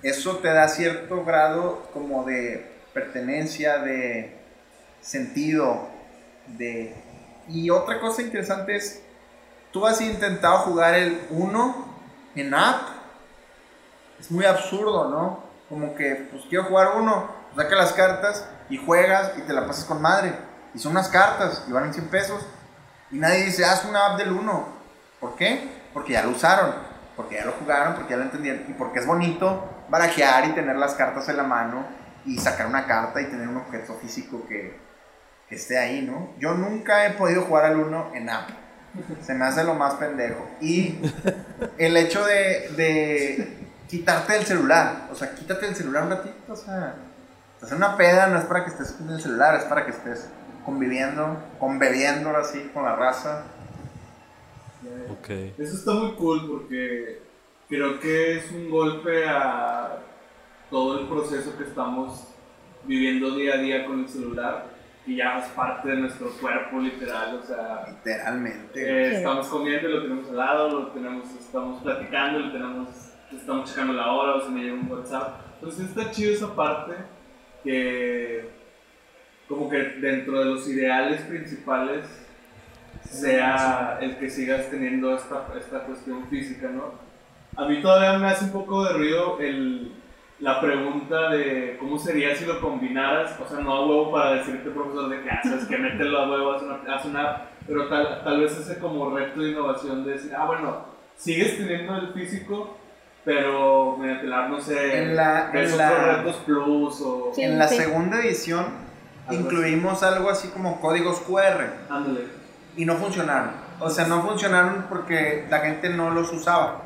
Eso 0.03 0.37
te 0.37 0.49
da 0.49 0.69
cierto 0.69 1.25
grado 1.25 1.89
como 1.93 2.25
de 2.25 2.71
pertenencia, 2.93 3.79
de 3.79 4.37
sentido 5.01 5.89
de... 6.47 6.95
Y 7.49 7.71
otra 7.71 8.01
cosa 8.01 8.23
interesante 8.23 8.77
es, 8.77 9.03
tú 9.73 9.87
has 9.87 10.01
intentado 10.01 10.59
jugar 10.59 10.95
el 10.95 11.19
1 11.31 11.99
en 12.37 12.55
app. 12.55 12.89
Es 14.21 14.31
muy 14.31 14.45
absurdo, 14.45 15.09
¿no? 15.09 15.49
Como 15.69 15.95
que, 15.95 16.29
pues 16.31 16.45
quiero 16.49 16.65
jugar 16.65 16.93
uno, 16.97 17.31
saca 17.59 17.75
las 17.75 17.93
cartas 17.93 18.47
y 18.71 18.77
juegas 18.77 19.33
y 19.37 19.41
te 19.43 19.53
la 19.53 19.67
pasas 19.67 19.85
con 19.85 20.01
madre. 20.01 20.33
Y 20.75 20.79
son 20.79 20.93
unas 20.93 21.09
cartas 21.09 21.65
y 21.69 21.73
valen 21.73 21.93
100 21.93 22.07
pesos. 22.07 22.47
Y 23.11 23.19
nadie 23.19 23.47
dice, 23.47 23.65
haz 23.65 23.85
una 23.85 24.07
app 24.07 24.19
del 24.19 24.33
1. 24.33 24.69
¿Por 25.19 25.35
qué? 25.35 25.69
Porque 25.93 26.13
ya 26.13 26.23
lo 26.23 26.31
usaron, 26.31 26.73
porque 27.17 27.35
ya 27.35 27.45
lo 27.45 27.53
jugaron, 27.53 27.95
porque 27.95 28.11
ya 28.11 28.19
lo 28.19 28.23
entendieron. 28.25 28.65
Y 28.69 28.75
porque 28.75 29.01
es 29.01 29.07
bonito 29.07 29.69
barajear 29.89 30.47
y 30.47 30.53
tener 30.53 30.77
las 30.77 30.95
cartas 30.95 31.29
en 31.29 31.37
la 31.37 31.43
mano 31.43 31.85
y 32.25 32.39
sacar 32.39 32.67
una 32.67 32.87
carta 32.87 33.21
y 33.21 33.27
tener 33.27 33.49
un 33.49 33.57
objeto 33.57 33.95
físico 33.95 34.47
que, 34.47 34.79
que 35.49 35.57
esté 35.57 35.79
ahí, 35.79 36.03
¿no? 36.03 36.35
Yo 36.39 36.55
nunca 36.55 37.07
he 37.07 37.11
podido 37.11 37.43
jugar 37.43 37.65
al 37.65 37.81
uno 37.81 38.13
en 38.15 38.31
app. 38.31 38.51
Se 39.23 39.35
me 39.35 39.47
hace 39.47 39.65
lo 39.65 39.75
más 39.75 39.95
pendejo. 39.95 40.49
Y 40.61 41.01
el 41.79 41.97
hecho 41.97 42.25
de, 42.25 42.71
de 42.77 43.59
quitarte 43.89 44.37
el 44.37 44.45
celular, 44.45 45.09
o 45.11 45.15
sea, 45.17 45.35
quítate 45.35 45.67
el 45.67 45.75
celular 45.75 46.05
un 46.05 46.11
ratito, 46.11 46.53
o 46.53 46.57
sea, 46.57 46.95
hacer 47.63 47.77
una 47.77 47.97
peda 47.97 48.29
no 48.29 48.39
es 48.39 48.45
para 48.45 48.65
que 48.65 48.71
estés 48.71 48.93
con 48.93 49.11
el 49.11 49.21
celular, 49.21 49.57
es 49.57 49.65
para 49.65 49.85
que 49.85 49.91
estés 49.91 50.31
conviviendo, 50.65 51.39
conviviendo 51.59 52.37
así 52.37 52.71
con 52.73 52.85
la 52.85 52.95
raza. 52.95 53.45
Okay. 55.21 55.55
Eso 55.59 55.75
está 55.75 55.93
muy 55.93 56.13
cool 56.13 56.47
porque 56.47 57.23
creo 57.69 57.99
que 57.99 58.39
es 58.39 58.51
un 58.53 58.71
golpe 58.71 59.27
a 59.27 59.99
todo 60.71 61.01
el 61.01 61.09
proceso 61.09 61.57
que 61.57 61.65
estamos 61.65 62.29
viviendo 62.85 63.35
día 63.35 63.55
a 63.55 63.59
día 63.59 63.87
con 63.87 64.01
el 64.01 64.09
celular 64.09 64.67
y 65.07 65.17
ya 65.17 65.39
es 65.39 65.49
parte 65.49 65.89
de 65.89 65.97
nuestro 65.97 66.31
cuerpo 66.33 66.79
literal, 66.79 67.41
o 67.43 67.43
sea, 67.43 67.87
literalmente. 67.89 68.83
Eh, 68.83 69.17
estamos 69.17 69.47
comiendo, 69.49 69.89
lo 69.89 70.03
tenemos 70.03 70.29
al 70.29 70.37
lado, 70.37 70.69
lo 70.69 70.87
tenemos, 70.89 71.29
estamos 71.31 71.83
platicando, 71.83 72.41
lo 72.41 72.53
tenemos, 72.53 72.89
estamos 73.33 73.71
checando 73.71 73.95
la 73.95 74.13
hora 74.13 74.35
o 74.35 74.41
se 74.43 74.51
me 74.51 74.63
llega 74.63 74.75
un 74.75 74.91
WhatsApp. 74.91 75.41
Entonces 75.55 75.89
está 75.89 76.11
chido 76.11 76.35
esa 76.35 76.55
parte 76.55 76.93
que 77.65 78.49
como 79.49 79.69
que 79.69 79.79
dentro 79.79 80.39
de 80.41 80.45
los 80.45 80.69
ideales 80.69 81.23
principales 81.23 82.05
sea 83.03 83.99
el 84.01 84.17
que 84.19 84.29
sigas 84.29 84.71
teniendo 84.71 85.15
esta, 85.15 85.47
esta 85.59 85.81
cuestión 85.85 86.29
física, 86.29 86.69
¿no? 86.69 86.93
A 87.57 87.67
mí 87.67 87.81
todavía 87.81 88.19
me 88.19 88.29
hace 88.29 88.45
un 88.45 88.53
poco 88.53 88.85
de 88.85 88.93
ruido 88.93 89.41
el, 89.41 89.93
la 90.41 90.61
pregunta 90.61 91.31
de 91.31 91.77
cómo 91.81 91.99
sería 91.99 92.37
si 92.37 92.45
lo 92.45 92.61
combinaras, 92.61 93.39
o 93.41 93.49
sea, 93.49 93.61
no 93.61 93.73
a 93.73 93.87
huevo 93.87 94.13
para 94.13 94.35
decirte, 94.35 94.71
profesor, 94.71 95.09
de 95.09 95.23
que 95.23 95.31
haces, 95.31 95.65
ah, 95.65 95.67
que 95.69 95.79
mételo 95.79 96.19
a 96.19 96.31
huevo, 96.31 96.53
haz 96.53 96.63
una, 96.63 96.81
una 97.05 97.43
pero 97.67 97.89
tal, 97.89 98.23
tal 98.23 98.41
vez 98.41 98.57
ese 98.57 98.79
como 98.79 99.11
reto 99.11 99.41
de 99.41 99.51
innovación 99.51 100.05
de 100.05 100.13
decir, 100.13 100.33
ah, 100.37 100.47
bueno, 100.47 100.85
sigues 101.17 101.59
teniendo 101.59 101.97
el 101.97 102.13
físico, 102.13 102.77
pero 103.25 103.97
mediante 103.99 104.27
la, 104.27 104.49
no 104.49 104.61
sé, 104.61 105.03
en 105.03 105.17
la, 105.17 105.51
en 105.53 105.77
la, 105.77 106.25
plus 106.45 107.01
o... 107.01 107.33
en 107.37 107.59
la 107.59 107.69
segunda 107.69 108.21
edición 108.21 108.67
incluimos 109.31 110.03
algo 110.03 110.31
así 110.31 110.49
como 110.49 110.81
códigos 110.81 111.21
QR. 111.21 111.71
Ándale. 111.91 112.27
Y 112.77 112.85
no 112.85 112.97
funcionaron. 112.97 113.51
O 113.81 113.91
sea, 113.91 114.07
no 114.07 114.23
funcionaron 114.23 114.87
porque 114.89 115.47
la 115.51 115.61
gente 115.61 115.89
no 115.91 116.11
los 116.11 116.33
usaba. 116.33 116.83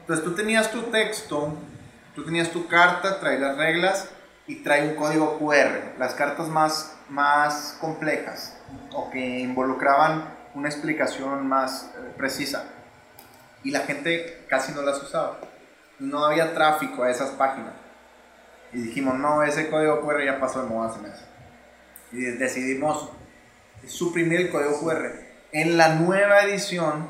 Entonces 0.00 0.24
tú 0.24 0.34
tenías 0.34 0.70
tu 0.70 0.82
texto, 0.82 1.56
tú 2.14 2.24
tenías 2.24 2.50
tu 2.50 2.66
carta, 2.66 3.20
trae 3.20 3.38
las 3.38 3.56
reglas 3.56 4.10
y 4.46 4.56
trae 4.56 4.88
un 4.88 4.96
código 4.96 5.38
QR. 5.38 5.98
Las 5.98 6.14
cartas 6.14 6.48
más, 6.48 6.96
más 7.08 7.76
complejas 7.80 8.56
o 8.92 9.10
que 9.10 9.40
involucraban 9.40 10.24
una 10.54 10.68
explicación 10.68 11.46
más 11.46 11.92
eh, 11.96 12.12
precisa. 12.16 12.64
Y 13.62 13.70
la 13.70 13.80
gente 13.80 14.44
casi 14.48 14.72
no 14.72 14.82
las 14.82 15.02
usaba. 15.02 15.38
No 16.00 16.24
había 16.24 16.52
tráfico 16.54 17.04
a 17.04 17.10
esas 17.10 17.30
páginas. 17.30 17.72
Y 18.72 18.82
dijimos, 18.82 19.18
no, 19.18 19.42
ese 19.42 19.70
código 19.70 20.00
QR 20.00 20.24
ya 20.24 20.40
pasó 20.40 20.62
de 20.62 20.68
moda 20.68 20.90
hace 20.90 21.00
meses 21.00 21.30
y 22.12 22.22
decidimos 22.22 23.10
suprimir 23.86 24.40
el 24.40 24.50
código 24.50 24.80
QR. 24.80 25.12
En 25.52 25.76
la 25.76 25.94
nueva 25.94 26.42
edición 26.42 27.06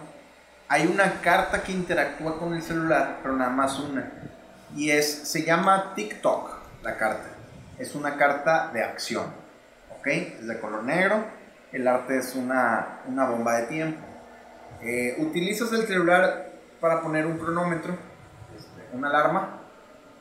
hay 0.68 0.86
una 0.86 1.20
carta 1.20 1.62
que 1.62 1.72
interactúa 1.72 2.38
con 2.38 2.54
el 2.54 2.62
celular, 2.62 3.18
pero 3.22 3.36
nada 3.36 3.50
más 3.50 3.78
una. 3.78 4.12
Y 4.76 4.90
es, 4.90 5.28
se 5.28 5.42
llama 5.42 5.94
TikTok 5.94 6.50
la 6.82 6.96
carta. 6.96 7.28
Es 7.78 7.94
una 7.94 8.16
carta 8.16 8.70
de 8.72 8.82
acción. 8.82 9.26
¿Ok? 9.98 10.06
Es 10.06 10.46
de 10.46 10.60
color 10.60 10.84
negro. 10.84 11.24
El 11.72 11.88
arte 11.88 12.18
es 12.18 12.34
una, 12.34 13.00
una 13.06 13.28
bomba 13.28 13.56
de 13.58 13.66
tiempo. 13.66 14.00
Eh, 14.82 15.16
utilizas 15.18 15.72
el 15.72 15.86
celular 15.86 16.50
para 16.80 17.02
poner 17.02 17.26
un 17.26 17.38
cronómetro, 17.38 17.96
una 18.92 19.08
alarma, 19.08 19.60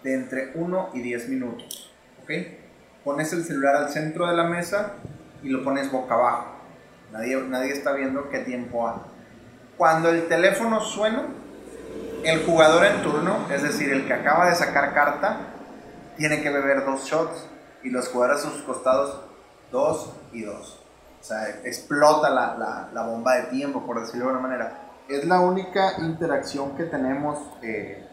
de 0.03 0.13
entre 0.13 0.51
1 0.55 0.89
y 0.93 1.01
10 1.01 1.29
minutos. 1.29 1.93
¿Ok? 2.23 2.31
pones 3.03 3.31
el 3.33 3.43
celular 3.43 3.75
al 3.75 3.89
centro 3.89 4.27
de 4.27 4.35
la 4.35 4.43
mesa 4.43 4.93
y 5.41 5.49
lo 5.49 5.63
pones 5.63 5.91
boca 5.91 6.13
abajo. 6.13 6.45
Nadie, 7.11 7.37
nadie 7.47 7.71
está 7.71 7.93
viendo 7.93 8.29
qué 8.29 8.39
tiempo 8.39 8.87
hay. 8.87 8.97
Cuando 9.77 10.09
el 10.09 10.27
teléfono 10.27 10.81
suena, 10.81 11.23
el 12.23 12.45
jugador 12.45 12.85
en 12.85 13.01
turno, 13.01 13.47
es 13.51 13.63
decir, 13.63 13.91
el 13.91 14.05
que 14.05 14.13
acaba 14.13 14.49
de 14.49 14.55
sacar 14.55 14.93
carta, 14.93 15.37
tiene 16.17 16.41
que 16.41 16.49
beber 16.49 16.85
dos 16.85 17.05
shots 17.05 17.47
y 17.81 17.89
los 17.89 18.09
jugadores 18.09 18.45
a 18.45 18.49
sus 18.51 18.61
costados 18.63 19.21
dos 19.71 20.13
y 20.33 20.43
dos. 20.43 20.83
O 21.21 21.23
sea, 21.23 21.49
explota 21.63 22.29
la, 22.29 22.89
la, 22.93 23.03
bomba 23.03 23.35
de 23.35 23.43
tiempo, 23.43 23.85
por 23.85 23.99
decirlo 23.99 24.25
de 24.25 24.31
alguna 24.31 24.47
manera. 24.47 24.81
Es 25.07 25.25
la 25.25 25.39
única 25.39 25.93
interacción 25.99 26.75
que 26.77 26.83
tenemos 26.83 27.39
eh, 27.61 28.07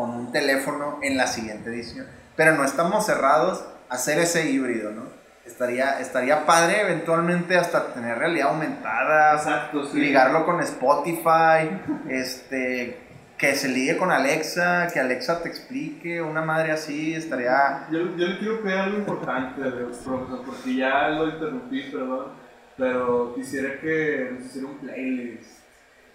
con 0.00 0.14
un 0.14 0.32
teléfono 0.32 0.98
en 1.02 1.18
la 1.18 1.26
siguiente 1.26 1.68
edición. 1.68 2.06
Pero 2.34 2.56
no 2.56 2.64
estamos 2.64 3.04
cerrados 3.04 3.62
hacer 3.90 4.18
ese 4.18 4.50
híbrido, 4.50 4.92
¿no? 4.92 5.02
Estaría, 5.44 6.00
estaría 6.00 6.46
padre 6.46 6.80
eventualmente 6.80 7.58
hasta 7.58 7.92
tener 7.92 8.16
realidad 8.16 8.48
aumentada, 8.48 9.34
Exacto, 9.34 9.82
ligarlo 9.92 10.46
con 10.46 10.58
Spotify, 10.62 11.68
este, 12.08 12.98
que 13.36 13.54
se 13.54 13.68
ligue 13.68 13.98
con 13.98 14.10
Alexa, 14.10 14.88
que 14.90 15.00
Alexa 15.00 15.42
te 15.42 15.50
explique, 15.50 16.22
una 16.22 16.40
madre 16.40 16.72
así, 16.72 17.14
estaría... 17.14 17.86
Yo, 17.90 18.16
yo 18.16 18.26
le 18.26 18.38
quiero 18.38 18.62
pedir 18.62 18.78
algo 18.78 18.98
importante, 19.00 19.60
profesor, 19.60 20.42
porque 20.46 20.76
ya 20.76 21.08
lo 21.08 21.28
interrumpí, 21.28 21.82
perdón, 21.90 22.28
pero 22.78 23.34
quisiera 23.34 23.78
que 23.78 24.30
nos 24.32 24.46
hiciera 24.46 24.66
un 24.66 24.78
playlist. 24.78 25.60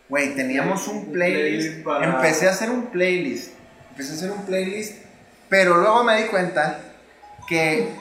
Güey, 0.10 0.36
teníamos 0.36 0.88
un 0.88 1.12
playlist, 1.12 1.86
empecé 2.02 2.48
a 2.48 2.52
hacer 2.52 2.72
un 2.72 2.88
playlist, 2.88 3.55
empecé 3.96 4.12
a 4.12 4.16
hacer 4.16 4.32
un 4.32 4.46
playlist, 4.46 4.98
pero 5.48 5.78
luego 5.78 6.04
me 6.04 6.22
di 6.22 6.28
cuenta 6.28 6.80
que, 7.48 7.96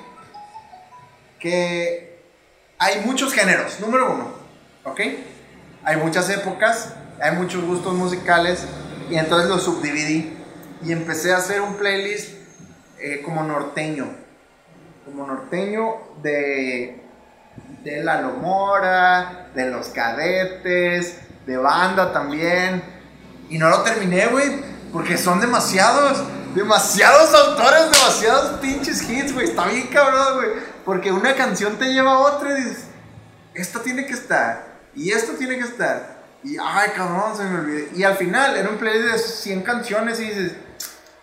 que 1.39 2.19
hay 2.81 3.03
muchos 3.05 3.33
géneros, 3.33 3.79
número 3.79 4.12
uno, 4.12 4.29
¿ok? 4.83 5.01
Hay 5.85 5.97
muchas 5.99 6.29
épocas, 6.31 6.95
hay 7.21 7.37
muchos 7.37 7.65
gustos 7.65 7.95
musicales 7.95 8.65
y 9.09 9.15
entonces 9.15 9.49
lo 9.49 9.59
subdividí 9.61 10.37
y 10.83 10.91
empecé 10.91 11.33
a 11.33 11.37
hacer 11.37 11.61
un 11.61 11.77
playlist 11.77 12.31
eh, 12.99 13.23
como 13.23 13.45
norteño, 13.45 14.09
como 15.05 15.29
norteño 15.29 15.95
de, 16.23 17.01
de 17.85 18.03
La 18.03 18.21
Lomora, 18.21 19.51
de 19.55 19.71
Los 19.71 19.91
Cadetes, 19.91 21.21
de 21.47 21.57
banda 21.57 22.12
también. 22.12 22.83
Y 23.49 23.59
no 23.59 23.69
lo 23.69 23.83
terminé, 23.83 24.27
güey, 24.27 24.74
porque 24.95 25.19
son 25.19 25.41
demasiados 25.41 26.23
demasiados 26.55 27.35
autores, 27.35 27.91
demasiados 27.91 28.61
pinches 28.61 29.03
hits, 29.11 29.35
güey. 29.35 29.49
Está 29.49 29.66
bien 29.66 29.89
cabrón, 29.89 30.37
güey. 30.37 30.51
Porque 30.85 31.11
una 31.11 31.35
canción 31.35 31.77
te 31.77 31.87
lleva 31.93 32.12
a 32.12 32.19
otra 32.19 32.57
y 32.57 32.62
dices, 32.62 32.85
esto 33.55 33.81
tiene 33.81 34.07
que 34.07 34.12
estar. 34.12 34.65
Y 34.95 35.11
esto 35.11 35.33
tiene 35.33 35.59
que 35.59 35.65
estar. 35.65 36.23
Y, 36.45 36.57
ay, 36.62 36.91
cabrón, 36.95 37.37
se 37.37 37.43
me 37.43 37.59
olvidó. 37.59 37.87
Y 37.97 38.05
al 38.05 38.16
final, 38.16 38.57
era 38.57 38.69
un 38.69 38.77
playlist 38.77 39.12
de 39.15 39.19
100 39.19 39.62
canciones 39.62 40.21
y 40.21 40.29
dices, 40.29 40.53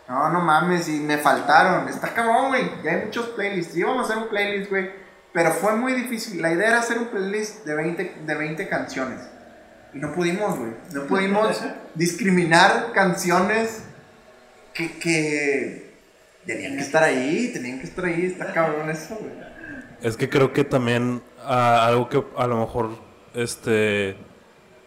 no, 0.10 0.30
no 0.30 0.42
mames, 0.42 0.90
y 0.90 1.00
me 1.00 1.18
faltaron. 1.18 1.88
Está 1.88 2.14
cabrón, 2.14 2.50
güey. 2.50 2.70
Ya 2.84 2.92
hay 2.92 3.06
muchos 3.06 3.28
playlists. 3.30 3.78
Íbamos 3.78 4.02
a 4.02 4.12
hacer 4.12 4.24
un 4.24 4.30
playlist, 4.30 4.70
güey. 4.70 4.92
Pero 5.32 5.54
fue 5.54 5.76
muy 5.76 5.94
difícil. 5.94 6.42
La 6.42 6.52
idea 6.52 6.68
era 6.68 6.80
hacer 6.80 6.98
un 6.98 7.08
playlist 7.08 7.64
de 7.64 7.74
20, 7.74 8.16
de 8.26 8.36
20 8.36 8.68
canciones. 8.68 9.22
Y 9.94 10.00
no 10.00 10.14
pudimos, 10.14 10.58
güey. 10.58 10.72
No 10.94 11.04
pudimos 11.04 11.62
discriminar 11.96 12.92
canciones 12.94 13.84
que, 14.74 14.98
que 15.00 15.94
tenían 16.46 16.76
que 16.76 16.82
estar 16.82 17.04
ahí, 17.04 17.52
tenían 17.54 17.80
que 17.80 17.86
estar 17.86 18.06
ahí, 18.06 18.26
está 18.26 18.54
cabrón 18.54 18.90
eso, 18.90 19.16
güey. 19.20 19.32
Es 20.02 20.18
que 20.18 20.30
creo 20.30 20.52
que 20.52 20.64
también 20.64 21.22
ah, 21.44 21.86
algo 21.86 22.10
que 22.10 22.24
a 22.36 22.48
lo 22.48 22.60
mejor 22.60 22.90
este 23.34 24.16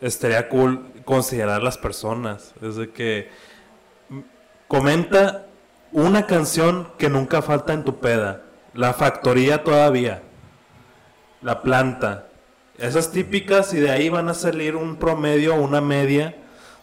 estaría 0.00 0.48
cool 0.48 0.92
considerar 1.04 1.62
las 1.62 1.78
personas. 1.78 2.52
Es 2.60 2.76
de 2.76 2.90
que 2.90 3.28
comenta 4.66 5.46
una 5.92 6.26
canción 6.26 6.88
que 6.98 7.08
nunca 7.08 7.42
falta 7.42 7.72
en 7.72 7.84
tu 7.84 8.00
peda. 8.00 8.42
La 8.72 8.92
factoría 8.92 9.62
todavía. 9.62 10.22
La 11.42 11.62
planta. 11.62 12.28
Esas 12.78 13.12
típicas 13.12 13.72
y 13.72 13.78
de 13.78 13.90
ahí 13.90 14.08
van 14.08 14.28
a 14.28 14.34
salir 14.34 14.74
un 14.74 14.96
promedio, 14.96 15.54
una 15.54 15.80
media 15.80 16.34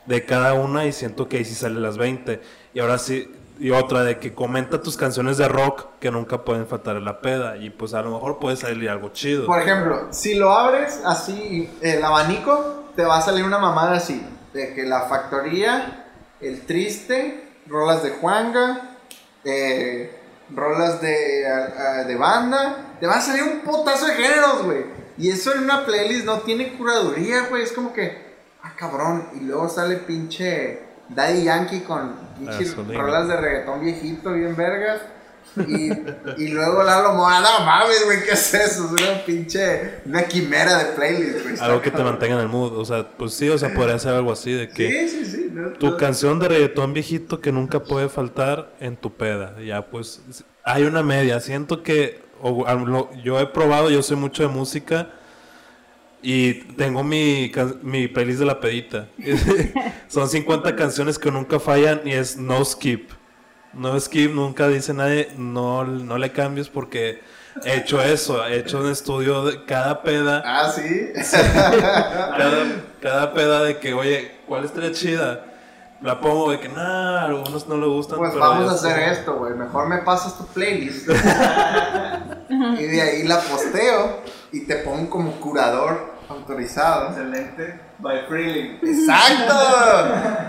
de 0.06 0.26
cada 0.26 0.54
una 0.54 0.86
y 0.86 0.94
siento 0.94 1.28
que 1.28 1.38
ahí 1.38 1.46
sí 1.46 1.54
salen 1.54 1.82
las 1.82 1.98
20. 1.98 2.42
Y 2.74 2.80
ahora 2.80 2.98
sí, 2.98 3.30
y 3.60 3.72
otra 3.72 4.04
de 4.04 4.18
que 4.18 4.34
comenta 4.34 4.82
tus 4.82 4.98
canciones 4.98 5.38
de 5.38 5.48
rock 5.48 5.86
que 6.00 6.10
nunca 6.10 6.44
pueden 6.44 6.66
faltar 6.66 6.96
en 6.96 7.06
la 7.06 7.22
peda 7.22 7.58
y 7.58 7.70
pues 7.70 7.94
a 7.94 8.02
lo 8.02 8.12
mejor 8.12 8.40
puede 8.40 8.56
salir 8.56 8.90
algo 8.90 9.10
chido. 9.10 9.46
Por 9.46 9.62
ejemplo, 9.62 10.08
si 10.12 10.36
lo 10.36 10.52
abres 10.52 11.02
así, 11.06 11.70
el 11.82 12.04
abanico, 12.04 12.86
te 12.96 13.04
va 13.04 13.18
a 13.18 13.22
salir 13.22 13.44
una 13.44 13.60
mamada 13.60 13.98
así, 13.98 14.26
de 14.54 14.74
que 14.74 14.84
la 14.84 15.02
factoría, 15.02 16.08
el 16.40 16.66
triste, 16.66 17.50
rolas 17.68 18.02
de 18.02 18.12
Juanga, 18.12 18.98
eh, 19.44 20.20
rolas 20.56 21.02
de, 21.02 21.46
de 22.08 22.16
banda, 22.16 22.96
te 23.00 23.08
van 23.08 23.20
a 23.20 23.22
salir 23.22 23.44
un 23.44 23.60
potazo 23.60 24.08
de 24.08 24.14
géneros, 24.14 24.64
güey. 24.64 25.01
Y 25.22 25.30
eso 25.30 25.54
en 25.54 25.64
una 25.64 25.86
playlist 25.86 26.26
no 26.26 26.40
tiene 26.40 26.74
curaduría, 26.74 27.48
güey. 27.48 27.64
Es 27.64 27.72
como 27.72 27.94
que, 27.94 28.18
ah, 28.64 28.74
cabrón. 28.76 29.28
Y 29.36 29.42
luego 29.42 29.70
sale 29.70 29.98
pinche 29.98 30.82
Daddy 31.10 31.44
Yankee 31.44 31.82
con 31.82 32.16
pinches 32.40 32.76
rolas 32.76 33.28
de 33.28 33.38
reggaetón 33.38 33.82
viejito, 33.82 34.34
bien 34.34 34.56
vergas. 34.56 35.02
Y, 35.68 35.92
y 36.38 36.48
luego 36.48 36.82
Lalo 36.84 37.14
Mora, 37.14 37.42
no 37.42 37.66
mames, 37.66 38.06
güey, 38.06 38.24
¿qué 38.24 38.32
es 38.32 38.54
eso? 38.54 38.86
Es 38.86 39.04
una 39.04 39.26
pinche, 39.26 40.00
una 40.06 40.24
quimera 40.24 40.78
de 40.78 40.86
playlist, 40.94 41.44
güey. 41.44 41.60
Algo 41.60 41.82
que 41.82 41.92
te 41.92 42.04
mantenga 42.04 42.36
en 42.36 42.42
el 42.42 42.48
mood, 42.48 42.78
o 42.78 42.86
sea, 42.86 43.08
pues 43.10 43.34
sí, 43.34 43.50
o 43.50 43.58
sea, 43.58 43.74
podría 43.74 44.00
ser 44.00 44.14
algo 44.14 44.32
así 44.32 44.54
de 44.54 44.70
que... 44.70 45.10
Sí, 45.10 45.26
sí, 45.26 45.26
sí. 45.26 45.54
tu 45.78 45.98
canción 45.98 46.40
de 46.40 46.48
reggaetón 46.48 46.94
viejito 46.94 47.42
que 47.42 47.52
nunca 47.52 47.84
puede 47.84 48.08
faltar 48.08 48.72
en 48.80 48.96
tu 48.96 49.14
peda, 49.14 49.60
ya, 49.60 49.86
pues, 49.88 50.22
hay 50.64 50.84
una 50.84 51.04
media, 51.04 51.40
siento 51.42 51.84
que, 51.84 52.22
yo 53.24 53.40
he 53.40 53.46
probado, 53.48 53.90
yo 53.90 54.02
sé 54.02 54.16
mucho 54.16 54.44
de 54.44 54.50
música... 54.50 55.10
Y 56.24 56.54
tengo 56.76 57.04
mi, 57.04 57.52
mi 57.82 58.08
playlist 58.08 58.40
de 58.40 58.46
la 58.46 58.60
pedita. 58.60 59.08
Son 60.08 60.30
50 60.30 60.76
canciones 60.76 61.18
que 61.18 61.32
nunca 61.32 61.60
fallan 61.60 62.02
y 62.06 62.12
es 62.12 62.38
no 62.38 62.64
skip. 62.64 63.12
No 63.74 64.00
skip, 64.00 64.32
nunca 64.32 64.68
dice 64.68 64.94
nadie, 64.94 65.30
no, 65.38 65.84
no 65.84 66.18
le 66.18 66.32
cambies 66.32 66.70
porque 66.70 67.22
he 67.64 67.78
hecho 67.78 68.02
eso, 68.02 68.46
he 68.46 68.60
hecho 68.60 68.80
un 68.82 68.92
estudio 68.92 69.46
de 69.46 69.66
cada 69.66 70.04
peda. 70.04 70.44
Ah, 70.46 70.72
sí. 70.72 71.10
cada, 73.02 73.34
peda 73.34 73.64
de 73.64 73.78
que, 73.78 73.94
oye, 73.94 74.32
¿cuál 74.48 74.66
estaría 74.66 74.92
chida? 74.92 75.46
La 76.02 76.20
pongo 76.20 76.52
de 76.52 76.60
que, 76.60 76.68
nada, 76.68 77.26
algunos 77.26 77.68
no 77.68 77.78
le 77.78 77.86
gustan. 77.86 78.18
Pues 78.18 78.34
vamos 78.34 78.72
a 78.72 78.76
hacer 78.76 79.00
esto, 79.12 79.36
güey. 79.36 79.54
Mejor 79.54 79.88
me 79.88 80.00
pasas 80.00 80.36
tu 80.36 80.46
playlist. 80.48 81.08
y 82.50 82.84
de 82.84 83.02
ahí 83.02 83.24
la 83.24 83.40
posteo 83.40 84.20
y 84.52 84.66
te 84.66 84.78
pongo 84.78 85.10
como 85.12 85.32
curador 85.34 86.12
autorizado. 86.28 87.10
Excelente. 87.10 87.80
By 88.00 88.26
Freely. 88.28 88.80
Exacto. 88.82 89.54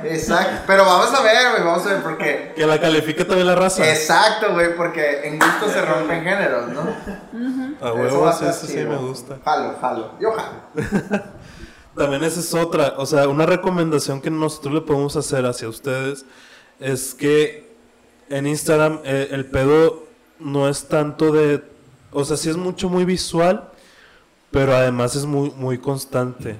Exacto. 0.05 0.63
Pero 0.67 0.87
vamos 0.87 1.13
a 1.13 1.23
ver, 1.23 1.51
güey, 1.51 1.63
vamos 1.63 1.87
a 1.87 1.91
ver 1.91 2.03
porque... 2.03 2.53
Que 2.57 2.67
la 2.67 2.81
califique 2.81 3.27
también 3.27 3.47
la 3.47 3.55
raza. 3.55 3.87
Exacto, 3.87 4.55
güey, 4.55 4.75
porque 4.75 5.29
en 5.29 5.39
gusto 5.39 5.69
se 5.69 5.83
rompen 5.83 6.25
géneros, 6.25 6.69
¿no? 6.69 7.87
A 7.87 7.93
huevos, 7.93 8.41
eso, 8.41 8.67
sí 8.67 8.79
me 8.79 8.97
gusta. 8.97 9.37
Jalo, 9.45 9.75
jalo. 9.81 10.13
Yo 10.19 10.33
jalo. 10.33 11.23
también 11.97 12.25
esa 12.25 12.41
es 12.41 12.55
otra, 12.55 12.95
o 12.99 13.07
sea, 13.07 13.29
una 13.29 13.47
recomendación 13.47 14.21
que 14.21 14.31
nosotros 14.31 14.75
le 14.75 14.81
podemos 14.81 15.17
hacer 15.17 15.45
hacia 15.47 15.69
ustedes 15.69 16.25
es 16.81 17.15
que 17.15 17.71
en 18.29 18.47
Instagram 18.47 19.01
eh, 19.05 19.29
el 19.31 19.47
pedo 19.47 20.07
no 20.39 20.69
es 20.69 20.89
tanto 20.89 21.33
de, 21.33 21.63
o 22.13 22.25
sea, 22.25 22.37
sí 22.37 22.49
es 22.51 22.57
mucho 22.57 22.89
muy 22.89 23.05
visual, 23.05 23.71
pero 24.51 24.75
además 24.75 25.17
es 25.17 25.27
muy, 25.27 25.51
muy 25.57 25.79
constante 25.79 26.57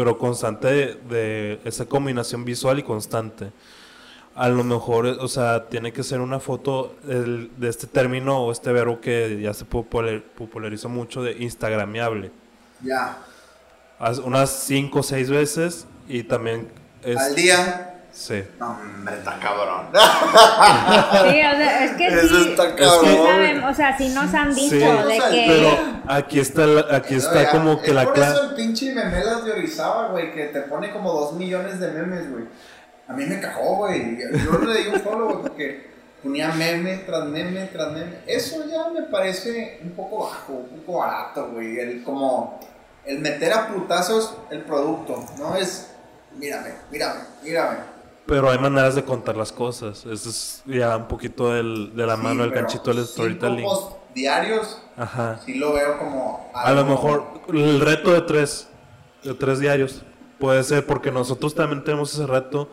pero 0.00 0.16
constante 0.16 0.96
de, 1.10 1.60
esa 1.64 1.84
combinación 1.84 2.42
visual 2.42 2.78
y 2.78 2.82
constante. 2.82 3.52
A 4.34 4.48
lo 4.48 4.64
mejor, 4.64 5.04
o 5.04 5.28
sea, 5.28 5.68
tiene 5.68 5.92
que 5.92 6.02
ser 6.02 6.20
una 6.20 6.40
foto 6.40 6.96
de 7.02 7.68
este 7.68 7.86
término 7.86 8.38
o 8.38 8.52
este 8.52 8.72
verbo 8.72 9.00
que 9.00 9.38
ya 9.42 9.52
se 9.52 9.66
popularizó 9.66 10.88
mucho 10.88 11.22
de 11.22 11.32
instagramiable. 11.32 12.30
Ya. 12.82 13.18
Unas 14.24 14.50
cinco 14.50 15.00
o 15.00 15.02
seis 15.02 15.28
veces 15.28 15.86
y 16.08 16.22
también... 16.22 16.68
Es, 17.02 17.18
¿Al 17.18 17.34
día? 17.34 17.86
Sí. 18.12 18.42
No, 18.58 18.70
hombre, 18.72 19.14
está 19.18 19.38
cabrón. 19.38 19.86
Sí, 19.92 19.98
o 19.98 21.30
sea, 21.30 21.84
es 21.84 21.90
que 21.92 22.06
Eso 22.06 22.42
sí, 22.42 22.48
está 22.50 22.74
cabrón. 22.74 23.64
o 23.64 23.74
sea, 23.74 23.96
sí 23.96 24.08
nos 24.08 24.34
han 24.34 24.54
dicho 24.54 24.74
de 24.74 25.18
que... 25.30 25.44
Pero 25.46 25.78
aquí 26.08 26.40
está, 26.40 26.64
aquí 26.96 27.14
está 27.14 27.50
como 27.50 27.80
que 27.80 27.92
la 27.92 28.10
clave... 28.12 28.34
por 28.34 28.44
eso 28.44 28.50
el 28.50 28.56
pinche 28.56 28.94
memelas 28.94 29.44
de 29.44 29.52
Orizaba, 29.52 30.08
güey, 30.08 30.32
que 30.32 30.46
te 30.46 30.62
pone 30.62 30.90
como 30.90 31.12
dos 31.12 31.34
millones 31.34 31.78
de 31.78 31.92
memes, 31.92 32.30
güey. 32.30 32.44
A 33.06 33.12
mí 33.12 33.26
me 33.26 33.38
cagó, 33.38 33.76
güey. 33.76 34.18
Yo 34.18 34.58
le 34.58 34.82
di 34.82 34.88
un 34.88 35.00
follow, 35.00 35.28
güey, 35.28 35.42
porque 35.42 35.90
ponía 36.22 36.52
meme 36.52 36.98
tras 37.06 37.24
meme 37.26 37.66
tras 37.66 37.92
meme. 37.92 38.18
Eso 38.26 38.64
ya 38.68 38.88
me 38.90 39.02
parece 39.02 39.80
un 39.82 39.90
poco 39.90 40.24
bajo, 40.24 40.52
un 40.54 40.80
poco 40.80 40.98
barato, 41.00 41.50
güey. 41.52 41.78
El 41.78 42.02
como... 42.02 42.58
El 43.04 43.20
meter 43.20 43.52
a 43.52 43.68
putazos 43.68 44.36
el 44.50 44.62
producto, 44.62 45.24
¿no? 45.38 45.56
Es... 45.56 45.88
Mírame, 46.36 46.74
mírame, 46.90 47.20
mírame 47.42 48.00
pero 48.30 48.48
hay 48.48 48.58
maneras 48.58 48.94
de 48.94 49.02
contar 49.02 49.36
las 49.36 49.50
cosas. 49.50 50.06
Eso 50.06 50.30
es 50.30 50.62
ya 50.64 50.96
un 50.96 51.08
poquito 51.08 51.52
del, 51.52 51.96
de 51.96 52.06
la 52.06 52.16
mano 52.16 52.44
del 52.44 52.52
ganchito 52.52 52.94
del 52.94 53.04
storytelling. 53.04 53.66
diarios, 54.14 54.80
Ajá. 54.96 55.40
sí 55.44 55.54
lo 55.54 55.72
veo 55.72 55.98
como... 55.98 56.48
A 56.54 56.70
lo 56.70 56.84
mejor 56.84 57.24
el 57.48 57.80
reto 57.80 58.12
de 58.12 58.20
tres, 58.20 58.68
de 59.24 59.34
tres 59.34 59.58
diarios, 59.58 60.02
puede 60.38 60.62
ser 60.62 60.86
porque 60.86 61.10
nosotros 61.10 61.56
también 61.56 61.82
tenemos 61.82 62.14
ese 62.14 62.24
reto 62.24 62.70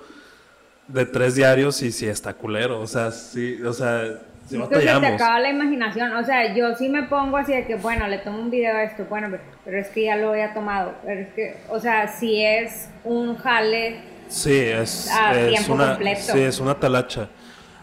de 0.88 1.08
tres 1.08 1.34
diarios 1.34 1.82
y 1.82 1.92
sí 1.92 2.08
está 2.08 2.36
culero. 2.36 2.80
O 2.80 2.86
sea, 2.86 3.10
sí, 3.12 3.60
o 3.64 3.74
sea, 3.74 4.04
sí 4.48 4.60
te 4.70 4.90
acaba 4.90 5.40
la 5.40 5.50
imaginación. 5.50 6.14
O 6.14 6.24
sea, 6.24 6.54
yo 6.56 6.76
sí 6.76 6.90
me 6.90 7.04
pongo 7.04 7.38
así 7.38 7.54
de 7.54 7.66
que, 7.66 7.76
bueno, 7.76 8.08
le 8.08 8.18
tomo 8.20 8.40
un 8.40 8.50
video 8.50 8.76
a 8.76 8.84
esto, 8.84 9.06
bueno, 9.10 9.38
pero 9.66 9.78
es 9.78 9.88
que 9.90 10.06
ya 10.06 10.16
lo 10.16 10.30
había 10.30 10.54
tomado. 10.54 10.94
Pero 11.06 11.22
es 11.22 11.34
que, 11.34 11.58
o 11.70 11.80
sea, 11.80 12.08
si 12.08 12.44
es 12.44 12.90
un 13.04 13.36
jale 13.38 14.18
Sí, 14.30 14.54
es, 14.54 15.10
es 15.34 15.70
una, 15.70 15.98
sí, 16.16 16.40
es 16.40 16.60
una 16.60 16.80
talacha. 16.80 17.30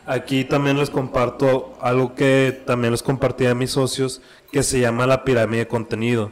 Aquí 0.06 0.44
también 0.44 0.78
les 0.78 0.90
comparto 0.90 1.78
algo 1.80 2.14
que 2.14 2.62
también 2.66 2.92
les 2.92 3.02
compartí 3.02 3.46
a 3.46 3.54
mis 3.54 3.70
socios, 3.70 4.20
que 4.52 4.62
se 4.62 4.80
llama 4.80 5.06
la 5.06 5.24
pirámide 5.24 5.60
de 5.60 5.68
contenido. 5.68 6.30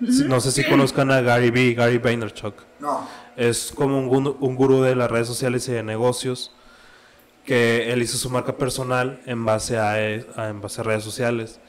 No 0.00 0.40
sé 0.40 0.50
si 0.52 0.64
conozcan 0.68 1.10
a 1.10 1.22
Gary 1.22 1.50
B, 1.50 1.72
Gary 1.72 1.98
Vaynerchuk. 1.98 2.54
No. 2.80 3.08
Es 3.36 3.72
como 3.74 3.98
un, 3.98 4.36
un 4.38 4.54
gurú 4.54 4.82
de 4.82 4.94
las 4.94 5.10
redes 5.10 5.26
sociales 5.26 5.66
y 5.68 5.72
de 5.72 5.82
negocios, 5.82 6.54
que 7.44 7.92
él 7.92 8.02
hizo 8.02 8.16
su 8.16 8.30
marca 8.30 8.56
personal 8.56 9.20
en 9.26 9.44
base 9.44 9.78
a, 9.78 10.00
en 10.00 10.60
base 10.60 10.80
a 10.80 10.84
redes 10.84 11.04
sociales. 11.04 11.60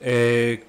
Eh, 0.00 0.64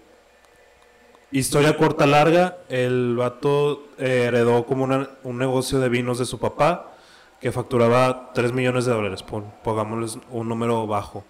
Historia 1.32 1.78
corta, 1.78 2.08
larga, 2.08 2.58
el 2.70 3.16
vato 3.16 3.90
eh, 4.00 4.26
heredó 4.28 4.66
como 4.66 4.86
un 5.24 5.38
negocio 5.38 5.80
de 5.80 5.88
vinos 5.88 6.18
de 6.18 6.26
su 6.26 6.40
papá 6.40 6.94
que 7.40 7.52
facturaba 7.52 8.32
3 8.34 8.52
millones 8.52 8.86
de 8.86 8.94
dólares, 8.94 9.24
pongámosles 9.64 10.18
un 10.32 10.50
número 10.50 10.88
bajo. 10.88 11.24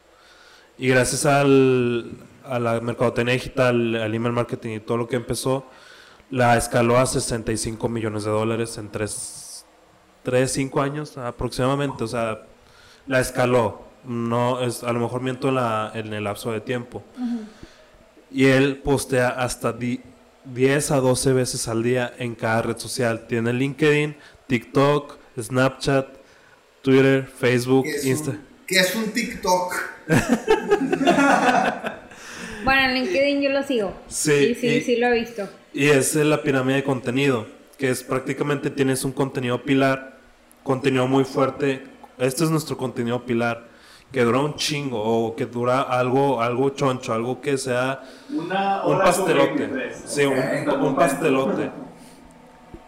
Y 0.78 0.88
gracias 0.88 1.26
al, 1.26 2.14
a 2.46 2.60
la 2.60 2.80
mercadotecnia 2.80 3.34
digital, 3.34 3.98
al 3.98 4.16
email 4.16 4.34
marketing 4.34 4.78
y 4.78 4.80
todo 4.80 4.96
lo 4.96 5.08
que 5.10 5.18
empezó, 5.18 5.66
la 6.30 6.56
escaló 6.56 6.98
a 6.98 7.06
65 7.06 7.90
millones 7.90 8.24
de 8.24 8.32
dólares 8.32 8.78
en 8.78 8.90
3, 8.90 9.66
3 10.24 10.50
5 10.50 10.82
años 10.82 11.18
aproximadamente. 11.18 12.06
O 12.06 12.08
sea, 12.08 12.44
la 13.10 13.20
escaló. 13.20 13.82
No, 14.06 14.62
es, 14.62 14.84
a 14.84 14.94
lo 14.94 15.02
mejor 15.02 15.22
miento 15.22 15.50
en, 15.50 15.56
la, 15.56 15.92
en 15.94 16.14
el 16.14 16.24
lapso 16.24 16.54
de 16.54 16.62
tiempo. 16.62 17.04
Y 18.32 18.46
él 18.46 18.78
postea 18.78 19.30
hasta 19.30 19.76
10 20.46 20.92
a 20.92 20.96
12 20.98 21.34
veces 21.34 21.68
al 21.68 21.84
día 21.84 22.14
en 22.18 22.36
cada 22.36 22.62
red 22.62 22.78
social. 22.78 23.26
Tiene 23.28 23.52
LinkedIn, 23.52 24.16
TikTok, 24.48 25.18
Snapchat, 25.38 26.08
Twitter, 26.82 27.28
Facebook, 27.28 27.86
Instagram. 28.04 28.44
¿Qué 28.66 28.80
es 28.80 28.96
un 28.96 29.12
TikTok? 29.12 29.74
bueno, 32.64 32.82
en 32.84 32.94
LinkedIn 32.94 33.42
yo 33.42 33.50
lo 33.50 33.64
sigo. 33.64 33.94
Sí, 34.08 34.56
sí, 34.56 34.82
sí 34.82 34.96
lo 34.98 35.08
he 35.08 35.20
visto. 35.20 35.50
Y 35.74 35.88
es 35.88 36.14
la 36.14 36.44
pirámide 36.44 36.78
de 36.78 36.84
contenido, 36.84 37.48
que 37.78 37.90
es 37.90 38.04
prácticamente 38.04 38.70
tienes 38.70 39.04
un 39.04 39.12
contenido 39.12 39.64
pilar, 39.64 40.20
contenido 40.64 41.08
muy 41.08 41.24
fuerte. 41.24 41.99
Este 42.20 42.44
es 42.44 42.52
nuestro 42.52 42.76
contenido 42.76 43.26
pilar 43.26 43.70
que 44.12 44.24
dura 44.24 44.40
un 44.40 44.56
chingo 44.56 45.02
o 45.02 45.36
que 45.38 45.46
dura 45.46 45.82
algo 45.82 46.42
algo 46.42 46.72
choncho, 46.72 47.14
algo 47.14 47.40
que 47.40 47.58
sea 47.58 48.04
un 48.30 48.50
pastelote. 48.50 49.94
Sí, 50.06 50.26
un, 50.26 50.96
pastelote. 50.96 51.72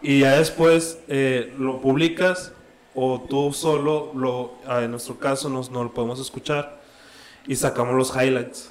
Y 0.02 0.20
ya 0.20 0.36
después 0.36 0.98
eh, 1.08 1.54
lo 1.58 1.80
publicas 1.80 2.52
o 2.94 3.24
tú 3.26 3.54
solo, 3.54 4.12
lo, 4.14 4.52
ah, 4.66 4.82
en 4.82 4.90
nuestro 4.90 5.18
caso, 5.18 5.48
nos, 5.48 5.70
no 5.70 5.82
lo 5.82 5.94
podemos 5.94 6.20
escuchar 6.20 6.82
y 7.46 7.56
sacamos 7.56 7.94
los 7.94 8.14
highlights. 8.14 8.70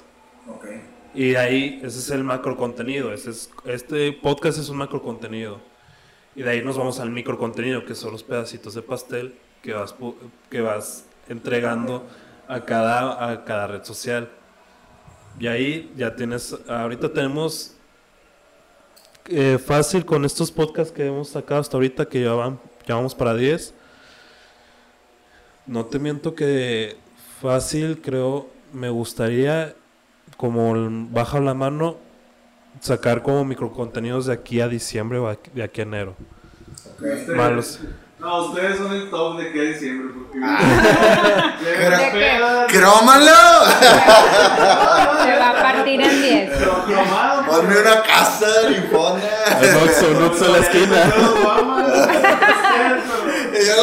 Y 1.12 1.34
ahí, 1.34 1.80
ese 1.82 1.98
es 1.98 2.10
el 2.10 2.22
macro 2.22 2.56
contenido. 2.56 3.12
Ese 3.12 3.30
es, 3.30 3.50
este 3.64 4.12
podcast 4.12 4.58
es 4.58 4.68
un 4.68 4.76
macro 4.76 5.02
contenido. 5.02 5.58
Y 6.36 6.42
de 6.42 6.50
ahí 6.50 6.62
nos 6.62 6.78
vamos 6.78 7.00
al 7.00 7.10
micro 7.10 7.36
contenido, 7.36 7.84
que 7.84 7.96
son 7.96 8.12
los 8.12 8.22
pedacitos 8.22 8.74
de 8.74 8.82
pastel 8.82 9.34
que 9.62 9.72
vas, 9.72 9.94
que 10.50 10.60
vas 10.60 11.04
entregando 11.28 12.04
a 12.48 12.60
cada, 12.60 13.30
a 13.30 13.44
cada 13.44 13.66
red 13.68 13.84
social. 13.84 14.28
Y 15.38 15.46
ahí 15.46 15.92
ya 15.96 16.14
tienes, 16.14 16.54
ahorita 16.68 17.12
tenemos 17.12 17.74
eh, 19.28 19.58
fácil 19.64 20.04
con 20.04 20.24
estos 20.24 20.50
podcasts 20.50 20.92
que 20.92 21.06
hemos 21.06 21.30
sacado 21.30 21.60
hasta 21.60 21.76
ahorita, 21.76 22.06
que 22.06 22.22
ya, 22.22 22.32
van, 22.32 22.60
ya 22.86 22.96
vamos 22.96 23.14
para 23.14 23.34
10. 23.34 23.72
No 25.66 25.86
te 25.86 25.98
miento 25.98 26.34
que 26.34 26.96
fácil, 27.40 28.00
creo, 28.02 28.48
me 28.72 28.90
gustaría, 28.90 29.74
como 30.36 30.74
baja 31.10 31.40
la 31.40 31.54
mano, 31.54 31.96
sacar 32.80 33.22
como 33.22 33.44
microcontenidos 33.44 34.26
de 34.26 34.32
aquí 34.32 34.60
a 34.60 34.68
diciembre 34.68 35.18
o 35.18 35.36
de 35.54 35.62
aquí 35.62 35.80
a 35.80 35.84
enero. 35.84 36.16
Malos. 37.34 37.80
No, 38.22 38.46
ustedes 38.46 38.78
son 38.78 38.92
el 38.92 39.10
top 39.10 39.36
de 39.36 39.50
que 39.50 39.62
diciembre, 39.62 40.14
porque... 40.14 40.38
Ah. 40.44 41.56
¡Crómalo! 42.70 43.64
Se 45.24 45.36
va 45.38 45.50
a 45.50 45.54
partir 45.60 46.00
en 46.00 46.22
10. 46.22 46.52
Ponme 47.48 47.80
una 47.80 48.02
casa 48.02 48.46
de 48.46 48.70
Lipona. 48.70 49.22
El 49.60 49.76
Oxxo, 49.76 50.06
un 50.12 50.22
Oxxo 50.22 50.46
en 50.46 50.52
la 50.52 50.58
esquina. 50.58 51.12
Y 53.52 53.66
yo 53.66 53.74
lo 53.76 53.82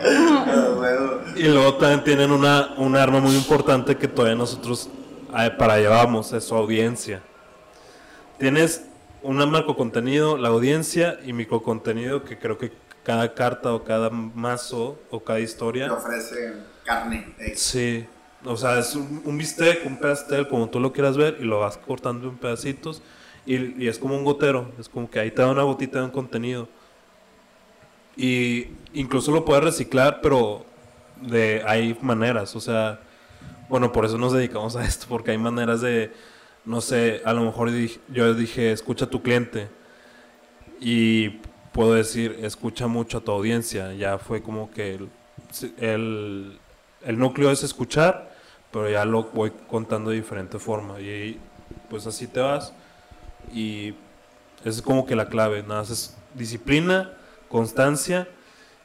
compré, 0.00 1.36
Y 1.36 1.42
luego 1.48 1.74
también 1.74 2.04
tienen 2.04 2.30
una, 2.30 2.70
un 2.78 2.96
arma 2.96 3.20
muy 3.20 3.34
importante 3.34 3.96
que 3.96 4.08
todavía 4.08 4.34
nosotros 4.34 4.88
eh, 5.36 5.50
para 5.58 5.76
llevamos, 5.76 6.32
es 6.32 6.44
su 6.44 6.54
audiencia. 6.54 7.20
Tienes 8.38 8.89
un 9.22 9.50
marco 9.50 9.76
contenido, 9.76 10.36
la 10.36 10.48
audiencia 10.48 11.18
y 11.24 11.32
microcontenido 11.32 12.24
que 12.24 12.38
creo 12.38 12.58
que 12.58 12.72
cada 13.02 13.34
carta 13.34 13.72
o 13.74 13.84
cada 13.84 14.10
mazo 14.10 14.98
o 15.10 15.20
cada 15.20 15.40
historia 15.40 15.86
te 15.86 15.92
ofrece 15.92 16.54
carne. 16.84 17.34
Sí, 17.54 18.06
o 18.44 18.56
sea, 18.56 18.78
es 18.78 18.94
un, 18.94 19.36
bistec, 19.36 19.84
un 19.86 19.98
pastel, 19.98 20.48
como 20.48 20.68
tú 20.68 20.80
lo 20.80 20.92
quieras 20.92 21.16
ver, 21.16 21.38
y 21.40 21.44
lo 21.44 21.60
vas 21.60 21.76
cortando 21.76 22.28
en 22.28 22.36
pedacitos 22.36 23.02
y, 23.46 23.82
y, 23.82 23.88
es 23.88 23.98
como 23.98 24.16
un 24.16 24.24
gotero, 24.24 24.70
es 24.78 24.88
como 24.88 25.10
que 25.10 25.18
ahí 25.18 25.30
te 25.30 25.42
da 25.42 25.48
una 25.48 25.62
gotita 25.62 25.98
de 25.98 26.04
un 26.04 26.10
contenido. 26.10 26.68
Y 28.16 28.68
incluso 28.92 29.32
lo 29.32 29.44
puedes 29.44 29.64
reciclar, 29.64 30.20
pero 30.20 30.64
de 31.22 31.62
hay 31.66 31.96
maneras, 32.02 32.54
o 32.56 32.60
sea, 32.60 33.00
bueno, 33.68 33.92
por 33.92 34.04
eso 34.04 34.18
nos 34.18 34.32
dedicamos 34.32 34.76
a 34.76 34.84
esto, 34.84 35.06
porque 35.08 35.30
hay 35.30 35.38
maneras 35.38 35.80
de 35.80 36.12
no 36.70 36.80
sé, 36.80 37.20
a 37.24 37.32
lo 37.32 37.42
mejor 37.42 37.68
yo 38.08 38.34
dije, 38.34 38.70
escucha 38.70 39.06
a 39.06 39.10
tu 39.10 39.22
cliente 39.22 39.68
y 40.78 41.40
puedo 41.72 41.94
decir, 41.94 42.38
escucha 42.42 42.86
mucho 42.86 43.18
a 43.18 43.20
tu 43.22 43.32
audiencia. 43.32 43.92
Ya 43.94 44.18
fue 44.18 44.40
como 44.40 44.70
que 44.70 45.00
el, 45.78 46.58
el, 47.02 47.18
núcleo 47.18 47.50
es 47.50 47.64
escuchar, 47.64 48.30
pero 48.70 48.88
ya 48.88 49.04
lo 49.04 49.24
voy 49.24 49.50
contando 49.68 50.10
de 50.10 50.16
diferente 50.16 50.60
forma. 50.60 51.00
Y 51.00 51.40
pues 51.88 52.06
así 52.06 52.28
te 52.28 52.38
vas 52.38 52.72
y 53.52 53.94
es 54.64 54.80
como 54.80 55.06
que 55.06 55.16
la 55.16 55.28
clave, 55.28 55.64
nada, 55.64 55.82
es 55.82 56.16
disciplina, 56.34 57.12
constancia 57.48 58.28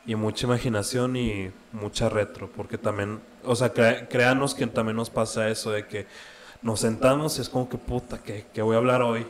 y 0.07 0.15
mucha 0.15 0.47
imaginación 0.47 1.15
y 1.17 1.51
mucha 1.71 2.09
retro, 2.09 2.49
porque 2.51 2.79
también, 2.79 3.21
o 3.43 3.55
sea, 3.55 3.71
créanos 3.73 4.55
que 4.55 4.65
también 4.65 4.97
nos 4.97 5.11
pasa 5.11 5.49
eso 5.49 5.69
de 5.69 5.85
que 5.85 6.07
nos 6.65 6.79
sentamos 6.79 7.37
y 7.37 7.41
es 7.41 7.47
como 7.47 7.69
que 7.69 7.77
puta, 7.77 8.17
que, 8.17 8.61
voy 8.63 8.73
a 8.73 8.79
hablar 8.79 9.03
hoy. 9.03 9.23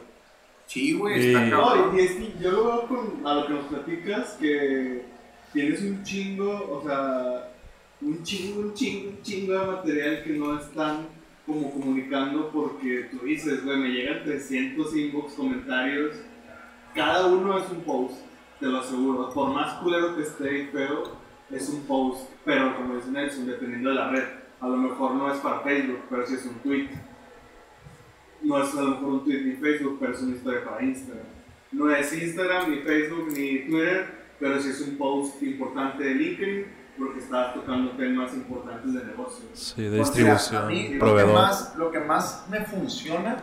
Sí, 0.67 0.93
güey, 0.93 1.33
está 1.33 1.45
No, 1.47 1.93
y 1.93 1.99
es 1.99 2.11
que 2.13 2.33
yo 2.39 2.51
lo 2.51 2.63
veo 2.63 2.87
con, 2.87 3.27
a 3.27 3.35
lo 3.35 3.47
que 3.47 3.53
nos 3.53 3.65
platicas, 3.65 4.37
que 4.39 5.03
tienes 5.51 5.81
un 5.81 6.01
chingo, 6.01 6.49
o 6.49 6.81
sea, 6.87 7.51
un 7.99 8.23
chingo, 8.23 8.61
un 8.61 8.73
chingo, 8.73 9.09
un 9.09 9.21
chingo 9.21 9.51
de 9.51 9.67
material 9.67 10.23
que 10.23 10.29
no 10.31 10.57
están 10.57 11.07
como 11.45 11.71
comunicando 11.71 12.49
porque 12.51 13.09
tú 13.11 13.25
dices, 13.25 13.65
güey, 13.65 13.79
me 13.79 13.89
llegan 13.89 14.23
300 14.23 14.95
inbox 14.95 15.33
comentarios, 15.33 16.15
cada 16.95 17.25
uno 17.25 17.59
es 17.59 17.69
un 17.69 17.81
post, 17.81 18.15
te 18.61 18.67
lo 18.67 18.79
aseguro, 18.79 19.29
por 19.31 19.49
más 19.49 19.73
culero 19.81 20.15
que 20.15 20.21
esté 20.21 20.59
y 20.59 20.65
feo, 20.67 21.03
es 21.51 21.67
un 21.67 21.81
post, 21.81 22.29
pero 22.45 22.77
como 22.77 22.95
dice 22.95 23.11
Nelson, 23.11 23.45
dependiendo 23.45 23.89
de 23.89 23.95
la 23.95 24.09
red, 24.09 24.23
a 24.61 24.69
lo 24.69 24.77
mejor 24.77 25.15
no 25.15 25.29
es 25.29 25.37
para 25.39 25.59
Facebook, 25.59 25.99
pero 26.09 26.25
sí 26.25 26.35
es 26.35 26.45
un 26.45 26.55
tweet 26.59 26.87
no 28.45 28.63
es 28.63 28.73
a 28.73 28.81
lo 28.81 28.89
mejor 28.91 29.09
un 29.09 29.23
tweet 29.23 29.41
ni 29.41 29.53
Facebook, 29.53 29.97
pero 29.99 30.13
es 30.13 30.21
una 30.21 30.35
historia 30.35 30.63
para 30.63 30.83
Instagram. 30.83 31.25
No 31.71 31.93
es 31.93 32.13
Instagram, 32.13 32.69
ni 32.69 32.77
Facebook, 32.77 33.27
ni 33.31 33.65
Twitter, 33.67 34.07
pero 34.39 34.61
sí 34.61 34.69
es 34.69 34.81
un 34.81 34.97
post 34.97 35.41
importante 35.41 36.03
de 36.03 36.13
LinkedIn 36.13 36.65
porque 36.97 37.19
estás 37.19 37.53
tocando 37.53 37.91
temas 37.91 38.33
importantes 38.33 38.93
de 38.93 39.03
negocio. 39.03 39.45
Sí, 39.53 39.83
de 39.83 39.97
distribución, 39.97 40.99
Lo 40.99 41.17
que, 41.17 41.25
más, 41.25 41.75
lo 41.75 41.91
que 41.91 41.99
más 41.99 42.45
me 42.49 42.61
funciona 42.61 43.37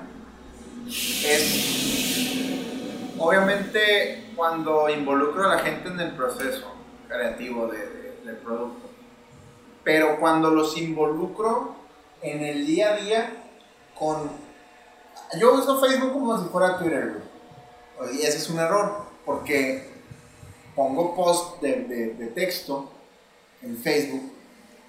es, 0.87 1.85
obviamente, 3.19 4.31
cuando 4.35 4.89
involucro 4.89 5.45
a 5.45 5.57
la 5.57 5.59
gente 5.59 5.89
en 5.89 6.01
el 6.01 6.13
proceso 6.13 6.75
creativo 7.09 7.67
de, 7.67 8.17
del 8.25 8.37
producto, 8.37 8.89
pero 9.85 10.19
cuando 10.19 10.51
los 10.51 10.79
involucro 10.79 11.75
en 12.23 12.43
el 12.43 12.67
día 12.67 12.95
a 12.95 12.97
día 12.97 13.31
con 13.99 14.31
yo 15.39 15.55
uso 15.55 15.81
Facebook 15.81 16.13
como 16.13 16.43
si 16.43 16.49
fuera 16.49 16.79
Twitter, 16.79 17.13
güey. 17.99 18.17
Y 18.17 18.23
ese 18.23 18.39
es 18.39 18.51
un 18.51 18.59
error, 18.59 19.07
porque 19.25 19.89
pongo 20.75 21.15
post 21.15 21.63
de, 21.63 22.33
texto 22.35 22.91
en 23.63 23.77
Facebook, 23.77 24.33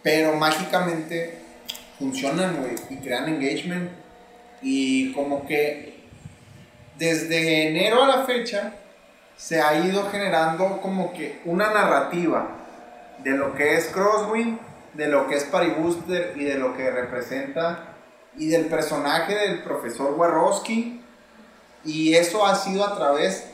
pero 0.01 0.35
mágicamente 0.35 1.39
funcionan, 1.99 2.57
güey, 2.57 2.75
y 2.89 2.97
crean 2.97 3.29
engagement. 3.29 3.91
Y 4.61 5.13
como 5.13 5.45
que 5.45 6.03
desde 6.97 7.69
enero 7.69 8.03
a 8.03 8.07
la 8.07 8.25
fecha 8.25 8.73
se 9.37 9.61
ha 9.61 9.85
ido 9.85 10.09
generando 10.09 10.81
como 10.81 11.13
que 11.13 11.41
una 11.45 11.71
narrativa 11.71 12.47
de 13.23 13.31
lo 13.31 13.55
que 13.55 13.75
es 13.75 13.87
Crosswind, 13.87 14.59
de 14.93 15.07
lo 15.07 15.27
que 15.27 15.35
es 15.35 15.43
Paribooster 15.45 16.33
y 16.35 16.43
de 16.43 16.55
lo 16.55 16.75
que 16.77 16.89
representa 16.91 17.92
y 18.37 18.47
del 18.47 18.65
personaje 18.65 19.35
del 19.35 19.63
profesor 19.63 20.13
Warrowski. 20.13 21.01
Y 21.85 22.15
eso 22.15 22.45
ha 22.45 22.55
sido 22.55 22.85
a 22.85 22.95
través 22.95 23.45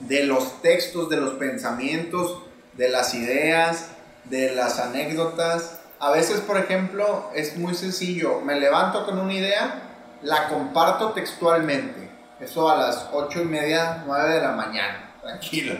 de 0.00 0.24
los 0.24 0.62
textos, 0.62 1.08
de 1.10 1.16
los 1.16 1.34
pensamientos, 1.34 2.38
de 2.74 2.88
las 2.88 3.14
ideas, 3.14 3.88
de 4.24 4.54
las 4.54 4.78
anécdotas. 4.78 5.80
A 5.98 6.10
veces, 6.10 6.40
por 6.40 6.56
ejemplo, 6.56 7.30
es 7.34 7.56
muy 7.56 7.74
sencillo. 7.74 8.40
Me 8.40 8.58
levanto 8.58 9.04
con 9.04 9.18
una 9.18 9.34
idea, 9.34 9.82
la 10.22 10.48
comparto 10.48 11.10
textualmente. 11.10 12.08
Eso 12.40 12.70
a 12.70 12.76
las 12.76 13.08
ocho 13.12 13.42
y 13.42 13.44
media, 13.44 14.02
nueve 14.06 14.34
de 14.34 14.40
la 14.40 14.52
mañana. 14.52 15.14
Tranquilo. 15.22 15.78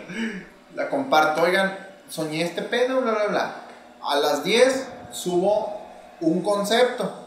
La 0.74 0.88
comparto. 0.88 1.42
Oigan, 1.42 1.76
soñé 2.08 2.42
este 2.42 2.62
pedo, 2.62 3.00
bla, 3.00 3.12
bla, 3.12 3.26
bla. 3.28 3.54
A 4.02 4.16
las 4.16 4.44
10 4.44 4.88
subo 5.12 5.80
un 6.20 6.42
concepto 6.42 7.19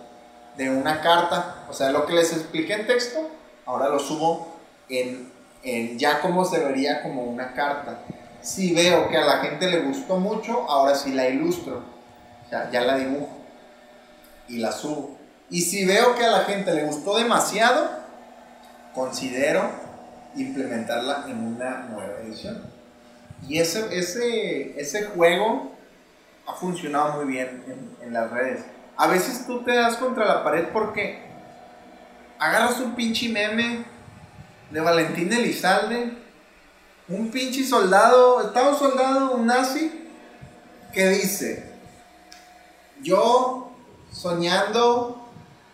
de 0.58 0.70
una 0.70 1.02
carta, 1.02 1.66
o 1.70 1.74
sea, 1.74 1.90
lo 1.90 2.06
que 2.06 2.14
les 2.14 2.32
expliqué 2.32 2.74
en 2.74 2.88
texto, 2.88 3.30
ahora 3.66 3.90
lo 3.90 4.00
subo 4.00 4.56
en, 4.90 5.32
en 5.64 5.98
ya 5.98 6.22
como 6.22 6.46
se 6.46 6.60
vería 6.60 7.02
como 7.02 7.24
una 7.24 7.54
carta. 7.54 8.00
Si 8.42 8.74
veo 8.74 9.10
que 9.10 9.18
a 9.18 9.26
la 9.26 9.38
gente 9.38 9.68
le 9.70 9.80
gustó 9.80 10.18
mucho, 10.18 10.70
ahora 10.70 10.96
sí 10.96 11.14
la 11.14 11.28
ilustro, 11.28 11.84
o 12.46 12.50
sea, 12.50 12.70
ya 12.72 12.82
la 12.82 12.98
dibujo 12.98 13.30
y 14.48 14.58
la 14.58 14.72
subo. 14.72 15.18
Y 15.50 15.62
si 15.62 15.86
veo 15.86 16.16
que 16.16 16.26
a 16.26 16.32
la 16.32 16.40
gente 16.42 16.74
le 16.74 16.84
gustó 16.84 17.18
demasiado, 17.18 17.90
considero 18.94 19.70
implementarla 20.36 21.26
en 21.28 21.40
una 21.40 21.88
nueva 21.90 22.20
edición. 22.24 22.62
Y 23.48 23.60
ese, 23.60 23.98
ese, 23.98 24.80
ese 24.80 25.06
juego 25.06 25.72
ha 26.48 26.54
funcionado 26.54 27.14
muy 27.22 27.34
bien 27.34 27.64
en, 27.68 28.08
en 28.08 28.14
las 28.14 28.30
redes 28.32 28.64
a 28.98 29.07
veces 29.07 29.45
tú 29.45 29.64
te 29.64 29.76
das 29.76 29.98
contra 29.98 30.26
la 30.26 30.44
pared 30.44 30.68
porque 30.72 31.24
agarras 32.40 32.80
un 32.80 32.95
pinche 32.95 33.30
meme 33.30 33.86
de 34.70 34.82
Valentín 34.82 35.32
Elizalde, 35.32 36.18
un 37.07 37.32
pinche 37.32 37.64
soldado, 37.64 38.41
estaba 38.41 38.70
un 38.70 38.78
soldado, 38.78 39.32
un 39.32 39.45
nazi, 39.45 40.10
que 40.91 41.10
dice, 41.10 41.74
yo 43.02 43.72
soñando, 44.11 45.28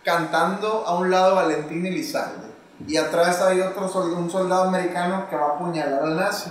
cantando 0.04 0.84
a 0.86 0.98
un 0.98 1.10
lado 1.10 1.34
Valentín 1.34 1.84
Elizalde, 1.84 2.48
y 2.86 2.96
atrás 2.96 3.40
hay 3.42 3.60
otro 3.60 3.88
soldado, 3.88 4.20
un 4.20 4.30
soldado 4.30 4.64
americano 4.64 5.28
que 5.28 5.36
va 5.36 5.46
a 5.46 5.54
apuñalar 5.56 6.02
al 6.02 6.16
nazi, 6.16 6.50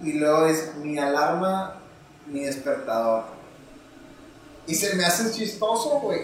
y 0.00 0.14
luego 0.14 0.46
es 0.46 0.74
mi 0.76 0.98
alarma, 0.98 1.74
mi 2.26 2.40
despertador 2.40 3.41
y 4.66 4.74
se 4.74 4.94
me 4.94 5.04
hace 5.04 5.32
chistoso, 5.32 6.00
güey. 6.00 6.20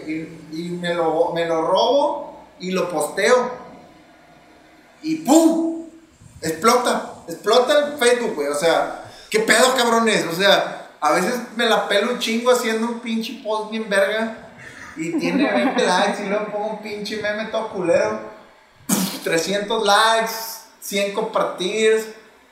Y, 0.51 0.69
me, 0.69 0.93
lo, 0.93 1.31
me 1.33 1.45
lo 1.45 1.61
robo 1.61 2.39
y 2.59 2.71
lo 2.71 2.89
posteo. 2.89 3.51
Y 5.01 5.17
¡pum! 5.17 5.85
Explota. 6.41 7.15
Explota 7.27 7.85
el 7.85 7.97
Facebook, 7.97 8.35
güey. 8.35 8.47
O 8.47 8.55
sea, 8.55 9.03
¿qué 9.29 9.39
pedo, 9.39 9.75
cabrones? 9.75 10.25
O 10.25 10.33
sea, 10.33 10.89
a 11.01 11.11
veces 11.11 11.35
me 11.55 11.65
la 11.65 11.87
pelo 11.87 12.13
un 12.13 12.19
chingo 12.19 12.51
haciendo 12.51 12.87
un 12.87 12.99
pinche 12.99 13.41
post 13.43 13.71
bien 13.71 13.89
verga. 13.89 14.51
Y 14.95 15.19
tiene 15.19 15.51
20 15.53 15.85
likes 15.85 16.23
y 16.23 16.29
luego 16.29 16.45
pongo 16.51 16.67
un 16.67 16.81
pinche 16.81 17.21
meme 17.21 17.45
todo 17.45 17.69
culero. 17.69 18.19
300 19.23 19.85
likes, 19.85 20.33
100 20.79 21.13
compartidos. 21.13 22.05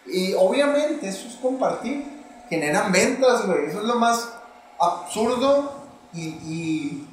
Y 0.05 0.33
obviamente 0.33 1.07
eso 1.07 1.27
es 1.27 1.35
compartir. 1.35 2.05
Generan 2.49 2.91
ventas, 2.91 3.45
güey. 3.45 3.67
Eso 3.67 3.79
es 3.79 3.85
lo 3.85 3.95
más 3.95 4.33
absurdo 4.79 5.76
y, 6.17 7.07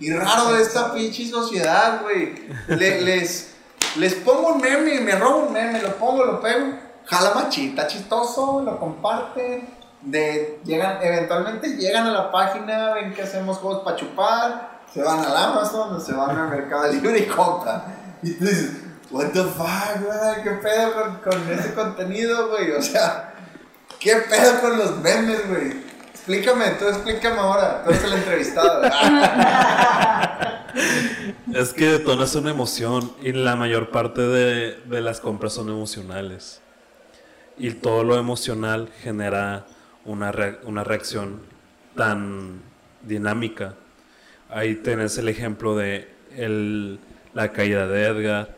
y, 0.00 0.12
raro 0.12 0.52
de 0.52 0.62
esta 0.62 0.92
pinche 0.92 1.28
sociedad, 1.28 2.02
güey. 2.02 2.34
les, 2.68 3.54
les 3.96 4.14
pongo 4.14 4.54
un 4.54 4.60
meme, 4.60 5.00
me 5.00 5.12
robo 5.12 5.46
un 5.46 5.52
meme, 5.52 5.80
lo 5.80 5.94
pongo, 5.96 6.24
lo 6.24 6.40
pego, 6.40 6.74
jala 7.06 7.34
machita, 7.34 7.86
chistoso, 7.86 8.62
lo 8.62 8.78
comparten. 8.78 9.76
De, 10.00 10.60
llegan, 10.64 10.98
eventualmente 11.02 11.76
llegan 11.76 12.06
a 12.06 12.12
la 12.12 12.30
página, 12.30 12.94
ven 12.94 13.12
que 13.12 13.22
hacemos 13.22 13.58
juegos 13.58 13.82
para 13.82 13.96
chupar, 13.96 14.80
se 14.94 15.02
van 15.02 15.24
al 15.24 15.36
Amazon, 15.36 16.00
se 16.00 16.12
van 16.12 16.38
al 16.38 16.48
Mercado 16.48 16.86
Libre 16.92 17.18
y 17.18 17.26
compran. 17.26 17.82
Y 18.22 18.32
tú 18.34 18.44
dices, 18.44 18.72
what 19.10 19.26
the 19.32 19.42
fuck, 19.42 20.04
güey, 20.04 20.42
qué 20.44 20.50
pedo 20.62 20.92
con, 20.94 21.32
con 21.32 21.52
ese 21.52 21.74
contenido, 21.74 22.48
güey. 22.48 22.70
O 22.72 22.82
sea, 22.82 23.34
qué 23.98 24.16
pedo 24.16 24.60
con 24.60 24.78
los 24.78 24.98
memes, 24.98 25.48
güey. 25.48 25.87
Explícame, 26.28 26.66
tú 26.78 26.86
explícame 26.86 27.38
ahora, 27.38 27.82
tú 27.82 27.88
eres 27.88 28.04
el 28.04 28.12
entrevistado. 28.12 28.82
es 31.54 31.72
que 31.72 31.94
es 31.94 32.34
una 32.34 32.50
emoción 32.50 33.10
y 33.22 33.32
la 33.32 33.56
mayor 33.56 33.90
parte 33.90 34.20
de, 34.20 34.74
de 34.74 35.00
las 35.00 35.20
compras 35.20 35.54
son 35.54 35.70
emocionales. 35.70 36.60
Y 37.56 37.70
todo 37.70 38.04
lo 38.04 38.18
emocional 38.18 38.90
genera 39.02 39.64
una, 40.04 40.30
una 40.64 40.84
reacción 40.84 41.40
tan 41.96 42.60
dinámica. 43.00 43.76
Ahí 44.50 44.74
tenés 44.74 45.16
el 45.16 45.30
ejemplo 45.30 45.78
de 45.78 46.14
el, 46.36 47.00
la 47.32 47.52
caída 47.52 47.86
de 47.86 48.04
Edgar. 48.04 48.54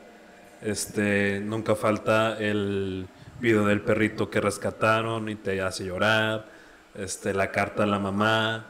Este, 0.60 1.38
nunca 1.38 1.76
falta 1.76 2.36
el 2.36 3.06
video 3.38 3.64
del 3.64 3.80
perrito 3.80 4.28
que 4.28 4.40
rescataron 4.40 5.28
y 5.28 5.36
te 5.36 5.62
hace 5.62 5.84
llorar 5.84 6.49
este, 7.00 7.34
la 7.34 7.50
carta 7.50 7.84
a 7.84 7.86
la 7.86 7.98
mamá, 7.98 8.66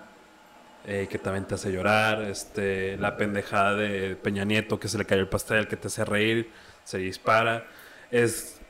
eh, 0.86 1.08
que 1.10 1.18
también 1.18 1.46
te 1.46 1.56
hace 1.56 1.72
llorar, 1.72 2.22
este, 2.22 2.96
la 2.96 3.16
pendejada 3.16 3.74
de 3.74 4.16
Peña 4.16 4.44
Nieto 4.44 4.80
que 4.80 4.88
se 4.88 4.98
le 4.98 5.04
cayó 5.04 5.20
el 5.20 5.28
pastel, 5.28 5.68
que 5.68 5.76
te 5.76 5.88
hace 5.88 6.04
reír, 6.04 6.50
se 6.84 6.98
dispara. 6.98 7.66
Es 8.10 8.60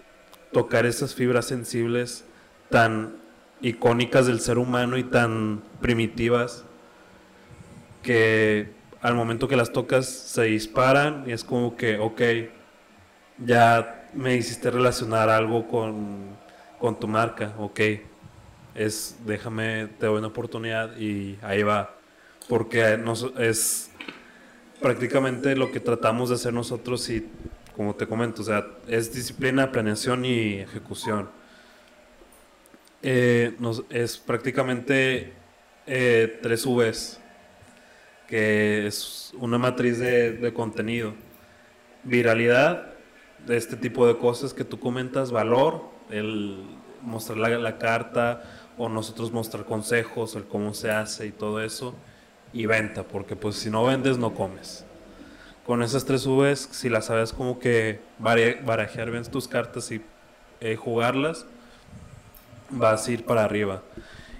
tocar 0.53 0.87
esas 0.87 1.15
fibras 1.15 1.47
sensibles 1.47 2.25
tan 2.71 3.17
icónicas 3.61 4.27
del 4.27 4.41
ser 4.41 4.59
humano 4.59 4.97
y 4.97 5.05
tan 5.05 5.63
primitivas 5.81 6.65
que 8.03 8.73
al 9.03 9.15
momento 9.15 9.49
que 9.49 9.57
las 9.57 9.73
tocas 9.73 10.07
se 10.07 10.45
disparan 10.45 11.25
y 11.27 11.33
es 11.33 11.45
como 11.45 11.77
que, 11.77 11.99
ok, 11.99 12.23
ya 13.39 14.09
me 14.15 14.37
hiciste 14.37 14.71
relacionar 14.71 15.29
algo 15.29 15.69
con, 15.69 16.37
con 16.79 16.99
tu 16.99 17.07
marca, 17.07 17.55
ok, 17.59 17.81
es 18.75 19.17
déjame, 19.27 19.89
te 19.99 20.07
doy 20.07 20.19
una 20.19 20.29
oportunidad 20.29 20.97
y 20.97 21.39
ahí 21.43 21.63
va. 21.63 21.97
Porque 22.49 22.97
nos, 22.97 23.33
es 23.39 23.91
prácticamente 24.81 25.55
lo 25.57 25.71
que 25.71 25.81
tratamos 25.81 26.31
de 26.31 26.37
hacer 26.37 26.53
nosotros 26.53 27.09
y, 27.11 27.27
como 27.77 27.95
te 27.95 28.07
comento, 28.07 28.43
o 28.43 28.45
sea, 28.45 28.67
es 28.89 29.13
disciplina, 29.13 29.71
planeación 29.71 30.25
y 30.25 30.55
ejecución. 30.55 31.31
Eh, 33.03 33.55
nos, 33.59 33.85
es 33.91 34.19
prácticamente 34.19 35.33
eh, 35.87 36.39
tres 36.43 36.67
Vs, 36.67 37.21
que 38.27 38.87
es 38.87 39.33
una 39.39 39.59
matriz 39.59 39.99
de, 39.99 40.33
de 40.33 40.53
contenido. 40.53 41.15
Viralidad, 42.05 42.95
de 43.47 43.57
este 43.57 43.77
tipo 43.77 44.07
de 44.07 44.17
cosas 44.17 44.55
que 44.55 44.65
tú 44.65 44.79
comentas, 44.79 45.31
valor, 45.31 45.83
el 46.11 46.63
mostrar 47.03 47.39
la, 47.39 47.49
la 47.59 47.79
carta, 47.79 48.43
o 48.81 48.89
nosotros 48.89 49.31
mostrar 49.31 49.67
consejos, 49.67 50.35
el 50.37 50.45
cómo 50.45 50.73
se 50.73 50.91
hace 50.91 51.27
y 51.27 51.33
todo 51.33 51.61
eso, 51.61 51.95
y 52.55 52.65
venta, 52.65 53.03
porque 53.03 53.37
pues 53.37 53.57
si 53.57 53.69
no 53.69 53.85
vendes 53.85 54.17
no 54.17 54.33
comes. 54.33 54.87
Con 55.67 55.83
esas 55.83 56.07
tres 56.07 56.27
Vs, 56.27 56.71
si 56.73 56.89
las 56.89 57.05
sabes 57.05 57.35
como 57.35 57.59
que 57.59 58.01
barajear 58.19 59.11
bien 59.11 59.23
tus 59.25 59.47
cartas 59.49 59.93
y 59.93 60.01
eh, 60.63 60.77
jugarlas, 60.77 61.45
vas 62.71 63.07
a 63.07 63.13
ir 63.13 63.27
para 63.27 63.45
arriba. 63.45 63.83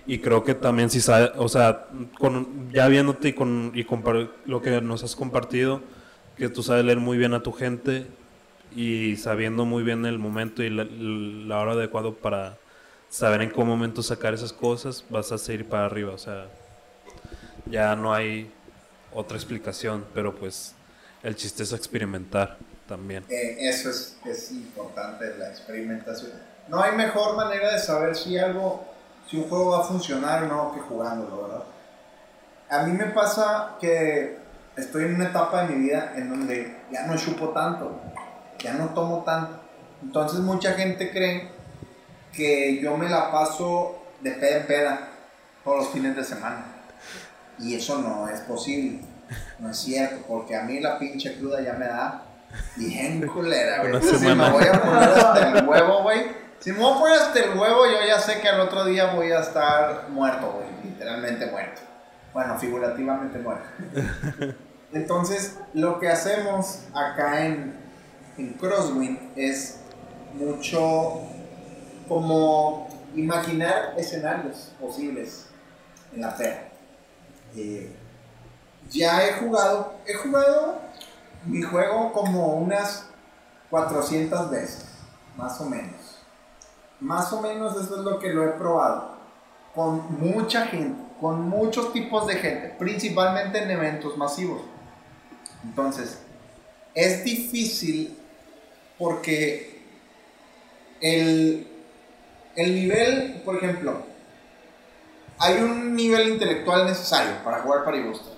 Y 0.07 0.21
creo 0.21 0.43
que 0.43 0.55
también 0.55 0.89
si 0.89 1.03
sabes, 1.03 1.33
o 1.37 1.49
sea, 1.51 1.89
ya 2.73 2.89
viéndote 2.89 3.29
y 3.29 3.33
con 3.35 3.73
lo 4.47 4.63
que 4.63 4.81
nos 4.81 5.05
has 5.05 5.17
compartido, 5.17 5.83
que 6.39 6.49
tú 6.49 6.63
sabes 6.63 6.87
leer 6.87 6.99
muy 6.99 7.19
bien 7.19 7.35
a 7.35 7.43
tu 7.43 7.53
gente 7.53 8.07
y 8.75 9.17
sabiendo 9.17 9.67
muy 9.67 9.83
bien 9.83 10.07
el 10.07 10.19
momento 10.19 10.63
y 10.63 10.71
la, 10.71 10.85
la 10.85 11.61
hora 11.61 11.73
adecuada 11.73 12.11
para 12.13 12.60
saber 13.11 13.43
en 13.43 13.51
qué 13.51 13.63
momento 13.63 14.03
sacar 14.03 14.33
esas 14.33 14.53
cosas, 14.53 15.05
vas 15.11 15.31
a 15.33 15.37
seguir 15.37 15.69
para 15.69 15.85
arriba. 15.85 16.15
O 16.15 16.19
sea, 16.19 16.47
ya 17.67 17.95
no 17.97 18.15
hay 18.15 18.51
otra 19.13 19.37
explicación, 19.37 20.07
pero 20.15 20.35
pues 20.35 20.75
el 21.23 21.35
chiste 21.37 21.65
es 21.65 21.73
experimentar 21.73 22.57
también. 22.89 23.25
Eh, 23.29 23.69
eso 23.69 23.91
es, 23.91 24.17
es 24.25 24.53
importante, 24.53 25.37
la 25.37 25.49
experimentación. 25.49 26.33
No 26.69 26.81
hay 26.81 26.97
mejor 26.97 27.37
manera 27.37 27.73
de 27.73 27.81
saber 27.81 28.17
si 28.17 28.39
algo, 28.39 28.87
si 29.29 29.37
un 29.37 29.49
juego 29.49 29.73
va 29.73 29.81
a 29.81 29.85
funcionar 29.85 30.45
o 30.45 30.47
no 30.47 30.73
que 30.73 30.81
jugándolo, 30.81 31.43
¿verdad? 31.43 31.65
A 32.71 32.85
mí 32.85 32.93
me 32.93 33.07
pasa 33.07 33.77
que 33.81 34.39
estoy 34.77 35.05
en 35.05 35.17
una 35.17 35.31
etapa 35.31 35.65
de 35.65 35.75
mi 35.75 35.87
vida 35.87 36.13
en 36.17 36.31
donde 36.31 36.77
ya 36.93 37.07
no 37.07 37.17
chupo 37.17 37.49
tanto, 37.49 38.01
ya 38.61 38.75
no 38.75 38.91
tomo 38.91 39.25
tanto. 39.25 39.59
Entonces 40.03 40.39
mucha 40.39 40.75
gente 40.75 41.11
cree 41.11 41.60
que 42.33 42.81
yo 42.81 42.97
me 42.97 43.09
la 43.09 43.31
paso 43.31 43.99
de 44.21 44.33
peda 44.33 44.57
en 44.59 44.67
peda 44.67 45.09
todos 45.65 45.79
los 45.79 45.89
fines 45.91 46.17
de 46.17 46.25
semana. 46.25 46.65
Y 47.59 47.75
eso 47.75 47.99
no 47.99 48.29
es 48.29 48.41
posible. 48.41 49.01
No 49.59 49.71
es 49.71 49.79
cierto, 49.79 50.25
porque 50.27 50.57
a 50.57 50.63
mí 50.63 50.81
la 50.81 50.99
pinche 50.99 51.37
cruda 51.39 51.61
ya 51.61 51.75
me 51.75 51.87
da 51.87 52.23
bien 52.77 53.27
culera, 53.27 53.83
güey. 53.83 54.03
Si 54.03 54.27
me 54.27 54.51
voy 54.51 54.65
a 54.65 54.83
poner 54.83 55.09
hasta 55.09 55.59
el 55.59 55.69
huevo, 55.69 56.03
güey. 56.03 56.21
Si 56.59 56.73
me 56.73 56.79
voy 56.79 56.93
a 56.93 56.99
poner 56.99 57.19
hasta 57.19 57.39
el 57.41 57.59
huevo, 57.59 57.87
yo 57.87 58.07
ya 58.07 58.19
sé 58.19 58.41
que 58.41 58.49
al 58.49 58.61
otro 58.61 58.85
día 58.85 59.15
voy 59.15 59.31
a 59.31 59.41
estar 59.41 60.09
muerto, 60.09 60.53
güey. 60.53 60.67
Literalmente 60.93 61.47
muerto. 61.47 61.81
Bueno, 62.33 62.59
figurativamente 62.59 63.39
muerto. 63.39 63.65
Entonces, 64.93 65.59
lo 65.73 66.01
que 66.01 66.09
hacemos 66.09 66.81
acá 66.95 67.45
en, 67.47 67.75
en 68.39 68.55
Crosswind 68.55 69.19
es 69.37 69.81
mucho 70.35 71.23
como 72.11 72.89
imaginar 73.15 73.95
escenarios 73.97 74.73
posibles 74.81 75.47
en 76.13 76.23
la 76.23 76.33
fe. 76.33 76.59
Eh, 77.55 77.95
ya 78.91 79.25
he 79.25 79.35
jugado, 79.35 79.95
he 80.05 80.15
jugado 80.15 80.81
mi 81.47 81.63
juego 81.63 82.13
como 82.13 82.57
unas 82.57 83.07
400 83.71 84.51
veces, 84.51 84.87
más 85.37 85.61
o 85.61 85.67
menos. 85.67 86.19
Más 86.99 87.33
o 87.33 87.41
menos 87.41 87.81
eso 87.81 88.01
es 88.01 88.03
lo 88.03 88.19
que 88.19 88.31
lo 88.31 88.45
he 88.45 88.55
probado. 88.55 89.15
Con 89.73 90.19
mucha 90.21 90.67
gente, 90.67 91.01
con 91.21 91.49
muchos 91.49 91.93
tipos 91.93 92.27
de 92.27 92.35
gente, 92.35 92.75
principalmente 92.77 93.63
en 93.63 93.71
eventos 93.71 94.17
masivos. 94.17 94.63
Entonces, 95.63 96.19
es 96.93 97.23
difícil 97.23 98.19
porque 98.99 99.81
el, 101.01 101.70
el 102.57 102.75
nivel, 102.75 103.43
por 103.45 103.57
ejemplo, 103.57 104.03
hay 105.39 105.63
un 105.63 105.95
nivel 105.95 106.29
intelectual 106.29 106.87
necesario 106.87 107.43
para 107.45 107.61
jugar 107.61 107.85
Paribuster. 107.85 108.33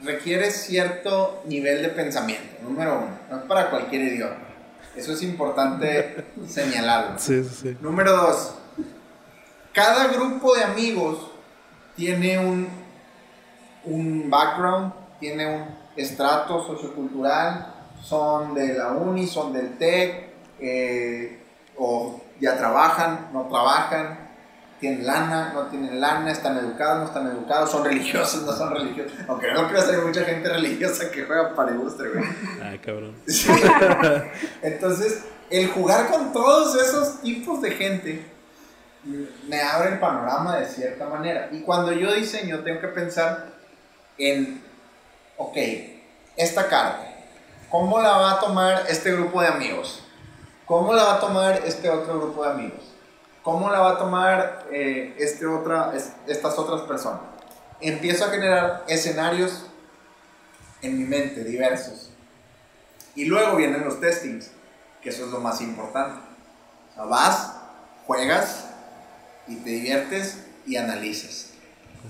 Requiere 0.00 0.50
cierto 0.50 1.42
nivel 1.46 1.82
de 1.82 1.88
pensamiento, 1.88 2.62
número 2.62 2.98
uno. 2.98 3.18
No 3.30 3.36
es 3.38 3.42
para 3.44 3.68
cualquier 3.70 4.02
idioma. 4.02 4.36
Eso 4.96 5.12
es 5.12 5.22
importante 5.22 6.24
señalarlo. 6.48 7.18
Sí, 7.18 7.44
sí. 7.44 7.76
Número 7.80 8.16
dos. 8.16 8.54
Cada 9.72 10.08
grupo 10.08 10.54
de 10.54 10.64
amigos 10.64 11.30
tiene 11.94 12.38
un, 12.38 12.68
un 13.84 14.30
background, 14.30 14.92
tiene 15.20 15.46
un 15.46 15.64
estrato 15.96 16.64
sociocultural, 16.66 17.74
son 18.02 18.54
de 18.54 18.74
la 18.74 18.92
uni, 18.92 19.26
son 19.26 19.52
del 19.52 19.76
TEC, 19.76 20.28
eh, 20.60 21.42
o 21.76 22.20
ya 22.40 22.56
trabajan, 22.56 23.28
no 23.32 23.46
trabajan, 23.48 24.28
tienen 24.80 25.06
lana, 25.06 25.52
no 25.54 25.66
tienen 25.66 26.00
lana, 26.00 26.30
están 26.30 26.56
educados, 26.56 26.98
no 26.98 27.04
están 27.06 27.26
educados, 27.26 27.70
son 27.70 27.84
religiosos, 27.84 28.42
no 28.42 28.52
son 28.52 28.72
religiosos. 28.72 29.12
Aunque 29.26 29.52
no 29.52 29.68
creo 29.68 29.84
que 29.84 29.96
hay 29.96 30.02
mucha 30.02 30.24
gente 30.24 30.48
religiosa 30.48 31.10
que 31.10 31.24
juega 31.24 31.54
para 31.54 31.72
ilustre, 31.72 32.10
güey. 32.10 32.24
Ay, 32.62 32.78
cabrón. 32.78 33.14
Entonces, 34.62 35.24
el 35.50 35.68
jugar 35.68 36.08
con 36.08 36.32
todos 36.32 36.80
esos 36.80 37.20
tipos 37.22 37.60
de 37.60 37.70
gente 37.72 38.24
me 39.48 39.60
abre 39.62 39.90
el 39.90 39.98
panorama 39.98 40.56
de 40.58 40.66
cierta 40.66 41.06
manera. 41.06 41.48
Y 41.50 41.62
cuando 41.62 41.92
yo 41.92 42.12
diseño, 42.12 42.60
tengo 42.60 42.80
que 42.80 42.88
pensar 42.88 43.46
en, 44.16 44.62
ok, 45.36 45.56
esta 46.36 46.68
carta, 46.68 47.04
¿cómo 47.68 48.00
la 48.00 48.16
va 48.16 48.32
a 48.32 48.40
tomar 48.40 48.84
este 48.88 49.12
grupo 49.12 49.40
de 49.40 49.48
amigos? 49.48 50.04
¿Cómo 50.68 50.92
la 50.92 51.04
va 51.04 51.14
a 51.14 51.20
tomar 51.20 51.62
este 51.64 51.90
otro 51.90 52.20
grupo 52.20 52.44
de 52.44 52.50
amigos? 52.50 52.80
¿Cómo 53.42 53.70
la 53.70 53.80
va 53.80 53.90
a 53.92 53.98
tomar 53.98 54.66
eh, 54.70 55.16
este 55.18 55.46
otra, 55.46 55.94
estas 56.26 56.58
otras 56.58 56.82
personas? 56.82 57.20
empiezo 57.80 58.24
a 58.24 58.30
generar 58.30 58.84
escenarios 58.88 59.64
en 60.82 60.98
mi 60.98 61.04
mente, 61.04 61.44
diversos. 61.44 62.10
Y 63.14 63.24
luego 63.24 63.56
vienen 63.56 63.84
los 63.84 64.00
testings, 64.00 64.50
que 65.02 65.10
eso 65.10 65.24
es 65.24 65.30
lo 65.30 65.40
más 65.40 65.60
importante. 65.60 66.20
O 66.90 66.94
sea, 66.94 67.04
vas, 67.04 67.54
juegas 68.06 68.66
y 69.46 69.56
te 69.56 69.70
diviertes 69.70 70.44
y 70.66 70.76
analizas. 70.76 71.50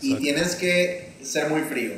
Y 0.01 0.17
tienes 0.17 0.55
que 0.55 1.17
ser 1.23 1.49
muy 1.49 1.63
frío 1.63 1.95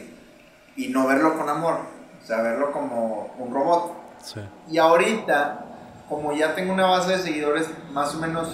y 0.76 0.88
no 0.88 1.06
verlo 1.06 1.36
con 1.36 1.48
amor, 1.48 1.80
o 2.22 2.26
sea, 2.26 2.40
verlo 2.40 2.72
como 2.72 3.34
un 3.38 3.52
robot. 3.52 3.96
Y 4.70 4.78
ahorita, 4.78 5.69
como 6.10 6.32
ya 6.32 6.56
tengo 6.56 6.74
una 6.74 6.86
base 6.86 7.12
de 7.12 7.22
seguidores 7.22 7.68
más 7.92 8.14
o 8.16 8.18
menos 8.18 8.48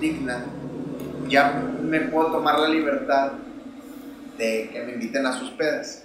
digna, 0.00 0.44
ya 1.28 1.50
me 1.82 2.00
puedo 2.02 2.30
tomar 2.30 2.60
la 2.60 2.68
libertad 2.68 3.32
de 4.38 4.70
que 4.72 4.82
me 4.84 4.92
inviten 4.92 5.26
a 5.26 5.36
sus 5.36 5.50
pedas. 5.50 6.04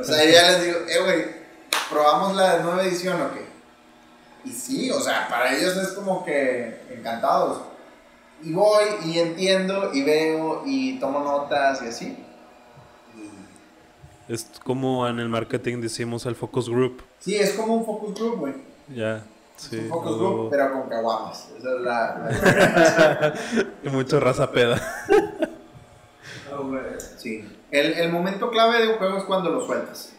O 0.00 0.02
sea, 0.02 0.24
ya 0.24 0.50
les 0.52 0.64
digo, 0.64 0.78
eh, 0.88 1.02
güey, 1.04 1.24
probamos 1.90 2.34
la 2.34 2.60
nueva 2.60 2.82
edición 2.84 3.20
o 3.20 3.34
qué. 3.34 3.44
Y 4.46 4.52
sí, 4.52 4.90
o 4.90 4.98
sea, 4.98 5.28
para 5.28 5.54
ellos 5.54 5.76
es 5.76 5.88
como 5.88 6.24
que 6.24 6.80
encantados. 6.90 7.62
Y 8.42 8.52
voy 8.52 8.84
y 9.04 9.18
entiendo 9.18 9.90
y 9.92 10.02
veo 10.04 10.62
y 10.64 10.98
tomo 10.98 11.20
notas 11.20 11.82
y 11.82 11.88
así. 11.88 12.16
Es 14.26 14.50
como 14.64 15.06
en 15.06 15.18
el 15.18 15.28
marketing 15.28 15.82
decimos 15.82 16.24
el 16.24 16.34
focus 16.34 16.70
group. 16.70 17.02
Sí, 17.20 17.36
es 17.36 17.52
como 17.52 17.74
un 17.74 17.84
focus 17.84 18.14
group, 18.14 18.38
güey. 18.38 18.54
Ya, 18.88 19.22
sí. 19.56 19.78
un 19.78 19.88
focus 19.88 20.18
group, 20.18 20.50
pero 20.50 20.72
con 20.72 20.88
caguamas. 20.88 21.48
Esa 21.58 21.74
es 21.74 21.80
la... 21.80 23.34
y 23.82 23.88
mucha 23.88 24.20
raza 24.20 24.50
peda. 24.50 24.80
sí. 27.16 27.44
El, 27.70 27.92
el, 27.94 28.12
momento 28.12 28.50
clave 28.50 28.82
de 28.82 28.92
un 28.92 28.98
juego 28.98 29.18
es 29.18 29.24
cuando 29.24 29.50
lo 29.50 29.66
sueltas. 29.66 30.12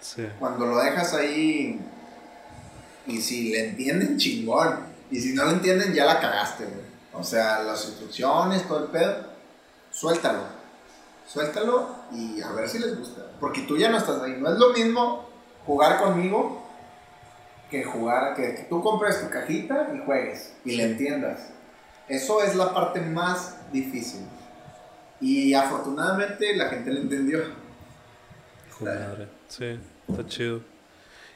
Sí. 0.00 0.26
Cuando 0.38 0.66
lo 0.66 0.78
dejas 0.78 1.14
ahí 1.14 1.80
y 3.06 3.20
si 3.20 3.50
le 3.50 3.70
entienden, 3.70 4.18
chingón. 4.18 4.86
Y 5.10 5.20
si 5.20 5.34
no 5.34 5.44
lo 5.44 5.52
entienden, 5.52 5.94
ya 5.94 6.04
la 6.04 6.20
cagaste, 6.20 6.64
güey. 6.64 6.88
O 7.14 7.24
sea, 7.24 7.62
las 7.62 7.86
instrucciones, 7.86 8.68
todo 8.68 8.84
el 8.84 8.90
pedo, 8.90 9.14
suéltalo. 9.90 10.58
Suéltalo 11.26 11.88
y 12.12 12.40
a 12.40 12.52
ver 12.52 12.68
si 12.68 12.78
les 12.78 12.96
gusta. 12.96 13.22
Porque 13.40 13.62
tú 13.62 13.76
ya 13.76 13.88
no 13.88 13.98
estás 13.98 14.22
ahí. 14.22 14.36
No 14.38 14.52
es 14.52 14.58
lo 14.58 14.72
mismo 14.72 15.28
jugar 15.66 16.02
conmigo 16.02 16.67
que 17.70 17.84
jugar, 17.84 18.34
que, 18.34 18.54
que 18.54 18.62
tú 18.68 18.82
compres 18.82 19.20
tu 19.20 19.30
cajita 19.30 19.92
y 19.94 20.04
juegues 20.04 20.54
y 20.64 20.76
le 20.76 20.84
entiendas. 20.84 21.50
Eso 22.08 22.42
es 22.42 22.54
la 22.54 22.72
parte 22.72 23.00
más 23.00 23.56
difícil. 23.72 24.22
Y 25.20 25.52
afortunadamente 25.52 26.56
la 26.56 26.68
gente 26.68 26.92
lo 26.92 27.00
entendió. 27.00 27.40
Madre. 28.80 29.28
Sí, 29.48 29.78
está 30.08 30.26
chido. 30.26 30.60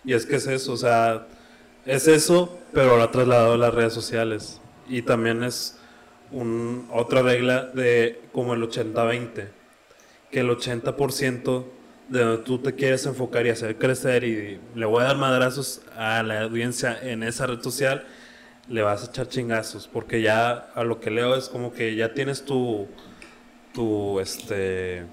Y 0.04 0.14
es 0.14 0.26
que 0.26 0.36
es 0.36 0.46
eso, 0.46 0.72
o 0.72 0.76
sea, 0.76 1.26
es 1.84 2.08
eso, 2.08 2.58
pero 2.72 2.96
lo 2.96 3.02
ha 3.02 3.10
trasladado 3.10 3.54
a 3.54 3.58
las 3.58 3.74
redes 3.74 3.92
sociales. 3.92 4.60
Y 4.88 5.02
también 5.02 5.42
es 5.42 5.76
un, 6.30 6.88
otra 6.92 7.22
regla 7.22 7.66
de 7.66 8.20
como 8.32 8.54
el 8.54 8.62
80-20, 8.62 9.48
que 10.30 10.40
el 10.40 10.50
80% 10.50 11.44
de 11.44 11.81
donde 12.08 12.38
tú 12.44 12.58
te 12.58 12.74
quieres 12.74 13.06
enfocar 13.06 13.46
y 13.46 13.50
hacer 13.50 13.76
crecer 13.76 14.24
y 14.24 14.60
le 14.74 14.86
voy 14.86 15.02
a 15.02 15.06
dar 15.06 15.16
madrazos 15.16 15.82
a 15.96 16.22
la 16.22 16.42
audiencia 16.42 16.98
en 17.02 17.22
esa 17.22 17.46
red 17.46 17.60
social, 17.60 18.04
le 18.68 18.82
vas 18.82 19.02
a 19.02 19.06
echar 19.06 19.28
chingazos, 19.28 19.88
porque 19.88 20.22
ya 20.22 20.52
a 20.74 20.84
lo 20.84 21.00
que 21.00 21.10
leo 21.10 21.34
es 21.34 21.48
como 21.48 21.72
que 21.72 21.94
ya 21.94 22.14
tienes 22.14 22.44
tu 22.44 22.88
tu 23.74 24.20
este 24.20 25.04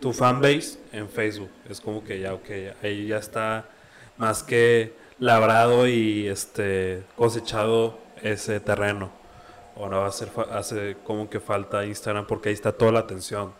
tu 0.00 0.12
fanbase 0.12 0.78
en 0.92 1.08
Facebook. 1.08 1.50
Es 1.68 1.80
como 1.80 2.04
que 2.04 2.20
ya, 2.20 2.34
ok, 2.34 2.48
ahí 2.82 3.06
ya 3.08 3.18
está 3.18 3.66
más 4.16 4.42
que 4.42 4.94
labrado 5.18 5.88
y 5.88 6.28
este 6.28 7.02
cosechado 7.16 7.98
ese 8.22 8.60
terreno. 8.60 9.10
Ahora 9.76 9.98
va 9.98 10.06
a 10.08 10.12
ser 10.12 10.30
hace 10.52 10.96
como 11.04 11.30
que 11.30 11.40
falta 11.40 11.84
Instagram 11.84 12.26
porque 12.26 12.48
ahí 12.48 12.54
está 12.54 12.72
toda 12.72 12.92
la 12.92 13.00
atención. 13.00 13.52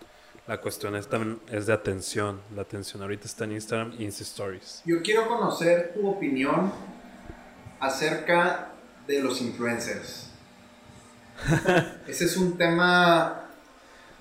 La 0.49 0.59
cuestión 0.63 0.97
es, 0.97 1.07
también, 1.07 1.41
es 1.53 1.67
de 1.67 1.75
atención. 1.75 2.41
La 2.57 2.63
atención 2.63 3.03
ahorita 3.03 3.27
está 3.27 3.45
en 3.45 3.53
Instagram 3.53 3.93
y 3.99 4.05
Insta 4.05 4.23
Stories. 4.23 4.83
Yo 4.87 5.03
quiero 5.03 5.29
conocer 5.29 5.93
tu 5.93 6.09
opinión 6.09 6.73
acerca 7.79 8.71
de 9.07 9.21
los 9.23 9.43
influencers. 9.43 10.31
Ese 12.09 12.25
es 12.25 12.37
un 12.39 12.57
tema 12.57 13.51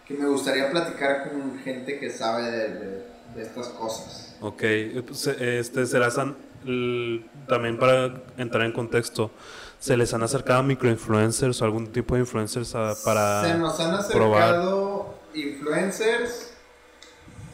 que 0.06 0.16
me 0.16 0.28
gustaría 0.28 0.70
platicar 0.70 1.30
con 1.30 1.60
gente 1.60 1.98
que 1.98 2.10
sabe 2.10 2.52
de, 2.52 3.08
estas 3.38 3.70
cosas. 3.70 4.36
Ok, 4.42 4.64
pues, 5.06 5.28
este, 5.28 5.86
será 5.86 6.10
también 6.10 7.78
para 7.80 8.22
entrar 8.36 8.66
en 8.66 8.74
contexto, 8.74 9.32
¿se 9.80 9.96
les 9.96 10.14
han 10.14 10.24
acercado 10.24 10.64
microinfluencers 10.64 11.62
o 11.62 11.66
algún 11.66 11.88
tipo 11.88 12.16
de 12.16 12.22
influencers 12.22 12.74
para 13.06 13.44
Se 13.44 13.58
nos 13.58 13.80
han 13.80 13.96
acercado 13.96 14.97
influencers, 15.42 16.54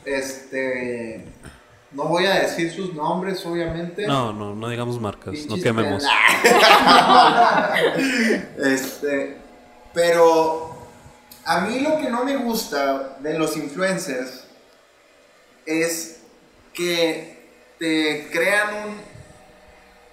este... 0.05 1.25
No 1.91 2.05
voy 2.05 2.25
a 2.25 2.39
decir 2.39 2.71
sus 2.71 2.91
nombres, 2.95 3.45
obviamente. 3.45 4.07
No, 4.07 4.33
no, 4.33 4.55
no 4.55 4.67
digamos 4.67 4.99
marcas, 4.99 5.45
no 5.47 5.57
quememos. 5.57 6.03
este, 8.57 9.37
pero 9.93 10.75
a 11.45 11.61
mí 11.61 11.81
lo 11.81 11.97
que 11.97 12.09
no 12.09 12.23
me 12.23 12.37
gusta 12.37 13.17
de 13.19 13.37
los 13.37 13.55
influencers 13.57 14.45
es 15.65 16.21
que 16.73 17.33
te 17.77 18.29
crean 18.31 18.95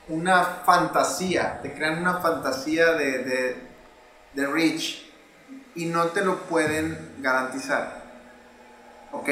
una 0.09 0.45
fantasía, 0.45 1.61
te 1.63 1.73
crean 1.73 1.99
una 1.99 2.19
fantasía 2.19 2.93
de, 2.93 3.57
de, 4.35 4.47
rich 4.47 5.10
y 5.75 5.87
no 5.87 6.07
te 6.09 6.25
lo 6.25 6.43
pueden 6.45 7.15
garantizar. 7.19 8.01
¿Ok? 9.13 9.29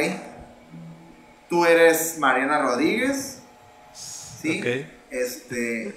Tú 1.48 1.64
eres 1.64 2.18
Mariana 2.18 2.60
Rodríguez, 2.60 3.40
¿sí? 3.92 4.60
Este, 5.10 5.94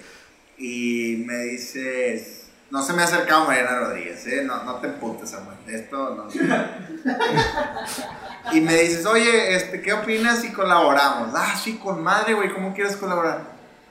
y 0.58 1.24
me 1.26 1.38
dices, 1.44 2.48
no 2.70 2.82
se 2.82 2.94
me 2.94 3.02
ha 3.02 3.06
acercado 3.06 3.46
Mariana 3.46 3.80
Rodríguez, 3.80 4.26
¿eh? 4.28 4.44
No, 4.46 4.64
no 4.64 4.76
te 4.76 4.88
emputes, 4.88 5.32
Samuel. 5.32 5.58
Esto 5.68 6.16
no. 6.16 6.30
y 8.54 8.62
me 8.62 8.76
dices, 8.76 9.06
oye, 9.06 9.56
este, 9.56 9.82
¿qué 9.82 9.92
opinas 9.92 10.40
si 10.40 10.54
colaboramos? 10.54 11.34
Ah, 11.36 11.60
sí, 11.62 11.78
con 11.78 12.02
madre, 12.02 12.34
güey, 12.34 12.54
¿cómo 12.54 12.74
quieres 12.74 12.96
colaborar? 12.96 13.42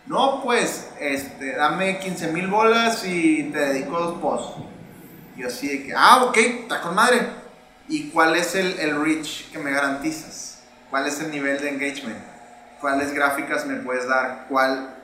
No, 0.07 0.43
pues, 0.43 0.89
este, 0.99 1.57
dame 1.57 1.99
15 1.99 2.33
mil 2.33 2.47
bolas 2.47 3.05
y 3.05 3.51
te 3.53 3.59
dedico 3.59 3.99
dos 3.99 4.21
posts. 4.21 4.63
Y 5.41 5.45
así 5.45 5.69
de 5.69 5.85
que, 5.85 5.95
ah, 5.97 6.25
ok, 6.25 6.37
está 6.37 6.83
con 6.83 6.95
madre. 6.95 7.27
¿Y 7.89 8.11
cuál 8.11 8.37
es 8.37 8.55
el, 8.55 8.79
el 8.79 9.03
reach 9.03 9.51
que 9.51 9.59
me 9.59 9.71
garantizas? 9.71 10.61
¿Cuál 10.91 11.07
es 11.07 11.19
el 11.21 11.31
nivel 11.31 11.61
de 11.61 11.71
engagement? 11.71 12.23
¿Cuáles 12.81 13.15
gráficas 13.15 13.65
me 13.65 13.77
puedes 13.77 14.07
dar? 14.07 14.47
¿Cuál 14.49 14.97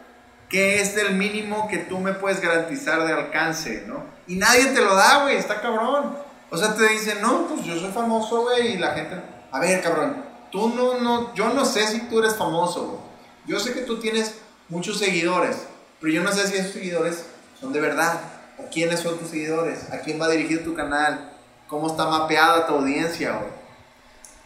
¿Qué 0.49 0.81
es 0.81 0.97
el 0.97 1.15
mínimo 1.15 1.67
que 1.69 1.79
tú 1.79 1.99
me 1.99 2.13
puedes 2.13 2.41
garantizar 2.41 3.05
de 3.05 3.13
alcance, 3.13 3.85
no? 3.87 4.05
Y 4.29 4.37
nadie 4.37 4.67
te 4.67 4.81
lo 4.81 4.95
da, 4.95 5.23
güey, 5.23 5.37
está 5.37 5.61
cabrón. 5.61 6.17
O 6.51 6.57
sea, 6.57 6.75
te 6.75 6.87
dicen, 6.89 7.21
no, 7.21 7.49
pues 7.49 7.65
yo 7.65 7.77
soy 7.77 7.91
famoso, 7.91 8.43
güey, 8.43 8.75
y 8.75 8.77
la 8.77 8.93
gente, 8.93 9.17
a 9.51 9.59
ver, 9.59 9.83
cabrón, 9.83 10.25
tú 10.53 10.69
no, 10.69 11.01
no, 11.01 11.35
yo 11.35 11.49
no 11.49 11.65
sé 11.65 11.87
si 11.89 12.01
tú 12.03 12.21
eres 12.21 12.37
famoso, 12.37 12.87
güey. 12.87 13.01
Yo 13.47 13.59
sé 13.59 13.73
que 13.73 13.81
tú 13.81 13.99
tienes 13.99 14.37
muchos 14.69 14.99
seguidores, 14.99 15.67
pero 16.01 16.13
yo 16.13 16.23
no 16.23 16.31
sé 16.31 16.47
si 16.47 16.57
esos 16.57 16.73
seguidores 16.73 17.27
son 17.59 17.73
de 17.73 17.81
verdad, 17.81 18.21
quiénes 18.65 19.01
son 19.01 19.19
tus 19.19 19.29
seguidores, 19.29 19.93
a 19.93 20.01
quién 20.01 20.21
va 20.21 20.29
dirigido 20.29 20.63
tu 20.63 20.75
canal, 20.75 21.33
cómo 21.67 21.89
está 21.89 22.07
mapeada 22.07 22.67
tu 22.67 22.75
audiencia, 22.75 23.33
güey. 23.37 23.51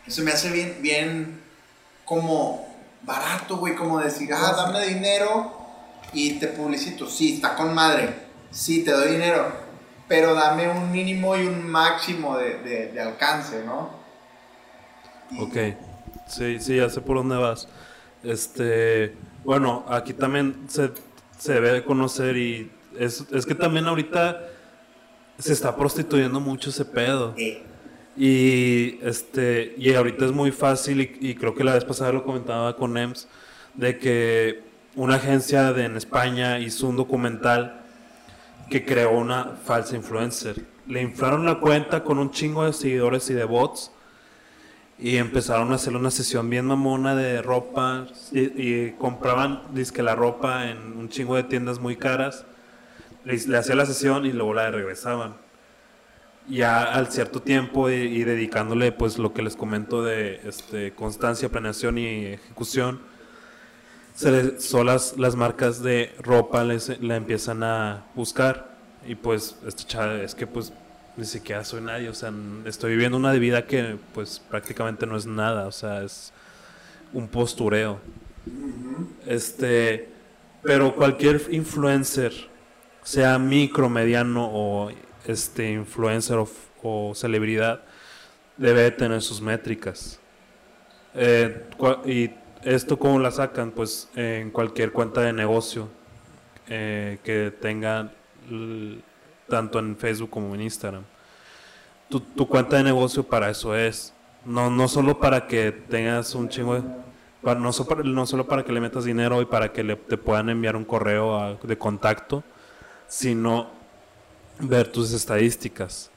Eso 0.07 0.23
me 0.23 0.33
hace 0.33 0.51
bien, 0.51 0.79
bien 0.81 1.41
como 2.05 2.67
barato, 3.03 3.57
güey, 3.57 3.75
como 3.75 4.01
decir, 4.01 4.33
ah, 4.33 4.55
dame 4.57 4.87
dinero 4.87 5.53
y 6.13 6.39
te 6.39 6.49
publicito. 6.49 7.09
Sí, 7.09 7.35
está 7.35 7.55
con 7.55 7.75
madre. 7.75 8.15
Sí, 8.51 8.83
te 8.85 8.91
doy 8.91 9.13
dinero. 9.13 9.53
Pero 10.09 10.35
dame 10.35 10.69
un 10.69 10.91
mínimo 10.91 11.37
y 11.37 11.47
un 11.47 11.71
máximo 11.71 12.37
de, 12.37 12.91
de, 12.93 13.01
alcance, 13.01 13.63
¿no? 13.65 13.91
Ok. 15.39 15.57
Sí, 16.27 16.59
sí, 16.59 16.77
ya 16.77 16.89
sé 16.91 17.01
por 17.01 17.17
dónde 17.17 17.37
vas. 17.37 17.69
Este, 18.25 19.15
bueno, 19.45 19.85
aquí 19.89 20.13
también 20.13 20.67
se, 20.69 20.91
se 21.39 21.53
debe 21.55 21.85
conocer 21.85 22.37
y 22.37 22.73
es, 22.99 23.25
es, 23.31 23.47
que 23.47 23.55
también 23.55 23.87
ahorita 23.87 24.41
se 25.39 25.53
está 25.53 25.77
prostituyendo 25.77 26.41
mucho 26.41 26.71
ese 26.71 26.85
pedo. 26.85 27.35
Y 28.17 28.99
este, 29.03 29.75
y 29.79 29.95
ahorita 29.95 30.27
es 30.27 30.33
muy 30.33 30.51
fácil 30.51 31.01
y, 31.01 31.19
y, 31.21 31.35
creo 31.35 31.55
que 31.55 31.65
la 31.65 31.75
vez 31.75 31.85
pasada 31.85 32.13
lo 32.13 32.25
comentaba 32.25 32.77
con 32.77 32.97
EMS 32.97 33.29
de 33.75 33.99
que 33.99 34.63
una 34.97 35.15
agencia 35.15 35.73
de, 35.73 35.85
en 35.85 35.97
España 35.97 36.59
hizo 36.59 36.89
un 36.89 36.97
documental 36.97 37.81
que 38.69 38.85
creó 38.85 39.13
una 39.13 39.57
falsa 39.65 39.97
influencer. 39.97 40.65
Le 40.87 41.03
inflaron 41.03 41.47
la 41.47 41.61
cuenta 41.61 42.03
con 42.03 42.19
un 42.19 42.31
chingo 42.31 42.65
de 42.65 42.73
seguidores 42.73 43.31
y 43.31 43.35
de 43.35 43.45
bots 43.45 43.93
y 44.99 45.17
empezaron 45.17 45.73
a 45.73 45.77
hacer 45.77 45.97
una 45.97 46.11
sesión 46.11 46.51
bien 46.51 46.67
mamona 46.67 47.15
de 47.15 47.41
ropa 47.41 48.07
y, 48.33 48.91
compraban 48.93 49.63
disque 49.73 50.03
la 50.03 50.15
ropa 50.15 50.69
en 50.69 50.79
un 50.99 51.09
chingo 51.09 51.37
de 51.37 51.45
tiendas 51.45 51.81
muy 51.81 51.97
caras 51.97 52.45
le, 53.25 53.37
le 53.37 53.59
hacía 53.59 53.75
la 53.75 53.87
sesión 53.87 54.27
y 54.27 54.33
luego 54.33 54.55
la 54.55 54.71
regresaban. 54.71 55.35
Ya 56.49 56.83
al 56.83 57.13
cierto 57.13 57.43
tiempo 57.43 57.91
y, 57.91 58.25
dedicándole 58.25 58.93
pues 58.93 59.19
lo 59.19 59.33
que 59.33 59.43
les 59.43 59.57
comento 59.57 60.03
de 60.03 60.41
este, 60.45 60.93
constancia, 60.93 61.49
planeación 61.49 61.99
y 61.99 62.27
ejecución, 62.27 63.01
se 64.15 64.61
solas 64.61 65.15
las 65.17 65.37
marcas 65.37 65.83
de 65.83 66.13
ropa 66.19 66.65
les, 66.65 67.01
la 67.01 67.17
empiezan 67.17 67.63
a 67.63 68.07
buscar. 68.15 68.71
Y 69.07 69.15
pues 69.15 69.57
este 69.67 70.25
es 70.25 70.35
que 70.35 70.47
pues 70.47 70.73
ni 71.17 71.25
siquiera 71.25 71.65
soy 71.65 71.83
nadie, 71.83 72.09
o 72.09 72.15
sea, 72.15 72.33
estoy 72.65 72.93
viviendo 72.93 73.17
una 73.17 73.33
vida 73.33 73.67
que 73.67 73.99
pues 74.15 74.41
prácticamente 74.49 75.07
no 75.07 75.17
es 75.17 75.27
nada, 75.27 75.67
o 75.67 75.73
sea, 75.73 76.03
es 76.03 76.33
un 77.13 77.29
postureo. 77.29 78.01
Este, 79.27 80.09
pero 80.63 80.95
cualquier 80.95 81.43
influencer, 81.51 82.33
sea 83.11 83.41
micro, 83.41 83.89
mediano 83.89 84.49
o 84.53 84.89
este 85.27 85.73
influencer 85.73 86.39
o, 86.83 87.13
celebridad 87.17 87.81
debe 88.57 88.89
tener 88.93 89.21
sus 89.21 89.41
métricas. 89.41 90.21
Eh, 91.17 91.67
y 92.07 92.31
esto 92.63 92.97
cómo 93.01 93.19
la 93.19 93.33
sacan, 93.33 93.73
pues 93.73 94.09
en 94.15 94.53
cualquier 94.53 94.93
cuenta 94.93 95.23
de 95.23 95.33
negocio 95.33 95.89
eh, 96.69 97.19
que 97.25 97.53
tenga 97.61 98.13
tanto 99.49 99.81
en 99.81 99.97
Facebook 99.97 100.31
como 100.31 100.55
en 100.55 100.61
Instagram. 100.61 101.03
Tu, 102.09 102.21
tu, 102.21 102.47
cuenta 102.47 102.77
de 102.77 102.85
negocio 102.85 103.25
para 103.25 103.51
eso 103.51 103.75
es. 103.75 104.15
No, 104.45 104.71
no 104.71 104.87
solo 104.87 105.19
para 105.19 105.49
que 105.49 105.73
tengas 105.73 106.37
un 106.37 106.49
chingo 106.49 106.77
de... 106.77 106.83
no, 107.57 107.73
solo 107.73 108.05
no 108.05 108.25
solo 108.25 108.47
para 108.47 108.65
que 108.65 108.73
le 108.73 108.81
metas 108.81 109.05
dinero 109.05 109.43
y 109.43 109.47
para 109.47 109.73
que 109.73 109.83
le, 109.83 109.97
te 109.97 110.17
puedan 110.17 110.49
enviar 110.49 110.77
un 110.77 110.85
correo 110.85 111.59
de 111.61 111.77
contacto, 111.77 112.45
sino 113.11 113.67
ver 114.61 114.91
tus 114.91 115.13
estadísticas. 115.13 116.11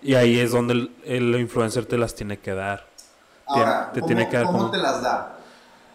Y 0.00 0.14
ahí 0.14 0.38
es 0.38 0.52
donde 0.52 0.88
el, 1.04 1.34
influencer 1.34 1.84
te 1.84 1.98
las 1.98 2.14
tiene 2.14 2.38
que 2.38 2.54
dar. 2.54 2.86
Ahora, 3.46 3.90
te, 3.92 4.00
¿cómo, 4.00 4.06
tiene 4.06 4.28
que 4.28 4.36
dar 4.36 4.46
¿cómo 4.46 4.70
te 4.70 4.78
las 4.78 5.02
da? 5.02 5.36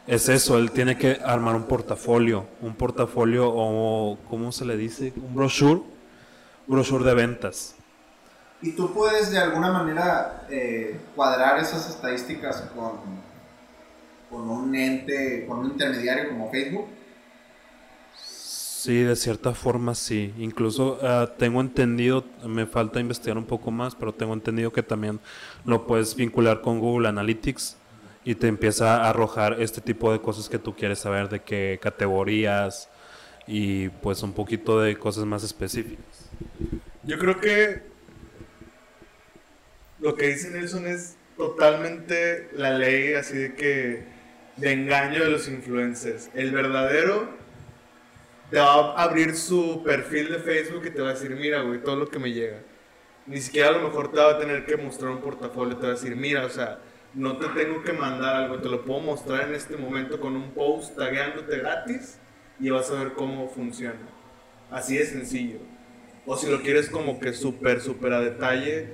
Es 0.06 0.28
eso, 0.28 0.58
él 0.58 0.72
tiene 0.72 0.98
que 0.98 1.20
armar 1.24 1.56
un 1.56 1.64
portafolio, 1.64 2.46
un 2.62 2.76
portafolio 2.76 3.48
o, 3.48 4.18
¿cómo 4.30 4.52
se 4.52 4.66
le 4.66 4.76
dice? 4.76 5.14
Un 5.16 5.34
brochure, 5.34 5.82
brochure 6.68 7.06
de 7.06 7.14
ventas. 7.14 7.76
¿Y 8.62 8.74
tú 8.74 8.94
puedes 8.94 9.32
de 9.32 9.40
alguna 9.40 9.72
manera 9.72 10.46
eh, 10.50 11.00
cuadrar 11.16 11.60
esas 11.60 11.90
estadísticas 11.90 12.64
con, 12.76 13.00
con 14.30 14.50
un 14.50 14.76
ente, 14.76 15.46
con 15.48 15.60
un 15.60 15.68
intermediario 15.68 16.30
como 16.30 16.52
Facebook? 16.52 16.99
Sí, 18.80 19.04
de 19.04 19.18
cierta 19.18 19.54
forma 19.54 19.94
sí. 19.94 20.34
Incluso 20.38 21.00
ah, 21.02 21.34
tengo 21.38 21.60
entendido, 21.60 22.24
me 22.46 22.66
falta 22.66 23.02
investigar 23.02 23.38
un 23.38 23.44
poco 23.46 23.72
más, 23.72 23.94
pero 23.94 24.14
tengo 24.14 24.34
entendido 24.34 24.72
que 24.72 24.82
también 24.82 25.20
lo 25.66 25.86
puedes 25.86 26.16
vincular 26.16 26.62
con 26.62 26.80
Google 26.80 27.10
Analytics 27.10 27.76
y 28.24 28.36
te 28.36 28.48
empieza 28.48 29.04
a 29.04 29.10
arrojar 29.10 29.62
este 29.62 29.82
tipo 29.82 30.14
de 30.14 30.22
cosas 30.22 30.48
que 30.48 30.60
tú 30.60 30.78
quieres 30.78 31.00
saber, 31.00 31.28
de 31.28 31.42
qué 31.42 31.78
categorías 31.82 32.88
y 33.48 33.90
pues 33.90 34.24
un 34.24 34.32
poquito 34.32 34.80
de 34.80 34.96
cosas 34.96 35.26
más 35.26 35.44
específicas. 35.44 36.30
Yo 37.04 37.20
creo 37.20 37.38
que 37.42 37.82
lo 40.00 40.16
que 40.16 40.28
dice 40.30 40.52
Nelson 40.52 40.88
es 40.88 41.18
totalmente 41.36 42.48
la 42.54 42.78
ley 42.78 43.12
así 43.16 43.36
de 43.40 43.56
que 43.56 44.06
de 44.56 44.72
engaño 44.72 45.22
de 45.22 45.32
los 45.32 45.50
influencers. 45.50 46.30
El 46.34 46.54
verdadero 46.54 47.39
te 48.50 48.58
va 48.58 48.96
a 48.96 49.04
abrir 49.04 49.36
su 49.36 49.84
perfil 49.84 50.32
de 50.32 50.40
Facebook 50.40 50.84
y 50.86 50.90
te 50.90 51.02
va 51.02 51.10
a 51.10 51.14
decir, 51.14 51.32
mira, 51.32 51.62
güey, 51.62 51.82
todo 51.82 51.96
lo 51.96 52.08
que 52.08 52.20
me 52.20 52.32
llega. 52.32 52.62
Ni 53.28 53.40
siquiera 53.40 53.70
a 53.70 53.72
lo 53.74 53.82
mejor 53.82 54.12
te 54.12 54.18
va 54.18 54.32
a 54.32 54.40
tener 54.40 54.66
que 54.66 54.76
mostrar 54.76 55.12
un 55.12 55.22
portafolio, 55.22 55.78
te 55.78 55.84
va 55.84 55.90
a 55.90 55.96
decir, 55.96 56.16
mira, 56.16 56.46
o 56.46 56.50
sea, 56.50 56.80
no 57.14 57.38
te 57.38 57.48
tengo 57.50 57.84
que 57.84 57.94
mandar 57.94 58.36
algo, 58.36 58.60
te 58.60 58.70
lo 58.70 58.84
puedo 58.84 59.00
mostrar 59.02 59.48
en 59.48 59.56
este 59.56 59.78
momento 59.78 60.20
con 60.20 60.36
un 60.36 60.52
post 60.52 60.96
tagueándote 60.96 61.58
gratis 61.58 62.20
y 62.60 62.70
vas 62.70 62.90
a 62.90 62.96
ver 62.96 63.14
cómo 63.14 63.50
funciona. 63.50 64.00
Así 64.72 64.98
de 64.98 65.06
sencillo. 65.06 65.60
O 66.26 66.38
si 66.38 66.50
lo 66.50 66.62
quieres 66.62 66.90
como 66.90 67.20
que 67.20 67.34
súper, 67.34 67.82
súper 67.82 68.14
a 68.14 68.22
detalle, 68.22 68.94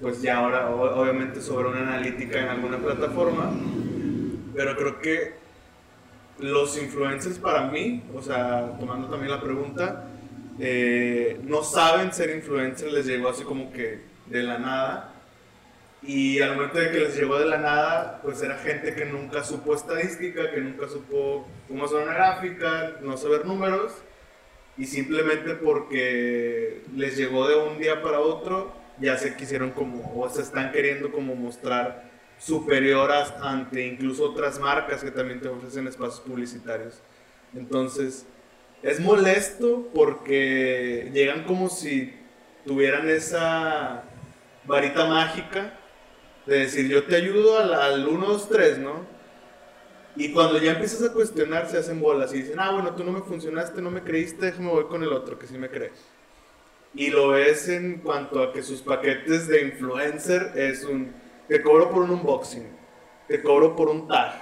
pues 0.00 0.20
ya 0.20 0.38
ahora 0.38 0.70
obviamente 0.70 1.40
sobre 1.40 1.68
una 1.68 1.80
analítica 1.80 2.40
en 2.40 2.48
alguna 2.48 2.78
plataforma. 2.78 3.52
Pero 4.54 4.76
creo 4.76 5.00
que 5.00 5.43
los 6.38 6.76
influencers 6.76 7.38
para 7.38 7.68
mí, 7.68 8.02
o 8.14 8.22
sea, 8.22 8.76
tomando 8.78 9.08
también 9.08 9.30
la 9.30 9.40
pregunta, 9.40 10.08
eh, 10.58 11.40
no 11.44 11.62
saben 11.62 12.12
ser 12.12 12.30
influencers, 12.30 12.92
les 12.92 13.06
llegó 13.06 13.28
así 13.28 13.44
como 13.44 13.72
que 13.72 14.00
de 14.26 14.42
la 14.42 14.58
nada. 14.58 15.10
Y 16.02 16.40
al 16.42 16.54
momento 16.56 16.78
de 16.78 16.90
que 16.90 16.98
les 16.98 17.16
llegó 17.16 17.38
de 17.38 17.46
la 17.46 17.58
nada, 17.58 18.20
pues 18.22 18.42
era 18.42 18.58
gente 18.58 18.94
que 18.94 19.06
nunca 19.06 19.42
supo 19.42 19.74
estadística, 19.74 20.50
que 20.50 20.60
nunca 20.60 20.86
supo 20.86 21.48
cómo 21.66 21.86
hacer 21.86 22.02
una 22.02 22.12
gráfica, 22.12 22.96
no 23.00 23.16
saber 23.16 23.46
números. 23.46 23.92
Y 24.76 24.86
simplemente 24.86 25.54
porque 25.54 26.82
les 26.94 27.16
llegó 27.16 27.48
de 27.48 27.56
un 27.56 27.78
día 27.78 28.02
para 28.02 28.20
otro, 28.20 28.72
ya 29.00 29.16
se 29.16 29.34
quisieron 29.36 29.70
como, 29.70 30.20
o 30.20 30.28
se 30.28 30.42
están 30.42 30.72
queriendo 30.72 31.10
como 31.10 31.34
mostrar 31.34 32.13
superiores 32.38 33.32
ante 33.40 33.86
incluso 33.86 34.30
otras 34.30 34.58
marcas 34.58 35.02
que 35.02 35.10
también 35.10 35.40
te 35.40 35.48
ofrecen 35.48 35.86
espacios 35.86 36.20
publicitarios. 36.20 37.00
Entonces, 37.54 38.26
es 38.82 39.00
molesto 39.00 39.88
porque 39.94 41.10
llegan 41.12 41.44
como 41.44 41.68
si 41.68 42.14
tuvieran 42.66 43.08
esa 43.08 44.04
varita 44.66 45.06
mágica 45.06 45.78
de 46.46 46.60
decir 46.60 46.88
yo 46.88 47.04
te 47.04 47.16
ayudo 47.16 47.58
al, 47.58 47.74
al 47.74 48.06
1, 48.06 48.26
2, 48.26 48.48
3, 48.48 48.78
¿no? 48.78 49.14
Y 50.16 50.32
cuando 50.32 50.58
ya 50.58 50.72
empiezas 50.72 51.10
a 51.10 51.12
cuestionar 51.12 51.68
se 51.68 51.78
hacen 51.78 52.00
bolas 52.00 52.32
y 52.32 52.42
dicen, 52.42 52.60
ah, 52.60 52.70
bueno, 52.70 52.94
tú 52.94 53.02
no 53.02 53.10
me 53.10 53.22
funcionaste, 53.22 53.82
no 53.82 53.90
me 53.90 54.02
creíste, 54.02 54.46
déjame 54.46 54.68
voy 54.68 54.84
con 54.84 55.02
el 55.02 55.12
otro 55.12 55.38
que 55.38 55.46
sí 55.46 55.58
me 55.58 55.68
crees. 55.68 56.04
Y 56.94 57.10
lo 57.10 57.28
ves 57.28 57.68
en 57.68 57.98
cuanto 57.98 58.40
a 58.40 58.52
que 58.52 58.62
sus 58.62 58.80
paquetes 58.80 59.48
de 59.48 59.62
influencer 59.62 60.52
es 60.54 60.84
un 60.84 61.12
te 61.48 61.62
cobro 61.62 61.90
por 61.90 62.02
un 62.02 62.10
unboxing, 62.10 62.66
te 63.28 63.42
cobro 63.42 63.76
por 63.76 63.88
un 63.88 64.08
tag, 64.08 64.34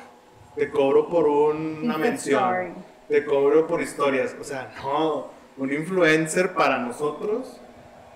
te 0.56 0.70
cobro 0.70 1.08
por 1.08 1.26
una 1.26 1.98
mención, 1.98 2.74
te 3.08 3.24
cobro 3.24 3.66
por 3.66 3.80
historias. 3.80 4.34
O 4.40 4.44
sea, 4.44 4.72
no, 4.82 5.30
un 5.56 5.72
influencer 5.72 6.54
para 6.54 6.78
nosotros, 6.78 7.60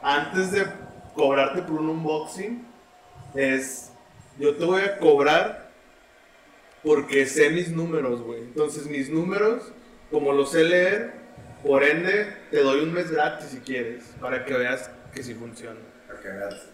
antes 0.02 0.52
de 0.52 0.66
cobrarte 1.14 1.62
por 1.62 1.80
un 1.80 1.90
unboxing, 1.90 2.66
es, 3.34 3.92
yo 4.38 4.56
te 4.56 4.64
voy 4.64 4.82
a 4.82 4.98
cobrar 4.98 5.70
porque 6.82 7.26
sé 7.26 7.50
mis 7.50 7.70
números, 7.70 8.22
güey. 8.22 8.42
Entonces 8.42 8.86
mis 8.86 9.10
números, 9.10 9.72
como 10.10 10.32
los 10.32 10.52
sé 10.52 10.62
leer, 10.62 11.14
por 11.64 11.82
ende, 11.82 12.32
te 12.50 12.62
doy 12.62 12.80
un 12.80 12.92
mes 12.92 13.10
gratis 13.10 13.48
si 13.48 13.58
quieres, 13.58 14.04
para 14.20 14.44
que 14.44 14.54
veas 14.54 14.88
que 15.12 15.22
sí 15.22 15.34
funciona. 15.34 15.80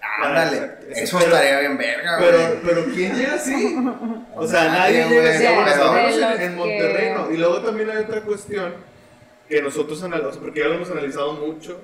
Ah, 0.01 0.29
ándale, 0.29 0.73
eso 0.91 1.19
estaría 1.19 1.61
bien 1.61 1.79
verga, 1.79 2.19
pero, 2.19 2.61
pero 2.65 2.85
¿quién 2.95 3.17
llega 3.17 3.35
así? 3.35 3.77
O 4.35 4.47
sea, 4.47 4.65
nadie, 4.69 5.07
llega 5.09 5.31
así. 5.31 6.43
en, 6.43 6.57
Monterrey, 6.57 7.15
Y 7.33 7.37
luego 7.37 7.61
también 7.61 7.91
hay 7.91 7.99
otra 7.99 8.23
cuestión 8.23 8.73
que 9.49 9.61
nosotros 9.61 10.03
analizamos, 10.03 10.39
porque 10.39 10.61
ya 10.61 10.69
lo 10.69 10.75
hemos 10.75 10.91
analizado 10.91 11.35
mucho 11.35 11.81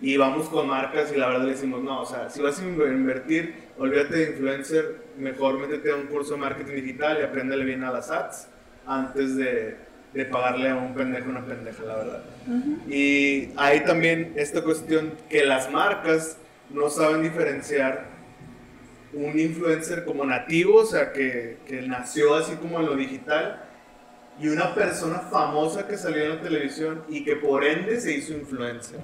y 0.00 0.16
vamos 0.16 0.48
con 0.48 0.66
marcas 0.66 1.12
y 1.14 1.18
la 1.18 1.28
verdad 1.28 1.44
le 1.44 1.52
decimos, 1.52 1.82
no, 1.82 2.02
o 2.02 2.06
sea, 2.06 2.30
si 2.30 2.40
vas 2.42 2.58
a 2.58 2.64
invertir, 2.64 3.54
olvídate 3.78 4.16
de 4.16 4.30
influencer, 4.30 4.96
mejor 5.18 5.58
métete 5.58 5.90
a 5.90 5.96
un 5.96 6.06
curso 6.06 6.34
de 6.34 6.40
marketing 6.40 6.74
digital 6.74 7.18
y 7.20 7.24
apréndele 7.24 7.64
bien 7.64 7.84
a 7.84 7.92
las 7.92 8.10
ads 8.10 8.48
antes 8.86 9.36
de, 9.36 9.76
de 10.12 10.24
pagarle 10.26 10.70
a 10.70 10.76
un 10.76 10.94
pendejo 10.94 11.28
una 11.28 11.44
pendeja, 11.44 11.82
la 11.84 11.96
verdad. 11.96 12.22
Y 12.88 13.50
hay 13.56 13.80
también 13.84 14.32
esta 14.36 14.62
cuestión 14.62 15.12
que 15.28 15.44
las 15.44 15.70
marcas 15.70 16.38
no 16.74 16.90
saben 16.90 17.22
diferenciar 17.22 18.06
un 19.12 19.38
influencer 19.38 20.04
como 20.04 20.24
nativo, 20.24 20.80
o 20.80 20.86
sea, 20.86 21.12
que, 21.12 21.58
que, 21.66 21.82
nació 21.82 22.34
así 22.34 22.56
como 22.56 22.80
en 22.80 22.86
lo 22.86 22.96
digital, 22.96 23.62
y 24.40 24.48
una 24.48 24.74
persona 24.74 25.20
famosa 25.30 25.86
que 25.86 25.96
salió 25.96 26.24
en 26.24 26.30
la 26.30 26.40
televisión 26.40 27.04
y 27.08 27.24
que 27.24 27.36
por 27.36 27.64
ende 27.64 28.00
se 28.00 28.12
hizo 28.16 28.32
influencer. 28.32 28.98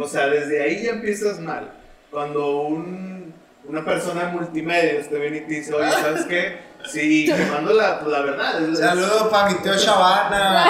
O 0.00 0.08
sea, 0.08 0.26
desde 0.26 0.60
ahí 0.60 0.82
ya 0.82 0.90
empiezas 0.90 1.38
mal. 1.38 1.72
Cuando 2.10 2.62
un, 2.62 3.32
una 3.64 3.84
persona 3.84 4.24
de 4.26 4.32
multimedia 4.32 5.08
te 5.08 5.18
viene 5.20 5.36
y 5.36 5.40
te 5.42 5.54
dice, 5.54 5.72
oye, 5.72 5.92
¿sabes 5.92 6.24
qué? 6.24 6.58
Sí, 6.84 7.32
quemando 7.36 7.72
la, 7.72 8.00
pues, 8.00 8.10
la 8.10 8.22
verdad. 8.22 8.74
Saludos 8.74 9.28
para 9.30 9.50
mi 9.50 9.58
tío 9.60 9.76
Shabana. 9.76 10.66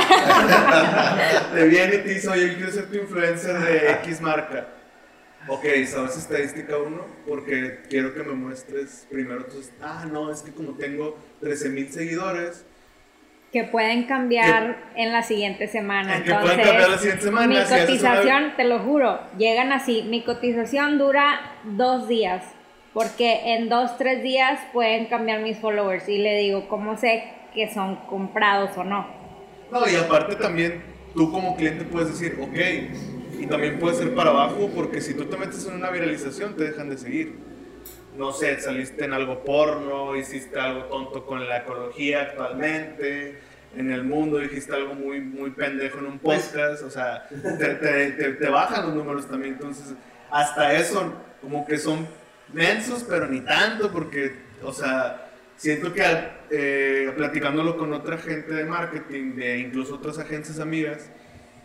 te 1.54 1.64
viene 1.68 1.94
y 1.94 1.98
te 1.98 2.08
dice, 2.10 2.28
oye, 2.28 2.54
quiero 2.54 2.70
ser 2.70 2.90
tu 2.90 2.96
influencer 2.96 3.58
de 3.58 3.92
X 3.92 4.20
marca 4.20 4.66
ok, 5.48 5.64
¿sabes 5.86 6.16
estadística 6.16 6.76
1? 6.78 7.06
Porque 7.26 7.80
quiero 7.88 8.14
que 8.14 8.22
me 8.22 8.34
muestres 8.34 9.06
primero 9.10 9.44
tus... 9.46 9.70
Ah, 9.80 10.06
no, 10.10 10.30
es 10.30 10.42
que 10.42 10.52
como 10.52 10.72
tengo 10.72 11.18
13 11.40 11.68
mil 11.70 11.90
seguidores... 11.90 12.64
Que 13.52 13.64
pueden 13.64 14.04
cambiar 14.04 14.92
en 14.94 15.12
la 15.12 15.22
siguiente 15.22 15.66
semana. 15.66 16.24
que 16.24 16.32
pueden 16.32 16.60
cambiar 16.60 16.90
la 16.90 16.96
siguiente 16.96 17.24
semana. 17.24 17.46
Mi 17.46 17.56
cotización, 17.56 18.56
te 18.56 18.64
lo 18.64 18.78
juro, 18.78 19.20
llegan 19.36 19.72
así. 19.72 20.04
Mi 20.04 20.22
cotización 20.22 20.96
dura 20.96 21.52
dos 21.64 22.08
días. 22.08 22.44
Porque 22.94 23.54
en 23.54 23.68
dos, 23.68 23.98
tres 23.98 24.22
días 24.22 24.58
pueden 24.72 25.04
cambiar 25.04 25.40
mis 25.40 25.58
followers. 25.58 26.08
Y 26.08 26.16
le 26.16 26.38
digo, 26.38 26.66
¿cómo 26.66 26.96
sé 26.96 27.24
que 27.52 27.70
son 27.72 27.96
comprados 28.06 28.74
o 28.78 28.84
no? 28.84 29.06
No, 29.70 29.86
y 29.86 29.96
aparte 29.96 30.36
también 30.36 30.82
tú 31.14 31.30
como 31.30 31.54
cliente 31.54 31.84
puedes 31.84 32.08
decir, 32.08 32.38
ok, 32.40 32.56
y 33.42 33.46
también 33.48 33.80
puede 33.80 33.96
ser 33.96 34.14
para 34.14 34.30
abajo 34.30 34.70
porque 34.72 35.00
si 35.00 35.14
tú 35.14 35.24
te 35.24 35.36
metes 35.36 35.66
en 35.66 35.74
una 35.74 35.90
viralización 35.90 36.54
te 36.54 36.62
dejan 36.62 36.88
de 36.88 36.96
seguir. 36.96 37.34
No 38.16 38.32
sé, 38.32 38.60
saliste 38.60 39.04
en 39.04 39.12
algo 39.14 39.42
porno, 39.42 40.14
hiciste 40.14 40.60
algo 40.60 40.84
tonto 40.84 41.26
con 41.26 41.48
la 41.48 41.58
ecología 41.58 42.22
actualmente, 42.22 43.40
en 43.76 43.90
el 43.90 44.04
mundo 44.04 44.38
dijiste 44.38 44.74
algo 44.74 44.94
muy, 44.94 45.20
muy 45.20 45.50
pendejo 45.50 45.98
en 45.98 46.06
un 46.06 46.18
podcast, 46.20 46.84
o 46.84 46.90
sea, 46.90 47.26
te, 47.28 47.74
te, 47.74 48.32
te, 48.34 48.48
bajan 48.48 48.86
los 48.86 48.94
números 48.94 49.26
también. 49.26 49.54
Entonces, 49.54 49.94
hasta 50.30 50.74
eso, 50.74 51.12
como 51.40 51.66
que 51.66 51.78
son 51.78 52.06
mensos, 52.52 53.04
pero 53.08 53.26
ni 53.26 53.40
tanto, 53.40 53.90
porque, 53.90 54.36
o 54.62 54.72
sea, 54.72 55.30
siento 55.56 55.92
que 55.92 56.04
eh, 56.50 57.12
platicándolo 57.16 57.76
con 57.76 57.92
otra 57.92 58.18
gente 58.18 58.52
de 58.52 58.64
marketing, 58.66 59.34
de 59.34 59.58
incluso 59.58 59.96
otras 59.96 60.18
agencias 60.18 60.60
amigas, 60.60 61.10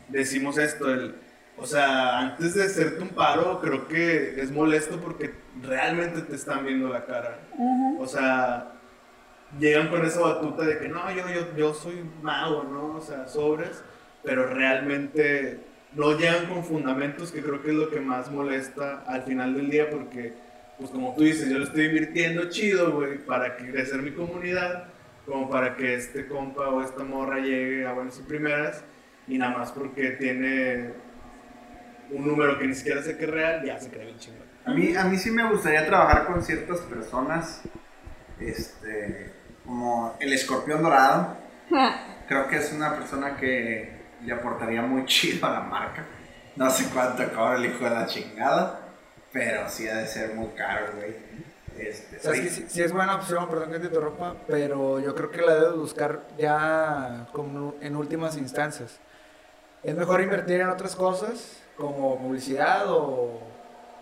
decimos 0.08 0.58
esto, 0.58 0.92
el 0.92 1.27
o 1.60 1.66
sea, 1.66 2.20
antes 2.20 2.54
de 2.54 2.64
hacerte 2.64 3.02
un 3.02 3.10
paro, 3.10 3.60
creo 3.60 3.88
que 3.88 4.40
es 4.40 4.52
molesto 4.52 5.00
porque 5.00 5.34
realmente 5.62 6.22
te 6.22 6.36
están 6.36 6.64
viendo 6.64 6.88
la 6.88 7.06
cara. 7.06 7.40
O 8.00 8.06
sea, 8.06 8.74
llegan 9.60 9.88
con 9.88 10.06
esa 10.06 10.20
batuta 10.22 10.64
de 10.64 10.78
que 10.78 10.88
no, 10.88 11.10
yo, 11.12 11.24
yo, 11.30 11.56
yo 11.56 11.74
soy 11.74 12.04
mago, 12.22 12.64
¿no? 12.64 12.98
O 12.98 13.02
sea, 13.02 13.28
sobres, 13.28 13.84
pero 14.24 14.46
realmente 14.46 15.60
no 15.94 16.16
llegan 16.16 16.46
con 16.46 16.64
fundamentos, 16.64 17.32
que 17.32 17.42
creo 17.42 17.64
que 17.64 17.70
es 17.70 17.76
lo 17.76 17.90
que 17.90 18.02
más 18.02 18.30
molesta 18.30 19.04
al 19.08 19.24
final 19.24 19.56
del 19.56 19.72
día, 19.72 19.90
porque, 19.90 20.34
pues 20.78 20.92
como 20.92 21.16
tú 21.16 21.24
dices, 21.24 21.50
yo 21.50 21.58
lo 21.58 21.64
estoy 21.64 21.86
invirtiendo 21.86 22.50
chido, 22.50 22.92
güey, 22.92 23.18
para 23.18 23.58
crecer 23.58 24.04
mi 24.04 24.12
comunidad, 24.12 24.90
como 25.26 25.50
para 25.50 25.76
que 25.76 25.96
este 25.96 26.28
compa 26.28 26.70
o 26.70 26.84
esta 26.84 27.04
morra 27.04 27.40
llegue 27.40 27.88
a 27.88 27.94
buenas 27.94 28.20
y 28.20 28.24
primeras, 28.24 28.84
y 29.28 29.40
nada 29.40 29.58
más 29.58 29.72
porque 29.72 30.12
tiene 30.12 31.07
un 32.12 32.28
número 32.28 32.58
que 32.58 32.68
ni 32.68 32.76
siquiera 32.76 33.02
sé 33.02 33.18
que 33.18 33.26
es 33.26 33.32
real, 33.32 33.64
ya 33.66 33.80
se 33.80 33.90
cree 33.90 34.06
bien 34.06 34.20
chingón. 34.20 34.48
A 34.66 34.72
mí, 34.72 34.96
a 34.96 35.04
mí 35.06 35.18
sí 35.18 35.32
me 35.32 35.50
gustaría 35.50 35.86
trabajar 35.86 36.26
con 36.26 36.42
ciertas 36.44 36.80
personas, 36.82 37.62
este, 38.40 39.34
como 39.66 40.16
el 40.20 40.34
escorpión 40.34 40.84
dorado. 40.84 41.38
Creo 42.28 42.48
que 42.48 42.58
es 42.58 42.74
una 42.74 42.94
persona 42.94 43.38
que 43.38 43.98
le 44.24 44.34
aportaría 44.34 44.82
muy 44.82 45.06
chido 45.06 45.48
a 45.48 45.52
la 45.52 45.60
marca. 45.62 46.06
No 46.56 46.70
sé 46.70 46.90
cuánto 46.94 47.24
cobra 47.34 47.56
el 47.56 47.66
hijo 47.66 47.84
de 47.84 47.92
la 47.92 48.06
chingada, 48.08 48.82
pero 49.32 49.70
sí 49.70 49.88
ha 49.88 49.98
de 49.98 50.08
ser 50.08 50.34
muy 50.34 50.48
caro, 50.50 50.88
güey. 50.98 51.16
Este, 51.78 52.20
sí, 52.68 52.82
es 52.82 52.92
buena 52.92 53.16
opción, 53.16 53.48
perdón 53.48 53.72
que 53.72 53.80
te 53.80 53.86
interrumpa, 53.86 54.36
pero 54.48 55.00
yo 55.00 55.14
creo 55.14 55.30
que 55.30 55.42
la 55.44 55.54
debes 55.54 55.76
buscar 55.76 56.28
ya 56.38 57.28
como 57.32 57.76
en 57.80 57.96
últimas 57.96 58.36
instancias. 58.36 59.00
Es 59.84 59.96
mejor 59.96 60.22
invertir 60.22 60.60
en 60.60 60.70
otras 60.70 60.96
cosas 60.96 61.62
como 61.78 62.18
publicidad 62.18 62.92
o, 62.92 63.40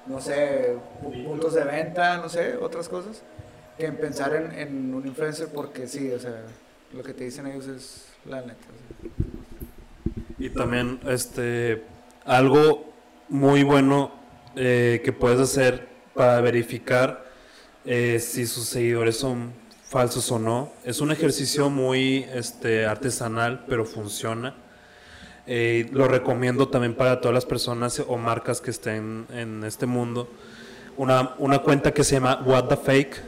no 0.07 0.22
sé, 0.22 0.77
puntos 1.26 1.53
de 1.53 1.64
venta, 1.64 2.18
no 2.18 2.30
sé, 2.30 2.56
otras 2.57 2.88
cosas, 2.88 3.22
que 3.77 3.85
en 3.85 3.97
pensar 3.97 4.34
en, 4.34 4.93
un 4.93 5.06
influencer 5.06 5.49
porque 5.53 5.88
sí, 5.88 6.11
o 6.11 6.19
sea, 6.19 6.43
lo 6.93 7.03
que 7.03 7.14
te 7.14 7.26
dicen 7.26 7.47
ellos 7.47 7.68
es 7.68 8.06
la 8.26 8.41
neta. 8.41 8.56
Y 10.39 10.49
también, 10.49 10.99
este, 11.07 11.84
algo 12.23 12.93
muy 13.30 13.64
bueno 13.64 14.11
eh, 14.56 15.02
que 15.03 15.11
puedes 15.11 15.39
hacer 15.39 15.88
para 16.14 16.39
verificar 16.39 17.26
eh, 17.84 18.19
si 18.19 18.47
sus 18.47 18.65
seguidores 18.65 19.18
son 19.18 19.53
falsos 19.84 20.31
o 20.31 20.39
no. 20.39 20.72
Es 20.84 21.02
un 21.02 21.11
ejercicio 21.11 21.69
muy 21.69 22.26
este, 22.34 22.85
artesanal, 22.85 23.65
pero 23.68 23.85
funciona 23.85 24.56
eh, 25.47 25.88
lo 25.91 26.07
recomiendo 26.07 26.67
también 26.67 26.95
para 26.95 27.22
todas 27.22 27.34
las 27.34 27.45
personas 27.45 28.01
o 28.07 28.17
marcas 28.17 28.61
que 28.61 28.72
estén 28.72 29.27
en 29.34 29.63
este 29.63 29.85
mundo. 29.85 30.27
Una, 30.97 31.35
una 31.38 31.59
cuenta 31.59 31.93
que 31.93 32.03
se 32.03 32.15
llama 32.15 32.41
What 32.45 32.65
the 32.65 32.77
Fake. 32.77 33.22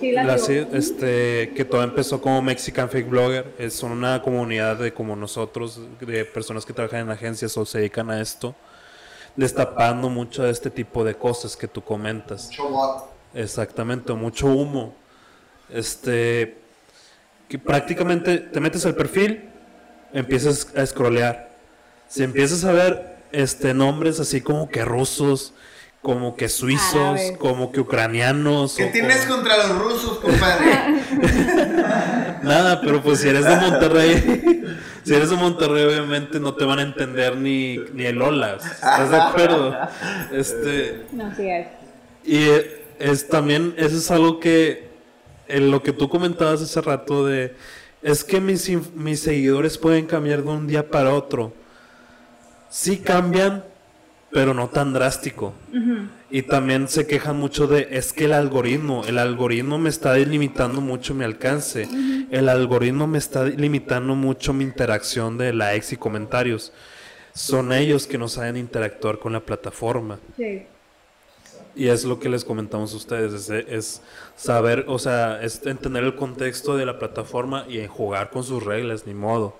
Sí, 0.00 0.12
la 0.12 0.36
este, 0.36 1.52
que 1.56 1.64
todo 1.64 1.82
empezó 1.82 2.20
como 2.20 2.40
Mexican 2.42 2.88
Fake 2.88 3.08
Blogger. 3.08 3.54
Es 3.58 3.82
una 3.82 4.22
comunidad 4.22 4.76
de 4.76 4.92
como 4.92 5.16
nosotros, 5.16 5.80
de 6.00 6.24
personas 6.24 6.64
que 6.64 6.72
trabajan 6.72 7.00
en 7.00 7.10
agencias 7.10 7.56
o 7.56 7.66
se 7.66 7.78
dedican 7.78 8.10
a 8.10 8.20
esto, 8.20 8.54
destapando 9.34 10.08
mucho 10.08 10.44
de 10.44 10.50
este 10.50 10.70
tipo 10.70 11.02
de 11.02 11.14
cosas 11.14 11.56
que 11.56 11.66
tú 11.66 11.82
comentas. 11.82 12.48
Mucho 12.50 13.08
Exactamente, 13.34 14.12
mucho 14.12 14.46
humo. 14.46 14.94
Este, 15.70 16.58
que 17.48 17.58
prácticamente 17.58 18.38
te 18.38 18.60
metes 18.60 18.84
al 18.86 18.94
perfil, 18.94 19.48
empiezas 20.12 20.68
a 20.76 20.84
scrollear. 20.86 21.50
Si 22.08 22.22
empiezas 22.22 22.64
a 22.64 22.72
ver 22.72 23.18
este 23.32 23.74
nombres 23.74 24.20
así 24.20 24.40
como 24.40 24.68
que 24.68 24.84
rusos, 24.84 25.52
como 26.02 26.36
que 26.36 26.48
suizos, 26.48 27.20
como 27.38 27.72
que 27.72 27.80
ucranianos. 27.80 28.76
¿Qué 28.76 28.86
tienes 28.86 29.26
contra 29.26 29.56
los 29.66 29.78
rusos, 29.78 30.18
compadre? 30.18 31.02
Nada, 32.42 32.80
pero 32.80 33.02
pues 33.02 33.20
si 33.20 33.28
eres 33.28 33.44
de 33.44 33.56
Monterrey, 33.56 34.64
si 35.04 35.14
eres 35.14 35.30
de 35.30 35.36
Monterrey, 35.36 35.84
obviamente 35.84 36.40
no 36.40 36.54
te 36.54 36.64
van 36.64 36.78
a 36.78 36.82
entender 36.82 37.36
ni, 37.36 37.78
ni 37.92 38.06
el 38.06 38.22
hola. 38.22 38.56
¿Estás 38.56 39.10
de 39.10 39.16
acuerdo? 39.16 39.76
Este. 40.32 41.06
No, 41.12 41.34
sí 41.34 41.48
es. 41.50 41.66
Y 42.24 42.46
es 42.98 43.28
también, 43.28 43.74
eso 43.76 43.96
es 43.96 44.10
algo 44.10 44.38
que, 44.40 44.88
en 45.48 45.70
lo 45.70 45.82
que 45.82 45.92
tú 45.92 46.08
comentabas 46.08 46.62
hace 46.62 46.80
rato 46.80 47.26
de 47.26 47.54
es 48.08 48.24
que 48.24 48.40
mis, 48.40 48.70
mis 48.94 49.20
seguidores 49.20 49.76
pueden 49.76 50.06
cambiar 50.06 50.42
de 50.42 50.48
un 50.48 50.66
día 50.66 50.88
para 50.88 51.12
otro. 51.12 51.52
Sí 52.70 52.96
cambian, 52.98 53.64
pero 54.30 54.54
no 54.54 54.68
tan 54.68 54.94
drástico. 54.94 55.52
Y 56.30 56.42
también 56.42 56.88
se 56.88 57.06
quejan 57.06 57.38
mucho 57.38 57.66
de, 57.66 57.88
es 57.90 58.14
que 58.14 58.24
el 58.24 58.32
algoritmo, 58.32 59.04
el 59.06 59.18
algoritmo 59.18 59.78
me 59.78 59.90
está 59.90 60.16
limitando 60.16 60.80
mucho 60.80 61.14
mi 61.14 61.24
alcance. 61.24 61.86
El 62.30 62.48
algoritmo 62.48 63.06
me 63.06 63.18
está 63.18 63.44
limitando 63.44 64.14
mucho 64.14 64.54
mi 64.54 64.64
interacción 64.64 65.36
de 65.36 65.52
likes 65.52 65.88
y 65.92 65.96
comentarios. 65.98 66.72
Son 67.34 67.74
ellos 67.74 68.06
que 68.06 68.16
no 68.16 68.28
saben 68.28 68.56
interactuar 68.56 69.18
con 69.18 69.34
la 69.34 69.40
plataforma. 69.40 70.18
Sí. 70.36 70.62
Y 71.78 71.90
es 71.90 72.04
lo 72.04 72.18
que 72.18 72.28
les 72.28 72.44
comentamos 72.44 72.92
a 72.92 72.96
ustedes, 72.96 73.48
es, 73.48 74.02
saber, 74.34 74.84
o 74.88 74.98
sea, 74.98 75.40
es 75.40 75.64
entender 75.64 76.02
el 76.02 76.16
contexto 76.16 76.76
de 76.76 76.84
la 76.84 76.98
plataforma 76.98 77.66
y 77.68 77.86
jugar 77.86 78.30
con 78.30 78.42
sus 78.42 78.64
reglas, 78.64 79.06
ni 79.06 79.14
modo. 79.14 79.56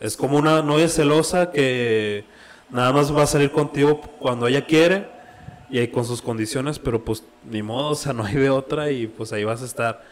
Es 0.00 0.16
como 0.16 0.38
una 0.38 0.62
novia 0.62 0.88
celosa 0.88 1.50
que 1.50 2.24
nada 2.70 2.90
más 2.94 3.14
va 3.14 3.24
a 3.24 3.26
salir 3.26 3.52
contigo 3.52 4.00
cuando 4.18 4.46
ella 4.46 4.64
quiere 4.64 5.08
y 5.68 5.86
con 5.88 6.06
sus 6.06 6.22
condiciones, 6.22 6.78
pero 6.78 7.04
pues 7.04 7.22
ni 7.44 7.62
modo, 7.62 7.90
o 7.90 7.94
sea, 7.94 8.14
no 8.14 8.24
hay 8.24 8.36
de 8.36 8.48
otra 8.48 8.90
y 8.90 9.06
pues 9.06 9.34
ahí 9.34 9.44
vas 9.44 9.60
a 9.60 9.66
estar. 9.66 10.02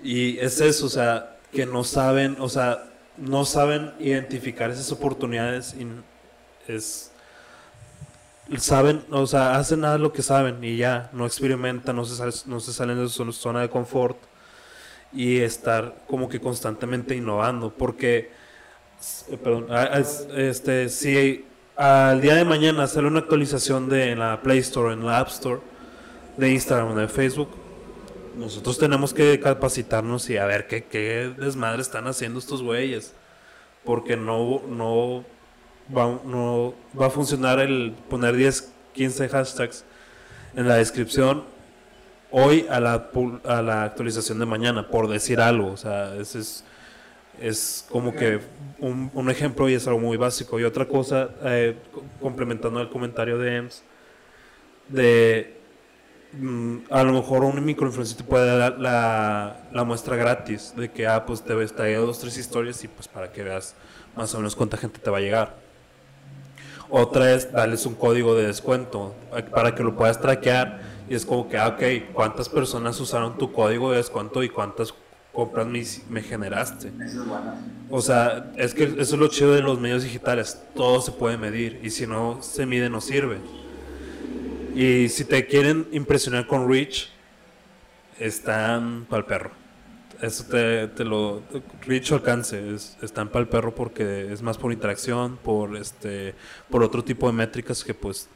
Y 0.00 0.38
es 0.38 0.60
eso, 0.60 0.86
o 0.86 0.90
sea, 0.90 1.36
que 1.52 1.66
no 1.66 1.82
saben, 1.82 2.36
o 2.38 2.48
sea, 2.48 2.84
no 3.16 3.44
saben 3.44 3.92
identificar 3.98 4.70
esas 4.70 4.92
oportunidades 4.92 5.74
y 5.74 5.84
es 6.70 7.10
saben, 8.58 9.04
o 9.10 9.26
sea, 9.26 9.56
hacen 9.56 9.80
nada 9.80 9.98
lo 9.98 10.12
que 10.12 10.22
saben 10.22 10.62
y 10.62 10.76
ya, 10.76 11.10
no 11.12 11.26
experimentan, 11.26 11.96
no 11.96 12.04
se, 12.04 12.48
no 12.48 12.60
se 12.60 12.72
salen 12.72 12.98
de 12.98 13.08
su 13.08 13.32
zona 13.32 13.60
de 13.60 13.68
confort 13.68 14.16
y 15.12 15.38
estar 15.38 16.04
como 16.06 16.28
que 16.28 16.40
constantemente 16.40 17.16
innovando, 17.16 17.72
porque, 17.72 18.30
eh, 19.28 19.36
perdón, 19.42 19.66
ah, 19.70 20.00
este, 20.36 20.88
si 20.88 21.44
al 21.76 22.20
día 22.20 22.34
de 22.34 22.44
mañana 22.44 22.86
sale 22.86 23.08
una 23.08 23.20
actualización 23.20 23.88
de 23.88 24.12
en 24.12 24.20
la 24.20 24.40
Play 24.42 24.58
Store, 24.58 24.92
en 24.92 25.04
la 25.04 25.18
App 25.18 25.28
Store, 25.28 25.60
de 26.36 26.52
Instagram, 26.52 26.94
de 26.94 27.08
Facebook, 27.08 27.48
nosotros 28.36 28.78
tenemos 28.78 29.14
que 29.14 29.40
capacitarnos 29.40 30.28
y 30.28 30.36
a 30.36 30.44
ver 30.44 30.66
qué, 30.66 30.84
qué 30.84 31.32
desmadre 31.38 31.80
están 31.80 32.06
haciendo 32.06 32.38
estos 32.38 32.62
güeyes, 32.62 33.14
porque 33.84 34.16
no, 34.16 34.60
no 34.68 35.24
va, 35.94 36.20
no, 36.24 36.74
va 36.98 37.06
a 37.06 37.10
funcionar 37.10 37.58
el 37.60 37.94
poner 38.08 38.36
10, 38.36 38.72
15 38.94 39.28
hashtags 39.28 39.84
en 40.54 40.68
la 40.68 40.76
descripción 40.76 41.44
hoy 42.30 42.66
a 42.68 42.80
la, 42.80 43.10
a 43.44 43.62
la 43.62 43.84
actualización 43.84 44.38
de 44.38 44.46
mañana, 44.46 44.88
por 44.88 45.08
decir 45.08 45.40
algo. 45.40 45.72
O 45.72 45.76
sea, 45.76 46.14
ese 46.16 46.40
es, 46.40 46.64
es 47.40 47.86
como 47.90 48.14
que 48.14 48.40
un, 48.78 49.10
un, 49.14 49.30
ejemplo 49.30 49.68
y 49.68 49.74
es 49.74 49.86
algo 49.86 50.00
muy 50.00 50.16
básico. 50.16 50.58
Y 50.58 50.64
otra 50.64 50.86
cosa, 50.86 51.30
eh, 51.44 51.76
complementando 52.20 52.80
el 52.80 52.88
comentario 52.88 53.38
de 53.38 53.56
Ems, 53.56 53.82
de 54.88 55.56
mm, 56.32 56.76
a 56.90 57.02
lo 57.02 57.12
mejor 57.12 57.44
un 57.44 57.64
microinfluencer 57.64 58.18
te 58.18 58.24
puede 58.24 58.56
dar 58.56 58.78
la, 58.78 59.84
muestra 59.84 60.16
gratis 60.16 60.74
de 60.76 60.90
que, 60.90 61.06
ah, 61.06 61.24
pues 61.26 61.42
te 61.42 61.54
ves, 61.54 61.74
dos, 61.76 62.18
tres 62.18 62.36
historias 62.38 62.82
y 62.84 62.88
pues 62.88 63.08
para 63.08 63.32
que 63.32 63.42
veas 63.42 63.74
más 64.16 64.34
o 64.34 64.38
menos 64.38 64.56
cuánta 64.56 64.76
gente 64.76 64.98
te 64.98 65.10
va 65.10 65.18
a 65.18 65.20
llegar. 65.20 65.65
Otra 66.88 67.32
es 67.32 67.50
darles 67.50 67.84
un 67.86 67.94
código 67.94 68.34
de 68.34 68.46
descuento 68.46 69.14
eh, 69.36 69.42
para 69.42 69.74
que 69.74 69.82
lo 69.82 69.96
puedas 69.96 70.20
traquear 70.20 70.80
y 71.08 71.14
es 71.14 71.26
como 71.26 71.48
que, 71.48 71.58
ah, 71.58 71.68
ok, 71.68 72.12
¿cuántas 72.12 72.48
personas 72.48 72.98
usaron 73.00 73.38
tu 73.38 73.52
código 73.52 73.90
de 73.90 73.98
descuento 73.98 74.42
y 74.42 74.48
cuántas 74.48 74.94
compras 75.32 75.66
me, 75.66 75.82
me 76.08 76.22
generaste? 76.22 76.92
O 77.90 78.00
sea, 78.00 78.52
es 78.56 78.74
que 78.74 78.84
eso 78.84 79.00
es 79.00 79.12
lo 79.12 79.28
chido 79.28 79.52
de 79.52 79.62
los 79.62 79.78
medios 79.80 80.02
digitales, 80.02 80.60
todo 80.74 81.00
se 81.00 81.12
puede 81.12 81.36
medir 81.36 81.80
y 81.82 81.90
si 81.90 82.06
no 82.06 82.42
se 82.42 82.66
mide 82.66 82.88
no 82.88 83.00
sirve. 83.00 83.38
Y 84.74 85.08
si 85.08 85.24
te 85.24 85.46
quieren 85.46 85.88
impresionar 85.92 86.46
con 86.46 86.68
Rich, 86.70 87.10
están 88.18 89.06
para 89.08 89.20
el 89.20 89.26
perro. 89.26 89.65
Eso 90.20 90.44
te, 90.44 90.88
te 90.88 91.04
lo. 91.04 91.42
Rich 91.82 92.12
alcance, 92.12 92.74
es, 92.74 92.96
están 93.02 93.28
para 93.28 93.42
el 93.42 93.48
perro 93.48 93.74
porque 93.74 94.32
es 94.32 94.42
más 94.42 94.56
por 94.56 94.72
interacción, 94.72 95.36
por 95.36 95.76
este 95.76 96.34
por 96.70 96.82
otro 96.82 97.04
tipo 97.04 97.26
de 97.26 97.32
métricas 97.32 97.84
que, 97.84 97.94
pues, 97.94 98.28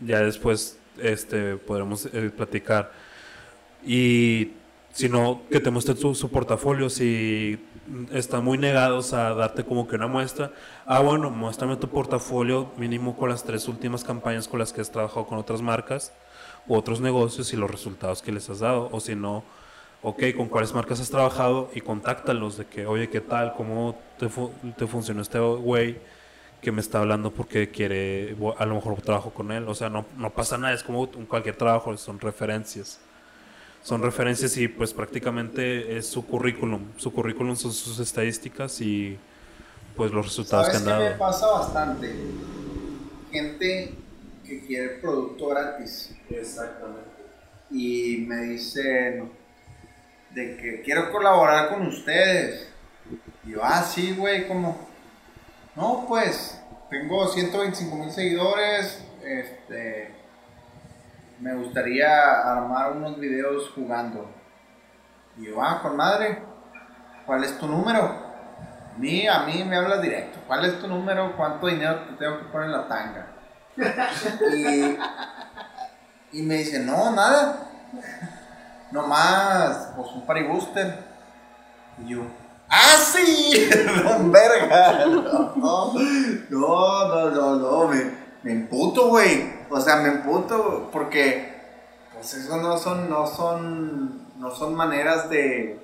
ya 0.00 0.20
después 0.20 0.78
este, 0.98 1.56
podremos 1.56 2.06
eh, 2.06 2.30
platicar. 2.34 2.92
Y 3.84 4.52
si 4.92 5.08
no, 5.08 5.42
que 5.50 5.60
te 5.60 5.70
muestren 5.70 5.96
su, 5.96 6.14
su, 6.14 6.30
portafolio. 6.30 6.90
Si 6.90 7.58
están 8.12 8.44
muy 8.44 8.58
negados 8.58 9.12
a 9.12 9.34
darte 9.34 9.64
como 9.64 9.88
que 9.88 9.96
una 9.96 10.06
muestra, 10.06 10.52
ah, 10.86 11.00
bueno, 11.00 11.30
muéstrame 11.30 11.76
tu 11.76 11.88
portafolio 11.88 12.70
mínimo 12.76 13.16
con 13.16 13.30
las 13.30 13.44
tres 13.44 13.68
últimas 13.68 14.04
campañas 14.04 14.48
con 14.48 14.58
las 14.58 14.72
que 14.72 14.80
has 14.80 14.90
trabajado 14.90 15.26
con 15.26 15.38
otras 15.38 15.62
marcas 15.62 16.12
u 16.66 16.74
otros 16.74 17.00
negocios 17.00 17.52
y 17.52 17.56
los 17.56 17.70
resultados 17.70 18.22
que 18.22 18.32
les 18.32 18.48
has 18.50 18.60
dado. 18.60 18.88
O 18.92 19.00
si 19.00 19.14
no, 19.14 19.44
ok, 20.02 20.22
con 20.36 20.48
cuáles 20.48 20.72
marcas 20.74 21.00
has 21.00 21.10
trabajado 21.10 21.70
y 21.74 21.80
contáctalos 21.80 22.58
de 22.58 22.66
que, 22.66 22.86
oye, 22.86 23.08
¿qué 23.08 23.20
tal? 23.20 23.54
¿Cómo 23.54 23.98
te, 24.18 24.28
te 24.76 24.86
funcionó 24.86 25.22
este 25.22 25.38
güey? 25.38 25.98
que 26.60 26.72
me 26.72 26.80
está 26.80 27.00
hablando 27.00 27.32
porque 27.32 27.70
quiere, 27.70 28.36
a 28.58 28.66
lo 28.66 28.74
mejor 28.74 29.00
trabajo 29.00 29.30
con 29.30 29.52
él. 29.52 29.68
O 29.68 29.74
sea, 29.74 29.88
no, 29.88 30.04
no 30.16 30.30
pasa 30.30 30.58
nada, 30.58 30.74
es 30.74 30.82
como 30.82 31.08
cualquier 31.28 31.56
trabajo, 31.56 31.96
son 31.96 32.18
referencias. 32.18 32.98
Son 33.82 34.02
referencias 34.02 34.56
y 34.56 34.66
pues 34.66 34.92
prácticamente 34.92 35.96
es 35.96 36.06
su 36.06 36.26
currículum. 36.26 36.82
Su 36.96 37.12
currículum 37.12 37.54
son 37.54 37.72
sus 37.72 38.00
estadísticas 38.00 38.80
y 38.80 39.16
pues 39.96 40.10
los 40.12 40.26
resultados 40.26 40.68
que 40.68 40.76
han 40.76 40.84
dado. 40.84 41.04
me 41.04 41.10
pasa 41.12 41.46
bastante? 41.46 42.12
Gente 43.30 43.94
que 44.44 44.66
quiere 44.66 44.88
producto 45.00 45.48
gratis. 45.48 46.14
Exactamente. 46.28 47.08
Y 47.70 48.24
me 48.26 48.42
dicen 48.42 49.30
de 50.30 50.56
que 50.56 50.82
quiero 50.82 51.10
colaborar 51.10 51.68
con 51.70 51.86
ustedes. 51.86 52.68
Y 53.44 53.52
yo, 53.52 53.60
ah, 53.62 53.82
sí, 53.82 54.14
güey, 54.16 54.46
como 54.46 54.88
no, 55.78 56.06
pues 56.08 56.60
tengo 56.90 57.28
125 57.28 57.96
mil 57.96 58.10
seguidores. 58.10 59.00
Este, 59.22 60.12
me 61.38 61.54
gustaría 61.54 62.32
armar 62.50 62.92
unos 62.92 63.20
videos 63.20 63.70
jugando. 63.76 64.28
Y 65.36 65.46
yo, 65.46 65.62
ah, 65.62 65.78
con 65.80 65.96
madre, 65.96 66.42
¿cuál 67.26 67.44
es 67.44 67.56
tu 67.60 67.68
número? 67.68 68.02
A 68.02 68.98
mí, 68.98 69.28
a 69.28 69.44
mí 69.44 69.62
me 69.62 69.76
hablas 69.76 70.02
directo. 70.02 70.40
¿Cuál 70.48 70.64
es 70.64 70.80
tu 70.80 70.88
número? 70.88 71.36
¿Cuánto 71.36 71.68
dinero 71.68 72.00
te 72.00 72.14
tengo 72.14 72.38
que 72.38 72.44
poner 72.46 72.66
en 72.66 72.72
la 72.72 72.88
tanga? 72.88 73.26
y, 76.32 76.42
me 76.42 76.56
dice, 76.56 76.80
no, 76.80 77.12
nada. 77.12 77.68
Nomás, 78.90 79.92
pues 79.96 80.08
un 80.12 80.24
party 80.26 80.44
booster. 80.44 81.04
Y 82.04 82.10
yo, 82.10 82.22
¡Ah, 82.68 82.96
sí! 82.98 83.70
¡Don 84.04 84.30
verga! 84.30 85.06
No, 85.06 85.94
no, 86.50 87.30
no, 87.30 87.56
no, 87.56 87.88
me, 87.88 88.10
me 88.42 88.52
emputo, 88.52 89.08
güey. 89.08 89.58
O 89.70 89.80
sea, 89.80 89.96
me 89.96 90.08
emputo 90.08 90.90
porque, 90.92 91.54
pues 92.12 92.34
eso 92.34 92.58
no 92.58 92.76
son, 92.78 93.08
no 93.08 93.26
son, 93.26 94.26
no 94.38 94.50
son 94.50 94.74
maneras 94.74 95.30
de, 95.30 95.80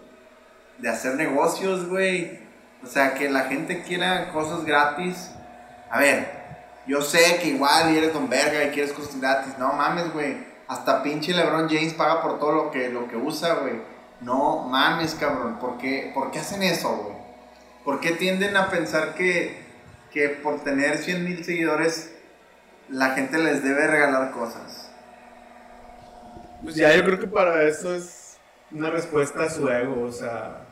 de 0.78 0.88
hacer 0.88 1.14
negocios, 1.14 1.88
güey. 1.88 2.44
O 2.82 2.86
sea, 2.86 3.14
que 3.14 3.30
la 3.30 3.44
gente 3.44 3.82
quiera 3.82 4.30
cosas 4.30 4.64
gratis. 4.64 5.30
A 5.90 6.00
ver, 6.00 6.28
yo 6.86 7.00
sé 7.00 7.38
que 7.40 7.48
igual 7.48 7.96
eres 7.96 8.12
don 8.12 8.28
verga 8.28 8.62
y 8.64 8.70
quieres 8.70 8.92
cosas 8.92 9.18
gratis. 9.18 9.54
No 9.58 9.72
mames, 9.72 10.12
güey. 10.12 10.53
Hasta 10.68 11.02
pinche 11.02 11.32
LeBron 11.32 11.68
James 11.68 11.94
paga 11.94 12.22
por 12.22 12.38
todo 12.38 12.52
lo 12.52 12.70
que, 12.70 12.88
lo 12.88 13.08
que 13.08 13.16
usa, 13.16 13.54
güey. 13.54 13.74
No 14.20 14.66
mames, 14.68 15.14
cabrón. 15.14 15.58
¿Por 15.58 15.78
qué, 15.78 16.10
¿Por 16.14 16.30
qué 16.30 16.38
hacen 16.38 16.62
eso, 16.62 16.96
güey? 16.96 17.16
¿Por 17.84 18.00
qué 18.00 18.12
tienden 18.12 18.56
a 18.56 18.70
pensar 18.70 19.14
que, 19.14 19.62
que 20.10 20.30
por 20.30 20.60
tener 20.64 20.98
100 20.98 21.24
mil 21.24 21.44
seguidores 21.44 22.14
la 22.88 23.10
gente 23.10 23.38
les 23.38 23.62
debe 23.62 23.86
regalar 23.86 24.30
cosas? 24.30 24.90
Pues 26.62 26.76
ya 26.76 26.94
yo 26.96 27.04
creo 27.04 27.20
que 27.20 27.26
para 27.26 27.62
eso 27.64 27.94
es 27.94 28.38
una 28.70 28.90
respuesta 28.90 29.44
a 29.44 29.50
su 29.50 29.68
ego, 29.68 30.02
o 30.02 30.10
sea, 30.10 30.62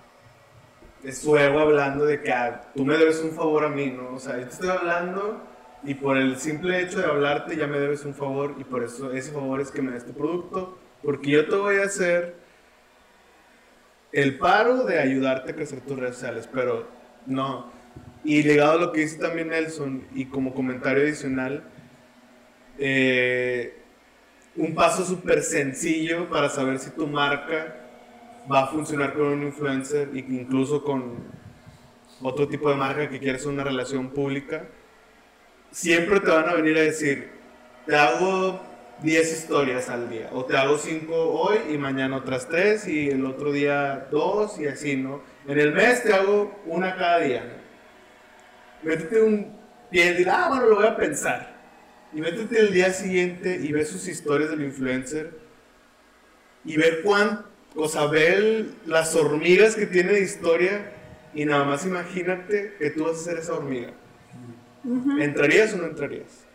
es 1.04 1.18
su 1.18 1.36
ego 1.36 1.60
hablando 1.60 2.06
de 2.06 2.22
que 2.22 2.32
ah, 2.32 2.62
tú 2.74 2.84
me 2.84 2.96
debes 2.96 3.20
un 3.20 3.32
favor 3.32 3.64
a 3.64 3.68
mí, 3.68 3.90
¿no? 3.90 4.14
O 4.14 4.18
sea, 4.18 4.38
estoy 4.38 4.70
hablando 4.70 5.42
y 5.84 5.94
por 5.94 6.16
el 6.16 6.36
simple 6.38 6.80
hecho 6.80 6.98
de 6.98 7.06
hablarte 7.06 7.56
ya 7.56 7.66
me 7.66 7.78
debes 7.78 8.04
un 8.04 8.14
favor 8.14 8.54
y 8.58 8.64
por 8.64 8.84
eso 8.84 9.12
ese 9.12 9.32
favor 9.32 9.60
es 9.60 9.70
que 9.70 9.82
me 9.82 9.92
des 9.92 10.06
tu 10.06 10.12
producto, 10.12 10.78
porque 11.02 11.30
yo 11.30 11.48
te 11.48 11.56
voy 11.56 11.76
a 11.76 11.84
hacer 11.84 12.36
el 14.12 14.38
paro 14.38 14.84
de 14.84 15.00
ayudarte 15.00 15.50
a 15.50 15.54
crecer 15.54 15.80
tus 15.80 15.98
redes 15.98 16.16
sociales, 16.16 16.48
pero 16.52 16.86
no. 17.26 17.72
Y 18.24 18.42
ligado 18.42 18.72
a 18.72 18.76
lo 18.76 18.92
que 18.92 19.00
dice 19.00 19.18
también 19.18 19.48
Nelson, 19.48 20.04
y 20.14 20.26
como 20.26 20.54
comentario 20.54 21.02
adicional, 21.02 21.64
eh, 22.78 23.82
un 24.54 24.74
paso 24.74 25.04
súper 25.04 25.42
sencillo 25.42 26.28
para 26.28 26.48
saber 26.48 26.78
si 26.78 26.90
tu 26.90 27.06
marca 27.06 27.76
va 28.50 28.64
a 28.64 28.66
funcionar 28.68 29.14
con 29.14 29.24
un 29.24 29.42
influencer, 29.44 30.10
incluso 30.14 30.84
con 30.84 31.14
otro 32.20 32.46
tipo 32.46 32.70
de 32.70 32.76
marca 32.76 33.08
que 33.08 33.18
quieres 33.18 33.46
una 33.46 33.64
relación 33.64 34.10
pública, 34.10 34.68
siempre 35.72 36.20
te 36.20 36.30
van 36.30 36.48
a 36.48 36.54
venir 36.54 36.76
a 36.76 36.82
decir, 36.82 37.30
te 37.86 37.96
hago 37.96 38.60
10 39.02 39.32
historias 39.32 39.88
al 39.88 40.08
día. 40.08 40.28
O 40.32 40.44
te 40.44 40.56
hago 40.56 40.78
5 40.78 41.14
hoy 41.14 41.58
y 41.70 41.78
mañana 41.78 42.18
otras 42.18 42.48
3 42.48 42.86
y 42.86 43.10
el 43.10 43.26
otro 43.26 43.50
día 43.50 44.06
2 44.10 44.60
y 44.60 44.66
así, 44.66 44.96
¿no? 44.96 45.22
En 45.48 45.58
el 45.58 45.72
mes 45.72 46.04
te 46.04 46.12
hago 46.12 46.62
una 46.66 46.94
cada 46.94 47.18
día. 47.20 47.58
Métete 48.82 49.20
un 49.20 49.56
día 49.90 50.10
y 50.10 50.14
dirás, 50.14 50.36
ah, 50.38 50.48
bueno, 50.50 50.66
lo 50.66 50.76
voy 50.76 50.86
a 50.86 50.96
pensar. 50.96 51.60
Y 52.12 52.20
métete 52.20 52.60
el 52.60 52.72
día 52.72 52.92
siguiente 52.92 53.58
y 53.60 53.72
ve 53.72 53.84
sus 53.84 54.06
historias 54.06 54.50
del 54.50 54.62
influencer 54.62 55.40
y 56.64 56.76
ver 56.76 57.02
cuán, 57.02 57.46
o 57.74 57.88
sea, 57.88 58.06
ve 58.06 58.66
las 58.86 59.16
hormigas 59.16 59.74
que 59.74 59.86
tiene 59.86 60.12
de 60.12 60.20
historia 60.20 60.92
y 61.34 61.44
nada 61.44 61.64
más 61.64 61.86
imagínate 61.86 62.74
que 62.78 62.90
tú 62.90 63.04
vas 63.04 63.16
a 63.16 63.24
ser 63.24 63.38
esa 63.38 63.54
hormiga. 63.54 63.92
¿Entrarías 65.20 65.74
o 65.74 65.78
no 65.78 65.86
entrarías? 65.86 66.46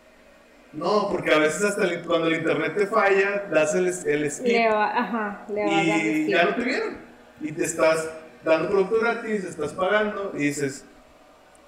No, 0.73 1.07
porque 1.09 1.33
a 1.33 1.39
veces 1.39 1.63
hasta 1.63 1.87
cuando 2.03 2.27
el 2.27 2.35
internet 2.35 2.75
te 2.77 2.87
falla, 2.87 3.47
das 3.49 3.73
el, 3.73 3.87
el 3.87 4.31
skip. 4.31 4.45
Le 4.45 4.69
va, 4.69 4.99
ajá, 4.99 5.45
le 5.49 5.65
va 5.65 5.71
y 5.71 6.27
ya 6.29 6.43
no 6.45 6.55
te 6.55 6.63
vieron. 6.63 6.97
Y 7.41 7.51
te 7.51 7.63
estás 7.63 8.09
dando 8.43 8.69
producto 8.69 8.99
gratis, 8.99 9.43
estás 9.45 9.73
pagando 9.73 10.33
y 10.35 10.39
dices, 10.39 10.85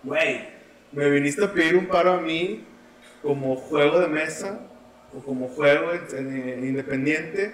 güey, 0.03 0.49
me 0.91 1.10
viniste 1.10 1.45
a 1.45 1.52
pedir 1.52 1.76
un 1.76 1.88
paro 1.88 2.14
a 2.14 2.22
mí 2.22 2.65
como 3.22 3.56
juego 3.56 3.99
de 3.99 4.07
mesa 4.07 4.60
o 5.14 5.19
como 5.19 5.48
juego 5.49 5.91
independiente 5.94 7.53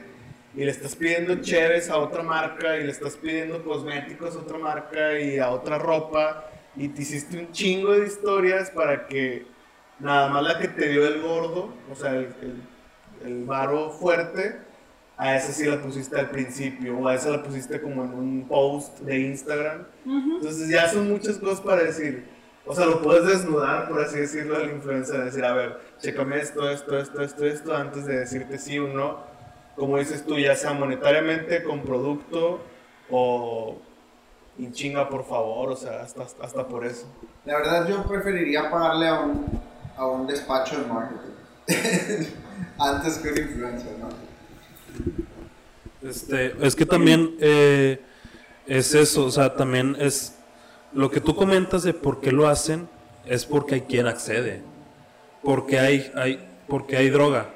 y 0.55 0.63
le 0.63 0.71
estás 0.71 0.95
pidiendo 0.95 1.35
cheves 1.41 1.89
a 1.89 1.97
otra 1.97 2.23
marca 2.23 2.77
y 2.77 2.83
le 2.83 2.91
estás 2.91 3.15
pidiendo 3.17 3.63
cosméticos 3.63 4.35
a 4.35 4.39
otra 4.39 4.57
marca 4.57 5.19
y 5.19 5.37
a 5.37 5.49
otra 5.49 5.77
ropa 5.77 6.49
y 6.75 6.89
te 6.89 7.01
hiciste 7.01 7.37
un 7.37 7.51
chingo 7.51 7.93
de 7.93 8.07
historias 8.07 8.69
para 8.69 9.07
que 9.07 9.45
Nada 9.99 10.27
más 10.27 10.43
la 10.43 10.59
que 10.59 10.67
te 10.67 10.89
dio 10.89 11.07
el 11.07 11.21
gordo, 11.21 11.73
o 11.89 11.95
sea, 11.95 12.15
el, 12.15 12.27
el, 13.23 13.45
varo 13.45 13.91
fuerte, 13.91 14.57
a 15.15 15.37
esa 15.37 15.53
sí 15.53 15.65
la 15.65 15.81
pusiste 15.81 16.19
al 16.19 16.29
principio, 16.29 16.97
o 16.97 17.07
a 17.07 17.15
esa 17.15 17.29
la 17.29 17.41
pusiste 17.41 17.81
como 17.81 18.03
en 18.03 18.13
un 18.13 18.47
post 18.47 18.99
de 18.99 19.19
Instagram. 19.19 19.85
Entonces 20.05 20.67
ya 20.67 20.89
son 20.89 21.09
muchas 21.09 21.37
cosas 21.37 21.61
para 21.61 21.83
decir. 21.83 22.25
O 22.65 22.75
sea, 22.75 22.85
lo 22.87 23.01
puedes 23.01 23.25
desnudar, 23.25 23.87
por 23.87 24.01
así 24.01 24.19
decirlo, 24.19 24.57
al 24.57 24.71
influencer, 24.71 25.23
decir, 25.23 25.45
a 25.45 25.53
ver, 25.53 25.79
chécame 25.99 26.39
esto, 26.39 26.69
esto, 26.69 26.97
esto, 26.97 27.21
esto, 27.21 27.45
esto, 27.45 27.75
antes 27.75 28.05
de 28.05 28.19
decirte 28.19 28.57
sí 28.57 28.77
o 28.79 28.87
no. 28.87 29.23
Como 29.77 29.97
dices 29.97 30.25
tú, 30.25 30.37
ya 30.37 30.55
sea 30.55 30.73
monetariamente, 30.73 31.63
con 31.63 31.83
producto, 31.83 32.59
o 33.09 33.81
en 34.57 34.71
chinga, 34.71 35.09
por 35.09 35.25
favor, 35.25 35.71
o 35.71 35.75
sea, 35.75 36.01
hasta, 36.01 36.23
hasta 36.23 36.67
por 36.67 36.85
eso. 36.85 37.05
La 37.45 37.57
verdad, 37.57 37.87
yo 37.87 38.03
preferiría 38.07 38.69
pagarle 38.69 39.07
a 39.07 39.19
un 39.21 39.45
a 39.97 40.07
un 40.07 40.27
despacho 40.27 40.79
de 40.79 40.87
marketing. 40.87 41.31
antes 42.79 43.17
que 43.17 43.29
un 43.29 43.37
influencer, 43.37 43.97
¿no? 43.99 44.09
Este, 46.07 46.55
es 46.61 46.75
que 46.75 46.85
también 46.85 47.35
eh, 47.39 47.99
es 48.67 48.93
eso, 48.93 49.25
o 49.25 49.31
sea, 49.31 49.55
también 49.55 49.95
es 49.99 50.35
lo 50.93 51.09
que 51.09 51.19
tú 51.19 51.35
comentas 51.35 51.83
de 51.83 51.93
por 51.93 52.21
qué 52.21 52.31
lo 52.31 52.47
hacen, 52.47 52.87
es 53.25 53.45
porque 53.45 53.75
hay 53.75 53.81
quien 53.81 54.07
accede, 54.07 54.61
porque 55.43 55.79
hay, 55.79 56.11
hay, 56.15 56.47
porque 56.67 56.97
hay 56.97 57.09
droga, 57.09 57.49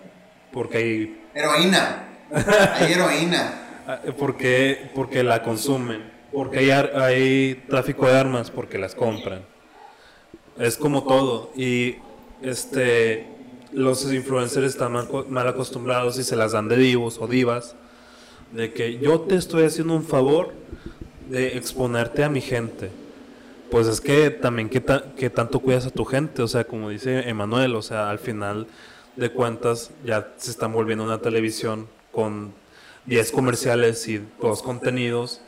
porque 0.52 0.78
hay... 0.78 1.22
Heroína, 1.34 2.08
hay 2.32 2.94
heroína. 2.94 3.54
Ah, 3.92 4.02
porque, 4.20 4.92
porque 4.94 5.24
la 5.24 5.42
consumen, 5.42 6.12
porque 6.32 6.60
hay, 6.60 6.70
hay 6.72 7.56
tráfico 7.68 8.08
de 8.08 8.18
armas, 8.18 8.52
porque 8.52 8.78
las 8.78 8.96
compran. 8.96 9.42
Es 10.58 10.78
como 10.78 11.04
todo. 11.04 11.52
Y 11.56 11.96
este 12.42 13.28
los 13.72 14.12
influencers 14.12 14.66
están 14.66 14.94
mal, 15.30 15.48
acostumbrados 15.48 16.18
y 16.18 16.24
se 16.24 16.36
las 16.36 16.54
dan 16.54 16.68
de 16.68 16.78
divos 16.78 17.18
o 17.20 17.28
divas. 17.28 17.76
De 18.52 18.74
que 18.74 18.98
yo 18.98 19.22
te 19.22 19.36
estoy 19.36 19.64
haciendo 19.64 19.94
un 19.94 20.04
favor 20.04 20.54
de 21.30 21.58
exponerte 21.58 22.24
a 22.24 22.30
mi 22.30 22.42
gente. 22.42 22.90
Pues 23.70 23.88
es 23.88 24.02
que 24.02 24.32
también 24.32 24.70
que, 24.70 24.84
que 25.16 25.30
tanto 25.30 25.60
cuidas 25.60 25.86
a 25.86 25.92
tu 25.92 26.04
gente. 26.04 26.42
O 26.42 26.48
sea, 26.48 26.64
como 26.64 26.90
dice 26.90 27.30
Emanuel, 27.30 27.76
o 27.76 27.82
sea, 27.84 28.10
al 28.10 28.18
final 28.18 28.68
de 29.16 29.30
cuentas 29.30 29.92
ya 30.04 30.34
se 30.38 30.50
están 30.50 30.74
volviendo 30.74 31.04
una 31.04 31.20
televisión 31.20 31.88
con 32.12 32.52
10 33.06 33.32
comerciales 33.32 34.08
y 34.08 34.22
dos 34.42 34.64
contenidos 34.64 35.42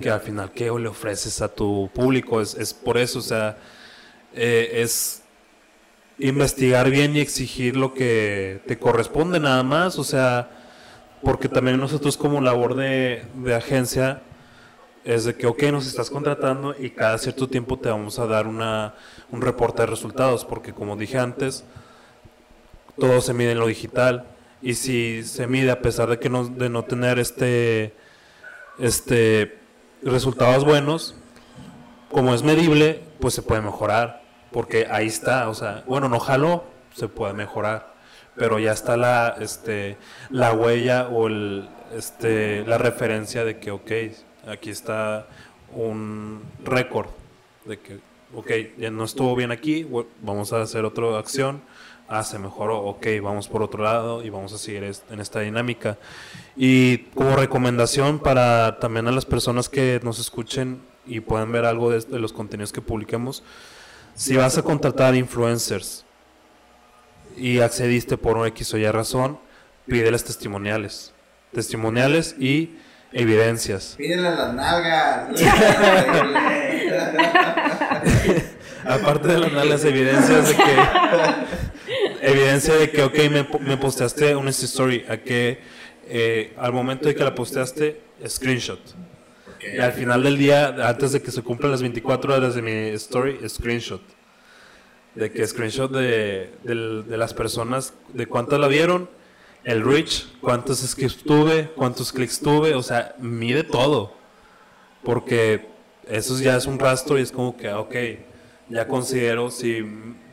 que 0.00 0.10
al 0.10 0.20
final 0.20 0.50
qué 0.52 0.64
le 0.64 0.88
ofreces 0.88 1.40
a 1.42 1.48
tu 1.48 1.90
público 1.94 2.40
es, 2.40 2.54
es 2.54 2.74
por 2.74 2.98
eso 2.98 3.18
o 3.20 3.22
sea 3.22 3.56
eh, 4.34 4.82
es 4.82 5.22
investigar 6.20 6.90
bien 6.90 7.16
y 7.16 7.20
exigir 7.20 7.76
lo 7.76 7.94
que 7.94 8.60
te 8.66 8.78
corresponde 8.78 9.40
nada 9.40 9.62
más, 9.62 9.98
o 9.98 10.04
sea, 10.04 10.50
porque 11.22 11.48
también 11.48 11.78
nosotros 11.78 12.16
como 12.16 12.40
labor 12.40 12.76
de, 12.76 13.24
agencia 13.56 14.22
es 15.04 15.24
de 15.24 15.34
que, 15.34 15.46
ok, 15.46 15.62
nos 15.64 15.86
estás 15.86 16.10
contratando 16.10 16.74
y 16.78 16.90
cada 16.90 17.16
cierto 17.18 17.48
tiempo 17.48 17.78
te 17.78 17.88
vamos 17.88 18.18
a 18.18 18.26
dar 18.26 18.46
una, 18.46 18.94
un 19.30 19.40
reporte 19.40 19.82
de 19.82 19.86
resultados, 19.86 20.44
porque 20.44 20.74
como 20.74 20.96
dije 20.96 21.18
antes, 21.18 21.64
todo 22.98 23.20
se 23.22 23.32
mide 23.32 23.52
en 23.52 23.58
lo 23.58 23.66
digital 23.66 24.26
y 24.60 24.74
si 24.74 25.22
se 25.24 25.46
mide 25.46 25.70
a 25.70 25.80
pesar 25.80 26.10
de 26.10 26.18
que 26.18 26.28
no, 26.28 26.46
de 26.46 26.68
no 26.68 26.84
tener 26.84 27.18
este, 27.18 27.94
este 28.78 29.59
resultados 30.02 30.64
buenos, 30.64 31.14
como 32.10 32.34
es 32.34 32.42
medible, 32.42 33.02
pues 33.20 33.34
se 33.34 33.42
puede 33.42 33.60
mejorar 33.60 34.20
porque 34.50 34.86
ahí 34.90 35.06
está, 35.06 35.48
o 35.48 35.54
sea, 35.54 35.84
bueno, 35.86 36.08
no 36.08 36.18
jaló, 36.18 36.64
se 36.94 37.08
puede 37.08 37.32
mejorar, 37.32 37.94
pero 38.36 38.58
ya 38.58 38.72
está 38.72 38.96
la, 38.96 39.36
este, 39.40 39.96
la 40.30 40.52
huella 40.52 41.08
o 41.08 41.28
el, 41.28 41.68
este, 41.96 42.64
la 42.66 42.78
referencia 42.78 43.44
de 43.44 43.58
que, 43.58 43.70
ok, 43.70 43.90
aquí 44.48 44.70
está 44.70 45.26
un 45.72 46.42
récord, 46.64 47.08
de 47.64 47.78
que, 47.78 48.00
ok, 48.34 48.50
ya 48.78 48.90
no 48.90 49.04
estuvo 49.04 49.36
bien 49.36 49.52
aquí, 49.52 49.86
vamos 50.20 50.52
a 50.52 50.62
hacer 50.62 50.84
otra 50.84 51.16
acción, 51.18 51.62
ah, 52.08 52.24
se 52.24 52.38
mejoró, 52.38 52.80
ok, 52.80 53.06
vamos 53.22 53.46
por 53.46 53.62
otro 53.62 53.84
lado 53.84 54.24
y 54.24 54.30
vamos 54.30 54.52
a 54.52 54.58
seguir 54.58 54.84
en 54.84 55.20
esta 55.20 55.40
dinámica. 55.40 55.96
Y 56.56 56.98
como 57.14 57.36
recomendación 57.36 58.18
para 58.18 58.78
también 58.80 59.08
a 59.08 59.12
las 59.12 59.24
personas 59.24 59.68
que 59.68 60.00
nos 60.02 60.18
escuchen 60.18 60.82
y 61.06 61.20
puedan 61.20 61.52
ver 61.52 61.64
algo 61.64 61.90
de, 61.90 62.00
de 62.00 62.18
los 62.18 62.32
contenidos 62.32 62.72
que 62.72 62.82
publiquemos, 62.82 63.42
si 64.14 64.36
vas 64.36 64.58
a 64.58 64.62
contratar 64.62 65.14
influencers 65.14 66.04
y 67.36 67.60
accediste 67.60 68.16
por 68.16 68.36
un 68.36 68.46
X 68.48 68.74
o 68.74 68.78
Y 68.78 68.90
razón, 68.90 69.38
pídeles 69.86 70.24
testimoniales. 70.24 71.12
Testimoniales 71.52 72.34
y 72.38 72.76
evidencias. 73.12 73.94
Pídele 73.96 74.22
las 74.22 74.54
nalgas. 74.54 75.40
Aparte 78.84 79.28
de 79.28 79.38
las 79.38 79.52
nalgas, 79.52 79.84
evidencias 79.84 80.48
de 80.48 80.56
que. 80.56 80.76
evidencia 82.22 82.74
de 82.74 82.90
que, 82.90 83.02
ok, 83.02 83.14
me, 83.30 83.46
me 83.60 83.76
posteaste 83.76 84.34
una 84.36 84.50
story. 84.50 85.04
A 85.08 85.18
que 85.18 85.60
eh, 86.10 86.52
al 86.58 86.72
momento 86.72 87.08
de 87.08 87.14
que 87.14 87.24
la 87.24 87.34
posteaste, 87.34 88.00
screenshot 88.26 88.80
y 89.62 89.78
al 89.78 89.92
final 89.92 90.22
del 90.22 90.38
día, 90.38 90.88
antes 90.88 91.12
de 91.12 91.20
que 91.20 91.30
se 91.30 91.42
cumplan 91.42 91.70
las 91.70 91.82
24 91.82 92.34
horas 92.34 92.54
de 92.54 92.62
mi 92.62 92.72
story, 92.94 93.38
screenshot. 93.48 94.00
De 95.14 95.30
que 95.30 95.46
screenshot 95.46 95.90
de, 95.90 96.50
de, 96.62 97.16
las 97.16 97.34
personas, 97.34 97.94
de 98.12 98.26
cuántas 98.26 98.58
la 98.58 98.68
vieron, 98.68 99.08
el 99.64 99.84
reach, 99.84 100.26
cuántos 100.40 100.78
skips 100.78 101.18
tuve, 101.18 101.70
cuántos 101.76 102.12
clics 102.12 102.40
tuve, 102.40 102.74
o 102.74 102.82
sea, 102.82 103.14
mide 103.18 103.64
todo. 103.64 104.14
Porque 105.02 105.66
eso 106.08 106.38
ya 106.40 106.56
es 106.56 106.66
un 106.66 106.78
rastro 106.78 107.18
y 107.18 107.22
es 107.22 107.32
como 107.32 107.56
que, 107.56 107.70
ok, 107.72 107.94
ya 108.68 108.86
considero 108.86 109.50
si, 109.50 109.84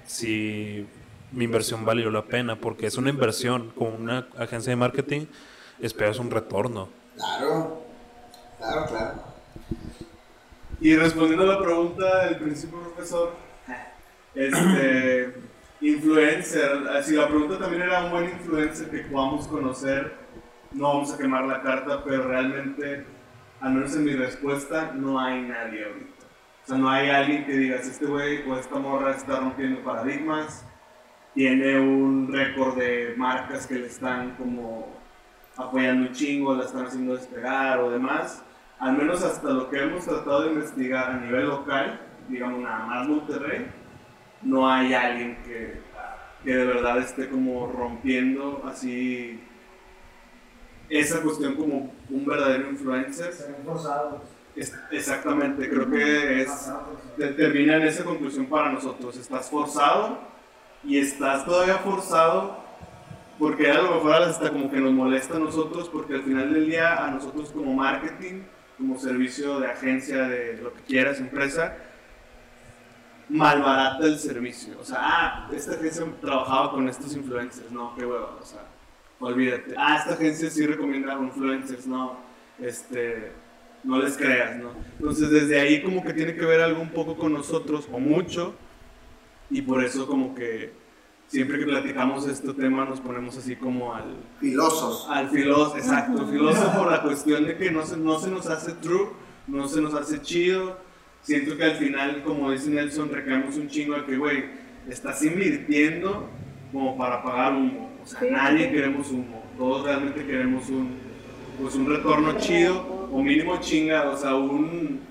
si 0.05 0.85
mi 1.31 1.45
inversión 1.45 1.85
valió 1.85 2.09
la 2.11 2.25
pena, 2.25 2.59
porque 2.59 2.87
es 2.87 2.97
una 2.97 3.09
inversión 3.09 3.71
con 3.75 3.93
una 3.93 4.27
agencia 4.37 4.69
de 4.69 4.77
marketing, 4.77 5.25
esperas 5.79 6.19
un 6.19 6.31
retorno. 6.31 6.89
Claro. 7.15 7.81
Claro, 8.57 8.85
claro. 8.87 9.13
Y 10.79 10.95
respondiendo 10.95 11.43
a 11.43 11.55
la 11.55 11.59
pregunta 11.59 12.25
del 12.25 12.37
principio, 12.37 12.79
profesor, 12.81 13.33
este, 14.35 15.33
influencer, 15.81 17.03
si 17.03 17.15
la 17.15 17.27
pregunta 17.27 17.57
también 17.57 17.83
era 17.83 18.03
un 18.03 18.11
buen 18.11 18.25
influencer 18.25 18.89
que 18.89 18.99
podamos 18.99 19.47
conocer, 19.47 20.13
no 20.73 20.89
vamos 20.89 21.13
a 21.13 21.17
quemar 21.17 21.45
la 21.45 21.61
carta, 21.61 22.03
pero 22.03 22.27
realmente, 22.27 23.05
al 23.59 23.73
menos 23.73 23.95
en 23.95 24.05
mi 24.05 24.13
respuesta, 24.13 24.91
no 24.93 25.19
hay 25.19 25.41
nadie 25.41 25.85
ahorita. 25.85 26.25
O 26.63 26.67
sea, 26.67 26.77
no 26.77 26.89
hay 26.89 27.09
alguien 27.09 27.45
que 27.45 27.53
digas, 27.53 27.87
este 27.87 28.05
güey 28.05 28.47
o 28.47 28.57
esta 28.57 28.77
morra 28.77 29.11
está 29.11 29.39
rompiendo 29.39 29.83
paradigmas, 29.83 30.65
tiene 31.33 31.79
un 31.79 32.31
récord 32.31 32.77
de 32.77 33.13
marcas 33.17 33.65
que 33.65 33.75
le 33.75 33.87
están 33.87 34.35
como 34.35 34.96
apoyando 35.57 36.07
un 36.07 36.13
chingo, 36.13 36.55
la 36.55 36.65
están 36.65 36.85
haciendo 36.85 37.15
despegar 37.15 37.79
o 37.79 37.89
demás 37.89 38.43
al 38.79 38.97
menos 38.97 39.23
hasta 39.23 39.49
lo 39.49 39.69
que 39.69 39.81
hemos 39.81 40.05
tratado 40.05 40.43
de 40.43 40.49
investigar 40.49 41.09
a 41.09 41.17
nivel 41.17 41.47
local, 41.47 41.99
digamos 42.29 42.61
nada 42.61 42.85
más 42.85 43.07
Monterrey, 43.07 43.67
no 44.43 44.69
hay 44.69 44.93
alguien 44.93 45.37
que, 45.43 45.81
que 46.43 46.55
de 46.55 46.65
verdad 46.65 46.99
esté 46.99 47.27
como 47.27 47.67
rompiendo 47.67 48.61
así 48.65 49.43
esa 50.89 51.21
cuestión 51.21 51.55
como 51.55 51.91
un 52.09 52.25
verdadero 52.25 52.69
influencer. 52.69 53.33
exactamente, 54.91 55.69
creo 55.69 55.89
que 55.89 56.41
es, 56.41 56.71
termina 57.17 57.77
en 57.77 57.83
esa 57.83 58.03
conclusión 58.03 58.45
para 58.45 58.71
nosotros. 58.71 59.17
Estás 59.17 59.49
forzado 59.49 60.19
y 60.83 60.99
estás 60.99 61.45
todavía 61.45 61.79
forzado 61.79 62.63
porque 63.39 63.69
a 63.69 63.81
lo 63.81 63.95
mejor 63.95 64.13
hasta 64.13 64.51
como 64.51 64.69
que 64.71 64.79
nos 64.79 64.91
molesta 64.93 65.37
a 65.37 65.39
nosotros 65.39 65.89
porque 65.89 66.15
al 66.15 66.23
final 66.23 66.53
del 66.53 66.67
día 66.67 67.05
a 67.05 67.11
nosotros 67.11 67.51
como 67.51 67.73
marketing 67.73 68.41
como 68.77 68.97
servicio 68.97 69.59
de 69.59 69.67
agencia 69.67 70.27
de 70.27 70.59
lo 70.61 70.73
que 70.73 70.81
quieras, 70.81 71.19
empresa, 71.19 71.75
malbarata 73.29 74.05
el 74.05 74.19
servicio. 74.19 74.77
O 74.79 74.83
sea, 74.83 74.99
ah, 75.01 75.49
esta 75.51 75.73
agencia 75.73 76.05
trabajaba 76.21 76.71
con 76.71 76.87
estos 76.87 77.15
influencers, 77.15 77.71
no, 77.71 77.95
qué 77.95 78.05
huevo, 78.05 78.37
o 78.39 78.45
sea, 78.45 78.65
olvídate. 79.19 79.73
Ah, 79.77 79.97
esta 79.97 80.13
agencia 80.13 80.49
sí 80.49 80.65
recomienda 80.65 81.13
influencers, 81.15 81.87
no, 81.87 82.17
este, 82.59 83.31
no 83.83 83.99
les 83.99 84.15
creas, 84.15 84.57
¿no? 84.57 84.71
Entonces, 84.99 85.31
desde 85.31 85.59
ahí 85.59 85.81
como 85.81 86.03
que 86.03 86.13
tiene 86.13 86.35
que 86.35 86.45
ver 86.45 86.61
algo 86.61 86.81
un 86.81 86.89
poco 86.89 87.17
con 87.17 87.33
nosotros, 87.33 87.89
o 87.91 87.99
mucho, 87.99 88.53
y 89.49 89.61
por 89.63 89.83
eso 89.83 90.07
como 90.07 90.35
que 90.35 90.71
siempre 91.27 91.59
que 91.59 91.65
platicamos 91.65 92.27
este 92.27 92.53
tema 92.53 92.85
nos 92.85 93.01
ponemos 93.01 93.37
así 93.37 93.55
como 93.55 93.93
al... 93.93 94.15
Filósofo. 94.39 95.11
Al 95.11 95.29
filósofo, 95.29 95.77
exacto. 95.77 96.27
Filósofo 96.27 96.79
por 96.79 96.91
la 96.91 97.01
cuestión 97.01 97.45
de 97.45 97.57
que 97.57 97.69
no 97.69 97.85
se, 97.85 97.97
no 97.97 98.19
se 98.19 98.29
nos 98.29 98.47
hace 98.47 98.73
true, 98.73 99.09
no 99.47 99.67
se 99.67 99.81
nos 99.81 99.93
hace 99.93 100.21
chido. 100.21 100.77
Siento 101.21 101.57
que 101.57 101.65
al 101.65 101.75
final, 101.75 102.23
como 102.23 102.51
dice 102.51 102.69
Nelson, 102.69 103.09
recaemos 103.11 103.57
un 103.57 103.67
chingo 103.67 103.95
de 103.95 104.05
que, 104.05 104.17
güey, 104.17 104.45
estás 104.87 105.21
invirtiendo 105.23 106.29
como 106.71 106.97
para 106.97 107.21
pagar 107.21 107.53
humo. 107.53 107.91
O 108.01 108.07
sea, 108.07 108.21
nadie 108.31 108.71
queremos 108.71 109.11
humo. 109.11 109.43
Todos 109.57 109.83
realmente 109.83 110.25
queremos 110.25 110.69
un, 110.69 110.95
pues 111.61 111.75
un 111.75 111.89
retorno 111.89 112.37
chido 112.37 113.09
o 113.11 113.21
mínimo 113.21 113.59
chinga. 113.59 114.09
O 114.09 114.17
sea, 114.17 114.35
un... 114.35 115.01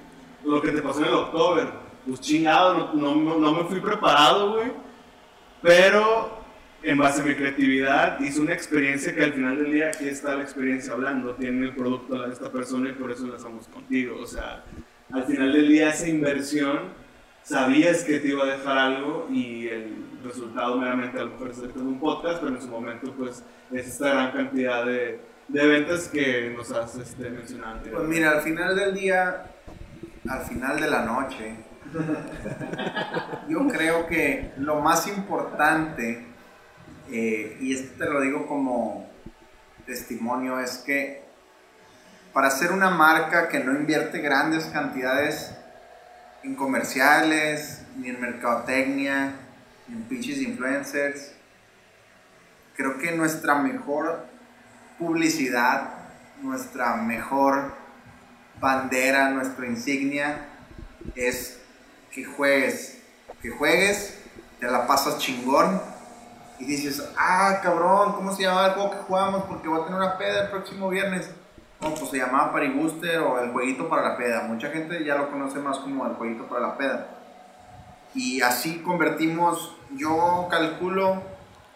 Lo 0.45 0.63
que 0.63 0.71
te 0.71 0.81
pasó 0.81 1.01
en 1.01 1.09
el 1.09 1.15
October. 1.15 1.69
Pues 2.07 2.21
chingado, 2.21 2.93
no, 2.95 3.17
no, 3.17 3.39
no 3.39 3.53
me 3.53 3.65
fui 3.65 3.81
preparado, 3.81 4.53
güey 4.53 4.86
pero 5.63 6.45
en 6.83 6.99
base 6.99 7.21
a 7.21 7.25
mi 7.25 7.35
creatividad 7.35 8.21
hice 8.21 8.41
una 8.41 8.53
experiencia 8.53 9.15
que 9.15 9.25
al 9.25 9.33
final 9.33 9.57
del 9.57 9.73
día 9.73 9.89
aquí 9.89 10.09
está 10.09 10.37
la 10.37 10.43
experiencia 10.43 10.93
hablando, 10.93 11.35
tiene 11.35 11.67
el 11.67 11.75
producto 11.75 12.23
de 12.23 12.33
esta 12.33 12.53
persona 12.53 12.91
y 12.91 12.93
por 12.93 13.11
eso 13.11 13.27
la 13.27 13.37
estamos 13.37 13.67
contigo. 13.69 14.19
O 14.21 14.27
sea, 14.27 14.65
al 15.13 15.25
final 15.25 15.53
del 15.53 15.69
día 15.69 15.91
esa 15.91 16.09
inversión 16.09 17.07
sabías 17.43 18.05
que 18.05 18.19
te 18.19 18.29
iba 18.29 18.45
a 18.45 18.57
dejar 18.57 18.79
algo 18.79 19.29
y 19.31 19.69
el 19.69 19.97
resultado 20.25 20.79
meramente 20.79 21.19
a 21.19 21.25
lo 21.25 21.31
mejor 21.31 21.55
de 21.55 21.81
un 21.81 21.99
podcast, 21.99 22.41
pero 22.41 22.55
en 22.55 22.63
su 22.63 22.69
momento 22.69 23.13
pues 23.17 23.43
es 23.73 23.87
esta 23.87 24.11
gran 24.11 24.33
cantidad 24.33 24.85
de, 24.85 25.21
de 25.49 25.67
ventas 25.67 26.09
que 26.09 26.53
nos 26.57 26.71
has 26.73 26.97
este, 26.97 27.31
mencionado. 27.31 27.81
Pues 27.91 28.09
mira, 28.09 28.31
al 28.31 28.43
final 28.43 28.77
del 28.77 28.95
día, 28.95 29.47
al 30.29 30.45
final 30.45 30.81
de 30.81 30.91
la 30.91 31.05
noche, 31.05 31.57
yo 33.49 33.69
creo 33.69 34.07
que 34.07 34.53
lo 34.59 34.81
más 34.81 35.07
importante, 35.07 36.27
eh, 37.11 37.57
y 37.61 37.75
esto 37.75 38.05
te 38.05 38.11
lo 38.11 38.21
digo 38.21 38.47
como 38.47 39.09
testimonio, 39.87 40.61
es 40.61 40.79
que 40.79 41.25
para 42.33 42.51
ser 42.51 42.73
una 42.73 42.91
marca 42.91 43.49
que 43.49 43.61
no 43.61 43.73
invierte 43.73 44.21
grandes 44.21 44.67
cantidades 44.67 45.55
en 46.43 46.55
comerciales, 46.55 47.83
ni 47.97 48.11
en 48.11 48.21
mercadotecnia, 48.21 49.33
ni 49.89 49.97
en 49.97 50.03
pinches 50.03 50.39
influencers, 50.39 51.33
creo 52.77 52.99
que 52.99 53.13
nuestra 53.13 53.55
mejor 53.55 54.27
publicidad, 54.99 55.95
nuestra 56.43 56.97
mejor 56.97 57.75
bandera, 58.61 59.31
nuestra 59.31 59.67
insignia 59.67 60.47
es 61.15 61.56
que 62.17 62.25
juegues, 62.25 62.99
que 63.43 63.51
juegues, 63.51 64.19
te 64.59 64.67
la 64.67 64.87
pasas 64.87 65.19
chingón 65.19 65.83
y 66.59 66.65
dices, 66.65 67.07
ah, 67.19 67.61
cabrón, 67.63 68.15
¿cómo 68.15 68.35
se 68.35 68.45
llama 68.45 68.69
el 68.69 68.73
juego 68.73 68.91
que 68.93 68.97
jugamos? 69.07 69.45
Porque 69.45 69.69
voy 69.69 69.83
a 69.83 69.85
tener 69.85 70.01
una 70.01 70.17
peda 70.17 70.45
el 70.45 70.51
próximo 70.51 70.89
viernes. 70.89 71.29
No, 71.83 71.95
pues 71.95 72.11
se 72.11 72.17
llamaba 72.17 72.59
Booster 72.75 73.19
o 73.19 73.39
el 73.39 73.51
jueguito 73.51 73.91
para 73.91 74.09
la 74.09 74.17
peda. 74.17 74.45
Mucha 74.45 74.71
gente 74.71 75.05
ya 75.05 75.17
lo 75.17 75.31
conoce 75.31 75.59
más 75.59 75.77
como 75.81 76.07
el 76.07 76.15
jueguito 76.15 76.49
para 76.49 76.69
la 76.69 76.79
peda. 76.79 77.07
Y 78.15 78.41
así 78.41 78.79
convertimos, 78.79 79.77
yo 79.95 80.49
calculo 80.51 81.23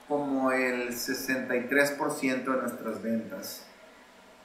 como 0.09 0.53
el 0.53 0.89
63% 0.89 2.45
de 2.45 2.63
nuestras 2.63 3.03
ventas. 3.03 3.67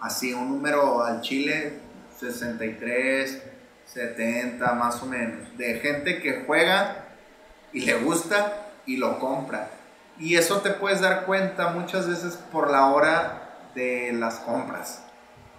Así, 0.02 0.34
un 0.34 0.50
número 0.50 1.02
al 1.06 1.22
Chile, 1.22 1.80
63, 2.20 3.55
70 3.96 4.74
más 4.74 5.02
o 5.02 5.06
menos. 5.06 5.58
De 5.58 5.80
gente 5.80 6.22
que 6.22 6.44
juega 6.46 7.06
y 7.72 7.82
le 7.82 7.96
gusta 7.96 8.68
y 8.86 8.98
lo 8.98 9.20
compra. 9.20 9.70
Y 10.20 10.36
eso 10.36 10.60
te 10.60 10.72
puedes 10.72 11.02
dar 11.02 11.26
cuenta 11.26 11.70
muchas 11.70 12.08
veces 12.08 12.38
por 12.52 12.70
la 12.70 12.88
hora 12.88 13.72
de 13.74 14.12
las 14.14 14.36
compras. 14.36 15.02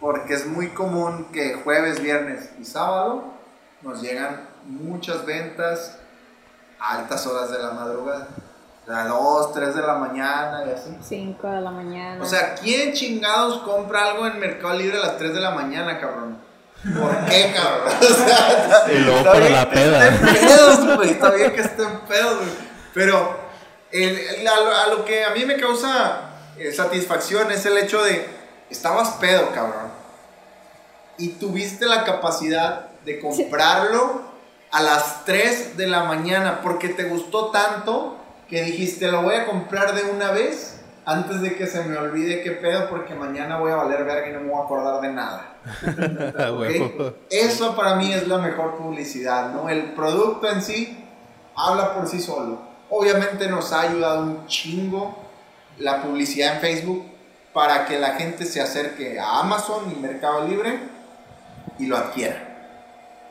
Porque 0.00 0.34
es 0.34 0.46
muy 0.46 0.68
común 0.68 1.28
que 1.32 1.54
jueves, 1.54 2.02
viernes 2.02 2.50
y 2.60 2.64
sábado 2.64 3.24
nos 3.80 4.02
llegan 4.02 4.48
muchas 4.66 5.24
ventas 5.24 5.98
a 6.78 6.98
altas 6.98 7.26
horas 7.26 7.50
de 7.50 7.58
la 7.58 7.72
madrugada. 7.72 8.28
A 8.88 9.08
2, 9.08 9.52
3 9.52 9.74
de 9.74 9.82
la 9.82 9.94
mañana 9.94 10.64
y 10.64 10.70
así. 10.70 10.96
5 11.02 11.48
de 11.48 11.60
la 11.60 11.70
mañana. 11.72 12.22
O 12.22 12.26
sea, 12.26 12.54
¿quién 12.54 12.92
chingados 12.92 13.58
compra 13.62 14.10
algo 14.10 14.28
en 14.28 14.38
Mercado 14.38 14.74
Libre 14.74 14.98
a 14.98 15.06
las 15.06 15.18
3 15.18 15.34
de 15.34 15.40
la 15.40 15.50
mañana, 15.50 15.98
cabrón? 15.98 16.45
¿Por 16.94 17.24
qué, 17.26 17.52
cabrón? 17.54 17.92
O 18.00 18.14
sea, 18.14 18.86
y 18.92 18.98
luego 18.98 19.24
para 19.24 19.48
la 19.48 19.70
peda. 19.70 20.08
Está 20.08 21.30
bien 21.30 21.52
que 21.52 21.60
estén 21.60 22.00
pedos, 22.08 22.36
güey. 22.36 22.50
Pero 22.94 23.46
a, 23.92 24.86
lo, 24.88 25.04
que 25.04 25.24
a 25.24 25.30
mí 25.30 25.44
me 25.44 25.56
causa 25.56 26.30
eh, 26.58 26.72
satisfacción 26.72 27.50
es 27.50 27.66
el 27.66 27.78
hecho 27.78 28.02
de, 28.02 28.26
estabas 28.70 29.10
pedo, 29.20 29.50
cabrón. 29.52 29.90
Y 31.18 31.30
tuviste 31.30 31.86
la 31.86 32.04
capacidad 32.04 32.88
de 33.04 33.20
comprarlo 33.20 34.22
a 34.70 34.82
las 34.82 35.24
3 35.24 35.76
de 35.76 35.86
la 35.86 36.04
mañana 36.04 36.60
porque 36.62 36.88
te 36.88 37.04
gustó 37.04 37.50
tanto 37.50 38.18
que 38.48 38.62
dijiste, 38.62 39.08
lo 39.08 39.22
voy 39.22 39.34
a 39.34 39.46
comprar 39.46 39.94
de 39.94 40.04
una 40.04 40.30
vez 40.30 40.75
antes 41.06 41.40
de 41.40 41.54
que 41.54 41.68
se 41.68 41.84
me 41.84 41.96
olvide 41.96 42.42
qué 42.42 42.50
pedo 42.50 42.90
porque 42.90 43.14
mañana 43.14 43.58
voy 43.58 43.70
a 43.70 43.76
valer 43.76 44.04
verga 44.04 44.28
y 44.28 44.32
no 44.32 44.40
me 44.40 44.50
voy 44.50 44.60
a 44.60 44.64
acordar 44.64 45.00
de 45.00 45.12
nada. 45.12 45.54
Eso 47.30 47.76
para 47.76 47.94
mí 47.94 48.12
es 48.12 48.26
la 48.26 48.38
mejor 48.38 48.76
publicidad, 48.76 49.52
¿no? 49.52 49.68
El 49.68 49.92
producto 49.92 50.50
en 50.50 50.60
sí 50.60 51.04
habla 51.54 51.94
por 51.94 52.08
sí 52.08 52.20
solo. 52.20 52.58
Obviamente 52.90 53.48
nos 53.48 53.72
ha 53.72 53.82
ayudado 53.82 54.22
un 54.22 54.46
chingo 54.48 55.16
la 55.78 56.02
publicidad 56.02 56.56
en 56.56 56.60
Facebook 56.60 57.04
para 57.52 57.86
que 57.86 58.00
la 58.00 58.14
gente 58.14 58.44
se 58.44 58.60
acerque 58.60 59.20
a 59.20 59.38
Amazon 59.38 59.92
y 59.96 60.00
Mercado 60.00 60.46
Libre 60.48 60.76
y 61.78 61.86
lo 61.86 61.96
adquiera. 61.96 62.42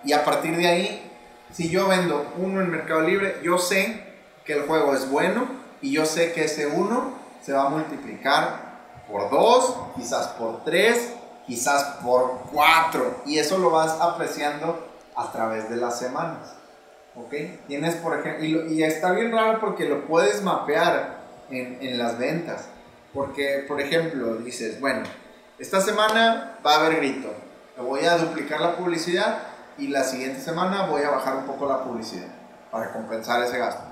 Y 0.05 0.13
a 0.13 0.23
partir 0.23 0.55
de 0.55 0.67
ahí, 0.67 1.11
si 1.51 1.69
yo 1.69 1.89
vendo 1.89 2.25
uno 2.37 2.61
en 2.61 2.71
Mercado 2.71 3.01
Libre, 3.01 3.35
yo 3.43 3.57
sé 3.57 4.01
que 4.45 4.53
el 4.53 4.61
juego 4.61 4.93
es 4.95 5.09
bueno 5.09 5.45
y 5.81 5.91
yo 5.91 6.05
sé 6.05 6.31
que 6.31 6.45
ese 6.45 6.67
uno 6.67 7.24
se 7.45 7.53
va 7.53 7.67
a 7.67 7.69
multiplicar 7.69 8.59
por 9.07 9.29
dos, 9.29 9.75
quizás 9.95 10.29
por 10.29 10.63
tres, 10.63 11.13
quizás 11.45 11.97
por 12.03 12.41
cuatro. 12.51 13.21
Y 13.25 13.37
eso 13.37 13.59
lo 13.59 13.69
vas 13.69 14.01
apreciando 14.01 14.87
a 15.15 15.31
través 15.31 15.69
de 15.69 15.75
las 15.75 15.99
semanas. 15.99 16.55
¿Ok? 17.15 17.33
Tienes, 17.67 17.95
por 17.95 18.17
ejemplo, 18.19 18.65
y, 18.65 18.83
está 18.83 19.11
bien 19.11 19.31
raro 19.31 19.59
porque 19.59 19.87
lo 19.87 20.07
puedes 20.07 20.41
mapear 20.41 21.19
en, 21.51 21.77
en, 21.81 21.99
las 21.99 22.17
ventas. 22.17 22.67
Porque, 23.13 23.63
por 23.67 23.79
ejemplo, 23.79 24.37
dices, 24.37 24.81
bueno, 24.81 25.03
esta 25.59 25.79
semana 25.81 26.57
va 26.65 26.73
a 26.73 26.77
haber 26.77 26.97
grito. 26.97 27.31
Voy 27.77 28.05
a 28.05 28.17
duplicar 28.17 28.59
la 28.59 28.75
publicidad 28.75 29.37
y 29.77 29.89
la 29.89 30.03
siguiente 30.03 30.41
semana 30.41 30.87
voy 30.87 31.03
a 31.03 31.11
bajar 31.11 31.35
un 31.35 31.45
poco 31.45 31.67
la 31.67 31.83
publicidad 31.83 32.27
para 32.71 32.91
compensar 32.91 33.43
ese 33.43 33.59
gasto. 33.59 33.84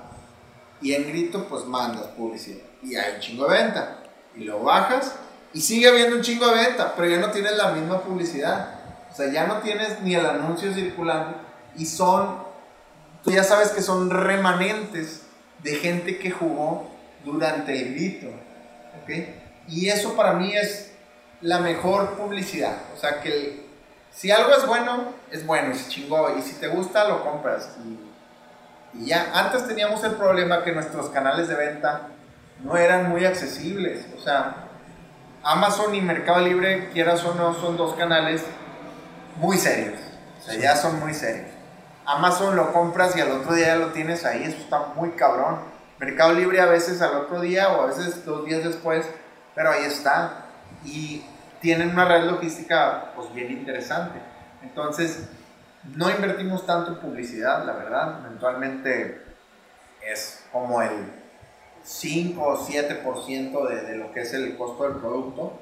Y 0.80 0.94
en 0.94 1.08
grito, 1.08 1.46
pues 1.48 1.64
mandas 1.64 2.06
publicidad. 2.08 2.64
Y 2.82 2.96
hay 2.96 3.14
un 3.14 3.20
chingo 3.20 3.48
de 3.48 3.62
venta. 3.62 3.98
Y 4.36 4.44
lo 4.44 4.62
bajas 4.62 5.14
y 5.52 5.60
sigue 5.60 5.88
habiendo 5.88 6.16
un 6.16 6.22
chingo 6.22 6.48
de 6.48 6.66
venta, 6.66 6.94
pero 6.96 7.08
ya 7.08 7.18
no 7.18 7.30
tienes 7.30 7.56
la 7.56 7.72
misma 7.72 8.00
publicidad. 8.00 8.80
O 9.10 9.14
sea, 9.14 9.30
ya 9.30 9.46
no 9.46 9.58
tienes 9.58 10.00
ni 10.00 10.14
el 10.14 10.26
anuncio 10.26 10.74
circulando. 10.74 11.36
Y 11.76 11.86
son 11.86 12.44
tú 13.24 13.30
ya 13.30 13.42
sabes 13.42 13.70
que 13.70 13.80
son 13.80 14.10
remanentes 14.10 15.22
de 15.62 15.76
gente 15.76 16.18
que 16.18 16.30
jugó 16.30 16.90
durante 17.24 17.80
el 17.80 17.94
grito. 17.94 18.28
Y 19.66 19.88
eso 19.88 20.14
para 20.14 20.34
mí 20.34 20.54
es 20.54 20.92
la 21.40 21.58
mejor 21.58 22.16
publicidad. 22.16 22.76
O 22.94 23.00
sea, 23.00 23.20
que 23.22 23.64
si 24.12 24.30
algo 24.30 24.54
es 24.54 24.66
bueno, 24.66 25.12
es 25.30 25.46
bueno 25.46 25.74
y 25.74 25.78
se 25.78 25.88
chingó. 25.88 26.36
Y 26.38 26.42
si 26.42 26.54
te 26.54 26.68
gusta, 26.68 27.08
lo 27.08 27.24
compras. 27.24 27.70
Y, 27.84 28.03
y 28.98 29.06
ya, 29.06 29.30
antes 29.34 29.66
teníamos 29.66 30.02
el 30.04 30.12
problema 30.12 30.62
que 30.62 30.72
nuestros 30.72 31.08
canales 31.10 31.48
de 31.48 31.54
venta 31.56 32.08
no 32.62 32.76
eran 32.76 33.10
muy 33.10 33.24
accesibles. 33.24 34.06
O 34.16 34.20
sea, 34.20 34.68
Amazon 35.42 35.94
y 35.94 36.00
Mercado 36.00 36.40
Libre, 36.40 36.90
quieras 36.92 37.24
o 37.24 37.34
no, 37.34 37.54
son 37.54 37.76
dos 37.76 37.94
canales 37.94 38.44
muy 39.36 39.58
serios. 39.58 39.98
O 40.40 40.42
sea, 40.42 40.58
ya 40.58 40.76
son 40.76 41.00
muy 41.00 41.12
serios. 41.14 41.48
Amazon 42.06 42.54
lo 42.54 42.72
compras 42.72 43.16
y 43.16 43.20
al 43.20 43.32
otro 43.32 43.54
día 43.54 43.68
ya 43.68 43.76
lo 43.76 43.88
tienes 43.88 44.24
ahí, 44.24 44.44
eso 44.44 44.58
está 44.58 44.92
muy 44.94 45.10
cabrón. 45.12 45.58
Mercado 45.98 46.34
Libre 46.34 46.60
a 46.60 46.66
veces 46.66 47.00
al 47.00 47.14
otro 47.16 47.40
día 47.40 47.68
o 47.70 47.82
a 47.82 47.86
veces 47.86 48.24
dos 48.24 48.44
días 48.44 48.62
después, 48.62 49.06
pero 49.54 49.70
ahí 49.70 49.84
está. 49.84 50.46
Y 50.84 51.24
tienen 51.60 51.90
una 51.90 52.04
red 52.04 52.24
logística 52.24 53.12
pues 53.16 53.32
bien 53.32 53.50
interesante. 53.50 54.18
Entonces, 54.62 55.28
no 55.94 56.10
invertimos 56.10 56.66
tanto 56.66 56.92
en 56.92 56.98
publicidad, 56.98 57.64
la 57.64 57.72
verdad. 57.74 58.20
Eventualmente 58.26 59.22
es 60.02 60.44
como 60.52 60.82
el 60.82 61.12
5 61.82 62.42
o 62.42 62.66
7% 62.66 63.68
de, 63.68 63.82
de 63.82 63.96
lo 63.96 64.12
que 64.12 64.20
es 64.22 64.32
el 64.34 64.56
costo 64.56 64.84
del 64.84 64.94
producto, 64.94 65.58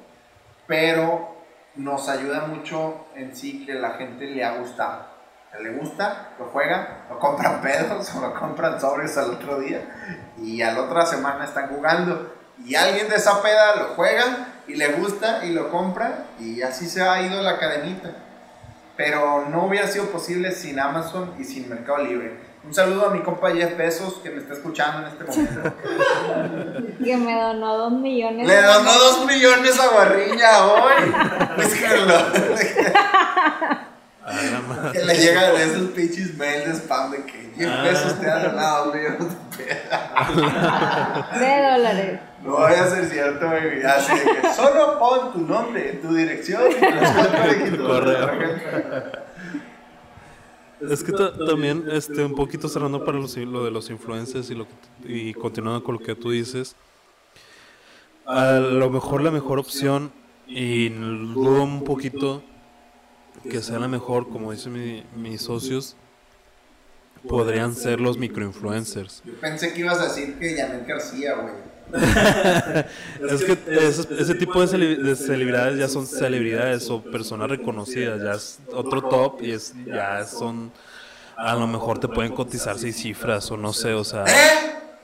pero 0.67 1.35
nos 1.75 2.07
ayuda 2.07 2.47
mucho 2.47 3.07
en 3.15 3.35
sí 3.35 3.65
que 3.65 3.73
la 3.73 3.91
gente 3.91 4.25
le 4.25 4.43
ha 4.43 4.57
gustado 4.57 5.13
le 5.61 5.71
gusta, 5.71 6.29
lo 6.39 6.45
juega, 6.45 7.05
lo 7.09 7.19
compran 7.19 7.61
pedos 7.61 8.13
o 8.15 8.21
lo 8.21 8.33
compran 8.33 8.79
sobres 8.79 9.17
al 9.17 9.31
otro 9.31 9.59
día 9.59 9.81
y 10.37 10.61
a 10.61 10.71
la 10.71 10.83
otra 10.83 11.05
semana 11.05 11.45
están 11.45 11.69
jugando 11.69 12.33
y 12.65 12.75
alguien 12.75 13.09
de 13.09 13.15
esa 13.15 13.41
peda 13.41 13.75
lo 13.75 13.85
juega 13.95 14.47
y 14.67 14.75
le 14.75 14.93
gusta 14.93 15.45
y 15.45 15.53
lo 15.53 15.69
compra 15.69 16.25
y 16.39 16.61
así 16.61 16.87
se 16.87 17.01
ha 17.01 17.21
ido 17.21 17.41
la 17.41 17.59
cadenita. 17.59 18.09
Pero 18.95 19.49
no 19.49 19.65
hubiera 19.65 19.87
sido 19.87 20.05
posible 20.07 20.51
sin 20.51 20.79
Amazon 20.79 21.33
y 21.39 21.43
sin 21.43 21.67
Mercado 21.69 21.99
Libre. 21.99 22.53
Un 22.65 22.73
saludo 22.73 23.07
a 23.07 23.09
mi 23.09 23.19
compa 23.19 23.51
Jeff 23.51 23.75
Bezos 23.75 24.19
que 24.23 24.29
me 24.29 24.37
está 24.37 24.53
escuchando 24.53 25.05
en 25.05 25.13
este 25.13 25.25
momento. 25.25 25.75
que 27.03 27.17
me 27.17 27.37
donó 27.37 27.77
dos 27.77 27.91
millones. 27.91 28.47
Le 28.47 28.61
donó 28.61 28.93
dos 28.93 29.25
millones 29.25 29.77
a 29.79 29.89
Barriña 29.89 30.65
hoy. 30.65 31.13
Es 31.57 31.73
que 31.75 31.97
lo... 31.97 32.13
que 34.93 35.03
le 35.03 35.15
llega 35.15 35.51
de 35.51 35.63
esos 35.65 35.89
pinches 35.89 36.37
mails 36.37 36.65
de 36.65 36.71
spam 36.75 37.11
de 37.11 37.25
que 37.25 37.51
10 37.57 37.69
ah. 37.69 37.83
pesos 37.83 38.19
te 38.21 38.31
han 38.31 38.43
ganado, 38.43 38.91
güey. 38.91 39.03
De 41.39 41.61
dólares. 41.69 42.19
No 42.43 42.53
vaya 42.53 42.83
a 42.83 42.87
ser 42.89 43.05
cierto, 43.05 43.47
güey. 43.47 43.83
Así 43.83 44.13
de 44.13 44.41
que 44.41 44.53
solo 44.53 44.99
pon 44.99 45.33
tu 45.33 45.39
nombre, 45.39 45.99
tu 46.01 46.13
dirección 46.13 46.63
y 46.71 47.69
tu 47.71 47.77
correo. 47.87 48.29
Es 50.89 51.03
que 51.03 51.13
también, 51.13 51.85
este, 51.89 52.25
un 52.25 52.35
poquito 52.35 52.67
cerrando 52.67 53.05
para 53.05 53.17
lo 53.17 53.63
de 53.63 53.71
los 53.71 53.89
influencers 53.89 54.49
y, 54.49 54.55
lo 54.55 54.67
y 55.05 55.33
continuando 55.33 55.81
con 55.83 55.95
lo 55.95 56.01
que 56.01 56.15
tú 56.15 56.31
dices, 56.31 56.75
a 58.25 58.53
lo 58.53 58.89
mejor 58.89 59.21
la 59.21 59.31
mejor 59.31 59.59
opción, 59.59 60.11
y 60.45 60.89
dudo 60.89 61.63
un 61.63 61.83
poquito 61.85 62.43
que 63.49 63.61
sea 63.61 63.79
la 63.79 63.87
mejor, 63.87 64.29
como 64.29 64.51
dicen 64.51 65.05
mis 65.15 65.41
socios, 65.41 65.95
podrían 67.27 67.75
ser 67.75 68.01
los 68.01 68.17
microinfluencers. 68.17 69.21
Yo 69.25 69.33
pensé 69.39 69.73
que 69.73 69.79
ibas 69.79 69.99
a 69.99 70.09
decir 70.09 70.37
que 70.37 70.55
Yanel 70.55 70.85
García, 70.85 71.35
güey. 71.35 71.72
es 73.29 73.43
que 73.43 73.57
ese, 74.19 74.35
tipo 74.35 74.65
de, 74.65 75.15
celebridades 75.15 75.77
ya 75.77 75.87
son 75.87 76.07
celebridades 76.07 76.89
o 76.89 77.03
personas 77.03 77.49
reconocidas, 77.49 78.21
ya 78.21 78.33
es 78.33 78.59
otro 78.73 79.01
top 79.03 79.43
y 79.43 79.51
es 79.51 79.73
ya 79.85 80.25
son 80.25 80.71
a 81.37 81.55
lo 81.55 81.67
mejor 81.67 81.99
te 81.99 82.07
pueden 82.07 82.33
cotizar 82.33 82.77
seis 82.77 82.97
cifras 82.97 83.49
o 83.51 83.57
no 83.57 83.73
sé, 83.73 83.93
o 83.93 84.03
sea, 84.03 84.25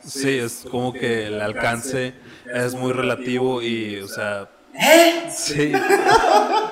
sí, 0.04 0.38
es 0.38 0.66
como 0.70 0.94
que 0.94 1.28
el 1.28 1.42
alcance 1.42 2.14
es 2.54 2.74
muy 2.74 2.94
relativo 2.94 3.62
y, 3.62 4.00
o 4.00 4.08
sea, 4.08 4.48
¿Eh? 4.74 5.30
sí, 5.32 5.72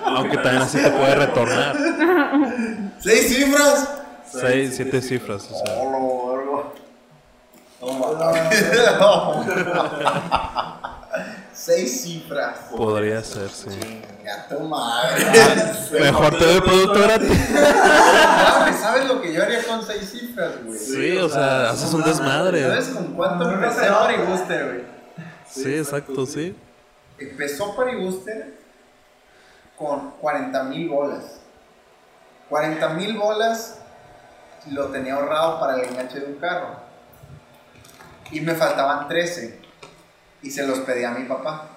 aunque 0.06 0.38
también 0.38 0.64
así 0.64 0.78
te 0.78 0.90
puede 0.90 1.16
retornar. 1.16 1.76
¿Seis 3.00 3.28
cifras? 3.28 3.90
Seis, 4.32 4.74
siete 4.76 5.02
cifras, 5.02 5.50
o 5.52 5.66
sea. 5.66 6.78
Seis 11.54 12.04
cifras. 12.04 12.58
Podría 12.76 13.24
ser, 13.24 13.50
sí. 13.50 13.70
Ya 14.24 14.48
tu 14.48 14.60
madre. 14.62 15.26
mejor 16.00 16.38
te 16.38 16.46
doy 16.46 16.62
producto 16.62 17.02
gratis. 17.02 17.32
¿Sabes 18.80 19.08
lo 19.08 19.22
que 19.22 19.34
yo 19.34 19.44
haría 19.44 19.64
con 19.64 19.86
seis 19.86 20.12
cifras, 20.12 20.64
güey? 20.64 20.78
Sí, 20.78 21.18
o 21.18 21.28
sea, 21.28 21.72
haces 21.72 21.94
un 21.94 22.04
desmadre. 22.04 22.64
¿Sabes 22.64 22.90
con 22.90 23.14
cuánto 23.16 23.52
empecé 23.52 23.88
Paribuster, 23.88 24.66
güey? 24.66 24.84
Sí, 25.50 25.76
exacto, 25.76 26.26
sí. 26.26 26.56
Empezó 27.18 27.76
Paribuster 27.76 28.54
con 29.78 30.12
40 30.22 30.64
mil 30.64 30.90
bolas. 30.90 31.40
40 32.50 32.90
mil 32.90 33.18
bolas 33.18 33.80
lo 34.72 34.86
tenía 34.88 35.16
ahorrado 35.16 35.60
para 35.60 35.76
el 35.76 35.90
enganche 35.90 36.20
de 36.20 36.26
un 36.28 36.36
carro. 36.36 36.87
Y 38.32 38.42
me 38.42 38.54
faltaban 38.56 39.08
13. 39.08 39.60
Y 40.44 40.52
se 40.52 40.66
los 40.66 40.80
pedí 40.80 41.04
a 41.04 41.12
mi 41.12 41.26
papá. 41.28 41.70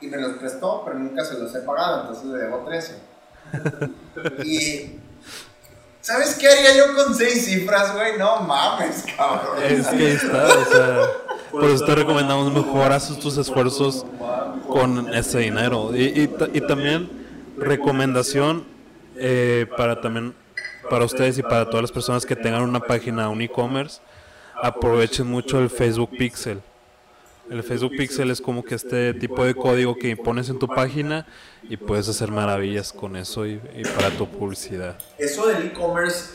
Y 0.00 0.06
me 0.08 0.18
los 0.18 0.34
prestó, 0.34 0.82
pero 0.84 0.98
nunca 0.98 1.24
se 1.24 1.38
los 1.38 1.54
he 1.54 1.60
pagado, 1.60 2.02
entonces 2.02 2.24
le 2.26 2.38
debo 2.38 2.64
13. 2.64 2.98
y. 4.44 5.00
¿Sabes 6.00 6.36
qué 6.36 6.48
haría 6.48 6.76
yo 6.76 6.94
con 6.94 7.14
6 7.14 7.44
cifras, 7.44 7.94
güey? 7.94 8.16
No 8.16 8.40
mames, 8.42 9.04
cabrón. 9.16 9.60
Es 9.62 9.88
que 9.88 10.12
está, 10.12 10.46
o 10.46 10.64
sea. 10.64 11.26
Por 11.50 11.64
eso 11.64 11.84
te 11.84 11.94
recomendamos 11.94 12.52
mejor 12.52 12.92
haces 12.92 13.18
tus 13.18 13.36
esfuerzos 13.38 14.04
con 14.68 15.12
ese 15.14 15.38
dinero. 15.38 15.90
Y, 15.96 16.30
y, 16.52 16.60
también 16.66 17.10
recomendación 17.56 18.66
eh, 19.16 19.66
para 19.76 20.00
también 20.00 20.34
para 20.90 21.04
ustedes 21.04 21.38
y 21.38 21.42
para 21.42 21.64
todas 21.66 21.82
las 21.82 21.92
personas 21.92 22.26
que 22.26 22.36
tengan 22.36 22.62
una 22.62 22.80
página, 22.80 23.28
un 23.28 23.40
e-commerce 23.40 24.00
aprovechen 24.62 25.26
mucho 25.26 25.58
el 25.58 25.70
Facebook 25.70 26.10
Pixel. 26.16 26.62
El 27.50 27.62
Facebook 27.62 27.92
Pixel 27.96 28.30
es 28.30 28.40
como 28.40 28.64
que 28.64 28.74
este 28.74 29.14
tipo 29.14 29.44
de 29.44 29.54
código 29.54 29.94
que 29.96 30.16
pones 30.16 30.48
en 30.48 30.58
tu 30.58 30.66
página 30.66 31.26
y 31.62 31.76
puedes 31.76 32.08
hacer 32.08 32.32
maravillas 32.32 32.92
con 32.92 33.14
eso 33.14 33.46
y, 33.46 33.58
para 33.96 34.10
tu 34.10 34.28
publicidad. 34.28 34.98
Eso 35.16 35.46
del 35.46 35.66
e-commerce, 35.66 36.30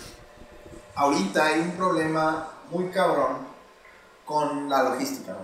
ahorita 0.95 1.47
hay 1.47 1.59
un 1.59 1.71
problema 1.71 2.47
muy 2.69 2.85
cabrón 2.91 3.39
con 4.23 4.69
la 4.69 4.83
logística. 4.83 5.35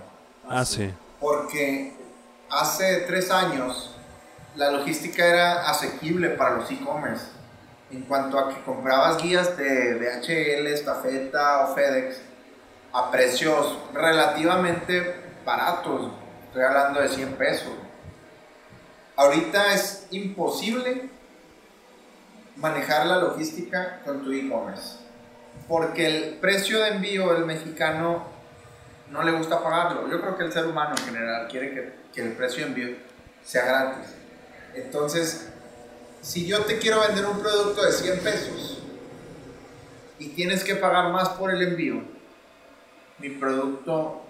Ah, 0.48 0.64
sí. 0.64 0.90
Porque 1.20 1.92
hace 2.48 3.04
tres 3.06 3.30
años 3.30 3.94
la 4.56 4.70
logística 4.70 5.26
era 5.26 5.68
asequible 5.68 6.30
para 6.30 6.56
los 6.56 6.70
e-commerce. 6.70 7.26
En 7.90 8.02
cuanto 8.02 8.38
a 8.38 8.48
que 8.48 8.62
comprabas 8.62 9.22
guías 9.22 9.56
de 9.56 9.94
DHL, 9.94 10.66
Estafeta 10.66 11.66
o 11.66 11.74
FedEx, 11.74 12.20
a 12.98 13.12
precios 13.12 13.78
relativamente 13.94 15.14
baratos. 15.44 16.10
Estoy 16.46 16.62
hablando 16.62 17.00
de 17.00 17.08
100 17.08 17.34
pesos. 17.34 17.72
Ahorita 19.14 19.72
es 19.72 20.08
imposible 20.10 21.08
manejar 22.56 23.06
la 23.06 23.18
logística 23.18 24.00
con 24.04 24.24
tu 24.24 24.32
e-commerce. 24.32 24.96
Porque 25.68 26.06
el 26.06 26.34
precio 26.38 26.80
de 26.80 26.88
envío 26.88 27.32
del 27.34 27.44
mexicano 27.44 28.26
no 29.10 29.22
le 29.22 29.30
gusta 29.30 29.62
pagarlo. 29.62 30.10
Yo 30.10 30.20
creo 30.20 30.36
que 30.36 30.44
el 30.44 30.52
ser 30.52 30.66
humano 30.66 30.94
en 30.98 31.04
general 31.04 31.46
quiere 31.48 31.94
que, 32.12 32.20
el 32.20 32.32
precio 32.32 32.64
de 32.64 32.70
envío 32.70 32.96
sea 33.44 33.64
gratis. 33.64 34.12
Entonces, 34.74 35.50
si 36.20 36.48
yo 36.48 36.64
te 36.64 36.78
quiero 36.78 37.00
vender 37.00 37.26
un 37.26 37.38
producto 37.38 37.84
de 37.84 37.92
100 37.92 38.18
pesos 38.20 38.82
y 40.18 40.30
tienes 40.30 40.64
que 40.64 40.74
pagar 40.74 41.12
más 41.12 41.28
por 41.30 41.52
el 41.52 41.62
envío, 41.62 42.17
mi 43.18 43.30
producto 43.30 44.22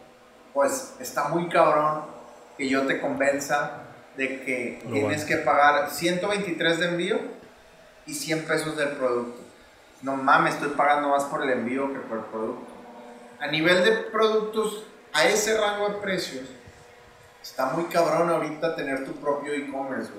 pues 0.52 0.94
está 0.98 1.28
muy 1.28 1.48
cabrón 1.48 2.04
que 2.56 2.68
yo 2.68 2.86
te 2.86 3.00
convenza 3.00 3.82
de 4.16 4.42
que 4.42 4.82
tienes 4.90 5.24
que 5.24 5.36
pagar 5.36 5.90
123 5.90 6.80
de 6.80 6.86
envío 6.88 7.18
y 8.06 8.14
100 8.14 8.46
pesos 8.46 8.76
del 8.76 8.88
producto. 8.90 9.40
No 10.02 10.16
mames, 10.16 10.54
estoy 10.54 10.70
pagando 10.70 11.10
más 11.10 11.24
por 11.24 11.42
el 11.42 11.50
envío 11.50 11.92
que 11.92 12.00
por 12.00 12.18
el 12.18 12.24
producto. 12.24 12.66
A 13.40 13.46
nivel 13.46 13.84
de 13.84 13.92
productos, 14.10 14.84
a 15.12 15.26
ese 15.26 15.56
rango 15.56 15.90
de 15.90 15.94
precios, 15.96 16.46
está 17.40 17.66
muy 17.66 17.84
cabrón 17.84 18.28
ahorita 18.30 18.74
tener 18.74 19.04
tu 19.04 19.12
propio 19.12 19.54
e-commerce, 19.54 20.10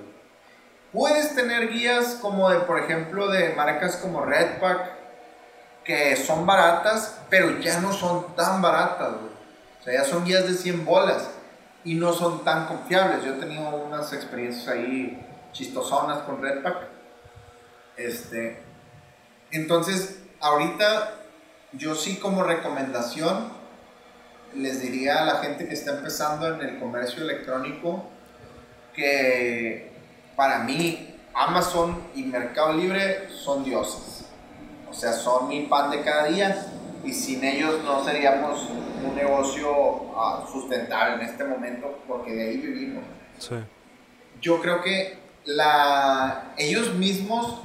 Puedes 0.92 1.36
tener 1.36 1.70
guías 1.70 2.18
como 2.20 2.50
de, 2.50 2.62
por 2.62 2.80
ejemplo, 2.80 3.30
de 3.30 3.54
marcas 3.54 3.98
como 3.98 4.26
Redpack, 4.26 4.99
que 5.90 6.16
son 6.16 6.46
baratas, 6.46 7.18
pero 7.32 7.60
ya 7.60 7.80
no 7.80 7.92
son 7.92 8.36
tan 8.36 8.62
baratas, 8.62 9.10
O 9.10 9.84
sea, 9.84 9.94
ya 9.94 10.04
son 10.04 10.24
guías 10.24 10.46
de 10.46 10.54
100 10.54 10.86
bolas 10.86 11.32
y 11.84 11.96
no 11.96 12.14
son 12.14 12.44
tan 12.44 12.68
confiables. 12.68 13.26
Yo 13.26 13.34
he 13.34 13.40
tenido 13.40 13.68
unas 13.76 14.14
experiencias 14.14 14.68
ahí 14.68 15.20
chistosonas 15.52 16.20
con 16.20 16.44
Redpack. 16.44 16.78
Este, 17.98 18.62
entonces, 19.50 20.20
ahorita 20.40 21.16
yo 21.72 21.96
sí 21.96 22.18
como 22.18 22.44
recomendación 22.44 23.52
les 24.54 24.84
diría 24.84 25.24
a 25.24 25.26
la 25.26 25.36
gente 25.38 25.68
que 25.68 25.74
está 25.74 25.98
empezando 25.98 26.54
en 26.54 26.62
el 26.62 26.78
comercio 26.78 27.24
electrónico 27.24 28.08
que 28.94 29.92
para 30.36 30.60
mí 30.60 31.16
Amazon 31.34 32.00
y 32.14 32.26
Mercado 32.26 32.74
Libre 32.74 33.28
son 33.32 33.64
dioses 33.64 34.19
o 34.90 34.94
sea, 34.94 35.14
son 35.14 35.48
mi 35.48 35.66
pan 35.68 35.92
de 35.92 36.02
cada 36.02 36.26
día 36.26 36.66
y 37.04 37.14
sin 37.14 37.44
ellos 37.44 37.84
no 37.84 38.04
seríamos 38.04 38.68
un 39.04 39.16
negocio 39.16 40.18
ah, 40.18 40.46
sustentable 40.52 41.24
en 41.24 41.30
este 41.30 41.44
momento 41.44 42.00
porque 42.08 42.34
de 42.34 42.50
ahí 42.50 42.58
vivimos. 42.58 43.04
Sí. 43.38 43.56
Yo 44.42 44.62
creo 44.62 44.82
que 44.82 45.18
la, 45.46 46.54
ellos 46.58 46.94
mismos 46.96 47.62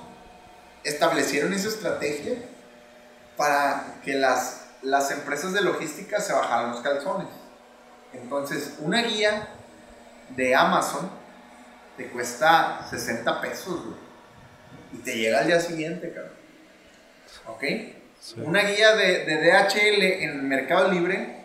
establecieron 0.85 1.53
esa 1.53 1.69
estrategia 1.69 2.35
para 3.37 4.01
que 4.05 4.15
las, 4.15 4.69
las 4.83 5.11
empresas 5.11 5.53
de 5.53 5.63
logística 5.63 6.21
se 6.21 6.33
bajaran 6.33 6.71
los 6.71 6.81
calzones. 6.81 7.29
Entonces, 8.13 8.77
una 8.81 9.03
guía 9.03 9.49
de 10.31 10.55
Amazon 10.55 11.11
te 11.97 12.09
cuesta 12.09 12.87
60 12.89 13.41
pesos, 13.41 13.81
Y 14.93 14.99
te 14.99 15.17
llega 15.17 15.41
al 15.41 15.47
día 15.47 15.61
siguiente, 15.61 16.13
cabrón. 16.13 16.44
¿Ok? 17.47 17.65
Una 18.39 18.63
guía 18.63 18.97
de, 18.97 19.25
de, 19.25 19.37
DHL 19.37 20.03
en 20.03 20.49
Mercado 20.49 20.91
Libre 20.91 21.37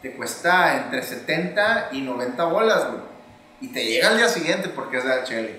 te 0.00 0.12
cuesta 0.12 0.84
entre 0.84 1.02
70 1.02 1.90
y 1.92 2.02
90 2.02 2.44
bolas, 2.44 2.86
güey. 2.88 3.02
Y 3.60 3.68
te 3.68 3.84
llega 3.84 4.08
al 4.08 4.16
día 4.16 4.28
siguiente 4.28 4.68
porque 4.68 4.98
es 4.98 5.04
DHL. 5.04 5.50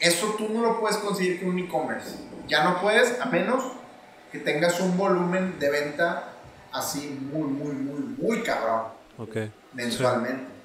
Eso 0.00 0.34
tú 0.36 0.48
no 0.50 0.62
lo 0.62 0.80
puedes 0.80 0.98
conseguir 0.98 1.40
con 1.40 1.50
un 1.50 1.58
e-commerce. 1.60 2.16
Ya 2.46 2.64
no 2.64 2.80
puedes 2.80 3.20
a 3.20 3.26
menos 3.26 3.64
que 4.30 4.38
tengas 4.38 4.80
un 4.80 4.96
volumen 4.96 5.58
de 5.58 5.70
venta 5.70 6.32
así 6.72 7.18
muy, 7.32 7.48
muy, 7.48 7.74
muy, 7.74 8.00
muy 8.00 8.42
cabrón. 8.42 8.82
Ok. 9.16 9.36
Mensualmente. 9.72 10.58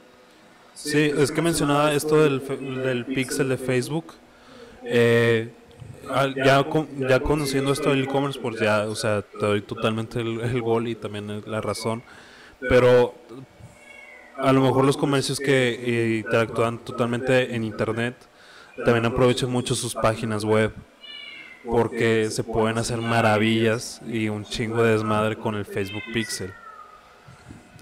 Sí, 0.74 1.14
es 1.18 1.32
que 1.32 1.42
mencionaba 1.42 1.94
esto 1.94 2.24
del, 2.24 2.46
del 2.84 3.06
pixel 3.06 3.50
de 3.50 3.58
Facebook. 3.58 4.14
Eh, 4.84 5.54
ya, 6.46 6.66
ya 6.98 7.20
conociendo 7.20 7.72
esto 7.72 7.90
del 7.90 8.04
e-commerce, 8.04 8.40
pues 8.40 8.60
ya, 8.60 8.84
o 8.84 8.96
sea, 8.96 9.22
te 9.22 9.46
doy 9.46 9.62
totalmente 9.62 10.20
el, 10.20 10.62
gol 10.62 10.88
y 10.88 10.96
también 10.96 11.44
la 11.46 11.62
razón. 11.62 12.04
Pero 12.60 13.14
a 14.38 14.54
lo 14.54 14.62
mejor 14.62 14.86
los 14.86 14.98
comercios 14.98 15.40
que 15.40 15.74
eh, 15.74 16.18
interactúan 16.18 16.80
totalmente 16.80 17.56
en 17.56 17.64
internet 17.64 18.16
también 18.86 19.06
aprovechan 19.06 19.52
mucho 19.52 19.76
sus 19.76 19.94
páginas 19.94 20.44
web. 20.44 20.74
porque 21.66 22.30
se 22.30 22.44
pueden 22.44 22.78
hacer 22.78 22.98
maravillas 22.98 24.02
y 24.06 24.28
un 24.28 24.44
chingo 24.44 24.84
de 24.84 24.92
desmadre 24.92 25.38
con 25.38 25.56
el 25.56 25.64
Facebook 25.64 26.04
Pixel. 26.14 26.54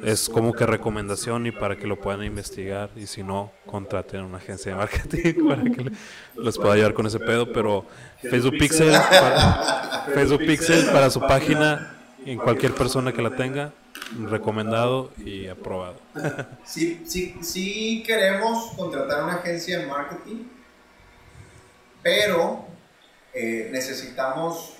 Es 0.03 0.29
como 0.29 0.53
que 0.53 0.67
recomendación 0.67 1.47
y 1.47 1.51
para 1.51 1.75
que 1.75 1.87
lo 1.87 1.99
puedan 1.99 2.23
investigar 2.23 2.91
y 2.95 3.07
si 3.07 3.23
no, 3.23 3.51
contraten 3.65 4.19
a 4.21 4.25
una 4.25 4.37
agencia 4.37 4.71
de 4.71 4.77
marketing 4.77 5.47
para 5.47 5.63
que 5.63 5.91
les 6.35 6.57
pueda 6.57 6.73
ayudar 6.73 6.93
con 6.93 7.07
ese 7.07 7.19
pedo, 7.19 7.51
pero 7.51 7.87
Facebook 8.29 8.57
Pixel 8.59 8.91
para, 8.91 10.05
Facebook 10.13 10.45
Pixel 10.45 10.85
para 10.91 11.09
su 11.09 11.19
página 11.21 11.97
en 12.25 12.37
cualquier 12.37 12.73
persona 12.75 13.11
que 13.11 13.21
la 13.21 13.35
tenga, 13.35 13.73
recomendado 14.29 15.11
y 15.17 15.47
aprobado. 15.47 15.95
Sí, 16.65 17.03
sí, 17.05 17.37
sí 17.41 18.03
queremos 18.05 18.73
contratar 18.75 19.23
una 19.23 19.35
agencia 19.35 19.79
de 19.79 19.87
marketing, 19.87 20.43
pero 22.03 22.65
eh, 23.33 23.69
necesitamos 23.71 24.73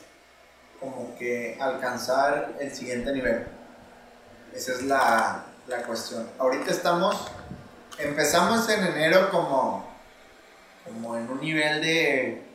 como 0.79 1.15
que 1.17 1.57
alcanzar 1.59 2.55
el 2.59 2.71
siguiente 2.71 3.11
nivel. 3.11 3.45
Esa 4.53 4.73
es 4.73 4.83
la, 4.83 5.45
la 5.67 5.83
cuestión. 5.83 6.29
Ahorita 6.37 6.71
estamos, 6.71 7.27
empezamos 7.97 8.69
en 8.69 8.85
enero 8.85 9.29
como, 9.31 9.87
como 10.85 11.17
en 11.17 11.29
un 11.29 11.41
nivel 11.41 11.81
de, 11.81 12.50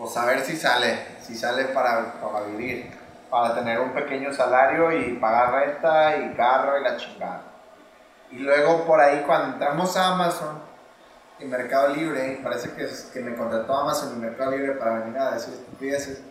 pues 0.00 0.16
a 0.16 0.24
ver 0.24 0.40
si 0.40 0.56
sale, 0.56 0.98
si 1.20 1.36
sale 1.36 1.66
para, 1.66 2.14
para 2.14 2.46
vivir, 2.46 2.90
para 3.28 3.54
tener 3.54 3.78
un 3.80 3.92
pequeño 3.92 4.32
salario 4.32 4.90
y 4.92 5.18
pagar 5.18 5.52
renta 5.52 6.16
y 6.16 6.34
carro 6.34 6.80
y 6.80 6.84
la 6.84 6.96
chingada. 6.96 7.42
Y 8.30 8.38
luego 8.38 8.86
por 8.86 8.98
ahí 8.98 9.22
cuando 9.26 9.52
entramos 9.52 9.94
a 9.98 10.14
Amazon, 10.14 10.70
y 11.38 11.44
Mercado 11.44 11.94
Libre, 11.94 12.40
parece 12.42 12.70
que, 12.70 12.88
que 13.12 13.20
me 13.20 13.34
contrató 13.34 13.74
Amazon 13.76 14.14
y 14.16 14.20
Mercado 14.20 14.52
Libre 14.52 14.72
para 14.72 15.00
venir 15.00 15.18
a 15.18 15.32
decir 15.32 15.52
estupideces. 15.52 16.22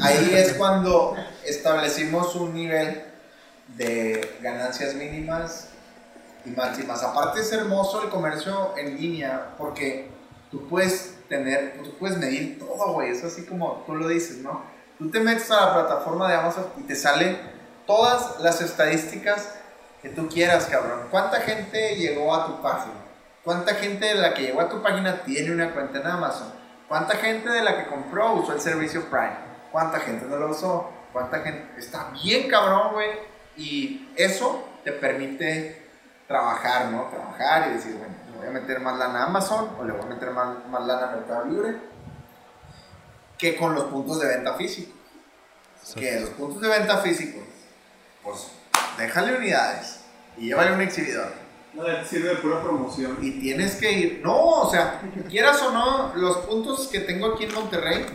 Ahí 0.00 0.30
es 0.34 0.52
cuando 0.54 1.16
establecimos 1.44 2.36
un 2.36 2.54
nivel 2.54 3.02
de 3.68 4.38
ganancias 4.40 4.94
mínimas 4.94 5.70
y 6.44 6.50
máximas. 6.50 7.02
Aparte 7.02 7.40
es 7.40 7.52
hermoso 7.52 8.04
el 8.04 8.10
comercio 8.10 8.74
en 8.76 8.96
línea 8.96 9.54
porque 9.58 10.08
tú 10.52 10.68
puedes 10.68 11.15
tener, 11.28 11.82
tú 11.82 11.92
puedes 11.98 12.18
medir 12.18 12.58
todo, 12.58 12.92
güey. 12.92 13.10
Es 13.10 13.24
así 13.24 13.44
como 13.44 13.84
tú 13.86 13.94
lo 13.94 14.08
dices, 14.08 14.38
¿no? 14.38 14.62
Tú 14.98 15.10
te 15.10 15.20
metes 15.20 15.50
a 15.50 15.66
la 15.66 15.74
plataforma 15.74 16.28
de 16.28 16.36
Amazon 16.36 16.66
y 16.78 16.82
te 16.82 16.94
salen 16.94 17.38
todas 17.86 18.40
las 18.40 18.60
estadísticas 18.60 19.54
que 20.02 20.08
tú 20.08 20.28
quieras, 20.28 20.66
cabrón. 20.66 21.08
¿Cuánta 21.10 21.40
gente 21.40 21.96
llegó 21.96 22.34
a 22.34 22.46
tu 22.46 22.62
página? 22.62 22.94
¿Cuánta 23.44 23.74
gente 23.74 24.06
de 24.06 24.14
la 24.14 24.34
que 24.34 24.42
llegó 24.42 24.60
a 24.60 24.68
tu 24.68 24.82
página 24.82 25.22
tiene 25.22 25.52
una 25.52 25.72
cuenta 25.72 26.00
en 26.00 26.06
Amazon? 26.06 26.52
¿Cuánta 26.88 27.16
gente 27.16 27.48
de 27.48 27.62
la 27.62 27.76
que 27.76 27.90
compró 27.90 28.34
usó 28.34 28.52
el 28.52 28.60
servicio 28.60 29.08
Prime? 29.10 29.36
¿Cuánta 29.70 30.00
gente 30.00 30.26
no 30.26 30.36
lo 30.36 30.50
usó? 30.50 30.90
¿Cuánta 31.12 31.40
gente? 31.40 31.78
Está 31.78 32.10
bien 32.22 32.48
cabrón, 32.48 32.94
güey. 32.94 33.10
Y 33.56 34.08
eso 34.16 34.68
te 34.84 34.92
permite 34.92 35.86
trabajar, 36.26 36.86
¿no? 36.86 37.04
Trabajar 37.04 37.68
y 37.70 37.74
decir, 37.74 37.96
bueno, 37.96 38.14
voy 38.46 38.56
a 38.56 38.60
meter 38.60 38.80
más 38.80 38.98
lana 38.98 39.24
a 39.24 39.26
Amazon 39.26 39.70
o 39.78 39.84
le 39.84 39.92
voy 39.92 40.02
a 40.02 40.06
meter 40.06 40.30
más, 40.30 40.68
más 40.68 40.86
lana 40.86 41.08
a 41.08 41.16
Mercado 41.16 41.44
Libre 41.46 41.76
que 43.38 43.56
con 43.56 43.74
los 43.74 43.84
puntos 43.84 44.20
de 44.20 44.28
venta 44.28 44.54
físicos. 44.54 44.94
Que 45.94 46.20
los 46.20 46.30
puntos 46.30 46.60
de 46.62 46.68
venta 46.68 46.98
físicos, 46.98 47.44
pues 48.22 48.48
déjale 48.98 49.36
unidades 49.36 50.00
y 50.36 50.46
llévale 50.46 50.72
un 50.72 50.80
exhibidor 50.80 51.46
no, 51.76 51.84
sirve 52.04 52.30
de 52.30 52.36
pura 52.36 52.62
promoción. 52.62 53.18
Y 53.20 53.32
tienes 53.32 53.76
que 53.76 53.92
ir. 53.92 54.20
No, 54.24 54.62
o 54.62 54.70
sea, 54.70 55.00
quieras 55.28 55.60
o 55.62 55.72
no, 55.72 56.14
los 56.14 56.38
puntos 56.38 56.88
que 56.88 57.00
tengo 57.00 57.34
aquí 57.34 57.44
en 57.44 57.54
Monterrey 57.54 58.06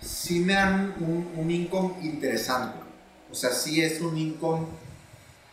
sí 0.00 0.40
me 0.40 0.54
dan 0.54 0.94
un, 0.98 1.30
un 1.36 1.50
income 1.50 1.94
interesante. 2.00 2.78
O 3.30 3.34
sea, 3.34 3.50
sí 3.50 3.82
es 3.82 4.00
un 4.00 4.16
income 4.16 4.66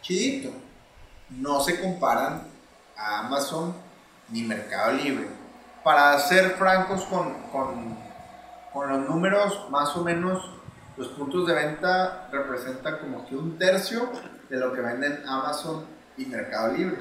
chidito. 0.01 0.51
No 1.29 1.59
se 1.59 1.81
comparan 1.81 2.47
a 2.95 3.19
Amazon 3.19 3.75
ni 4.29 4.43
Mercado 4.43 4.93
Libre. 4.93 5.27
Para 5.83 6.17
ser 6.19 6.51
francos 6.51 7.03
con, 7.05 7.33
con, 7.51 7.97
con 8.73 8.89
los 8.89 9.09
números, 9.09 9.67
más 9.69 9.95
o 9.95 10.03
menos 10.03 10.51
los 10.97 11.09
puntos 11.09 11.47
de 11.47 11.53
venta 11.53 12.27
representan 12.31 12.97
como 12.99 13.25
que 13.25 13.35
un 13.35 13.57
tercio 13.57 14.09
de 14.49 14.57
lo 14.57 14.73
que 14.73 14.81
venden 14.81 15.23
Amazon 15.27 15.85
y 16.17 16.25
Mercado 16.25 16.73
Libre. 16.73 16.97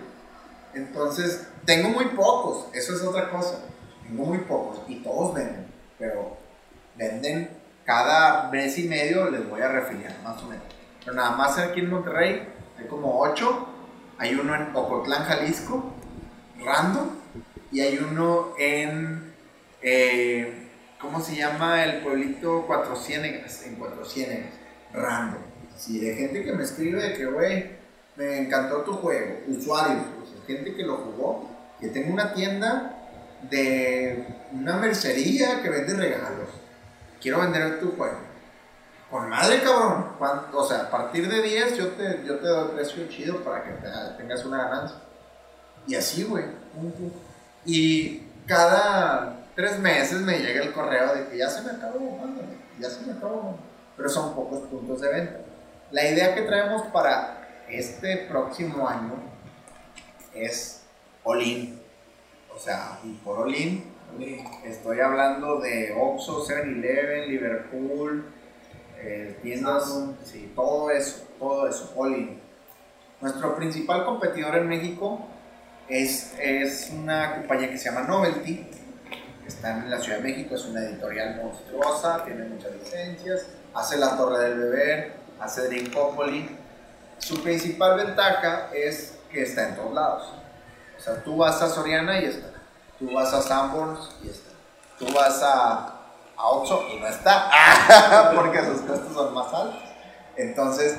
Entonces, 0.75 1.49
tengo 1.65 1.89
muy 1.89 2.05
pocos, 2.07 2.67
eso 2.75 2.95
es 2.95 3.03
otra 3.03 3.31
cosa. 3.31 3.61
Tengo 4.07 4.25
muy 4.25 4.39
pocos 4.39 4.83
y 4.87 4.97
todos 4.97 5.35
venden, 5.35 5.67
pero 5.99 6.37
venden 6.97 7.51
cada 7.85 8.51
mes 8.51 8.79
y 8.79 8.89
medio, 8.89 9.31
les 9.31 9.49
voy 9.49 9.63
a 9.63 9.69
refiliar, 9.69 10.15
más 10.23 10.43
o 10.43 10.47
menos. 10.47 10.65
Pero 11.01 11.17
nada 11.17 11.31
más 11.31 11.59
aquí 11.59 11.81
en 11.81 11.91
Monterrey 11.91 12.47
hay 12.79 12.87
como 12.87 13.21
ocho. 13.21 13.69
Hay 14.19 14.35
uno 14.35 14.55
en 14.55 14.75
Ocotlán, 14.75 15.25
Jalisco, 15.25 15.93
random, 16.67 17.11
y 17.71 17.81
hay 17.81 17.99
uno 17.99 18.55
en, 18.59 19.33
eh, 19.81 20.69
¿cómo 21.01 21.21
se 21.21 21.37
llama 21.37 21.85
el 21.85 22.03
pueblito 22.03 22.65
Cuatro 22.67 22.97
Ciénegas? 22.97 23.63
En 23.65 23.77
Cuatro 23.77 24.05
Ciénegas, 24.05 24.53
random. 24.93 25.43
Si 25.77 26.01
de 26.01 26.15
gente 26.15 26.45
que 26.45 26.53
me 26.53 26.65
escribe 26.65 27.03
de 27.03 27.15
que, 27.15 27.27
güey, 27.27 27.77
me 28.17 28.39
encantó 28.39 28.83
tu 28.83 28.95
juego, 28.95 29.43
usuarios, 29.47 30.03
gente 30.47 30.75
que 30.75 30.83
lo 30.83 30.97
jugó, 30.97 31.51
que 31.81 31.89
tengo 31.89 32.13
una 32.13 32.33
tienda 32.33 32.97
de 33.51 34.27
una 34.53 34.77
mercería 34.77 35.63
que 35.63 35.71
vende 35.71 35.95
regalos. 35.95 36.49
Quiero 37.21 37.41
vender 37.41 37.79
tu 37.81 37.93
juego. 37.93 38.19
Con 39.11 39.29
madre, 39.29 39.63
cabrón. 39.63 40.13
O 40.53 40.65
sea, 40.65 40.83
a 40.83 40.91
partir 40.91 41.29
de 41.29 41.43
10 41.43 41.77
yo 41.77 41.89
te, 41.89 42.23
yo 42.27 42.39
te 42.39 42.47
doy 42.47 42.69
precio 42.75 43.07
chido 43.09 43.37
para 43.45 43.63
que 43.63 43.71
tengas 44.19 44.45
una 44.45 44.65
ganancia. 44.65 45.06
Y 45.87 45.95
así, 45.95 46.25
güey. 46.25 46.45
Y 47.65 48.23
cada 48.47 49.37
tres 49.55 49.79
meses 49.79 50.21
me 50.21 50.39
llega 50.39 50.63
el 50.63 50.73
correo 50.73 51.15
de 51.15 51.29
que 51.29 51.39
ya 51.39 51.49
se 51.49 51.63
me 51.63 51.71
acabó, 51.71 52.19
mándame, 52.19 52.57
ya 52.79 52.91
se 52.91 53.05
me 53.07 53.13
acabó. 53.13 53.57
Pero 53.97 54.09
son 54.09 54.35
pocos 54.35 54.61
puntos 54.69 55.01
de 55.01 55.09
venta. 55.09 55.41
La 55.91 56.09
idea 56.09 56.35
que 56.35 56.43
traemos 56.43 56.83
para 56.89 57.65
este 57.69 58.27
próximo 58.29 58.89
año 58.89 59.15
es 60.35 60.83
all-in. 61.25 61.81
O 62.55 62.59
sea, 62.59 62.99
y 63.05 63.13
por 63.15 63.39
all-in 63.39 63.97
estoy 64.65 65.01
hablando 65.01 65.61
de 65.61 65.95
Oxxo, 65.99 66.45
7-Eleven, 66.47 67.29
Liverpool, 67.29 68.25
eh, 68.99 69.39
tiendas, 69.43 69.95
sí, 70.25 70.53
todo 70.55 70.91
eso, 70.91 71.27
todo 71.39 71.69
eso, 71.69 71.93
all-in. 71.97 72.41
Nuestro 73.21 73.57
principal 73.57 74.05
competidor 74.05 74.57
en 74.57 74.69
México 74.69 75.27
es, 75.89 76.35
es 76.39 76.91
una 76.91 77.35
compañía 77.37 77.71
que 77.71 77.79
se 77.79 77.91
llama 77.91 78.07
Novelty, 78.07 78.67
está 79.47 79.79
en 79.79 79.91
la 79.91 80.01
Ciudad 80.01 80.19
de 80.19 80.25
México, 80.25 80.55
es 80.55 80.65
una 80.65 80.81
editorial 80.81 81.37
monstruosa, 81.37 82.25
tiene 82.25 82.45
muchas 82.45 82.73
licencias, 82.73 83.47
hace 83.75 83.97
La 83.99 84.17
Torre 84.17 84.49
del 84.49 84.59
Beber, 84.59 85.13
hace 85.41 85.69
Drinkopoli. 85.69 86.57
Su 87.19 87.43
principal 87.43 87.97
ventaja 87.97 88.71
es 88.75 89.19
que 89.31 89.43
está 89.43 89.69
en 89.69 89.77
todos 89.77 89.95
lados. 89.95 90.33
O 90.99 91.01
sea, 91.01 91.23
tú 91.23 91.37
vas 91.37 91.61
a 91.63 91.69
Soriana 91.69 92.21
y 92.21 92.27
está. 92.27 92.49
Tú 92.99 93.13
vas 93.13 93.33
a 93.33 93.43
Sanborns 93.43 94.11
y 94.23 94.29
está. 94.29 94.51
Tú 94.99 95.07
vas 95.13 95.43
a, 95.43 96.01
a 96.37 96.47
Oxxo 96.49 96.87
y 96.93 97.01
no 97.01 97.07
está. 97.07 98.33
Porque 98.35 98.65
sus 98.65 98.81
costos 98.81 99.13
son 99.15 99.35
más 99.35 99.53
altos. 99.53 99.83
Entonces, 100.37 100.99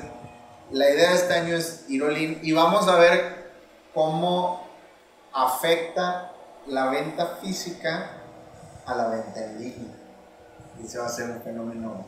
la 0.71 0.89
idea 0.89 1.09
de 1.09 1.15
este 1.15 1.33
año 1.33 1.55
es 1.55 1.85
ir 1.87 2.39
y 2.41 2.51
vamos 2.51 2.87
a 2.87 2.95
ver 2.95 3.51
cómo 3.93 4.66
afecta 5.37 6.33
la 6.67 6.89
venta 6.89 7.37
física 7.41 8.11
a 8.85 8.95
la 8.95 9.09
venta 9.09 9.45
en 9.45 9.59
línea. 9.59 9.95
Y 10.83 10.87
se 10.87 10.97
va 10.97 11.05
a 11.05 11.07
hacer 11.07 11.29
un 11.29 11.41
fenómeno 11.41 12.05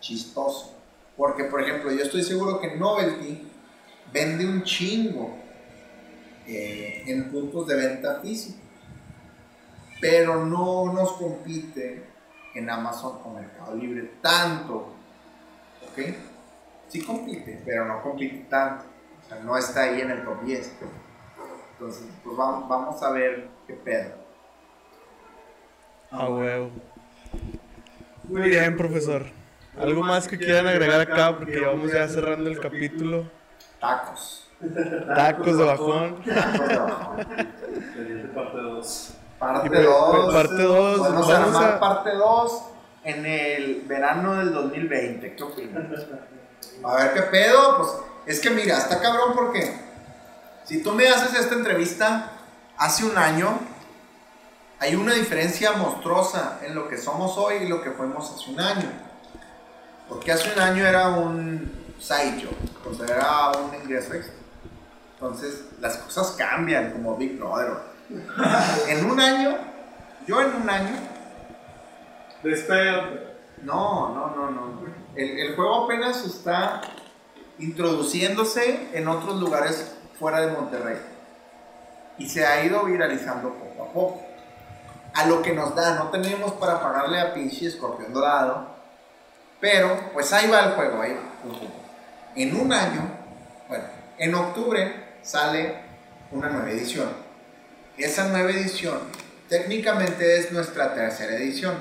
chistoso. 0.00 0.74
Porque, 1.16 1.44
por 1.44 1.62
ejemplo, 1.62 1.90
yo 1.90 2.04
estoy 2.04 2.22
seguro 2.22 2.60
que 2.60 2.76
Novelty 2.76 3.50
vende 4.12 4.46
un 4.46 4.62
chingo 4.62 5.34
eh, 6.46 7.04
en 7.06 7.30
puntos 7.30 7.66
de 7.66 7.74
venta 7.74 8.20
físicos, 8.20 8.60
pero 10.00 10.44
no 10.44 10.92
nos 10.92 11.12
compite 11.12 12.06
en 12.54 12.70
Amazon 12.70 13.18
o 13.24 13.30
Mercado 13.30 13.74
Libre 13.74 14.12
tanto, 14.22 14.94
¿ok? 15.90 16.14
Sí 16.88 17.02
compite, 17.02 17.60
pero 17.64 17.84
no 17.84 18.02
compite 18.02 18.46
tanto, 18.48 18.84
o 19.24 19.28
sea, 19.28 19.40
no 19.40 19.58
está 19.58 19.82
ahí 19.82 20.00
en 20.00 20.10
el 20.10 20.24
top 20.24 20.42
10. 20.42 20.72
Entonces, 21.78 22.08
pues 22.24 22.36
vamos, 22.36 22.68
vamos 22.68 23.00
a 23.04 23.10
ver 23.12 23.46
qué 23.68 23.74
pedo. 23.74 24.10
Ah, 26.10 26.28
huevo. 26.28 26.70
Muy 28.24 28.48
bien, 28.48 28.76
profesor. 28.76 29.26
¿Algo 29.78 30.02
más 30.02 30.26
que 30.26 30.36
quieran 30.36 30.66
agregar 30.66 31.00
acá? 31.00 31.36
Porque 31.38 31.60
vamos 31.60 31.92
ya 31.92 32.08
cerrando 32.08 32.50
el 32.50 32.58
capítulo. 32.58 33.30
Tacos. 33.80 34.50
Tacos 35.14 35.56
de 35.56 35.64
bajón. 35.64 36.16
parte 38.34 38.58
2. 38.58 39.14
Parte 39.38 39.82
2. 39.82 40.34
Parte 40.34 40.62
2. 40.62 40.98
Vamos 40.98 41.30
a 41.30 41.44
armar 41.44 41.78
parte 41.78 42.10
2 42.10 42.62
en 43.04 43.24
el 43.24 43.82
verano 43.86 44.34
del 44.38 44.52
2020. 44.52 45.36
¿Qué 45.36 45.42
opinas? 45.44 45.84
A 46.82 46.96
ver 46.96 47.14
qué 47.14 47.22
pedo, 47.22 47.76
pues 47.76 47.90
es 48.26 48.40
que 48.40 48.50
mira, 48.50 48.78
está 48.78 49.00
cabrón 49.00 49.34
porque 49.36 49.87
si 50.68 50.82
tú 50.82 50.92
me 50.92 51.08
haces 51.08 51.34
esta 51.34 51.54
entrevista 51.54 52.30
hace 52.76 53.06
un 53.06 53.16
año, 53.16 53.58
hay 54.78 54.96
una 54.96 55.14
diferencia 55.14 55.72
monstruosa 55.72 56.60
en 56.62 56.74
lo 56.74 56.88
que 56.88 56.98
somos 56.98 57.38
hoy 57.38 57.62
y 57.62 57.68
lo 57.68 57.82
que 57.82 57.90
fuimos 57.92 58.30
hace 58.30 58.50
un 58.50 58.60
año. 58.60 58.90
Porque 60.10 60.30
hace 60.30 60.52
un 60.52 60.60
año 60.60 60.86
era 60.86 61.08
un 61.08 61.72
side 61.98 62.44
job, 62.44 62.92
o 62.92 62.94
sea, 62.94 63.16
era 63.16 63.52
un 63.58 63.74
ingreso 63.82 64.12
extra. 64.12 64.34
Entonces, 65.14 65.64
las 65.80 65.96
cosas 65.96 66.32
cambian 66.32 66.92
como 66.92 67.16
Big 67.16 67.38
Brother. 67.38 67.72
en 68.88 69.10
un 69.10 69.18
año, 69.18 69.56
yo 70.26 70.42
en 70.42 70.54
un 70.54 70.68
año. 70.68 70.96
Despega. 72.42 73.08
No, 73.62 74.14
no, 74.14 74.36
no, 74.36 74.50
no. 74.50 74.82
El, 75.16 75.30
el 75.40 75.56
juego 75.56 75.84
apenas 75.84 76.24
está 76.26 76.82
introduciéndose 77.58 78.90
en 78.92 79.08
otros 79.08 79.40
lugares 79.40 79.97
fuera 80.18 80.40
de 80.40 80.52
Monterrey. 80.52 80.98
Y 82.18 82.28
se 82.28 82.46
ha 82.46 82.64
ido 82.64 82.84
viralizando 82.84 83.54
poco 83.54 83.82
a 83.82 83.92
poco. 83.92 84.22
A 85.14 85.26
lo 85.26 85.42
que 85.42 85.52
nos 85.52 85.74
da, 85.74 85.94
no 85.94 86.10
tenemos 86.10 86.52
para 86.52 86.80
pagarle 86.80 87.20
a 87.20 87.32
pinche 87.34 87.66
escorpión 87.66 88.12
dorado. 88.12 88.76
Pero, 89.60 90.10
pues 90.12 90.32
ahí 90.32 90.48
va 90.48 90.60
el 90.60 90.72
juego, 90.72 91.02
ahí 91.02 91.16
En 92.36 92.60
un 92.60 92.72
año, 92.72 93.02
bueno, 93.68 93.84
en 94.18 94.34
octubre 94.34 95.16
sale 95.22 95.76
una 96.30 96.48
nueva 96.48 96.70
edición. 96.70 97.08
Esa 97.96 98.28
nueva 98.28 98.50
edición 98.50 99.00
técnicamente 99.48 100.38
es 100.38 100.52
nuestra 100.52 100.94
tercera 100.94 101.36
edición, 101.36 101.74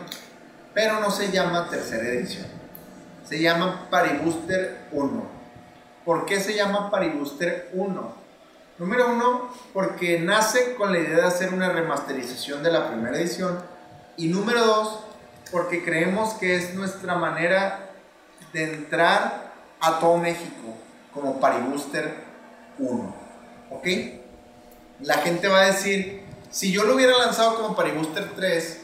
pero 0.74 1.00
no 1.00 1.12
se 1.12 1.32
llama 1.32 1.70
tercera 1.70 2.08
edición. 2.08 2.48
Se 3.28 3.42
llama 3.42 3.88
Paribuster 3.90 4.88
1. 4.92 5.28
¿Por 6.06 6.26
qué 6.26 6.40
se 6.40 6.56
llama 6.56 6.90
Paribuster 6.90 7.70
1? 7.74 8.27
Número 8.80 9.12
uno, 9.12 9.50
porque 9.74 10.20
nace 10.20 10.76
con 10.76 10.92
la 10.92 11.00
idea 11.00 11.18
de 11.18 11.24
hacer 11.24 11.52
una 11.54 11.70
remasterización 11.70 12.62
de 12.62 12.72
la 12.72 12.90
primera 12.90 13.18
edición. 13.18 13.60
Y 14.18 14.28
número 14.28 14.64
dos, 14.64 15.00
porque 15.52 15.84
creemos 15.84 16.36
que 16.36 16.56
es 16.56 16.76
nuestra 16.76 17.16
manera 17.16 17.90
de 18.54 18.74
entrar 18.74 19.52
a 19.80 20.00
todo 20.00 20.18
México 20.18 20.78
como 21.12 21.40
Paribuster 21.40 22.14
1. 22.78 23.16
¿Ok? 23.72 23.88
La 25.02 25.16
gente 25.16 25.48
va 25.48 25.62
a 25.62 25.66
decir, 25.66 26.24
si 26.52 26.72
yo 26.72 26.84
lo 26.84 26.96
hubiera 26.96 27.18
lanzado 27.18 27.56
como 27.56 27.76
Paribuster 27.76 28.32
3 28.36 28.82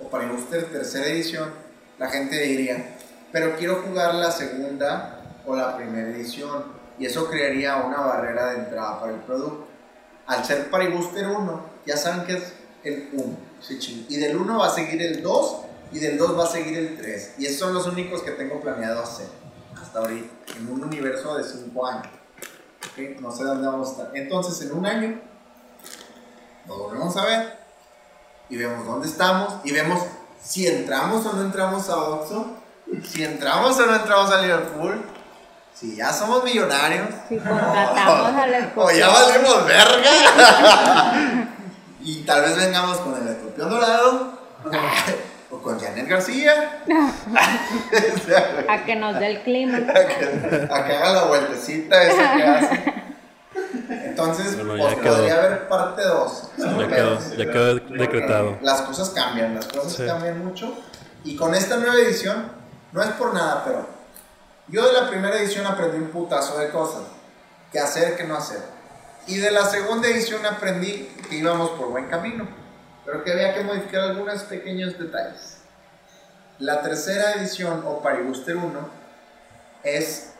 o 0.00 0.08
Paribuster 0.08 0.64
tercera 0.64 1.06
edición, 1.06 1.50
la 1.98 2.08
gente 2.08 2.40
diría, 2.40 2.96
pero 3.30 3.56
quiero 3.56 3.82
jugar 3.82 4.16
la 4.16 4.32
segunda 4.32 5.20
o 5.46 5.54
la 5.54 5.76
primera 5.76 6.08
edición 6.08 6.81
y 7.02 7.06
eso 7.06 7.28
crearía 7.28 7.78
una 7.78 7.98
barrera 7.98 8.52
de 8.52 8.58
entrada 8.60 9.00
para 9.00 9.12
el 9.12 9.18
producto. 9.22 9.66
Al 10.28 10.44
ser 10.44 10.70
Paribuster 10.70 11.26
1, 11.26 11.66
ya 11.84 11.96
saben 11.96 12.24
que 12.24 12.34
es 12.34 12.52
el 12.84 13.10
1. 13.12 13.36
Y 14.08 14.18
del 14.18 14.36
1 14.36 14.58
va 14.58 14.68
a 14.68 14.70
seguir 14.70 15.02
el 15.02 15.20
2 15.20 15.56
y 15.90 15.98
del 15.98 16.16
2 16.16 16.38
va 16.38 16.44
a 16.44 16.46
seguir 16.46 16.78
el 16.78 16.96
3. 16.96 17.34
Y 17.38 17.46
esos 17.46 17.58
son 17.58 17.74
los 17.74 17.88
únicos 17.88 18.22
que 18.22 18.30
tengo 18.30 18.60
planeado 18.60 19.02
hacer 19.02 19.26
hasta 19.80 19.98
ahorita, 19.98 20.54
en 20.56 20.70
un 20.70 20.84
universo 20.84 21.36
de 21.36 21.42
5 21.42 21.86
años. 21.86 22.06
No 23.20 23.32
sé 23.32 23.42
dónde 23.42 23.66
vamos 23.66 23.88
a 23.88 23.90
estar. 23.90 24.16
Entonces, 24.16 24.64
en 24.64 24.78
un 24.78 24.86
año, 24.86 25.20
nos 26.66 26.78
volvemos 26.78 27.16
a 27.16 27.24
ver 27.24 27.58
y 28.48 28.56
vemos 28.58 28.86
dónde 28.86 29.08
estamos 29.08 29.56
y 29.64 29.72
vemos 29.72 30.04
si 30.40 30.68
entramos 30.68 31.26
o 31.26 31.32
no 31.32 31.42
entramos 31.42 31.88
a 31.88 31.96
Oxxo, 31.96 32.46
si 33.02 33.24
entramos 33.24 33.76
o 33.80 33.86
no 33.86 33.96
entramos 33.96 34.30
a 34.30 34.40
Liverpool, 34.40 35.02
si 35.74 35.96
ya 35.96 36.12
somos 36.12 36.44
millonarios, 36.44 37.08
si 37.28 37.36
contratamos 37.38 38.36
al 38.42 38.72
o 38.76 38.90
ya 38.90 39.08
valimos 39.08 39.66
verga, 39.66 41.48
y 42.00 42.22
tal 42.22 42.42
vez 42.42 42.56
vengamos 42.56 42.98
con 42.98 43.20
el 43.20 43.28
escorpión 43.28 43.70
dorado. 43.70 44.42
O 45.50 45.58
con 45.60 45.78
Janet 45.78 46.08
García. 46.08 46.82
a 48.68 48.84
que 48.84 48.96
nos 48.96 49.18
dé 49.18 49.26
el 49.26 49.42
clima. 49.42 49.76
a, 49.76 50.84
que, 50.86 50.94
haga 50.94 51.12
la 51.12 51.24
vueltecita 51.24 52.02
esa 52.04 52.36
que 52.36 52.42
hace. 52.42 52.94
Entonces, 53.90 54.56
pues, 54.56 54.94
podría 54.94 55.34
haber 55.38 55.68
parte 55.68 56.02
2. 56.02 56.50
Ya, 56.56 56.88
quedó, 56.88 57.18
ya 57.36 57.52
quedó 57.52 57.74
decretado. 57.74 58.58
Las 58.62 58.82
cosas 58.82 59.10
cambian, 59.10 59.54
las 59.54 59.66
cosas 59.66 60.06
cambian 60.06 60.42
mucho. 60.42 60.74
Y 61.24 61.36
con 61.36 61.54
esta 61.54 61.76
nueva 61.76 61.96
edición, 61.96 62.50
no 62.92 63.02
es 63.02 63.10
por 63.10 63.34
nada, 63.34 63.62
pero 63.64 63.86
yo 64.72 64.84
de 64.84 64.92
la 64.92 65.08
primera 65.08 65.38
edición 65.38 65.66
aprendí 65.66 65.98
un 65.98 66.10
putazo 66.10 66.58
de 66.58 66.70
cosas. 66.70 67.02
Qué 67.70 67.78
hacer, 67.78 68.16
qué 68.16 68.24
no 68.24 68.36
hacer. 68.36 68.60
Y 69.28 69.36
de 69.36 69.52
la 69.52 69.66
segunda 69.66 70.08
edición 70.08 70.44
aprendí 70.44 71.08
que 71.28 71.36
íbamos 71.36 71.70
por 71.70 71.90
buen 71.90 72.06
camino 72.06 72.62
pero 73.04 73.24
que 73.24 73.32
había 73.32 73.54
que 73.54 73.64
modificar 73.64 74.02
algunos 74.02 74.42
pequeños 74.44 74.98
detalles. 74.98 75.58
La 76.58 76.82
tercera 76.82 77.34
edición, 77.34 77.82
o 77.86 78.00
Paribuster 78.00 78.56
1, 78.56 78.88
es 79.82 80.32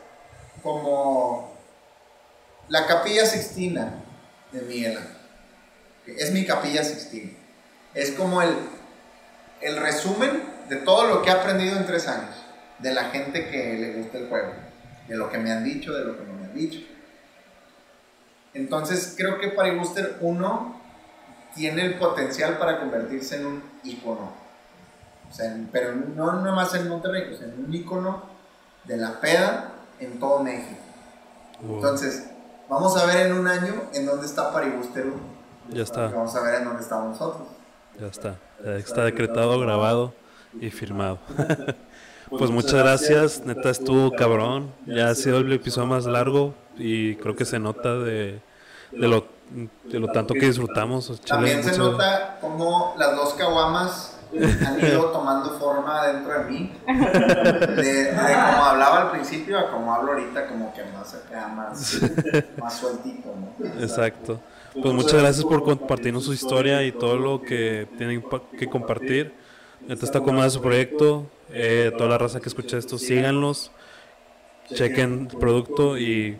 como 0.61 1.53
la 2.69 2.87
capilla 2.87 3.25
sixtina 3.25 3.95
de 4.53 4.61
Miguel 4.61 4.99
Es 6.05 6.31
mi 6.31 6.45
capilla 6.45 6.83
sixtina. 6.83 7.31
Es 7.93 8.11
como 8.11 8.41
el, 8.41 8.55
el 9.61 9.77
resumen 9.77 10.43
de 10.69 10.77
todo 10.77 11.07
lo 11.07 11.21
que 11.21 11.29
he 11.29 11.33
aprendido 11.33 11.75
en 11.75 11.85
tres 11.85 12.07
años, 12.07 12.35
de 12.83 12.93
la 12.93 13.05
gente 13.05 13.49
que 13.49 13.77
le 13.79 13.93
gusta 13.93 14.17
el 14.17 14.27
juego, 14.27 14.53
de 15.07 15.15
lo 15.15 15.29
que 15.29 15.37
me 15.37 15.51
han 15.51 15.63
dicho, 15.63 15.93
de 15.93 16.03
lo 16.03 16.17
que 16.17 16.25
no 16.25 16.33
me 16.33 16.45
han 16.45 16.53
dicho. 16.53 16.79
Entonces 18.53 19.15
creo 19.17 19.39
que 19.39 19.49
Paribuster 19.49 20.17
1 20.19 20.81
tiene 21.55 21.85
el 21.85 21.97
potencial 21.97 22.57
para 22.57 22.79
convertirse 22.79 23.37
en 23.37 23.45
un 23.45 23.63
icono. 23.83 24.33
O 25.29 25.33
sea, 25.33 25.55
pero 25.71 25.95
no 25.95 26.33
nomás 26.33 26.75
en 26.75 26.89
Monterrey, 26.89 27.33
o 27.33 27.43
en 27.43 27.65
un 27.65 27.73
icono 27.73 28.23
de 28.83 28.97
la 28.97 29.19
peda 29.19 29.71
en 29.99 30.19
todo 30.19 30.43
México. 30.43 30.81
Entonces, 31.63 32.29
vamos 32.69 32.97
a 32.97 33.05
ver 33.05 33.27
en 33.27 33.33
un 33.33 33.47
año 33.47 33.83
en 33.93 34.05
dónde 34.05 34.25
está 34.25 34.51
Paribuster 34.51 35.05
Ya 35.69 35.83
está. 35.83 36.07
Vamos 36.09 36.35
a 36.35 36.41
ver 36.41 36.55
en 36.55 36.65
dónde 36.65 36.83
estamos 36.83 37.17
nosotros. 37.17 37.47
Ya 37.97 38.07
está. 38.07 38.37
está 38.77 39.05
decretado, 39.05 39.57
grabado 39.59 40.13
y 40.59 40.69
firmado. 40.69 41.19
pues 42.37 42.51
muchas 42.51 42.73
gracias, 42.73 43.43
neta 43.45 43.69
estuvo 43.69 44.11
cabrón. 44.11 44.71
Ya 44.85 45.09
ha 45.09 45.15
sido 45.15 45.39
el 45.39 45.51
episodio 45.51 45.87
más 45.87 46.05
largo 46.05 46.53
y 46.77 47.15
creo 47.15 47.35
que 47.35 47.45
se 47.45 47.59
nota 47.59 47.97
de, 47.97 48.39
de 48.91 49.07
lo 49.07 49.27
de 49.85 49.99
lo 49.99 50.07
tanto 50.07 50.33
que 50.33 50.47
disfrutamos. 50.47 51.21
También 51.21 51.63
se 51.63 51.77
nota 51.77 52.37
como 52.41 52.95
las 52.97 53.15
dos 53.15 53.33
caguamas 53.35 54.17
han 54.65 54.79
ido 54.79 55.11
tomando 55.11 55.51
forma 55.59 56.07
dentro 56.07 56.33
de 56.33 56.45
mí. 56.49 56.71
De, 56.87 58.09
como 58.09 58.65
hablaba 58.65 59.01
al 59.03 59.11
principio 59.11 59.59
a 59.59 59.69
como 59.69 59.93
hablo 59.93 60.13
ahorita, 60.13 60.47
como 60.47 60.73
que 60.73 60.83
más 60.85 61.13
acá, 61.13 61.47
más, 61.47 62.01
más 62.57 62.77
sueltito. 62.77 63.33
Exacto. 63.79 64.39
Pues 64.73 64.93
muchas 64.93 65.21
gracias 65.21 65.45
por 65.45 65.63
compartirnos 65.63 66.25
su 66.25 66.33
historia 66.33 66.81
y 66.83 66.91
todo 66.91 67.17
lo 67.17 67.41
que 67.41 67.87
tienen 67.97 68.23
que 68.57 68.67
compartir. 68.67 69.33
Esto 69.87 70.05
está 70.05 70.19
de 70.19 70.49
su 70.49 70.61
proyecto. 70.61 71.25
Eh, 71.49 71.91
toda 71.97 72.09
la 72.09 72.17
raza 72.17 72.39
que 72.39 72.49
escucha 72.49 72.77
esto, 72.77 72.97
síganlos, 72.97 73.71
chequen 74.73 75.27
el 75.31 75.37
producto 75.37 75.97
y 75.97 76.37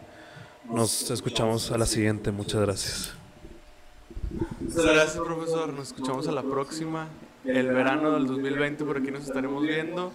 nos 0.70 1.12
escuchamos 1.12 1.72
a 1.72 1.78
la 1.78 1.86
siguiente. 1.86 2.32
Muchas 2.32 2.62
gracias. 2.62 3.14
Muchas 4.60 4.86
gracias, 4.86 5.18
profesor. 5.18 5.74
Nos 5.74 5.88
escuchamos 5.88 6.28
a 6.28 6.32
la 6.32 6.42
próxima. 6.42 7.08
El 7.46 7.68
verano 7.74 8.12
del 8.12 8.26
2020, 8.26 8.86
por 8.86 8.98
aquí 8.98 9.12
nos 9.12 9.26
estaremos 9.26 9.62
viendo. 9.64 10.14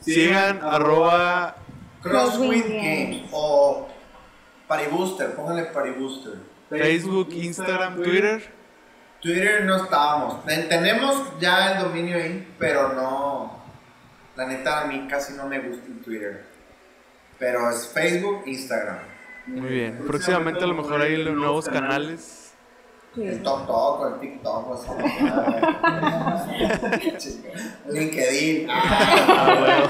Sigan 0.00 0.60
arroba 0.62 1.56
Crosswind 2.02 2.68
Games 2.68 3.28
o 3.32 3.88
Paribuster, 4.68 5.34
pónganle 5.34 5.64
Paribuster. 5.64 6.34
Facebook, 6.70 7.28
Instagram, 7.32 7.96
Twitter. 7.96 8.42
Twitter 9.20 9.64
no 9.64 9.76
estábamos. 9.76 10.44
Tenemos 10.44 11.24
ya 11.40 11.72
el 11.72 11.82
dominio 11.82 12.16
ahí, 12.16 12.54
pero 12.58 12.92
no. 12.94 13.59
La 14.40 14.46
neta, 14.46 14.80
a 14.80 14.84
mí 14.86 15.06
casi 15.06 15.34
no 15.34 15.46
me 15.46 15.58
gusta 15.58 15.84
el 15.86 16.00
Twitter. 16.00 16.46
Pero 17.38 17.68
es 17.68 17.86
Facebook, 17.88 18.44
Instagram. 18.46 19.00
Muy 19.48 19.68
bien. 19.68 20.02
Próximamente 20.06 20.64
a 20.64 20.66
lo 20.66 20.72
mejor 20.72 21.02
hay 21.02 21.22
nuevos 21.22 21.68
canales. 21.68 22.54
El 23.18 23.42
TikTok, 23.42 24.14
el 24.14 24.20
TikTok, 24.20 24.86
LinkedIn. 27.90 28.66
Ah, 28.70 29.84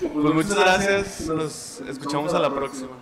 Pues 0.00 0.34
muchas 0.34 0.58
gracias. 0.58 1.20
Nos 1.28 1.80
escuchamos 1.82 2.34
a 2.34 2.40
la 2.40 2.50
próxima. 2.50 2.96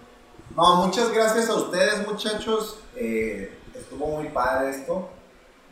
No, 0.55 0.85
muchas 0.85 1.15
gracias 1.15 1.49
a 1.49 1.55
ustedes, 1.55 2.07
muchachos. 2.07 2.79
Eh, 2.95 3.57
estuvo 3.75 4.19
muy 4.19 4.29
padre 4.29 4.69
esto. 4.69 5.09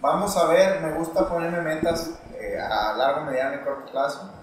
Vamos 0.00 0.34
a 0.38 0.46
ver, 0.46 0.80
me 0.80 0.92
gusta 0.94 1.28
ponerme 1.28 1.60
metas 1.60 2.18
eh, 2.40 2.58
a 2.58 2.94
largo, 2.96 3.26
mediano 3.26 3.56
y 3.56 3.58
corto 3.58 3.92
plazo. 3.92 4.39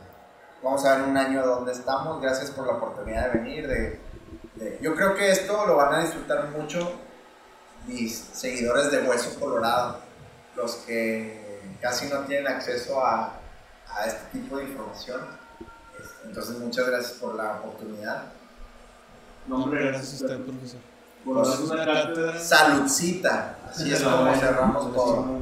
Vamos 0.64 0.86
a 0.86 0.96
ver 0.96 1.08
un 1.08 1.18
año 1.18 1.46
dónde 1.46 1.72
estamos. 1.72 2.22
Gracias 2.22 2.52
por 2.52 2.68
la 2.68 2.74
oportunidad 2.74 3.32
de 3.32 3.40
venir. 3.40 3.68
De, 3.68 4.80
yo 4.82 4.96
creo 4.96 5.16
que 5.16 5.32
esto 5.32 5.66
lo 5.66 5.76
van 5.76 5.96
a 5.96 6.02
disfrutar 6.02 6.50
mucho 6.50 6.92
mis 7.88 8.18
seguidores 8.18 8.92
de 8.92 9.02
Hueso 9.04 9.40
Colorado, 9.40 10.00
los 10.56 10.76
que 10.78 11.62
casi 11.82 12.08
no 12.10 12.20
tienen 12.22 12.48
acceso 12.48 13.06
a, 13.06 13.34
a 13.90 14.06
este 14.06 14.40
tipo 14.40 14.58
de 14.58 14.66
información. 14.66 15.22
Entonces, 16.26 16.58
muchas 16.58 16.88
gracias 16.88 17.14
por 17.14 17.36
la 17.36 17.54
oportunidad. 17.58 18.24
No, 19.48 19.64
hombre, 19.64 19.88
gracias 19.88 20.22
a 20.22 20.26
usted, 20.26 20.42
profesor. 20.44 20.80
Por 21.24 21.38
una 21.38 21.86
cátedra. 21.86 22.40
Saludcita. 22.40 23.58
Así 23.70 23.94
es 23.94 24.02
como 24.02 24.34
cerramos 24.36 24.94
todo. 24.94 25.40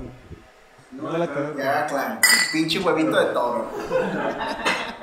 No 0.91 1.17
la 1.17 1.27
Ya, 1.57 1.85
claro. 1.87 2.19
Pinche 2.51 2.79
huevito 2.79 3.19
de 3.19 3.25
toro. 3.33 3.69